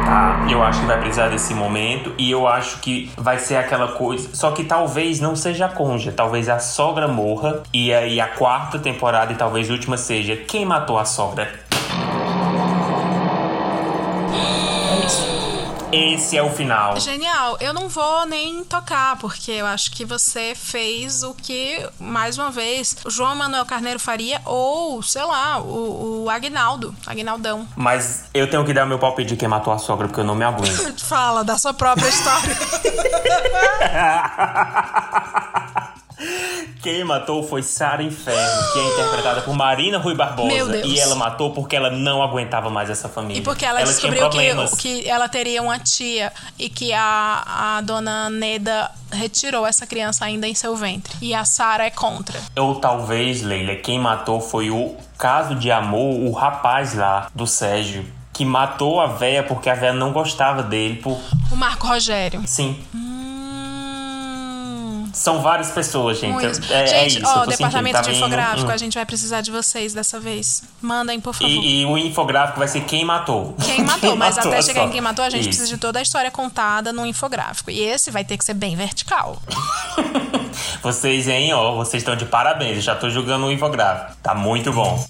Tá, 0.05 0.45
eu 0.49 0.61
acho 0.61 0.81
que 0.81 0.85
vai 0.85 0.99
precisar 0.99 1.29
desse 1.29 1.53
momento 1.53 2.13
e 2.17 2.29
eu 2.29 2.45
acho 2.45 2.79
que 2.79 3.09
vai 3.17 3.39
ser 3.39 3.55
aquela 3.55 3.93
coisa. 3.93 4.29
Só 4.33 4.51
que 4.51 4.65
talvez 4.65 5.19
não 5.21 5.35
seja 5.35 5.65
a 5.65 5.69
conja, 5.69 6.11
talvez 6.11 6.49
a 6.49 6.59
sogra 6.59 7.07
morra 7.07 7.63
e 7.73 7.93
aí 7.93 8.19
a 8.19 8.27
quarta 8.27 8.77
temporada 8.77 9.31
e 9.31 9.35
talvez 9.35 9.69
a 9.69 9.73
última 9.73 9.95
seja 9.95 10.35
quem 10.35 10.65
matou 10.65 10.99
a 10.99 11.05
sogra. 11.05 11.49
Esse 15.93 16.35
é 16.35 16.41
o 16.41 16.49
final. 16.49 16.99
Genial. 16.99 17.55
Eu 17.59 17.71
não 17.71 17.87
vou 17.87 18.25
nem 18.25 18.63
tocar, 18.63 19.15
porque 19.17 19.51
eu 19.51 19.67
acho 19.67 19.91
que 19.91 20.03
você 20.03 20.53
fez 20.55 21.21
o 21.21 21.35
que, 21.35 21.87
mais 21.99 22.35
uma 22.37 22.49
vez, 22.49 22.95
o 23.05 23.11
João 23.11 23.35
Manuel 23.35 23.63
Carneiro 23.65 23.99
faria, 23.99 24.41
ou, 24.43 25.03
sei 25.03 25.23
lá, 25.23 25.59
o, 25.59 26.23
o 26.23 26.29
Agnaldo, 26.31 26.95
Agnaldão. 27.05 27.67
Mas 27.75 28.25
eu 28.33 28.49
tenho 28.49 28.65
que 28.65 28.73
dar 28.73 28.87
meu 28.87 28.97
palpite 28.97 29.29
de 29.29 29.37
quem 29.37 29.47
matou 29.47 29.71
a 29.71 29.77
sogra, 29.77 30.07
porque 30.07 30.21
eu 30.21 30.25
não 30.25 30.33
me 30.33 30.43
aguento. 30.43 30.97
Fala 31.05 31.43
da 31.43 31.59
sua 31.59 31.75
própria 31.75 32.09
história. 32.09 32.57
Quem 36.81 37.03
matou 37.03 37.41
foi 37.43 37.63
Sara 37.63 38.03
Inferno, 38.03 38.73
que 38.73 38.79
é 38.79 38.93
interpretada 38.93 39.41
por 39.41 39.55
Marina 39.55 39.97
Rui 39.97 40.13
Barbosa. 40.13 40.49
Meu 40.49 40.67
Deus. 40.67 40.85
E 40.85 40.99
ela 40.99 41.15
matou 41.15 41.51
porque 41.51 41.75
ela 41.75 41.89
não 41.89 42.21
aguentava 42.21 42.69
mais 42.69 42.89
essa 42.89 43.07
família. 43.07 43.39
E 43.39 43.41
porque 43.41 43.65
ela, 43.65 43.79
tinha 43.79 43.91
descobriu 43.93 44.29
que, 44.29 44.75
que 44.77 45.09
ela 45.09 45.29
teria 45.29 45.61
uma 45.61 45.79
tia 45.79 46.33
e 46.59 46.67
que 46.69 46.91
a, 46.91 47.77
a 47.77 47.81
dona 47.81 48.29
Neda 48.29 48.91
retirou 49.13 49.65
essa 49.65 49.87
criança 49.87 50.25
ainda 50.25 50.45
em 50.45 50.53
seu 50.53 50.75
ventre. 50.75 51.15
E 51.21 51.33
a 51.33 51.45
Sara 51.45 51.85
é 51.85 51.89
contra. 51.89 52.37
Ou 52.57 52.75
talvez, 52.75 53.41
Leila, 53.41 53.75
quem 53.75 53.97
matou 53.97 54.41
foi 54.41 54.69
o 54.69 54.95
caso 55.17 55.55
de 55.55 55.71
amor, 55.71 56.19
o 56.19 56.31
rapaz 56.31 56.95
lá 56.95 57.29
do 57.33 57.47
Sérgio, 57.47 58.05
que 58.33 58.43
matou 58.43 58.99
a 58.99 59.07
véia 59.07 59.43
porque 59.43 59.69
a 59.69 59.75
véia 59.75 59.93
não 59.93 60.11
gostava 60.11 60.63
dele. 60.63 60.95
Por... 60.97 61.17
O 61.51 61.55
Marco 61.55 61.87
Rogério. 61.87 62.41
Sim. 62.45 62.83
São 65.13 65.43
várias 65.43 65.69
pessoas, 65.69 66.19
gente. 66.19 66.43
É, 66.71 66.83
é 66.83 66.87
gente, 66.87 67.21
isso, 67.21 67.27
ó, 67.27 67.41
eu 67.41 67.43
tô 67.43 67.51
departamento 67.51 67.95
tá 67.95 68.01
de 68.01 68.15
infográfico, 68.15 68.67
hum. 68.67 68.73
a 68.73 68.77
gente 68.77 68.95
vai 68.95 69.05
precisar 69.05 69.41
de 69.41 69.51
vocês 69.51 69.93
dessa 69.93 70.19
vez. 70.19 70.63
Mandem, 70.81 71.19
por 71.19 71.35
favor. 71.35 71.47
E, 71.47 71.81
e 71.81 71.85
o 71.85 71.95
infográfico 71.97 72.57
vai 72.57 72.67
ser 72.67 72.81
quem 72.81 73.05
matou. 73.05 73.55
Quem 73.63 73.83
matou, 73.85 74.15
mas 74.15 74.39
até 74.39 74.59
chegar 74.63 74.81
só. 74.81 74.87
em 74.87 74.91
quem 74.91 75.01
matou, 75.01 75.23
a 75.23 75.29
gente 75.29 75.41
Isso. 75.41 75.49
precisa 75.49 75.69
de 75.69 75.77
toda 75.77 75.99
a 75.99 76.01
história 76.01 76.31
contada 76.31 76.91
no 76.91 77.05
infográfico. 77.05 77.69
E 77.69 77.79
esse 77.79 78.09
vai 78.09 78.25
ter 78.25 78.37
que 78.37 78.43
ser 78.43 78.55
bem 78.55 78.75
vertical. 78.75 79.39
Vocês, 80.81 81.27
hein, 81.27 81.53
ó, 81.53 81.75
vocês 81.75 82.01
estão 82.01 82.15
de 82.15 82.25
parabéns. 82.25 82.75
Eu 82.75 82.81
já 82.81 82.95
tô 82.95 83.09
jogando 83.09 83.45
o 83.45 83.51
infográfico. 83.51 84.17
Tá 84.21 84.35
muito 84.35 84.71
bom. 84.71 85.03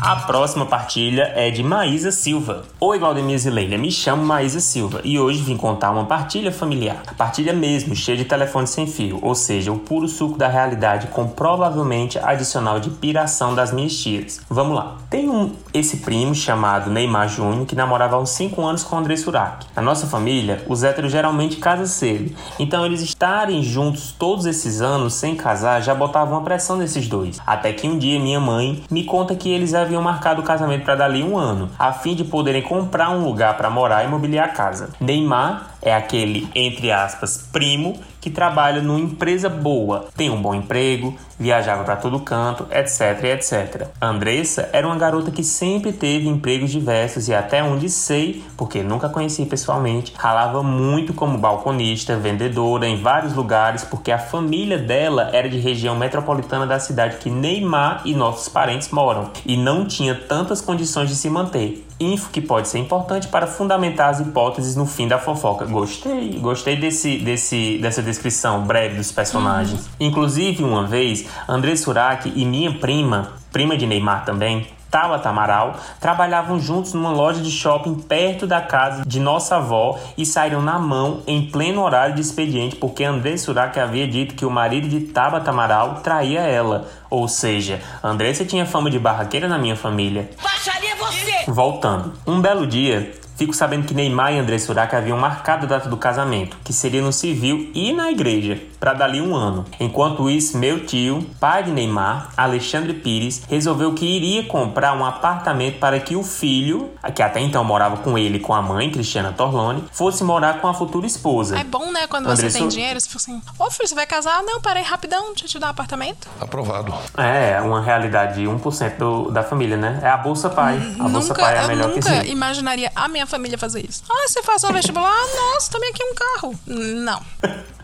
A 0.00 0.14
próxima 0.14 0.64
partilha 0.64 1.32
é 1.34 1.50
de 1.50 1.60
Maísa 1.60 2.12
Silva. 2.12 2.62
Oi, 2.78 3.00
Valdemir 3.00 3.40
Leila, 3.52 3.76
me 3.76 3.90
chamo 3.90 4.24
Maísa 4.24 4.60
Silva 4.60 5.00
e 5.02 5.18
hoje 5.18 5.42
vim 5.42 5.56
contar 5.56 5.90
uma 5.90 6.04
partilha 6.04 6.52
familiar. 6.52 7.02
Partilha 7.16 7.52
mesmo, 7.52 7.96
cheia 7.96 8.16
de 8.16 8.24
telefone 8.24 8.68
sem 8.68 8.86
fio, 8.86 9.18
ou 9.20 9.34
seja, 9.34 9.72
o 9.72 9.78
puro 9.78 10.06
suco 10.06 10.38
da 10.38 10.46
realidade 10.46 11.08
com 11.08 11.26
provavelmente 11.26 12.16
adicional 12.16 12.78
de 12.78 12.90
piração 12.90 13.56
das 13.56 13.72
minhas 13.72 13.96
tias. 13.96 14.40
Vamos 14.48 14.76
lá. 14.76 14.98
Tem 15.10 15.28
um 15.28 15.52
esse 15.74 15.98
primo 15.98 16.34
chamado 16.34 16.90
Neymar 16.90 17.28
Júnior 17.28 17.66
que 17.66 17.74
namorava 17.74 18.16
há 18.16 18.20
uns 18.20 18.30
5 18.30 18.64
anos 18.64 18.84
com 18.84 18.96
André 18.96 19.16
Surak. 19.16 19.66
Na 19.74 19.82
nossa 19.82 20.06
família, 20.06 20.64
os 20.68 20.84
héteros 20.84 21.10
geralmente 21.10 21.56
casam 21.56 21.86
cedo, 21.86 22.34
então 22.58 22.86
eles 22.86 23.00
estarem 23.00 23.62
juntos 23.62 24.12
todos 24.12 24.46
esses 24.46 24.80
anos 24.80 25.14
sem 25.14 25.34
casar 25.34 25.82
já 25.82 25.94
botava 25.94 26.30
uma 26.30 26.42
pressão 26.42 26.76
nesses 26.76 27.08
dois. 27.08 27.40
Até 27.44 27.72
que 27.72 27.88
um 27.88 27.98
dia 27.98 28.20
minha 28.20 28.38
mãe 28.38 28.84
me 28.90 29.04
conta 29.04 29.34
que 29.34 29.50
eles 29.50 29.74
haviam 29.88 30.02
marcado 30.02 30.42
o 30.42 30.44
casamento 30.44 30.84
para 30.84 30.94
dali 30.94 31.22
um 31.22 31.36
ano, 31.36 31.70
a 31.78 31.92
fim 31.92 32.14
de 32.14 32.22
poderem 32.22 32.62
comprar 32.62 33.10
um 33.10 33.24
lugar 33.24 33.56
para 33.56 33.70
morar 33.70 34.04
e 34.04 34.08
mobiliar 34.08 34.46
a 34.46 34.52
casa. 34.52 34.90
Neymar 35.00 35.77
é 35.82 35.94
aquele, 35.94 36.48
entre 36.54 36.90
aspas, 36.90 37.48
primo 37.52 37.98
que 38.20 38.30
trabalha 38.30 38.82
numa 38.82 38.98
empresa 38.98 39.48
boa, 39.48 40.08
tem 40.16 40.28
um 40.28 40.42
bom 40.42 40.54
emprego, 40.54 41.16
viajava 41.38 41.84
para 41.84 41.96
todo 41.96 42.18
canto, 42.20 42.66
etc, 42.70 43.24
etc. 43.24 43.88
Andressa 44.02 44.68
era 44.72 44.86
uma 44.86 44.96
garota 44.96 45.30
que 45.30 45.44
sempre 45.44 45.92
teve 45.92 46.28
empregos 46.28 46.70
diversos 46.70 47.28
e 47.28 47.34
até 47.34 47.62
onde 47.62 47.88
sei, 47.88 48.44
porque 48.56 48.82
nunca 48.82 49.08
conheci 49.08 49.46
pessoalmente, 49.46 50.12
ralava 50.16 50.62
muito 50.62 51.14
como 51.14 51.38
balconista, 51.38 52.16
vendedora 52.16 52.88
em 52.88 53.00
vários 53.00 53.34
lugares, 53.34 53.84
porque 53.84 54.10
a 54.10 54.18
família 54.18 54.78
dela 54.78 55.30
era 55.32 55.48
de 55.48 55.58
região 55.58 55.96
metropolitana 55.96 56.66
da 56.66 56.80
cidade 56.80 57.18
que 57.18 57.30
Neymar 57.30 58.02
e 58.04 58.14
nossos 58.14 58.48
parentes 58.48 58.90
moram 58.90 59.30
e 59.46 59.56
não 59.56 59.86
tinha 59.86 60.14
tantas 60.14 60.60
condições 60.60 61.08
de 61.08 61.14
se 61.14 61.30
manter. 61.30 61.87
Info 62.00 62.30
que 62.30 62.40
pode 62.40 62.68
ser 62.68 62.78
importante 62.78 63.28
para 63.28 63.46
fundamentar 63.46 64.10
as 64.10 64.20
hipóteses 64.20 64.76
no 64.76 64.86
fim 64.86 65.08
da 65.08 65.18
fofoca. 65.18 65.64
Gostei, 65.64 66.38
gostei 66.38 66.76
desse, 66.76 67.18
desse, 67.18 67.78
dessa 67.78 68.02
descrição 68.02 68.62
breve 68.62 68.96
dos 68.96 69.10
personagens. 69.10 69.88
Inclusive, 69.98 70.62
uma 70.62 70.86
vez, 70.86 71.26
André 71.48 71.74
Surak 71.76 72.32
e 72.34 72.44
minha 72.44 72.72
prima, 72.78 73.32
prima 73.52 73.76
de 73.76 73.86
Neymar 73.86 74.24
também, 74.24 74.66
Tabata 74.90 75.28
Amaral, 75.28 75.76
trabalhavam 76.00 76.58
juntos 76.58 76.94
numa 76.94 77.10
loja 77.10 77.40
de 77.40 77.50
shopping 77.50 77.94
perto 77.94 78.46
da 78.46 78.60
casa 78.60 79.04
de 79.06 79.20
nossa 79.20 79.56
avó 79.56 79.98
e 80.16 80.24
saíram 80.24 80.62
na 80.62 80.78
mão 80.78 81.22
em 81.26 81.50
pleno 81.50 81.82
horário 81.82 82.14
de 82.14 82.20
expediente 82.20 82.76
porque 82.76 83.04
André 83.04 83.36
Surak 83.36 83.78
havia 83.78 84.06
dito 84.06 84.34
que 84.34 84.46
o 84.46 84.50
marido 84.50 84.88
de 84.88 85.00
Tabata 85.00 85.50
Amaral 85.50 86.00
traía 86.02 86.40
ela. 86.40 86.86
Ou 87.10 87.26
seja, 87.26 87.80
Andressa 88.02 88.44
tinha 88.44 88.66
fama 88.66 88.90
de 88.90 88.98
barraqueira 88.98 89.48
na 89.48 89.58
minha 89.58 89.76
família. 89.76 90.30
Baixaria 90.42 90.94
você! 90.96 91.50
Voltando. 91.50 92.12
Um 92.26 92.40
belo 92.40 92.66
dia, 92.66 93.12
Fico 93.38 93.54
sabendo 93.54 93.86
que 93.86 93.94
Neymar 93.94 94.32
e 94.34 94.38
André 94.40 94.58
Surak 94.58 94.94
haviam 94.96 95.16
marcado 95.16 95.64
a 95.64 95.68
data 95.68 95.88
do 95.88 95.96
casamento, 95.96 96.56
que 96.64 96.72
seria 96.72 97.00
no 97.00 97.12
civil 97.12 97.70
e 97.72 97.92
na 97.92 98.10
igreja, 98.10 98.60
para 98.80 98.92
dali 98.92 99.20
um 99.20 99.32
ano. 99.34 99.64
Enquanto 99.78 100.28
isso, 100.28 100.58
meu 100.58 100.84
tio, 100.84 101.24
pai 101.38 101.62
de 101.62 101.70
Neymar, 101.70 102.30
Alexandre 102.36 102.92
Pires, 102.92 103.42
resolveu 103.48 103.94
que 103.94 104.04
iria 104.04 104.42
comprar 104.42 104.92
um 104.92 105.04
apartamento 105.04 105.78
para 105.78 106.00
que 106.00 106.16
o 106.16 106.24
filho, 106.24 106.90
que 107.14 107.22
até 107.22 107.38
então 107.40 107.62
morava 107.62 107.98
com 107.98 108.18
ele 108.18 108.38
e 108.38 108.40
com 108.40 108.52
a 108.52 108.60
mãe, 108.60 108.90
Cristiana 108.90 109.32
Torlone, 109.32 109.84
fosse 109.92 110.24
morar 110.24 110.60
com 110.60 110.66
a 110.66 110.74
futura 110.74 111.06
esposa. 111.06 111.56
É 111.60 111.62
bom, 111.62 111.92
né? 111.92 112.08
Quando 112.08 112.26
André 112.28 112.48
você 112.50 112.58
tem 112.58 112.62
Sur- 112.62 112.70
dinheiro, 112.76 113.00
você 113.00 113.08
fala 113.08 113.18
assim: 113.38 113.42
Ô 113.56 113.70
filho, 113.70 113.88
você 113.88 113.94
vai 113.94 114.06
casar? 114.06 114.42
Não, 114.42 114.60
peraí, 114.60 114.82
rapidão, 114.82 115.26
deixa 115.28 115.44
eu 115.44 115.48
te 115.48 115.58
dar 115.60 115.68
um 115.68 115.70
apartamento. 115.70 116.26
Aprovado. 116.40 116.92
É, 117.16 117.60
uma 117.60 117.80
realidade 117.80 118.40
de 118.40 118.46
1% 118.48 118.96
do, 118.98 119.30
da 119.30 119.44
família, 119.44 119.76
né? 119.76 120.00
É 120.02 120.08
a 120.08 120.16
Bolsa 120.16 120.50
Pai. 120.50 120.76
A 120.98 121.08
Bolsa 121.08 121.28
nunca, 121.28 121.40
Pai 121.42 121.54
é 121.54 121.58
a 121.60 121.62
eu 121.62 121.68
melhor 121.68 121.88
que 121.90 121.96
nunca 121.96 122.10
existe. 122.14 122.32
imaginaria 122.32 122.90
a 122.96 123.06
minha 123.08 123.27
família 123.28 123.58
fazer 123.58 123.84
isso. 123.88 124.02
Ah, 124.10 124.26
você 124.26 124.42
faz 124.42 124.64
o 124.64 124.72
vestibular? 124.72 125.14
Nossa, 125.36 125.70
também 125.70 125.90
aqui 125.90 126.02
um 126.02 126.14
carro. 126.14 126.58
Não. 126.66 127.22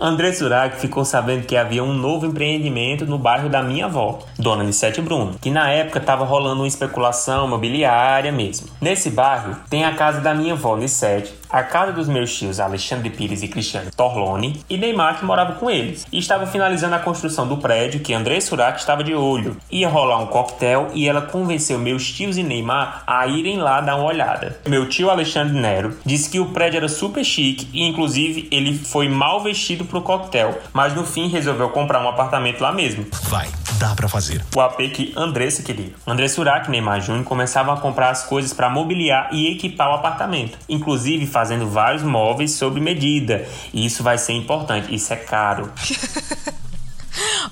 André 0.00 0.32
Surak 0.32 0.78
ficou 0.80 1.04
sabendo 1.04 1.46
que 1.46 1.56
havia 1.56 1.82
um 1.82 1.92
novo 1.92 2.26
empreendimento 2.26 3.06
no 3.06 3.18
bairro 3.18 3.48
da 3.48 3.62
minha 3.62 3.86
avó, 3.86 4.20
Dona 4.38 4.62
Nissete 4.62 5.00
Bruno, 5.00 5.36
que 5.40 5.50
na 5.50 5.70
época 5.70 5.98
estava 5.98 6.24
rolando 6.24 6.62
uma 6.62 6.68
especulação 6.68 7.46
imobiliária 7.46 8.30
mesmo. 8.30 8.68
Nesse 8.80 9.10
bairro 9.10 9.56
tem 9.68 9.84
a 9.84 9.94
casa 9.94 10.20
da 10.20 10.34
minha 10.34 10.54
avó 10.54 10.76
Nissete, 10.76 11.34
a 11.52 11.62
casa 11.62 11.92
dos 11.92 12.08
meus 12.08 12.36
tios 12.36 12.60
Alexandre 12.60 13.10
Pires 13.10 13.42
e 13.42 13.48
Cristiano 13.48 13.90
Torlone 13.96 14.62
e 14.68 14.76
Neymar 14.76 15.18
que 15.18 15.24
morava 15.24 15.54
com 15.54 15.70
eles. 15.70 16.06
E 16.12 16.18
estava 16.18 16.46
finalizando 16.46 16.94
a 16.94 16.98
construção 16.98 17.46
do 17.46 17.56
prédio 17.56 18.00
que 18.00 18.14
André 18.14 18.40
Surak 18.40 18.78
estava 18.78 19.02
de 19.02 19.14
olho. 19.14 19.56
Ia 19.70 19.88
rolar 19.88 20.18
um 20.18 20.26
coquetel 20.26 20.90
e 20.94 21.08
ela 21.08 21.22
convenceu 21.22 21.78
meus 21.78 22.10
tios 22.10 22.36
e 22.36 22.42
Neymar 22.42 23.02
a 23.06 23.26
irem 23.26 23.58
lá 23.58 23.80
dar 23.80 23.96
uma 23.96 24.06
olhada. 24.06 24.58
Meu 24.66 24.88
tio 24.88 25.10
Alexandre 25.10 25.58
Nero 25.58 25.98
disse 26.04 26.30
que 26.30 26.40
o 26.40 26.46
prédio 26.46 26.78
era 26.78 26.88
super 26.88 27.24
chique 27.24 27.68
e 27.72 27.86
inclusive 27.86 28.48
ele 28.50 28.76
foi 28.76 29.08
mal 29.08 29.42
vestido 29.42 29.84
pro 29.84 30.02
coquetel, 30.02 30.58
mas 30.72 30.94
no 30.94 31.04
fim 31.04 31.28
resolveu 31.28 31.70
comprar 31.70 32.02
um 32.02 32.08
apartamento 32.08 32.60
lá 32.60 32.72
mesmo. 32.72 33.06
Vai, 33.24 33.48
dá 33.78 33.94
pra 33.94 34.08
fazer. 34.08 34.44
O 34.54 34.60
AP 34.60 34.78
que 34.92 35.12
Andressa 35.16 35.62
queria. 35.62 35.92
André 36.06 36.28
Surak 36.28 36.68
e 36.68 36.70
Neymar 36.70 37.00
Júnior 37.00 37.24
começavam 37.24 37.74
a 37.74 37.80
comprar 37.80 38.10
as 38.10 38.24
coisas 38.24 38.52
para 38.52 38.68
mobiliar 38.68 39.28
e 39.32 39.52
equipar 39.52 39.90
o 39.90 39.94
apartamento, 39.94 40.58
inclusive 40.68 41.26
fazendo 41.26 41.68
vários 41.68 42.02
móveis 42.02 42.52
sob 42.52 42.80
medida. 42.80 43.46
E 43.72 43.84
isso 43.86 44.02
vai 44.02 44.18
ser 44.18 44.32
importante, 44.32 44.94
isso 44.94 45.12
é 45.12 45.16
caro. 45.16 45.70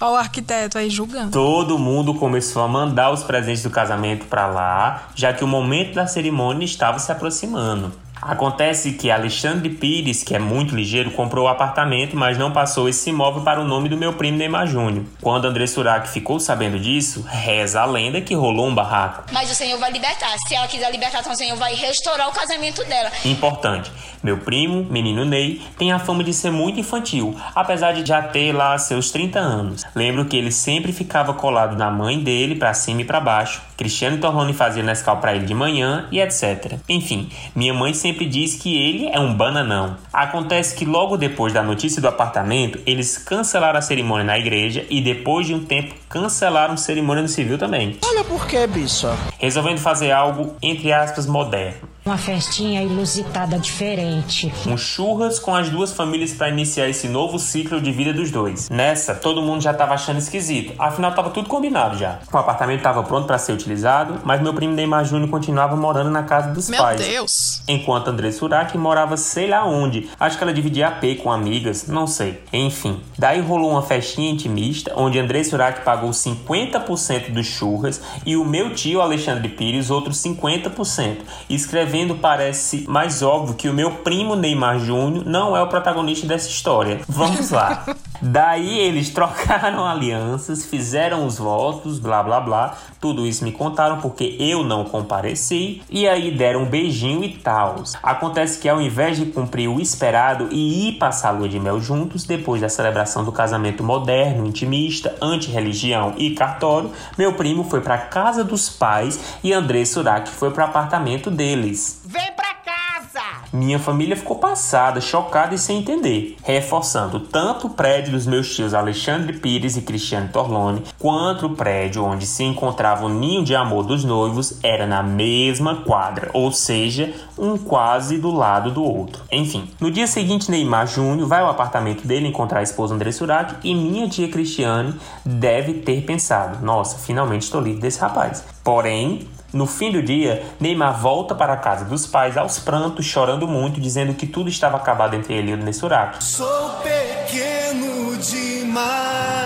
Ó, 0.01 0.13
o 0.13 0.17
arquiteto 0.17 0.79
aí 0.79 0.89
julgando. 0.89 1.33
Todo 1.33 1.79
mundo 1.79 2.15
começou 2.15 2.63
a 2.63 2.69
mandar 2.69 3.11
os 3.11 3.25
presentes 3.25 3.63
do 3.63 3.71
casamento 3.71 4.27
para 4.27 4.47
lá, 4.47 5.09
já 5.15 5.33
que 5.33 5.43
o 5.43 5.49
momento 5.49 5.95
da 5.95 6.07
cerimônia 6.07 6.65
estava 6.65 6.99
se 6.99 7.11
aproximando. 7.11 7.93
Acontece 8.21 8.93
que 8.93 9.11
Alexandre 9.11 9.69
Pires, 9.69 10.23
que 10.23 10.35
é 10.35 10.39
muito 10.39 10.75
ligeiro, 10.75 11.11
comprou 11.11 11.47
o 11.47 11.49
apartamento, 11.49 12.17
mas 12.17 12.37
não 12.37 12.53
passou 12.53 12.89
esse 12.89 13.11
imóvel 13.11 13.43
para 13.43 13.61
o 13.61 13.65
nome 13.65 13.89
do 13.89 13.97
meu 13.97 14.13
primo 14.13 14.39
Neymar 14.39 14.67
Júnior. 14.67 15.05
Quando 15.21 15.47
André 15.47 15.67
Surak 15.67 16.09
ficou 16.09 16.39
sabendo 16.41 16.79
disso, 16.79 17.25
reza 17.29 17.81
a 17.81 17.85
lenda 17.85 18.21
que 18.21 18.35
rolou 18.35 18.67
um 18.69 18.75
barraco. 18.75 19.25
Mas 19.33 19.51
o 19.51 19.55
Senhor 19.55 19.79
vai 19.79 19.91
libertar. 19.91 20.35
Se 20.47 20.55
ela 20.55 20.67
quiser 20.67 20.91
libertar, 20.91 21.21
então 21.21 21.33
o 21.33 21.37
Senhor 21.37 21.57
vai 21.57 21.75
restaurar 21.75 22.29
o 22.29 22.33
casamento 22.33 22.85
dela. 22.85 23.11
Importante, 23.25 23.91
meu 24.23 24.39
primo, 24.39 24.85
menino 24.85 25.25
Ney, 25.25 25.63
tem 25.79 25.93
a 25.93 25.99
fama 25.99 26.25
de 26.25 26.33
ser 26.33 26.51
muito 26.51 26.81
infantil, 26.81 27.37
apesar 27.55 27.93
de 27.93 28.07
já 28.07 28.21
ter 28.21 28.53
lá 28.53 28.77
seus 28.79 29.11
30 29.11 29.39
anos. 29.39 29.85
Lembro 29.95 30.25
que 30.25 30.37
ele 30.37 30.51
sempre 30.51 30.93
ficava 30.93 31.33
colado 31.35 31.77
na 31.77 31.91
mãe 31.91 32.19
dele, 32.19 32.57
pra 32.57 32.75
cima 32.75 33.03
e 33.03 33.05
pra 33.05 33.21
baixo. 33.21 33.63
Cristiano 33.77 34.19
Torlone 34.19 34.53
fazia 34.53 34.83
Nescau 34.83 35.19
pra 35.19 35.37
ele 35.37 35.47
de 35.47 35.55
manhã 35.55 36.09
e 36.11 36.21
etc. 36.21 36.79
Enfim, 36.89 37.31
minha 37.55 37.73
mãe 37.73 37.95
sempre 37.95 38.08
diz 38.13 38.55
que 38.55 38.77
ele 38.77 39.07
é 39.07 39.19
um 39.19 39.35
bananão. 39.35 39.97
Acontece 40.13 40.75
que 40.75 40.85
logo 40.85 41.17
depois 41.17 41.53
da 41.53 41.63
notícia 41.63 42.01
do 42.01 42.09
apartamento, 42.09 42.79
eles 42.87 43.19
cancelaram 43.19 43.79
a 43.79 43.83
cerimônia 43.83 44.25
na 44.25 44.39
igreja 44.39 44.87
e 44.91 45.01
depois 45.01 45.47
de 45.47 45.55
um 45.55 45.65
tempo 45.65 45.95
cancelaram 46.09 46.75
a 46.75 46.77
cerimônia 46.77 47.23
no 47.23 47.29
civil 47.29 47.59
também. 47.59 47.97
Olha 48.05 48.25
por 48.25 48.47
que, 48.47 48.67
bicho. 48.67 49.09
Resolvendo 49.39 49.79
fazer 49.79 50.11
algo, 50.11 50.57
entre 50.63 50.93
aspas, 50.93 51.27
moderno. 51.27 51.89
Uma 52.09 52.17
festinha 52.17 52.83
inusitada 52.83 53.59
diferente. 53.59 54.51
Um 54.67 54.79
churras 54.79 55.39
com 55.39 55.55
as 55.55 55.69
duas 55.69 55.93
famílias 55.93 56.33
para 56.33 56.49
iniciar 56.49 56.89
esse 56.89 57.07
novo 57.07 57.39
ciclo 57.39 57.83
de 57.83 57.93
vida 57.93 58.15
dos 58.15 58.31
dois. 58.31 58.71
Nessa, 58.71 59.15
todo 59.15 59.43
mundo 59.43 59.61
já 59.61 59.75
tava 59.75 59.93
achando 59.93 60.17
esquisito, 60.17 60.73
afinal 60.79 61.15
tava 61.15 61.29
tudo 61.29 61.51
combinado 61.51 61.99
já. 61.99 62.21
O 62.33 62.39
apartamento 62.39 62.81
tava 62.81 63.03
pronto 63.03 63.27
para 63.27 63.37
ser 63.37 63.53
utilizado, 63.53 64.23
mas 64.25 64.41
meu 64.41 64.55
primo 64.55 64.73
Neymar 64.73 65.05
Júnior 65.05 65.29
continuava 65.29 65.77
morando 65.77 66.09
na 66.09 66.23
casa 66.23 66.51
dos 66.51 66.71
Meu 66.71 66.81
pais. 66.81 66.99
Deus! 66.99 67.63
Enquanto 67.69 68.09
André 68.09 68.33
Surak 68.33 68.79
morava 68.79 69.19
sei 69.19 69.47
lá 69.47 69.67
onde. 69.67 70.09
Acho 70.19 70.39
que 70.39 70.43
ela 70.43 70.55
dividia 70.55 70.89
AP 70.89 71.19
com 71.23 71.31
amigas, 71.31 71.89
não 71.89 72.07
sei. 72.07 72.43
Enfim, 72.51 73.03
daí 73.19 73.43
rolou 73.43 73.73
uma 73.73 73.83
festinha 73.83 74.31
intimista 74.31 74.95
onde 74.97 75.19
André 75.19 75.45
Surak 75.45 75.85
pagou 75.85 76.09
50% 76.09 77.33
dos 77.33 77.47
churras 77.47 78.01
e 78.25 78.35
o 78.35 78.47
meu 78.47 78.75
tio 78.75 79.03
Alexandre 79.03 79.51
Pires 79.51 79.91
outros 79.91 80.17
50%. 80.23 81.19
Escrevendo 81.51 81.98
parece 82.07 82.85
mais 82.89 83.23
óbvio 83.23 83.55
que 83.55 83.69
o 83.69 83.75
meu 83.75 83.91
primo 83.91 84.37
Neymar 84.37 84.79
Júnior 84.79 85.25
não 85.27 85.57
é 85.57 85.63
o 85.63 85.69
protagonista 85.69 86.27
dessa 86.27 86.49
história. 86.49 87.01
Vamos 87.09 87.51
lá. 87.51 87.85
Daí 88.21 88.81
eles 88.81 89.11
trocaram 89.11 89.87
alianças, 89.87 90.65
fizeram 90.65 91.25
os 91.25 91.39
votos, 91.39 91.99
blá 92.01 92.23
blá 92.23 92.41
blá. 92.41 92.77
Tudo 93.01 93.25
isso 93.25 93.45
me 93.45 93.53
contaram 93.53 94.01
porque 94.01 94.37
eu 94.41 94.65
não 94.65 94.85
compareci. 94.85 95.83
E 95.89 96.09
aí 96.09 96.37
deram 96.37 96.63
um 96.63 96.67
beijinho 96.67 97.23
e 97.23 97.31
tal. 97.31 97.77
Acontece 98.03 98.59
que 98.59 98.69
ao 98.69 98.81
invés 98.81 99.17
de 99.17 99.27
cumprir 99.27 99.69
o 99.69 99.81
esperado 99.81 100.49
e 100.51 100.89
ir 100.89 100.93
passar 100.95 101.29
a 101.29 101.33
lua 101.33 101.49
de 101.49 101.61
mel 101.61 101.81
juntos, 101.81 102.25
depois 102.25 102.61
da 102.61 102.69
celebração 102.69 103.25
do 103.25 103.31
casamento 103.31 103.85
moderno, 103.85 104.47
intimista, 104.47 105.15
anti-religião 105.23 106.15
e 106.17 106.31
cartório, 106.31 106.91
meu 107.17 107.35
primo 107.35 107.63
foi 107.65 107.81
para 107.81 107.99
casa 107.99 108.43
dos 108.43 108.69
pais 108.69 109.39
e 109.45 109.53
André 109.53 109.85
Surak 109.85 110.29
foi 110.29 110.51
para 110.51 110.67
o 110.67 110.69
apartamento 110.69 111.31
deles. 111.31 111.78
Vem 112.05 112.33
pra 112.33 112.55
casa! 112.55 113.21
Minha 113.53 113.79
família 113.79 114.17
ficou 114.17 114.37
passada, 114.37 115.01
chocada 115.01 115.55
e 115.55 115.59
sem 115.59 115.79
entender, 115.79 116.37
reforçando 116.43 117.21
tanto 117.21 117.69
o 117.69 117.71
prédio 117.71 118.13
dos 118.13 118.27
meus 118.27 118.53
tios 118.53 118.75
Alexandre 118.75 119.35
Pires 119.35 119.77
e 119.77 119.83
Cristiano 119.83 120.29
Torlone, 120.33 120.83
quanto 120.99 121.47
o 121.47 121.55
prédio 121.55 122.05
onde 122.05 122.27
se 122.27 122.43
encontrava 122.43 123.07
o 123.07 123.09
ninho 123.09 123.45
de 123.45 123.55
amor 123.55 123.85
dos 123.85 124.05
noivos 124.05 124.59
era 124.63 124.87
na 124.87 125.03
mesma 125.03 125.77
quadra, 125.83 126.31
ou 126.33 126.51
seja, 126.51 127.15
um 127.39 127.57
quase 127.57 128.19
do 128.19 128.33
lado 128.33 128.73
do 128.73 128.83
outro. 128.83 129.23
Enfim, 129.31 129.71
no 129.79 129.91
dia 129.91 130.07
seguinte 130.07 130.51
Neymar 130.51 130.89
Júnior 130.89 131.29
vai 131.29 131.43
ao 131.43 131.51
apartamento 131.51 132.07
dele 132.07 132.27
encontrar 132.27 132.59
a 132.59 132.65
esposa 132.65 132.95
André 132.95 133.13
Surak 133.13 133.55
e 133.63 133.73
minha 133.73 134.09
tia 134.09 134.29
Cristiane 134.29 134.95
deve 135.25 135.75
ter 135.75 136.03
pensado, 136.03 136.65
nossa, 136.65 136.99
finalmente 136.99 137.43
estou 137.43 137.61
livre 137.61 137.81
desse 137.81 138.01
rapaz. 138.01 138.45
Porém, 138.65 139.29
no 139.53 139.67
fim 139.67 139.91
do 139.91 140.03
dia, 140.03 140.45
Neymar 140.61 141.01
volta 141.01 141.35
para 141.35 141.55
a 141.55 141.57
casa 141.57 141.85
dos 141.85 142.07
pais 142.07 142.37
aos 142.37 142.59
prantos, 142.59 143.07
chorando 143.07 143.49
muito, 143.49 143.81
dizendo 143.81 144.15
que 144.15 144.27
tudo 144.27 144.49
estava 144.49 144.77
acabado 144.77 145.15
entre 145.15 145.35
ele 145.35 145.51
e 145.51 145.55
o 145.55 145.57
Nessurak. 145.57 146.23
Sou 146.23 146.71
pequeno 146.83 148.17
demais. 148.19 149.38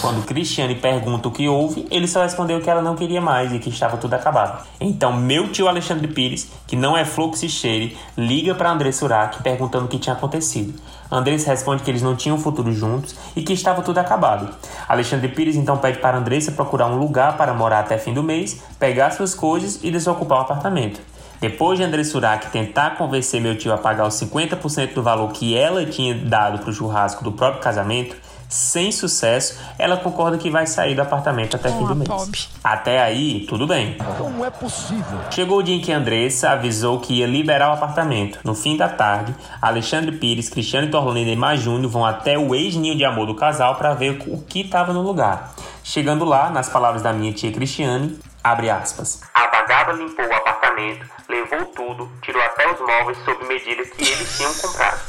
Quando 0.00 0.24
Cristiane 0.24 0.74
pergunta 0.76 1.28
o 1.28 1.30
que 1.30 1.46
houve, 1.46 1.86
ele 1.90 2.08
só 2.08 2.22
respondeu 2.22 2.58
que 2.62 2.70
ela 2.70 2.80
não 2.80 2.96
queria 2.96 3.20
mais 3.20 3.52
e 3.52 3.58
que 3.58 3.68
estava 3.68 3.98
tudo 3.98 4.14
acabado. 4.14 4.66
Então, 4.80 5.12
meu 5.12 5.52
tio 5.52 5.68
Alexandre 5.68 6.08
Pires, 6.08 6.50
que 6.66 6.74
não 6.74 6.96
é 6.96 7.04
flor 7.04 7.30
que 7.32 7.38
se 7.38 7.50
cheire, 7.50 7.94
liga 8.16 8.54
para 8.54 8.70
André 8.70 8.92
Surak 8.92 9.42
perguntando 9.42 9.84
o 9.84 9.88
que 9.88 9.98
tinha 9.98 10.14
acontecido. 10.14 10.72
Andressa 11.10 11.50
responde 11.50 11.82
que 11.82 11.90
eles 11.90 12.00
não 12.00 12.16
tinham 12.16 12.38
futuro 12.38 12.72
juntos 12.72 13.14
e 13.36 13.42
que 13.42 13.52
estava 13.52 13.82
tudo 13.82 13.98
acabado. 13.98 14.48
Alexandre 14.88 15.28
Pires 15.28 15.54
então 15.54 15.76
pede 15.76 15.98
para 15.98 16.16
Andressa 16.16 16.52
procurar 16.52 16.86
um 16.86 16.96
lugar 16.96 17.36
para 17.36 17.52
morar 17.52 17.80
até 17.80 17.98
fim 17.98 18.14
do 18.14 18.22
mês, 18.22 18.62
pegar 18.78 19.10
suas 19.10 19.34
coisas 19.34 19.80
e 19.82 19.90
desocupar 19.90 20.38
o 20.38 20.42
apartamento. 20.42 20.98
Depois 21.40 21.78
de 21.78 21.84
André 21.84 22.04
Surak 22.04 22.50
tentar 22.50 22.96
convencer 22.96 23.40
meu 23.40 23.56
tio 23.56 23.72
a 23.72 23.78
pagar 23.78 24.06
os 24.06 24.14
50% 24.14 24.94
do 24.94 25.02
valor 25.02 25.30
que 25.32 25.56
ela 25.56 25.84
tinha 25.84 26.14
dado 26.14 26.58
para 26.58 26.70
o 26.70 26.72
churrasco 26.72 27.24
do 27.24 27.32
próprio 27.32 27.62
casamento, 27.62 28.14
sem 28.50 28.90
sucesso, 28.90 29.56
ela 29.78 29.96
concorda 29.96 30.36
que 30.36 30.50
vai 30.50 30.66
sair 30.66 30.96
do 30.96 31.02
apartamento 31.02 31.54
até 31.54 31.70
fim 31.70 31.86
do 31.86 31.94
mês. 31.94 32.08
pobre. 32.08 32.40
Até 32.62 33.00
aí, 33.00 33.46
tudo 33.48 33.64
bem. 33.66 33.96
Como 34.18 34.44
é 34.44 34.50
possível? 34.50 35.20
Chegou 35.30 35.58
o 35.58 35.62
dia 35.62 35.76
em 35.76 35.80
que 35.80 35.92
Andressa 35.92 36.50
avisou 36.50 36.98
que 36.98 37.20
ia 37.20 37.26
liberar 37.26 37.70
o 37.70 37.74
apartamento. 37.74 38.40
No 38.42 38.54
fim 38.54 38.76
da 38.76 38.88
tarde, 38.88 39.34
Alexandre 39.62 40.10
Pires, 40.10 40.48
Cristiano 40.48 40.90
Torlone 40.90 41.22
e 41.22 41.24
Neymar 41.26 41.56
Júnior 41.56 41.90
vão 41.90 42.04
até 42.04 42.36
o 42.36 42.52
ex-ninho 42.52 42.96
de 42.96 43.04
amor 43.04 43.26
do 43.26 43.36
casal 43.36 43.76
para 43.76 43.94
ver 43.94 44.20
o 44.26 44.42
que 44.42 44.62
estava 44.62 44.92
no 44.92 45.00
lugar. 45.00 45.54
Chegando 45.84 46.24
lá, 46.24 46.50
nas 46.50 46.68
palavras 46.68 47.02
da 47.02 47.12
minha 47.12 47.32
tia 47.32 47.52
Cristiane, 47.52 48.18
abre 48.42 48.68
aspas. 48.68 49.20
A 49.32 49.46
vagaba 49.46 49.92
limpou 49.92 50.26
o 50.26 50.34
apartamento, 50.34 51.06
levou 51.28 51.64
tudo, 51.66 52.10
tirou 52.20 52.42
até 52.42 52.68
os 52.72 52.80
móveis 52.80 53.18
sob 53.24 53.44
medida 53.46 53.84
que 53.84 54.02
eles 54.02 54.36
tinham 54.36 54.52
comprado. 54.54 55.00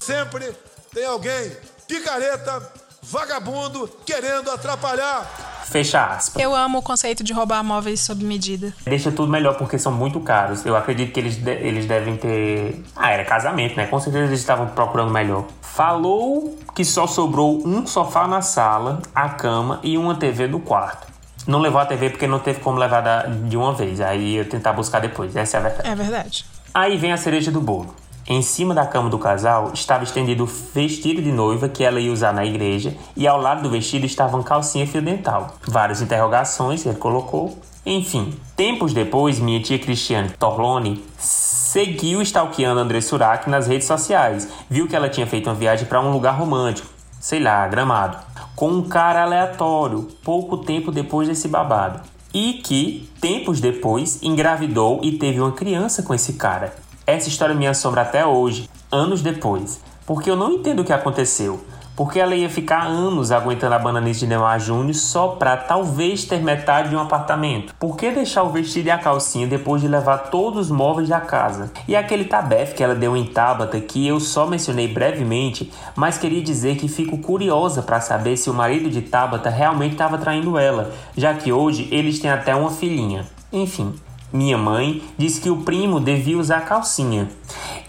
Sempre 0.00 0.52
tem 0.92 1.04
alguém 1.04 1.52
picareta, 1.88 2.62
vagabundo, 3.02 3.88
querendo 4.06 4.50
atrapalhar. 4.50 5.24
Fecha 5.66 6.04
aspas. 6.04 6.42
Eu 6.42 6.54
amo 6.54 6.78
o 6.78 6.82
conceito 6.82 7.24
de 7.24 7.32
roubar 7.32 7.62
móveis 7.64 8.00
sob 8.00 8.22
medida. 8.24 8.72
Deixa 8.84 9.10
tudo 9.10 9.30
melhor 9.32 9.56
porque 9.56 9.78
são 9.78 9.90
muito 9.92 10.20
caros. 10.20 10.64
Eu 10.64 10.76
acredito 10.76 11.12
que 11.12 11.18
eles, 11.20 11.36
de- 11.36 11.50
eles 11.50 11.86
devem 11.86 12.16
ter. 12.16 12.84
Ah, 12.94 13.10
era 13.10 13.24
casamento, 13.24 13.74
né? 13.76 13.86
Com 13.86 13.98
certeza 13.98 14.26
eles 14.26 14.40
estavam 14.40 14.66
procurando 14.68 15.10
melhor. 15.10 15.46
Falou 15.62 16.56
que 16.74 16.84
só 16.84 17.06
sobrou 17.06 17.66
um 17.66 17.86
sofá 17.86 18.28
na 18.28 18.40
sala, 18.42 19.00
a 19.14 19.28
cama 19.30 19.80
e 19.82 19.96
uma 19.98 20.14
TV 20.14 20.46
no 20.46 20.60
quarto. 20.60 21.06
Não 21.46 21.60
levou 21.60 21.80
a 21.80 21.86
TV 21.86 22.10
porque 22.10 22.26
não 22.26 22.38
teve 22.38 22.60
como 22.60 22.78
levar 22.78 23.00
da- 23.00 23.22
de 23.26 23.56
uma 23.56 23.72
vez. 23.74 24.00
Aí 24.00 24.36
eu 24.36 24.48
tentar 24.48 24.72
buscar 24.72 25.00
depois. 25.00 25.34
Essa 25.34 25.56
é 25.56 25.60
a 25.60 25.62
verdade. 25.62 25.88
É 25.88 25.94
verdade. 25.94 26.46
Aí 26.72 26.96
vem 26.96 27.12
a 27.12 27.16
cereja 27.16 27.50
do 27.50 27.60
bolo. 27.60 27.94
Em 28.26 28.40
cima 28.40 28.72
da 28.72 28.86
cama 28.86 29.10
do 29.10 29.18
casal 29.18 29.72
estava 29.74 30.02
estendido 30.02 30.44
o 30.44 30.46
vestido 30.46 31.20
de 31.20 31.30
noiva 31.30 31.68
que 31.68 31.84
ela 31.84 32.00
ia 32.00 32.10
usar 32.10 32.32
na 32.32 32.44
igreja 32.44 32.96
e 33.14 33.28
ao 33.28 33.38
lado 33.38 33.62
do 33.62 33.68
vestido 33.68 34.06
estavam 34.06 34.42
calcinha 34.42 34.86
fio 34.86 35.02
dental. 35.02 35.56
Várias 35.68 36.00
interrogações 36.00 36.86
ele 36.86 36.96
colocou. 36.96 37.58
Enfim, 37.84 38.34
tempos 38.56 38.94
depois, 38.94 39.38
minha 39.38 39.60
tia 39.60 39.78
Cristiane 39.78 40.30
Torlone 40.30 41.04
seguiu 41.18 42.22
stalkeando 42.22 42.80
André 42.80 43.02
Surak 43.02 43.50
nas 43.50 43.66
redes 43.66 43.86
sociais. 43.86 44.48
Viu 44.70 44.88
que 44.88 44.96
ela 44.96 45.10
tinha 45.10 45.26
feito 45.26 45.50
uma 45.50 45.54
viagem 45.54 45.86
para 45.86 46.00
um 46.00 46.10
lugar 46.10 46.32
romântico, 46.38 46.88
sei 47.20 47.40
lá, 47.40 47.68
gramado, 47.68 48.16
com 48.56 48.68
um 48.68 48.88
cara 48.88 49.22
aleatório, 49.22 50.08
pouco 50.24 50.56
tempo 50.56 50.90
depois 50.90 51.28
desse 51.28 51.46
babado. 51.46 52.00
E 52.32 52.54
que, 52.54 53.06
tempos 53.20 53.60
depois, 53.60 54.22
engravidou 54.22 55.00
e 55.02 55.12
teve 55.12 55.40
uma 55.40 55.52
criança 55.52 56.02
com 56.02 56.14
esse 56.14 56.32
cara. 56.32 56.74
Essa 57.06 57.28
história 57.28 57.54
me 57.54 57.66
assombra 57.66 58.00
até 58.00 58.24
hoje, 58.24 58.68
anos 58.90 59.20
depois, 59.20 59.78
porque 60.06 60.30
eu 60.30 60.36
não 60.36 60.52
entendo 60.52 60.80
o 60.80 60.84
que 60.84 60.92
aconteceu. 60.92 61.62
Porque 61.96 62.18
ela 62.18 62.34
ia 62.34 62.50
ficar 62.50 62.86
anos 62.86 63.30
aguentando 63.30 63.74
a 63.74 63.78
bananice 63.78 64.20
de 64.20 64.26
Neymar 64.26 64.58
Júnior 64.58 64.94
só 64.94 65.28
pra 65.28 65.56
talvez 65.56 66.24
ter 66.24 66.42
metade 66.42 66.88
de 66.88 66.96
um 66.96 67.00
apartamento. 67.00 67.72
Por 67.76 67.96
que 67.96 68.10
deixar 68.10 68.42
o 68.42 68.50
vestido 68.50 68.88
e 68.88 68.90
a 68.90 68.98
calcinha 68.98 69.46
depois 69.46 69.80
de 69.80 69.86
levar 69.86 70.18
todos 70.30 70.66
os 70.66 70.70
móveis 70.76 71.08
da 71.08 71.20
casa? 71.20 71.70
E 71.86 71.94
aquele 71.94 72.24
tabefe 72.24 72.74
que 72.74 72.82
ela 72.82 72.96
deu 72.96 73.16
em 73.16 73.26
Tabata, 73.26 73.78
que 73.80 74.04
eu 74.04 74.18
só 74.18 74.44
mencionei 74.44 74.88
brevemente, 74.88 75.70
mas 75.94 76.18
queria 76.18 76.42
dizer 76.42 76.76
que 76.76 76.88
fico 76.88 77.18
curiosa 77.18 77.80
pra 77.80 78.00
saber 78.00 78.36
se 78.36 78.50
o 78.50 78.54
marido 78.54 78.90
de 78.90 79.02
Tabata 79.02 79.48
realmente 79.48 79.92
estava 79.92 80.18
traindo 80.18 80.58
ela, 80.58 80.90
já 81.16 81.32
que 81.34 81.52
hoje 81.52 81.86
eles 81.92 82.18
têm 82.18 82.30
até 82.30 82.56
uma 82.56 82.70
filhinha. 82.70 83.24
Enfim, 83.52 83.94
minha 84.34 84.58
mãe 84.58 85.00
disse 85.16 85.40
que 85.40 85.48
o 85.48 85.58
primo 85.58 86.00
devia 86.00 86.36
usar 86.36 86.62
calcinha. 86.62 87.30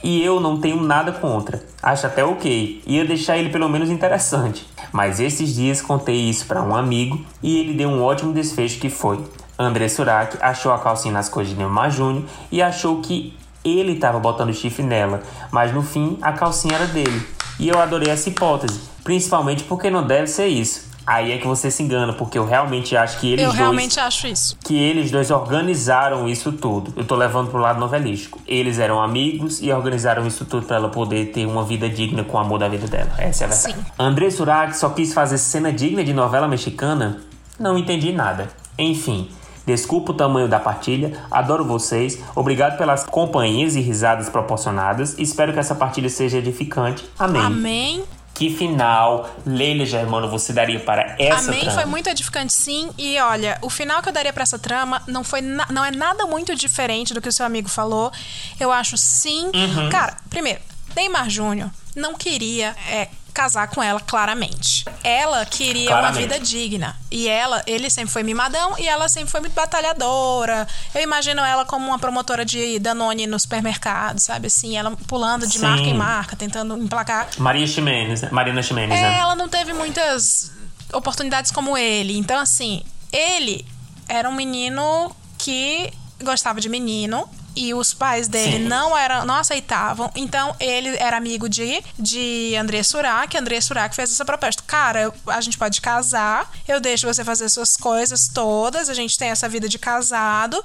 E 0.04 0.24
eu 0.24 0.40
não 0.40 0.60
tenho 0.62 0.80
nada 0.80 1.12
contra. 1.12 1.66
Acho 1.82 2.06
até 2.06 2.24
ok. 2.24 2.84
Ia 2.86 3.04
deixar 3.04 3.36
ele 3.36 3.50
pelo 3.50 3.68
menos 3.68 3.90
interessante. 3.90 4.68
Mas 4.92 5.20
esses 5.20 5.56
dias 5.56 5.82
contei 5.82 6.16
isso 6.16 6.46
para 6.46 6.62
um 6.62 6.76
amigo 6.76 7.20
e 7.42 7.58
ele 7.58 7.74
deu 7.74 7.90
um 7.90 8.04
ótimo 8.04 8.32
desfecho 8.32 8.80
que 8.80 8.92
foi. 8.92 9.20
André 9.58 9.88
Surak 9.88 10.38
achou 10.40 10.72
a 10.72 10.78
calcinha 10.78 11.14
nas 11.14 11.28
coisas 11.28 11.54
de 11.54 11.60
Neymar 11.60 11.90
Júnior 11.90 12.26
e 12.52 12.62
achou 12.62 13.02
que 13.02 13.36
ele 13.64 13.94
estava 13.94 14.20
botando 14.20 14.54
chifre 14.54 14.84
nela, 14.84 15.24
mas 15.52 15.74
no 15.74 15.82
fim 15.82 16.20
a 16.22 16.32
calcinha 16.32 16.76
era 16.76 16.86
dele. 16.86 17.26
E 17.60 17.68
eu 17.68 17.82
adorei 17.82 18.10
essa 18.10 18.30
hipótese, 18.30 18.80
principalmente 19.04 19.64
porque 19.64 19.90
não 19.90 20.06
deve 20.06 20.28
ser 20.28 20.48
isso. 20.48 20.94
Aí 21.06 21.32
é 21.32 21.38
que 21.38 21.46
você 21.46 21.70
se 21.70 21.84
engana, 21.84 22.14
porque 22.14 22.38
eu 22.38 22.46
realmente 22.46 22.96
acho 22.98 23.20
que 23.20 23.28
eles 23.28 23.42
eu 23.42 23.50
dois 23.50 23.60
realmente 23.60 24.00
acho 24.00 24.28
isso. 24.28 24.58
que 24.64 24.76
eles 24.76 25.12
dois 25.12 25.30
organizaram 25.30 26.28
isso 26.28 26.52
tudo. 26.52 26.94
Eu 26.96 27.06
tô 27.06 27.16
levando 27.16 27.52
pro 27.52 27.60
lado 27.60 27.80
novelístico. 27.80 28.40
Eles 28.48 28.80
eram 28.80 29.02
amigos 29.02 29.62
e 29.62 29.72
organizaram 29.72 30.26
isso 30.26 30.46
tudo 30.46 30.66
pra 30.66 30.78
ela 30.78 30.90
poder 30.90 31.32
ter 31.32 31.46
uma 31.46 31.64
vida 31.64 31.88
digna 31.88 32.24
com 32.24 32.38
o 32.38 32.40
amor 32.40 32.60
da 32.60 32.68
vida 32.68 32.88
dela. 32.88 33.12
Essa 33.18 33.44
é 33.44 33.48
a 33.48 33.50
verdade. 33.50 33.76
Sim. 33.76 33.86
André 34.00 34.30
Surak 34.30 34.76
só 34.76 34.90
quis 34.90 35.14
fazer 35.14 35.38
cena 35.38 35.72
digna 35.72 36.04
de 36.04 36.14
novela 36.14 36.48
mexicana? 36.48 37.22
Não 37.60 37.78
entendi 37.78 38.12
nada. 38.12 38.48
Enfim. 38.78 39.30
Desculpa 39.66 40.12
o 40.12 40.16
tamanho 40.16 40.48
da 40.48 40.60
partilha, 40.60 41.14
adoro 41.32 41.66
vocês, 41.66 42.20
obrigado 42.36 42.78
pelas 42.78 43.04
companhias 43.04 43.76
e 43.76 43.82
risadas 43.82 44.30
proporcionadas, 44.30 45.18
espero 45.18 45.54
que 45.54 45.58
essa 45.58 45.74
partilha 45.74 46.08
seja 46.08 46.38
edificante. 46.38 47.04
Amém. 47.18 47.42
Amém. 47.42 48.04
Que 48.36 48.54
final, 48.54 49.34
Leila 49.46 49.86
Germano, 49.86 50.30
você 50.30 50.52
daria 50.52 50.78
para 50.78 51.16
essa 51.18 51.48
Amém 51.48 51.62
trama? 51.62 51.76
foi 51.82 51.86
muito 51.86 52.10
edificante, 52.10 52.52
sim. 52.52 52.92
E 52.98 53.18
olha, 53.18 53.58
o 53.62 53.70
final 53.70 54.02
que 54.04 54.10
eu 54.10 54.14
daria 54.14 54.34
pra 54.34 54.44
essa 54.44 54.60
trama 54.60 55.02
não 55.08 55.24
foi 55.24 55.40
não 55.42 55.86
é 55.86 55.90
nada 55.90 56.26
muito 56.26 56.54
diferente 56.54 57.14
do 57.14 57.22
que 57.22 57.30
o 57.30 57.32
seu 57.32 57.46
amigo 57.46 57.70
falou. 57.70 58.12
Eu 58.60 58.74
acho 58.74 58.98
sim. 58.98 59.46
Uhum. 59.56 59.90
Cara, 59.90 60.18
primeiro, 60.30 60.60
Neymar 60.94 61.30
Júnior 61.30 61.72
não 61.96 62.14
queria 62.14 62.76
é, 62.90 63.08
casar 63.36 63.68
com 63.68 63.84
ela 63.84 64.00
claramente. 64.00 64.86
Ela 65.04 65.46
queria 65.46 65.90
Claramente. 65.90 66.24
uma 66.24 66.28
vida 66.28 66.40
digna. 66.40 66.96
E 67.12 67.28
ela, 67.28 67.62
ele 67.68 67.90
sempre 67.90 68.12
foi 68.12 68.24
mimadão 68.24 68.80
e 68.80 68.88
ela 68.88 69.10
sempre 69.10 69.30
foi 69.30 69.42
muito 69.42 69.54
batalhadora. 69.54 70.66
Eu 70.96 71.02
imagino 71.02 71.42
ela 71.42 71.66
como 71.66 71.86
uma 71.86 72.00
promotora 72.00 72.46
de 72.46 72.80
Danone 72.80 73.28
no 73.28 73.38
supermercado, 73.38 74.20
sabe 74.20 74.48
assim, 74.48 74.78
ela 74.78 74.96
pulando 75.06 75.46
de 75.46 75.60
Sim. 75.60 75.66
marca 75.66 75.84
em 75.84 75.94
marca, 75.94 76.36
tentando 76.36 76.78
emplacar 76.78 77.28
Maria 77.38 77.68
Ximenes, 77.68 78.22
né? 78.22 78.30
Marina 78.32 78.64
Ximenes, 78.64 78.98
é, 78.98 79.02
né? 79.02 79.18
ela 79.20 79.36
não 79.36 79.50
teve 79.50 79.74
muitas 79.74 80.52
oportunidades 80.94 81.52
como 81.52 81.78
ele. 81.78 82.18
Então, 82.18 82.40
assim, 82.40 82.84
ele 83.12 83.66
era 84.08 84.30
um 84.30 84.34
menino 84.34 85.14
que 85.38 85.92
gostava 86.24 86.62
de 86.62 86.70
menino. 86.70 87.28
E 87.56 87.74
os 87.74 87.94
pais 87.94 88.28
dele 88.28 88.58
Sim. 88.58 88.64
não 88.66 88.98
eram, 88.98 89.26
não 89.26 89.36
aceitavam. 89.36 90.12
Então, 90.16 90.56
ele 90.60 90.96
era 90.98 91.18
amigo 91.18 91.48
de, 91.48 91.84
de 91.98 92.56
André 92.60 92.84
Surak. 92.84 93.38
André 93.38 93.62
Surak 93.62 93.96
fez 93.96 94.12
essa 94.12 94.26
proposta. 94.26 94.62
Cara, 94.68 95.14
a 95.28 95.42
gente 95.42 95.58
pode 95.58 95.80
casar. 95.80 96.52
Eu 96.68 96.80
deixo 96.80 97.08
você 97.08 97.24
fazer 97.24 97.48
suas 97.50 97.78
coisas 97.78 98.28
todas. 98.28 98.90
A 98.90 98.94
gente 98.94 99.18
tem 99.18 99.30
essa 99.30 99.48
vida 99.48 99.70
de 99.70 99.80
casado. 99.80 100.64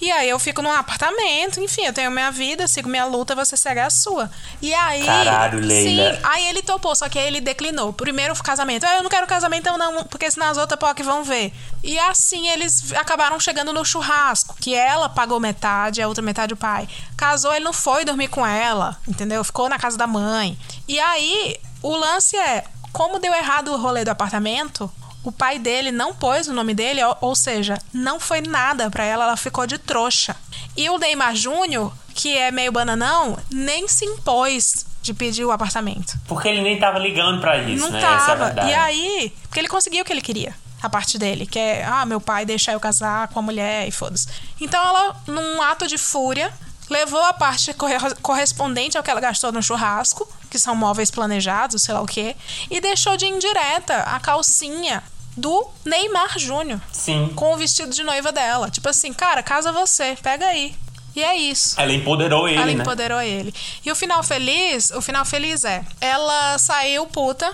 E 0.00 0.10
aí, 0.10 0.28
eu 0.28 0.38
fico 0.38 0.60
num 0.62 0.72
apartamento. 0.72 1.60
Enfim, 1.60 1.86
eu 1.86 1.92
tenho 1.92 2.10
minha 2.10 2.30
vida, 2.30 2.66
sigo 2.66 2.88
minha 2.88 3.04
luta, 3.04 3.34
você 3.34 3.56
segue 3.56 3.80
a 3.80 3.90
sua. 3.90 4.30
E 4.60 4.74
aí... 4.74 5.04
Caralho, 5.04 5.60
Leila. 5.60 6.14
Sim, 6.14 6.20
Aí 6.24 6.46
ele 6.48 6.62
topou, 6.62 6.94
só 6.94 7.08
que 7.08 7.18
aí 7.18 7.26
ele 7.26 7.40
declinou. 7.40 7.92
Primeiro 7.92 8.34
casamento. 8.42 8.84
Ah, 8.84 8.96
eu 8.96 9.02
não 9.02 9.10
quero 9.10 9.26
casamento, 9.26 9.62
então 9.62 9.78
não, 9.78 10.04
porque 10.04 10.30
senão 10.30 10.48
as 10.48 10.58
outras 10.58 10.78
POC 10.78 11.02
vão 11.02 11.22
ver. 11.22 11.52
E 11.82 11.98
assim 11.98 12.48
eles 12.48 12.92
acabaram 12.92 13.38
chegando 13.38 13.72
no 13.72 13.84
churrasco, 13.84 14.56
que 14.60 14.74
ela 14.74 15.08
pagou 15.08 15.38
metade, 15.38 16.00
a 16.00 16.08
outra 16.08 16.22
metade 16.22 16.31
o 16.52 16.56
pai. 16.56 16.88
Casou, 17.16 17.54
ele 17.54 17.64
não 17.64 17.72
foi 17.72 18.04
dormir 18.04 18.28
com 18.28 18.46
ela, 18.46 18.96
entendeu? 19.08 19.42
Ficou 19.44 19.68
na 19.68 19.78
casa 19.78 19.96
da 19.96 20.06
mãe. 20.06 20.58
E 20.88 20.98
aí, 20.98 21.56
o 21.82 21.94
lance 21.96 22.36
é, 22.36 22.64
como 22.92 23.18
deu 23.18 23.32
errado 23.32 23.72
o 23.72 23.76
rolê 23.76 24.04
do 24.04 24.10
apartamento, 24.10 24.90
o 25.24 25.30
pai 25.30 25.58
dele 25.58 25.92
não 25.92 26.14
pôs 26.14 26.48
o 26.48 26.52
nome 26.52 26.74
dele, 26.74 27.00
ou, 27.20 27.34
seja, 27.34 27.78
não 27.92 28.18
foi 28.18 28.40
nada 28.40 28.90
pra 28.90 29.04
ela, 29.04 29.24
ela 29.24 29.36
ficou 29.36 29.66
de 29.66 29.78
trouxa. 29.78 30.34
E 30.76 30.88
o 30.90 30.98
Neymar 30.98 31.36
Júnior, 31.36 31.92
que 32.14 32.36
é 32.36 32.50
meio 32.50 32.72
bananão, 32.72 33.38
nem 33.50 33.86
se 33.86 34.04
impôs 34.04 34.84
de 35.00 35.12
pedir 35.12 35.44
o 35.44 35.50
apartamento. 35.50 36.16
Porque 36.26 36.48
ele 36.48 36.62
nem 36.62 36.78
tava 36.78 36.98
ligando 36.98 37.40
pra 37.40 37.58
isso, 37.58 37.84
Não 37.84 37.90
né? 37.90 37.98
É 37.98 38.02
tava. 38.02 38.44
verdade. 38.46 38.70
e 38.70 38.74
aí, 38.74 39.32
porque 39.42 39.58
ele 39.60 39.68
conseguiu 39.68 40.02
o 40.02 40.04
que 40.04 40.12
ele 40.12 40.20
queria. 40.20 40.54
A 40.82 40.88
parte 40.90 41.16
dele, 41.18 41.46
que 41.46 41.58
é, 41.58 41.84
ah, 41.84 42.04
meu 42.04 42.20
pai 42.20 42.44
deixar 42.44 42.72
eu 42.72 42.80
casar 42.80 43.28
com 43.28 43.38
a 43.38 43.42
mulher 43.42 43.86
e 43.86 43.90
foda-se. 43.92 44.26
Então 44.60 44.82
ela, 44.84 45.16
num 45.26 45.62
ato 45.62 45.86
de 45.86 45.96
fúria, 45.96 46.52
levou 46.90 47.22
a 47.22 47.32
parte 47.32 47.72
corre- 47.74 48.14
correspondente 48.20 48.96
ao 48.98 49.02
que 49.02 49.10
ela 49.10 49.20
gastou 49.20 49.52
no 49.52 49.62
churrasco, 49.62 50.28
que 50.50 50.58
são 50.58 50.74
móveis 50.74 51.10
planejados, 51.10 51.82
sei 51.82 51.94
lá 51.94 52.00
o 52.00 52.06
quê, 52.06 52.36
e 52.70 52.80
deixou 52.80 53.16
de 53.16 53.26
indireta 53.26 53.98
a 54.02 54.18
calcinha 54.20 55.02
do 55.36 55.66
Neymar 55.84 56.38
Júnior. 56.38 56.80
Sim. 56.92 57.32
Com 57.34 57.54
o 57.54 57.56
vestido 57.56 57.94
de 57.94 58.02
noiva 58.02 58.32
dela. 58.32 58.68
Tipo 58.68 58.88
assim, 58.88 59.12
cara, 59.14 59.42
casa 59.42 59.72
você, 59.72 60.16
pega 60.22 60.44
aí. 60.46 60.74
E 61.14 61.22
é 61.22 61.36
isso. 61.36 61.80
Ela 61.80 61.92
empoderou 61.92 62.48
ele, 62.48 62.56
Ela 62.58 62.66
né? 62.66 62.72
empoderou 62.72 63.20
ele. 63.22 63.54
E 63.84 63.90
o 63.90 63.94
final 63.94 64.22
feliz, 64.22 64.90
o 64.90 65.00
final 65.00 65.24
feliz 65.24 65.64
é, 65.64 65.84
ela 66.00 66.58
saiu 66.58 67.06
puta, 67.06 67.50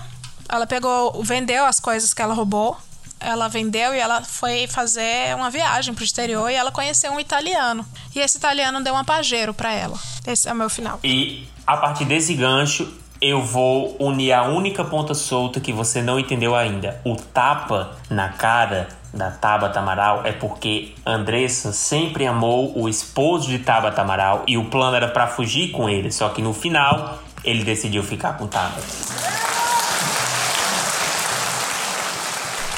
ela 0.49 0.65
pegou, 0.65 1.21
vendeu 1.23 1.65
as 1.65 1.79
coisas 1.79 2.13
que 2.13 2.21
ela 2.21 2.33
roubou, 2.33 2.77
ela 3.19 3.47
vendeu 3.47 3.93
e 3.93 3.99
ela 3.99 4.21
foi 4.23 4.67
fazer 4.67 5.35
uma 5.35 5.49
viagem 5.49 5.93
pro 5.93 6.03
exterior 6.03 6.49
e 6.49 6.55
ela 6.55 6.71
conheceu 6.71 7.11
um 7.11 7.19
italiano. 7.19 7.85
E 8.15 8.19
esse 8.19 8.37
italiano 8.37 8.81
deu 8.83 8.93
uma 8.93 9.03
pajeiro 9.03 9.53
pra 9.53 9.71
ela. 9.71 9.97
Esse 10.25 10.47
é 10.47 10.53
o 10.53 10.55
meu 10.55 10.69
final. 10.69 10.99
E 11.03 11.47
a 11.67 11.77
partir 11.77 12.05
desse 12.05 12.33
gancho, 12.33 12.91
eu 13.21 13.41
vou 13.41 13.97
unir 13.99 14.31
a 14.31 14.43
única 14.43 14.83
ponta 14.85 15.13
solta 15.13 15.59
que 15.59 15.73
você 15.73 16.01
não 16.01 16.19
entendeu 16.19 16.55
ainda. 16.55 17.01
O 17.03 17.15
tapa 17.15 17.97
na 18.09 18.29
cara 18.29 18.87
da 19.13 19.31
Tabata 19.31 19.79
Amaral 19.79 20.25
é 20.25 20.31
porque 20.31 20.93
Andressa 21.05 21.71
sempre 21.71 22.25
amou 22.25 22.77
o 22.79 22.87
esposo 22.87 23.49
de 23.49 23.59
Tabata 23.59 24.01
Amaral 24.01 24.43
e 24.47 24.57
o 24.57 24.65
plano 24.65 24.95
era 24.95 25.07
pra 25.07 25.27
fugir 25.27 25.71
com 25.71 25.89
ele, 25.89 26.11
só 26.11 26.29
que 26.29 26.41
no 26.41 26.53
final 26.53 27.19
ele 27.43 27.63
decidiu 27.63 28.03
ficar 28.03 28.37
com 28.37 28.47
Tabata. 28.47 29.58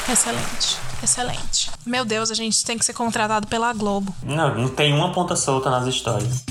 Excelente. 0.08 0.78
Excelente. 1.02 1.70
Meu 1.84 2.04
Deus, 2.04 2.30
a 2.30 2.34
gente 2.34 2.64
tem 2.64 2.78
que 2.78 2.84
ser 2.84 2.92
contratado 2.92 3.46
pela 3.46 3.72
Globo. 3.72 4.14
Não, 4.22 4.54
não 4.54 4.68
tem 4.68 4.92
uma 4.92 5.12
ponta 5.12 5.34
solta 5.34 5.70
nas 5.70 5.86
histórias. 5.86 6.44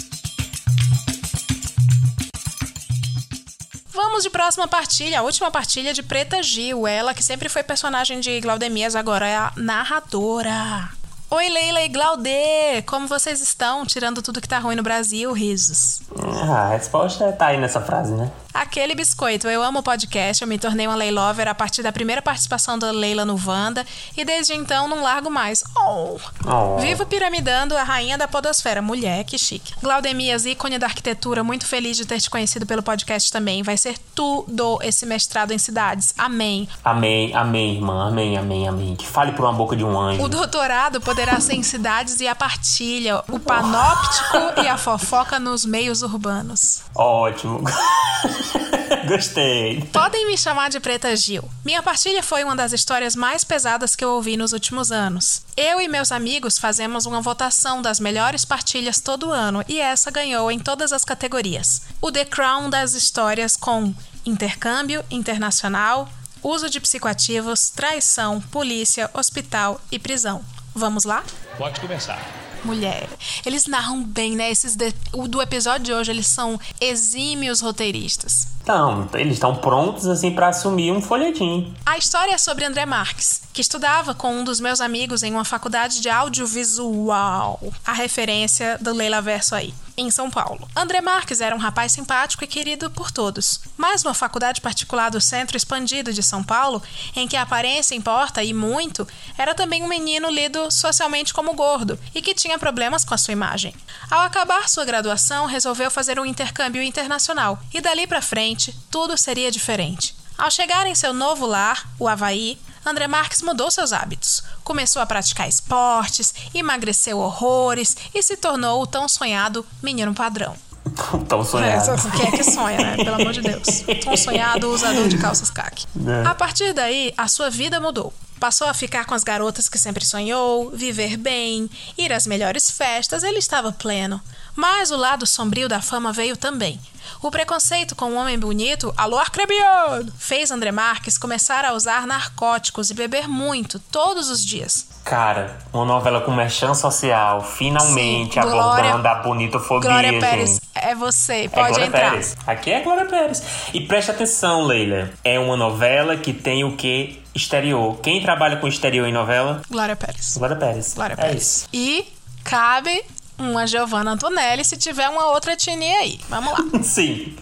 Vamos 3.93 4.23
de 4.23 4.29
próxima 4.29 4.67
partilha, 4.67 5.19
a 5.19 5.23
última 5.23 5.49
partilha 5.51 5.93
de 5.93 6.03
Preta 6.03 6.41
Gil, 6.43 6.87
ela 6.87 7.13
que 7.13 7.23
sempre 7.23 7.47
foi 7.49 7.63
personagem 7.63 8.19
de 8.19 8.41
Glaudemias, 8.41 8.95
agora 8.95 9.27
é 9.27 9.35
a 9.35 9.51
narradora. 9.55 10.89
Oi, 11.33 11.47
Leila 11.47 11.81
e 11.81 11.87
Glaudê! 11.87 12.81
Como 12.85 13.07
vocês 13.07 13.39
estão? 13.39 13.85
Tirando 13.85 14.21
tudo 14.21 14.41
que 14.41 14.49
tá 14.49 14.59
ruim 14.59 14.75
no 14.75 14.83
Brasil, 14.83 15.31
risos. 15.31 16.01
Ah, 16.21 16.65
a 16.65 16.69
resposta 16.71 17.31
tá 17.31 17.47
aí 17.47 17.57
nessa 17.57 17.79
frase, 17.79 18.11
né? 18.11 18.29
Aquele 18.53 18.93
biscoito. 18.93 19.47
Eu 19.47 19.63
amo 19.63 19.79
o 19.79 19.83
podcast, 19.83 20.41
eu 20.41 20.47
me 20.47 20.59
tornei 20.59 20.85
uma 20.85 20.95
Leilover 20.95 21.47
a 21.47 21.55
partir 21.55 21.81
da 21.81 21.91
primeira 21.91 22.21
participação 22.21 22.77
da 22.77 22.91
Leila 22.91 23.23
no 23.23 23.39
Wanda 23.47 23.85
e 24.17 24.25
desde 24.25 24.53
então 24.53 24.89
não 24.89 25.01
largo 25.01 25.29
mais. 25.29 25.63
Oh. 25.73 26.17
Oh. 26.45 26.77
Vivo 26.79 27.05
piramidando 27.05 27.77
a 27.77 27.83
rainha 27.83 28.17
da 28.17 28.27
podosfera. 28.27 28.81
Mulher, 28.81 29.23
que 29.23 29.37
chique. 29.37 29.73
Glaudemias, 29.81 30.45
ícone 30.45 30.77
da 30.77 30.87
arquitetura, 30.87 31.45
muito 31.45 31.65
feliz 31.65 31.95
de 31.95 32.05
ter 32.05 32.19
te 32.19 32.29
conhecido 32.29 32.65
pelo 32.65 32.83
podcast 32.83 33.31
também. 33.31 33.63
Vai 33.63 33.77
ser 33.77 33.97
tudo 34.13 34.79
esse 34.83 35.05
mestrado 35.05 35.53
em 35.53 35.57
cidades. 35.57 36.13
Amém. 36.17 36.67
Amém, 36.83 37.33
amém, 37.33 37.75
irmã. 37.75 38.09
Amém, 38.09 38.37
amém, 38.37 38.67
amém. 38.67 38.95
Que 38.97 39.07
fale 39.07 39.31
por 39.31 39.45
uma 39.45 39.53
boca 39.53 39.77
de 39.77 39.85
um 39.85 39.97
anjo. 39.97 40.21
O 40.23 40.27
doutorado 40.27 40.99
poderá 40.99 41.20
em 41.51 41.61
cidades 41.61 42.19
e 42.19 42.27
a 42.27 42.33
partilha, 42.33 43.23
o 43.29 43.39
panóptico 43.39 44.61
e 44.63 44.67
a 44.67 44.75
fofoca 44.75 45.39
nos 45.39 45.63
meios 45.63 46.01
urbanos. 46.01 46.81
Ótimo. 46.95 47.61
Gostei. 49.07 49.81
Podem 49.93 50.25
me 50.25 50.35
chamar 50.35 50.69
de 50.69 50.79
Preta 50.79 51.15
Gil. 51.15 51.47
Minha 51.63 51.83
partilha 51.83 52.23
foi 52.23 52.43
uma 52.43 52.55
das 52.55 52.73
histórias 52.73 53.15
mais 53.15 53.43
pesadas 53.43 53.95
que 53.95 54.03
eu 54.03 54.09
ouvi 54.09 54.35
nos 54.35 54.51
últimos 54.51 54.91
anos. 54.91 55.43
Eu 55.55 55.79
e 55.79 55.87
meus 55.87 56.11
amigos 56.11 56.57
fazemos 56.57 57.05
uma 57.05 57.21
votação 57.21 57.83
das 57.83 57.99
melhores 57.99 58.43
partilhas 58.43 58.99
todo 58.99 59.31
ano 59.31 59.63
e 59.67 59.79
essa 59.79 60.09
ganhou 60.09 60.51
em 60.51 60.57
todas 60.57 60.91
as 60.91 61.05
categorias. 61.05 61.83
O 62.01 62.11
The 62.11 62.25
Crown 62.25 62.67
das 62.67 62.93
histórias 62.93 63.55
com 63.55 63.93
intercâmbio 64.25 65.05
internacional, 65.11 66.09
uso 66.41 66.67
de 66.67 66.79
psicoativos, 66.79 67.69
traição, 67.69 68.41
polícia, 68.41 69.09
hospital 69.13 69.79
e 69.91 69.99
prisão. 69.99 70.43
Vamos 70.73 71.03
lá? 71.03 71.23
Pode 71.57 71.79
começar. 71.79 72.19
Mulher. 72.63 73.09
Eles 73.45 73.65
narram 73.65 74.03
bem, 74.03 74.35
né? 74.35 74.51
Esses 74.51 74.75
de... 74.75 74.93
o 75.11 75.27
do 75.27 75.41
episódio 75.41 75.85
de 75.85 75.93
hoje, 75.93 76.11
eles 76.11 76.27
são 76.27 76.59
exímios 76.79 77.59
roteiristas. 77.59 78.47
Então, 78.63 79.09
eles 79.13 79.33
estão 79.33 79.55
prontos 79.55 80.07
assim 80.07 80.31
para 80.31 80.49
assumir 80.49 80.91
um 80.91 81.01
folhetim. 81.01 81.73
A 81.85 81.97
história 81.97 82.33
é 82.33 82.37
sobre 82.37 82.63
André 82.63 82.85
Marques, 82.85 83.41
que 83.51 83.61
estudava 83.61 84.13
com 84.13 84.33
um 84.33 84.43
dos 84.43 84.59
meus 84.59 84.79
amigos 84.79 85.23
em 85.23 85.31
uma 85.31 85.43
faculdade 85.43 85.99
de 85.99 86.09
audiovisual. 86.09 87.59
A 87.85 87.93
referência 87.93 88.77
do 88.79 88.93
Leila 88.93 89.21
Verso 89.21 89.55
aí, 89.55 89.73
em 89.97 90.11
São 90.11 90.29
Paulo. 90.29 90.67
André 90.75 91.01
Marques 91.01 91.41
era 91.41 91.55
um 91.55 91.59
rapaz 91.59 91.91
simpático 91.91 92.43
e 92.43 92.47
querido 92.47 92.89
por 92.91 93.11
todos, 93.11 93.61
mas 93.75 94.03
numa 94.03 94.13
faculdade 94.13 94.61
particular 94.61 95.09
do 95.09 95.19
Centro 95.19 95.57
Expandido 95.57 96.13
de 96.13 96.21
São 96.21 96.43
Paulo, 96.43 96.81
em 97.15 97.27
que 97.27 97.35
a 97.35 97.41
aparência 97.41 97.95
importa 97.95 98.43
e 98.43 98.53
muito, 98.53 99.07
era 99.37 99.55
também 99.55 99.83
um 99.83 99.87
menino 99.87 100.29
lido 100.29 100.69
socialmente 100.71 101.33
como 101.33 101.53
gordo 101.53 101.99
e 102.13 102.21
que 102.21 102.35
tinha 102.35 102.59
problemas 102.59 103.03
com 103.03 103.13
a 103.13 103.17
sua 103.17 103.31
imagem. 103.31 103.73
Ao 104.09 104.21
acabar 104.21 104.69
sua 104.69 104.85
graduação, 104.85 105.45
resolveu 105.45 105.89
fazer 105.89 106.19
um 106.19 106.25
intercâmbio 106.25 106.81
internacional 106.81 107.59
e 107.73 107.81
dali 107.81 108.05
para 108.05 108.21
frente 108.21 108.50
tudo 108.89 109.17
seria 109.17 109.51
diferente. 109.51 110.15
Ao 110.37 110.49
chegar 110.49 110.85
em 110.87 110.95
seu 110.95 111.13
novo 111.13 111.45
lar, 111.45 111.87
o 111.99 112.07
Havaí, 112.07 112.57
André 112.85 113.07
Marques 113.07 113.41
mudou 113.41 113.69
seus 113.69 113.93
hábitos. 113.93 114.43
Começou 114.63 115.01
a 115.01 115.05
praticar 115.05 115.47
esportes, 115.47 116.33
emagreceu 116.53 117.19
horrores 117.19 117.95
e 118.13 118.23
se 118.23 118.35
tornou 118.35 118.81
o 118.81 118.87
tão 118.87 119.07
sonhado 119.07 119.65
menino 119.81 120.13
padrão. 120.13 120.55
Tão 121.27 121.45
sonhado. 121.45 121.91
É, 121.91 122.17
quem 122.17 122.27
é 122.27 122.31
que 122.31 122.43
sonha, 122.43 122.77
né? 122.77 123.03
Pelo 123.03 123.15
amor 123.15 123.31
de 123.31 123.41
Deus. 123.41 123.83
Tão 124.03 124.17
sonhado 124.17 124.67
usador 124.71 125.07
de 125.07 125.17
calças 125.17 125.51
caque. 125.51 125.85
É. 126.07 126.27
A 126.27 126.33
partir 126.33 126.73
daí, 126.73 127.13
a 127.15 127.27
sua 127.27 127.49
vida 127.49 127.79
mudou. 127.79 128.11
Passou 128.41 128.65
a 128.67 128.73
ficar 128.73 129.05
com 129.05 129.13
as 129.13 129.23
garotas 129.23 129.69
que 129.69 129.77
sempre 129.77 130.03
sonhou, 130.03 130.71
viver 130.71 131.15
bem, 131.15 131.69
ir 131.95 132.11
às 132.11 132.25
melhores 132.25 132.71
festas, 132.71 133.21
ele 133.23 133.37
estava 133.37 133.71
pleno. 133.71 134.19
Mas 134.55 134.89
o 134.89 134.97
lado 134.97 135.27
sombrio 135.27 135.69
da 135.69 135.79
fama 135.79 136.11
veio 136.11 136.35
também. 136.35 136.79
O 137.21 137.29
preconceito 137.29 137.95
com 137.95 138.05
o 138.05 138.15
homem 138.15 138.39
bonito, 138.39 138.91
alô 138.97 139.19
arcrebiano, 139.19 140.11
fez 140.17 140.49
André 140.49 140.71
Marques 140.71 141.19
começar 141.19 141.63
a 141.65 141.73
usar 141.73 142.07
narcóticos 142.07 142.89
e 142.89 142.95
beber 142.95 143.27
muito, 143.27 143.77
todos 143.79 144.27
os 144.31 144.43
dias. 144.43 144.87
Cara, 145.05 145.59
uma 145.71 145.85
novela 145.85 146.21
com 146.21 146.31
merchan 146.31 146.73
social, 146.73 147.43
finalmente 147.43 148.33
Sim, 148.33 148.39
abordando 148.39 149.01
Glória- 149.03 149.11
a 149.11 149.15
bonitofobia, 149.21 149.89
Glória 149.89 150.09
gente. 150.11 150.19
Pérez, 150.21 150.61
é 150.73 150.95
você, 150.95 151.43
É 151.43 151.47
pode 151.47 151.67
Glória 151.69 151.85
entrar. 151.85 152.09
Pérez. 152.11 152.35
Aqui 152.47 152.71
é 152.71 152.81
Glória 152.81 153.05
Pérez. 153.05 153.43
E 153.71 153.81
preste 153.81 154.09
atenção, 154.09 154.63
Leila. 154.63 155.11
É 155.23 155.39
uma 155.39 155.55
novela 155.55 156.17
que 156.17 156.33
tem 156.33 156.63
o 156.63 156.75
que? 156.75 157.20
Exterior. 157.33 157.97
Quem 158.01 158.21
trabalha 158.21 158.57
com 158.57 158.67
exterior 158.67 159.07
em 159.07 159.13
novela? 159.13 159.61
Glória 159.69 159.95
Pérez. 159.95 160.35
Glória 160.37 160.55
Pérez. 160.55 160.93
Glória 160.93 161.13
É 161.13 161.15
Pérez. 161.17 161.41
isso. 161.41 161.67
E 161.73 162.05
cabe 162.43 163.03
uma 163.37 163.65
Giovanna 163.65 164.11
Antonelli 164.11 164.63
se 164.65 164.77
tiver 164.77 165.07
uma 165.09 165.27
outra 165.31 165.53
etnia 165.53 165.99
aí. 165.99 166.19
Vamos 166.29 166.51
lá. 166.53 166.59
Sim. 166.83 167.35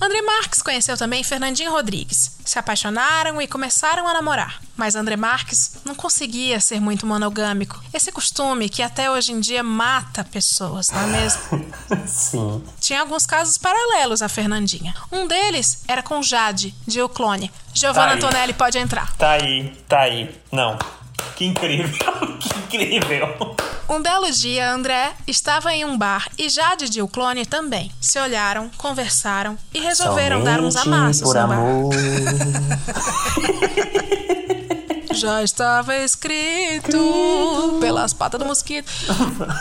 André 0.00 0.22
Marques 0.22 0.62
conheceu 0.62 0.96
também 0.96 1.22
Fernandinho 1.22 1.70
Rodrigues. 1.70 2.36
Se 2.44 2.58
apaixonaram 2.58 3.40
e 3.40 3.46
começaram 3.46 4.08
a 4.08 4.14
namorar. 4.14 4.60
Mas 4.76 4.94
André 4.94 5.14
Marques 5.14 5.76
não 5.84 5.94
conseguia 5.94 6.58
ser 6.58 6.80
muito 6.80 7.06
monogâmico. 7.06 7.78
Esse 7.92 8.10
costume 8.10 8.68
que 8.70 8.82
até 8.82 9.10
hoje 9.10 9.32
em 9.32 9.40
dia 9.40 9.62
mata 9.62 10.24
pessoas, 10.24 10.88
não 10.90 11.02
é 11.02 11.06
mesmo? 11.06 11.42
Sim. 12.08 12.64
Tinha 12.80 13.00
alguns 13.02 13.26
casos 13.26 13.58
paralelos 13.58 14.22
a 14.22 14.28
Fernandinha. 14.28 14.94
Um 15.12 15.26
deles 15.26 15.82
era 15.86 16.02
com 16.02 16.22
Jade, 16.22 16.74
de 16.86 17.02
O 17.02 17.08
Clone. 17.08 17.52
Giovanna 17.74 18.16
Tá. 18.16 18.26
Antonelli 18.26 18.52
pode 18.54 18.78
entrar. 18.78 19.14
Tá 19.16 19.32
aí, 19.32 19.70
tá 19.86 20.00
aí. 20.00 20.34
Não. 20.50 20.78
Que 21.36 21.44
incrível. 21.46 22.08
que 22.38 22.76
incrível. 22.78 23.56
Um 23.88 24.00
belo 24.00 24.30
dia, 24.30 24.72
André 24.72 25.12
estava 25.26 25.72
em 25.72 25.84
um 25.84 25.98
bar 25.98 26.28
e 26.38 26.48
Jade 26.48 26.88
de 26.88 27.02
O 27.02 27.08
Clone 27.08 27.44
também. 27.44 27.90
Se 28.00 28.20
olharam, 28.20 28.70
conversaram 28.76 29.58
e 29.74 29.80
resolveram 29.80 30.44
dar 30.44 30.60
uns 30.60 30.74
Somente 30.74 30.88
amassos 30.88 31.22
por 31.22 31.34
no 31.34 31.48
bar. 31.48 31.56
Já 35.20 35.42
estava 35.42 35.94
escrito 35.98 37.78
pelas 37.78 38.14
patas 38.14 38.40
do 38.40 38.46
mosquito. 38.46 38.90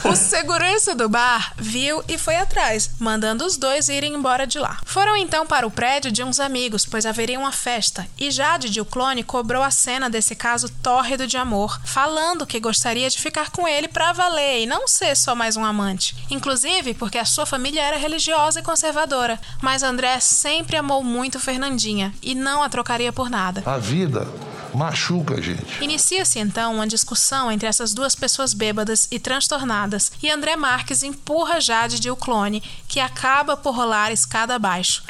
O 0.05 0.15
segurança 0.15 0.95
do 0.95 1.09
bar 1.09 1.51
viu 1.57 2.01
e 2.07 2.17
foi 2.17 2.37
atrás, 2.37 2.91
mandando 2.97 3.45
os 3.45 3.57
dois 3.57 3.89
irem 3.89 4.13
embora 4.13 4.47
de 4.47 4.57
lá. 4.57 4.79
Foram 4.85 5.17
então 5.17 5.45
para 5.45 5.67
o 5.67 5.71
prédio 5.71 6.13
de 6.13 6.23
uns 6.23 6.39
amigos, 6.39 6.85
pois 6.85 7.05
haveria 7.05 7.37
uma 7.37 7.51
festa, 7.51 8.07
e 8.17 8.31
Jade 8.31 8.69
de 8.69 8.79
o 8.79 8.85
clone 8.85 9.21
cobrou 9.21 9.61
a 9.61 9.69
cena 9.69 10.09
desse 10.09 10.33
caso 10.33 10.69
tórrido 10.81 11.27
de 11.27 11.35
amor, 11.35 11.77
falando 11.83 12.47
que 12.47 12.57
gostaria 12.57 13.09
de 13.09 13.19
ficar 13.19 13.51
com 13.51 13.67
ele 13.67 13.89
pra 13.89 14.13
valer 14.13 14.61
e 14.61 14.65
não 14.65 14.87
ser 14.87 15.13
só 15.13 15.35
mais 15.35 15.57
um 15.57 15.65
amante. 15.65 16.15
Inclusive 16.29 16.93
porque 16.93 17.17
a 17.17 17.25
sua 17.25 17.45
família 17.45 17.81
era 17.81 17.97
religiosa 17.97 18.61
e 18.61 18.63
conservadora. 18.63 19.37
Mas 19.61 19.83
André 19.83 20.21
sempre 20.21 20.77
amou 20.77 21.03
muito 21.03 21.37
Fernandinha 21.37 22.13
e 22.23 22.33
não 22.33 22.63
a 22.63 22.69
trocaria 22.69 23.11
por 23.11 23.29
nada. 23.29 23.61
A 23.65 23.77
vida 23.77 24.25
machuca, 24.73 25.41
gente. 25.41 25.48
Inicia-se 25.81 26.39
então 26.39 26.75
uma 26.75 26.87
discussão 26.87 27.51
entre 27.51 27.67
essas 27.67 27.93
duas 27.93 28.15
pessoas 28.15 28.53
bêbadas 28.53 29.07
e 29.11 29.19
transtornadas, 29.19 30.11
e 30.21 30.29
André 30.29 30.55
Marques 30.55 31.03
empurra 31.03 31.61
Jade 31.61 31.99
de 31.99 32.09
o 32.09 32.15
clone, 32.15 32.61
que 32.87 32.99
acaba 32.99 33.55
por 33.55 33.75
rolar 33.75 34.11
escada 34.11 34.55
abaixo. 34.55 35.03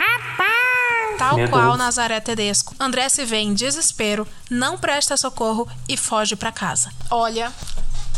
Tal 1.18 1.36
Meu 1.36 1.50
qual 1.50 1.68
Deus. 1.70 1.78
Nazaré 1.78 2.20
Tedesco. 2.22 2.74
André 2.80 3.10
se 3.10 3.26
vê 3.26 3.38
em 3.38 3.54
desespero, 3.54 4.26
não 4.50 4.78
presta 4.78 5.18
socorro 5.18 5.68
e 5.88 5.98
foge 5.98 6.36
pra 6.36 6.52
casa. 6.52 6.92
Olha, 7.12 7.52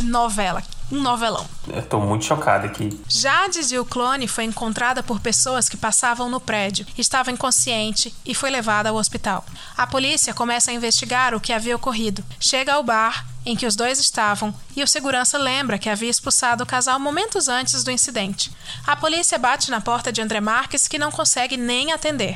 novela. 0.02 0.64
Um 0.92 1.02
novelão. 1.02 1.46
Eu 1.68 1.82
tô 1.84 2.00
muito 2.00 2.26
chocado 2.26 2.66
aqui. 2.66 3.00
Jade 3.08 3.68
de 3.68 3.80
o 3.80 3.86
clone 3.86 4.28
foi 4.28 4.44
encontrada 4.44 5.02
por 5.02 5.20
pessoas 5.20 5.70
que 5.70 5.78
passavam 5.78 6.30
no 6.30 6.40
prédio, 6.40 6.86
estava 6.98 7.32
inconsciente 7.32 8.14
e 8.26 8.36
foi 8.36 8.50
levada 8.50 8.90
ao 8.90 8.96
hospital. 8.96 9.46
A 9.78 9.88
polícia 9.88 10.34
começa 10.34 10.72
a 10.72 10.74
investigar 10.74 11.34
o 11.34 11.40
que 11.40 11.54
havia 11.54 11.76
ocorrido. 11.76 12.24
Chega 12.40 12.74
ao 12.74 12.84
bar 12.84 13.26
em 13.46 13.56
que 13.56 13.66
os 13.66 13.76
dois 13.76 14.00
estavam 14.00 14.54
e 14.76 14.84
o 14.84 14.88
segurança 14.88 15.38
lembra 15.38 15.78
que 15.78 15.90
havia 15.90 16.10
expulsado 16.10 16.64
o 16.64 16.68
casal 16.68 17.00
momentos 17.00 17.48
antes 17.48 17.84
do 17.84 17.92
incidente. 17.92 18.52
A 18.86 18.96
polícia 18.96 19.38
bate 19.38 19.72
na 19.72 19.82
porta 19.82 20.12
de 20.12 20.22
André 20.22 20.40
Marques 20.40 20.88
que 20.88 21.00
não 21.00 21.12
consegue 21.12 21.58
nem 21.58 21.92
atender. 21.92 22.36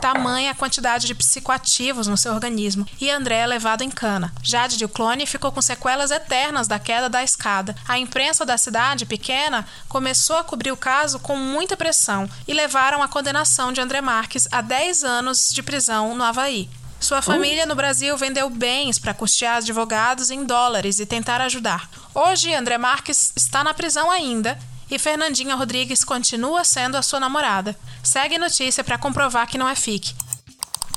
Tamanha 0.00 0.52
a 0.52 0.54
quantidade 0.54 1.06
de 1.06 1.14
psicoativos 1.14 2.06
no 2.06 2.16
seu 2.16 2.32
organismo 2.32 2.86
e 3.00 3.10
André 3.10 3.40
é 3.40 3.46
levado 3.46 3.82
em 3.82 3.90
cana. 3.90 4.32
Jade 4.42 4.76
de 4.76 4.86
clone 4.86 5.26
ficou 5.26 5.50
com 5.50 5.60
sequelas 5.60 6.10
eternas 6.10 6.68
da 6.68 6.78
queda 6.78 7.08
da 7.08 7.22
escada. 7.22 7.74
A 7.86 7.98
imprensa 7.98 8.46
da 8.46 8.56
cidade 8.56 9.04
pequena 9.04 9.66
começou 9.88 10.36
a 10.36 10.44
cobrir 10.44 10.72
o 10.72 10.76
caso 10.76 11.18
com 11.18 11.36
muita 11.36 11.76
pressão 11.76 12.28
e 12.46 12.54
levaram 12.54 13.02
à 13.02 13.08
condenação 13.08 13.72
de 13.72 13.80
André 13.80 14.00
Marques 14.00 14.48
a 14.50 14.60
10 14.60 15.04
anos 15.04 15.50
de 15.50 15.62
prisão 15.62 16.14
no 16.14 16.24
Havaí. 16.24 16.70
Sua 17.00 17.22
família 17.22 17.64
no 17.64 17.76
Brasil 17.76 18.16
vendeu 18.16 18.50
bens 18.50 18.98
para 18.98 19.14
custear 19.14 19.58
advogados 19.58 20.30
em 20.30 20.44
dólares 20.44 20.98
e 20.98 21.06
tentar 21.06 21.40
ajudar. 21.40 21.88
Hoje, 22.12 22.52
André 22.52 22.76
Marques 22.76 23.32
está 23.36 23.62
na 23.62 23.72
prisão 23.72 24.10
ainda 24.10 24.58
E 24.90 24.98
Fernandinha 24.98 25.54
Rodrigues 25.54 26.02
continua 26.02 26.64
sendo 26.64 26.96
a 26.96 27.02
sua 27.02 27.20
namorada. 27.20 27.76
Segue 28.02 28.38
notícia 28.38 28.82
para 28.82 28.98
comprovar 28.98 29.46
que 29.46 29.58
não 29.58 29.68
é 29.68 29.74
fique. 29.74 30.14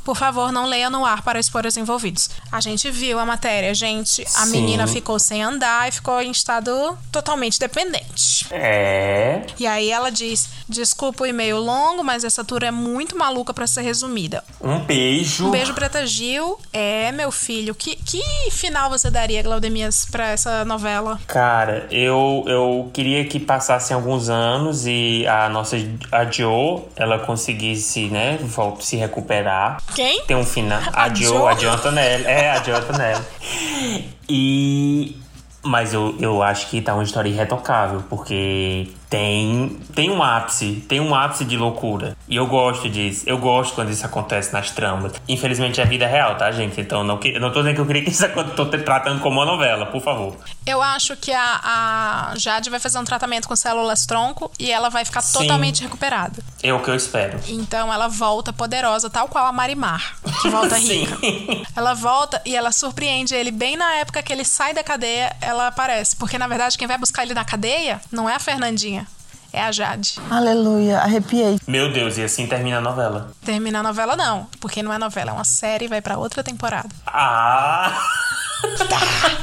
Por 0.03 0.17
favor, 0.17 0.51
não 0.51 0.65
leia 0.65 0.89
no 0.89 1.05
ar 1.05 1.21
para 1.21 1.39
expor 1.39 1.65
os 1.65 1.77
envolvidos. 1.77 2.29
A 2.51 2.59
gente 2.59 2.89
viu 2.89 3.19
a 3.19 3.25
matéria, 3.25 3.73
gente. 3.73 4.23
A 4.23 4.45
Sim. 4.45 4.51
menina 4.51 4.87
ficou 4.87 5.19
sem 5.19 5.43
andar 5.43 5.87
e 5.87 5.91
ficou 5.91 6.21
em 6.21 6.31
estado 6.31 6.97
totalmente 7.11 7.59
dependente. 7.59 8.47
É. 8.51 9.45
E 9.59 9.67
aí 9.67 9.89
ela 9.91 10.09
diz: 10.09 10.49
Desculpa 10.67 11.23
o 11.23 11.27
e-mail 11.27 11.57
longo, 11.57 12.03
mas 12.03 12.23
essa 12.23 12.43
tour 12.43 12.63
é 12.63 12.71
muito 12.71 13.17
maluca 13.17 13.53
para 13.53 13.67
ser 13.67 13.81
resumida. 13.81 14.43
Um 14.59 14.79
beijo. 14.79 15.47
Um 15.47 15.51
beijo, 15.51 15.73
Preta 15.73 16.05
Gil. 16.05 16.59
É, 16.73 17.11
meu 17.11 17.31
filho. 17.31 17.75
Que, 17.75 17.95
que 17.95 18.21
final 18.51 18.89
você 18.89 19.09
daria, 19.09 19.41
Glaudemias, 19.41 20.05
pra 20.09 20.29
essa 20.29 20.65
novela? 20.65 21.19
Cara, 21.27 21.87
eu, 21.91 22.43
eu 22.47 22.89
queria 22.93 23.25
que 23.25 23.39
passassem 23.39 23.95
alguns 23.95 24.29
anos 24.29 24.85
e 24.85 25.25
a 25.27 25.49
nossa 25.49 25.77
a 26.11 26.25
Jo, 26.25 26.83
ela 26.95 27.19
conseguisse, 27.19 28.07
né, 28.07 28.39
se 28.79 28.95
recuperar. 28.95 29.81
Quem? 29.95 30.23
Tem 30.25 30.35
um 30.37 30.45
final. 30.45 30.81
A, 30.93 31.03
A 31.03 31.09
Jo, 31.09 31.47
a 31.47 31.53
Jo 31.53 31.69
Antonelli. 31.69 32.25
É, 32.25 32.51
a 32.51 32.63
Jo 32.63 32.75
Antonelli. 32.75 33.21
E. 34.29 35.17
Mas 35.63 35.93
eu, 35.93 36.15
eu 36.19 36.41
acho 36.41 36.69
que 36.69 36.81
tá 36.81 36.93
uma 36.95 37.03
história 37.03 37.29
irretocável, 37.29 38.03
porque 38.09 38.87
tem, 39.11 39.77
tem 39.93 40.09
um 40.09 40.23
ápice, 40.23 40.83
tem 40.87 41.01
um 41.01 41.13
ápice 41.13 41.43
de 41.43 41.57
loucura. 41.57 42.15
E 42.29 42.37
eu 42.37 42.47
gosto 42.47 42.89
disso, 42.89 43.23
eu 43.27 43.37
gosto 43.37 43.75
quando 43.75 43.89
isso 43.89 44.05
acontece 44.05 44.53
nas 44.53 44.71
tramas. 44.71 45.11
Infelizmente 45.27 45.81
é 45.81 45.85
vida 45.85 46.07
real, 46.07 46.37
tá, 46.37 46.49
gente? 46.49 46.79
Então 46.79 47.03
não, 47.03 47.17
que- 47.17 47.37
não 47.37 47.51
tô 47.51 47.59
dizendo 47.59 47.75
que 47.75 47.81
eu 47.81 47.85
queria 47.85 48.03
que 48.05 48.09
isso 48.09 48.25
aconteça, 48.25 48.55
tô 48.55 48.65
te 48.67 48.77
tratando 48.77 49.19
como 49.19 49.37
uma 49.41 49.45
novela, 49.45 49.85
por 49.85 50.01
favor. 50.01 50.37
Eu 50.65 50.81
acho 50.81 51.17
que 51.17 51.33
a, 51.33 51.59
a 52.31 52.33
Jade 52.37 52.69
vai 52.69 52.79
fazer 52.79 52.99
um 52.99 53.03
tratamento 53.03 53.49
com 53.49 53.55
células 53.55 54.05
tronco 54.05 54.49
e 54.57 54.71
ela 54.71 54.87
vai 54.87 55.03
ficar 55.03 55.19
Sim. 55.21 55.39
totalmente 55.39 55.83
recuperada. 55.83 56.41
É 56.63 56.73
o 56.73 56.79
que 56.81 56.89
eu 56.89 56.95
espero. 56.95 57.37
Então 57.49 57.91
ela 57.93 58.07
volta 58.07 58.53
poderosa, 58.53 59.09
tal 59.09 59.27
qual 59.27 59.45
a 59.45 59.51
Marimar, 59.51 60.15
que 60.41 60.47
volta 60.49 60.77
rica. 60.79 61.17
Ela 61.75 61.93
volta 61.93 62.41
e 62.45 62.55
ela 62.55 62.71
surpreende 62.71 63.35
ele 63.35 63.51
bem 63.51 63.75
na 63.75 63.95
época 63.95 64.23
que 64.23 64.31
ele 64.31 64.45
sai 64.45 64.73
da 64.73 64.85
cadeia, 64.85 65.35
ela 65.41 65.67
aparece. 65.67 66.15
Porque 66.15 66.37
na 66.37 66.47
verdade 66.47 66.77
quem 66.77 66.87
vai 66.87 66.97
buscar 66.97 67.23
ele 67.23 67.33
na 67.33 67.43
cadeia 67.43 67.99
não 68.09 68.29
é 68.29 68.35
a 68.35 68.39
Fernandinha, 68.39 69.00
é 69.53 69.61
a 69.63 69.71
Jade. 69.71 70.15
Aleluia, 70.29 70.99
arrepiei. 70.99 71.59
Meu 71.67 71.91
Deus, 71.91 72.17
e 72.17 72.23
assim 72.23 72.47
termina 72.47 72.77
a 72.77 72.81
novela. 72.81 73.31
Termina 73.43 73.79
a 73.79 73.83
novela 73.83 74.15
não, 74.15 74.47
porque 74.59 74.81
não 74.81 74.91
é 74.93 74.97
novela, 74.97 75.31
é 75.31 75.33
uma 75.33 75.43
série 75.43 75.85
e 75.85 75.87
vai 75.87 76.01
pra 76.01 76.17
outra 76.17 76.43
temporada. 76.43 76.89
Ah! 77.07 77.91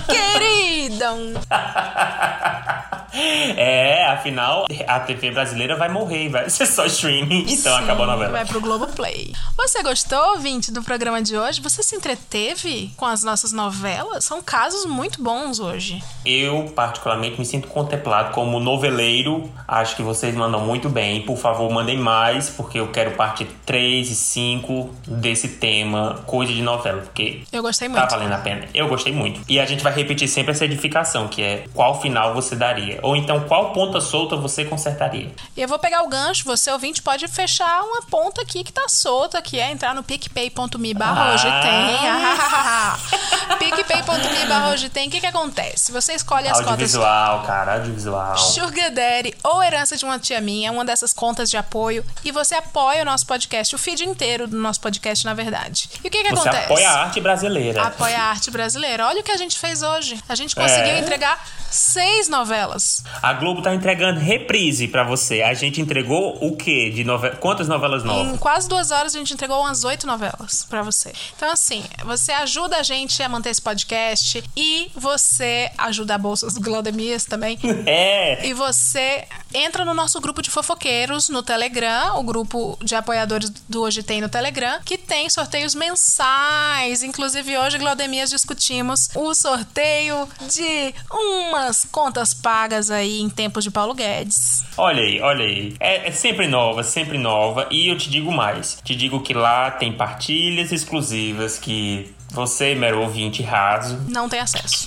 Querida! 0.07 1.11
É, 3.61 4.07
afinal, 4.07 4.67
a 4.87 5.01
TV 5.01 5.31
brasileira 5.31 5.77
vai 5.77 5.89
morrer 5.89 6.25
e 6.25 6.29
vai 6.29 6.49
ser 6.49 6.67
só 6.67 6.87
streaming. 6.87 7.45
Então 7.49 7.77
Sim, 7.77 7.83
acabou 7.85 8.05
a 8.05 8.09
novela. 8.13 8.33
Vai 8.33 8.45
pro 8.45 8.61
Globoplay. 8.61 9.33
Você 9.57 9.83
gostou, 9.83 10.19
ouvinte, 10.35 10.71
do 10.71 10.83
programa 10.83 11.21
de 11.23 11.37
hoje? 11.37 11.61
Você 11.61 11.83
se 11.83 11.97
entreteve 11.97 12.91
com 12.97 13.05
as 13.07 13.23
nossas 13.25 13.53
novelas? 13.53 14.25
São 14.25 14.41
casos 14.43 14.85
muito 14.87 15.23
bons 15.23 15.59
hoje. 15.59 16.03
Eu, 16.25 16.73
particularmente, 16.75 17.39
me 17.39 17.45
sinto 17.45 17.69
contemplado 17.69 18.33
como 18.33 18.61
noveleiro. 18.61 19.51
Acho 19.67 19.97
que 19.97 20.03
vocês 20.03 20.35
mandam 20.35 20.61
muito 20.61 20.89
bem. 20.89 21.23
Por 21.23 21.37
favor, 21.37 21.71
mandem 21.71 21.97
mais, 21.99 22.49
porque 22.51 22.79
eu 22.79 22.89
quero 22.89 23.13
parte 23.13 23.45
3 23.67 24.11
e 24.11 24.15
5 24.15 24.91
desse 25.07 25.49
tema, 25.49 26.23
coisa 26.27 26.53
de 26.53 26.63
novela, 26.63 27.03
porque 27.03 27.43
Eu 27.53 27.63
gostei 27.63 27.89
tá 27.89 27.99
muito. 28.01 28.11
valendo 28.11 28.33
a 28.33 28.39
pena. 28.39 28.67
Eu 28.75 28.89
gostei 28.89 29.13
muito. 29.13 29.41
E 29.49 29.59
a 29.59 29.65
gente 29.67 29.83
vai 29.83 29.93
repetir 29.93 30.29
sempre 30.29 30.53
essa 30.53 30.65
edificação, 30.65 31.29
que 31.29 31.43
é 31.43 31.65
qual 31.75 32.01
final 32.01 32.35
você 32.35 32.55
daria. 32.55 32.98
Ou 33.03 33.17
então, 33.17 33.41
qual 33.41 33.73
ponta 33.73 34.01
solta 34.01 34.37
você 34.37 34.65
consertaria. 34.65 35.31
E 35.57 35.63
eu 35.63 35.69
vou 35.69 35.79
pegar 35.79 36.03
o 36.03 36.09
gancho, 36.09 36.45
você 36.45 36.71
ouvinte 36.71 37.03
pode 37.03 37.27
fechar 37.29 37.83
uma 37.83 38.03
ponta 38.03 38.43
aqui 38.43 38.63
que 38.65 38.73
tá 38.73 38.89
solta, 38.89 39.41
que 39.43 39.59
é 39.59 39.71
entrar 39.71 39.95
no 39.95 40.03
picpay.me 40.03 40.95
barra 40.95 41.35
hoje 41.35 41.47
tem. 41.63 41.99
picpay.me 43.59 44.47
barra 44.49 44.71
hoje 44.71 44.89
tem. 44.89 45.09
O 45.09 45.11
que 45.11 45.21
que 45.21 45.27
acontece? 45.27 45.93
Você 45.93 46.13
escolhe 46.15 46.47
as 46.49 46.59
cotas 46.59 46.71
Audiovisual, 46.71 47.43
cara, 47.45 47.75
audiovisual. 47.75 48.37
Sugar 48.37 48.91
Daddy 48.91 49.35
ou 49.43 49.63
Herança 49.63 49.97
de 49.97 50.05
uma 50.05 50.19
Tia 50.19 50.41
Minha, 50.41 50.73
uma 50.73 50.85
dessas 50.85 51.13
contas 51.13 51.51
de 51.51 51.57
apoio, 51.57 52.05
e 52.25 52.31
você 52.33 52.55
apoia 52.55 53.03
o 53.03 53.05
nosso 53.05 53.27
podcast, 53.27 53.75
o 53.75 53.79
feed 53.79 54.05
inteiro 54.05 54.47
do 54.47 54.57
nosso 54.57 54.81
podcast, 54.81 55.25
na 55.25 55.35
verdade. 55.35 55.89
E 56.05 56.09
o 56.09 56.11
que 56.11 56.23
que 56.23 56.31
Você 56.31 56.49
acontece? 56.49 56.65
apoia 56.73 56.91
a 56.91 57.03
arte 57.05 57.21
brasileira. 57.21 57.83
Apoia 57.83 58.19
a 58.19 58.25
arte 58.31 58.51
brasileira. 58.51 59.07
Olha 59.07 59.21
o 59.21 59.25
que 59.25 59.33
a 59.33 59.37
gente 59.37 59.59
fez 59.59 59.83
hoje. 59.83 60.19
A 60.29 60.35
gente 60.35 60.55
conseguiu 60.55 60.93
É. 60.95 60.99
entregar 61.01 61.45
seis 61.71 62.29
novelas. 62.29 62.88
A 63.23 63.33
Globo 63.35 63.63
tá 63.63 63.75
entregando 63.75 64.21
reprise 64.21 64.89
pra 64.89 65.05
você. 65.05 65.43
A 65.43 65.55
gente 65.55 65.81
entregou 65.81 66.39
o 66.41 66.57
quê? 66.57 66.91
De 66.91 67.05
nove... 67.05 67.31
Quantas 67.37 67.69
novelas 67.69 68.05
novas? 68.05 68.35
Em 68.35 68.37
quase 68.37 68.69
duas 68.69 68.91
horas 68.91 69.15
a 69.15 69.19
gente 69.19 69.33
entregou 69.33 69.61
umas 69.61 69.85
oito 69.85 70.07
novelas 70.07 70.67
pra 70.69 70.83
você. 70.83 71.13
Então, 71.37 71.51
assim, 71.51 71.85
você 72.05 72.33
ajuda 72.33 72.79
a 72.79 72.83
gente 72.83 73.23
a 73.23 73.29
manter 73.29 73.51
esse 73.51 73.63
podcast 73.63 74.43
e 74.57 74.91
você 74.95 75.71
ajuda 75.77 76.15
a 76.15 76.19
Bolsa 76.19 76.47
dos 76.47 76.59
Glaudemias 76.59 77.25
também. 77.25 77.59
É. 77.91 78.47
E 78.47 78.53
você 78.53 79.27
entra 79.55 79.85
no 79.85 79.95
nosso 79.95 80.21
grupo 80.21 80.43
de 80.43 80.51
fofoqueiros 80.51 81.29
no 81.29 81.43
Telegram, 81.43 82.19
o 82.19 82.23
grupo 82.23 82.79
de 82.83 82.95
apoiadores 82.95 83.51
do 83.69 83.83
Hoje 83.83 84.03
Tem 84.03 84.21
no 84.21 84.29
Telegram, 84.29 84.81
que 84.85 84.99
tem 84.99 85.31
sorteios 85.31 85.75
mensais. 85.75 87.03
Inclusive, 87.03 87.57
hoje, 87.57 87.79
Glaudemias, 87.79 88.31
discutimos 88.31 89.09
o 89.15 89.35
sorteio 89.35 90.29
de 90.53 90.95
umas 91.11 91.87
contas 91.91 92.35
pagas 92.35 92.78
aí 92.91 93.21
em 93.21 93.29
tempos 93.29 93.65
de 93.65 93.71
Paulo 93.71 93.95
Guedes. 93.95 94.65
Olha 94.77 95.03
aí, 95.03 95.21
olha 95.21 95.45
aí. 95.45 95.75
É, 95.81 96.09
é 96.09 96.13
sempre 96.13 96.47
nova, 96.47 96.83
sempre 96.83 97.19
nova. 97.19 97.67
E 97.71 97.89
eu 97.89 97.99
te 97.99 98.09
digo 98.09 98.31
mais. 98.33 98.79
Te 98.85 98.95
digo 98.95 99.21
que 99.23 99.35
lá 99.35 99.71
tem 99.71 99.93
partilhas 99.93 100.73
exclusivas 100.73 101.59
que 101.59 102.13
você, 102.31 102.75
mero 102.75 103.01
ouvinte 103.01 103.43
raso, 103.43 103.99
Não 104.09 104.29
tem 104.29 104.41
acesso. 104.41 104.87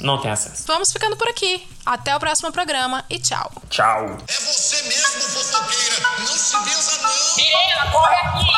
não 0.00 0.18
tem 0.18 0.30
acesso. 0.30 0.64
Vamos 0.66 0.92
ficando 0.92 1.16
por 1.16 1.28
aqui. 1.28 1.66
Até 1.86 2.14
o 2.14 2.20
próximo 2.20 2.52
programa 2.52 3.04
e 3.08 3.18
tchau. 3.18 3.50
Tchau. 3.70 4.18
Você 4.28 4.82
mesmo, 4.84 5.20
fofoqueira, 5.22 6.06
não 6.18 6.26
se 6.26 6.56
benza 6.64 7.02
não. 7.02 7.36
Menina, 7.36 7.90
corre 7.90 8.16
aqui! 8.16 8.50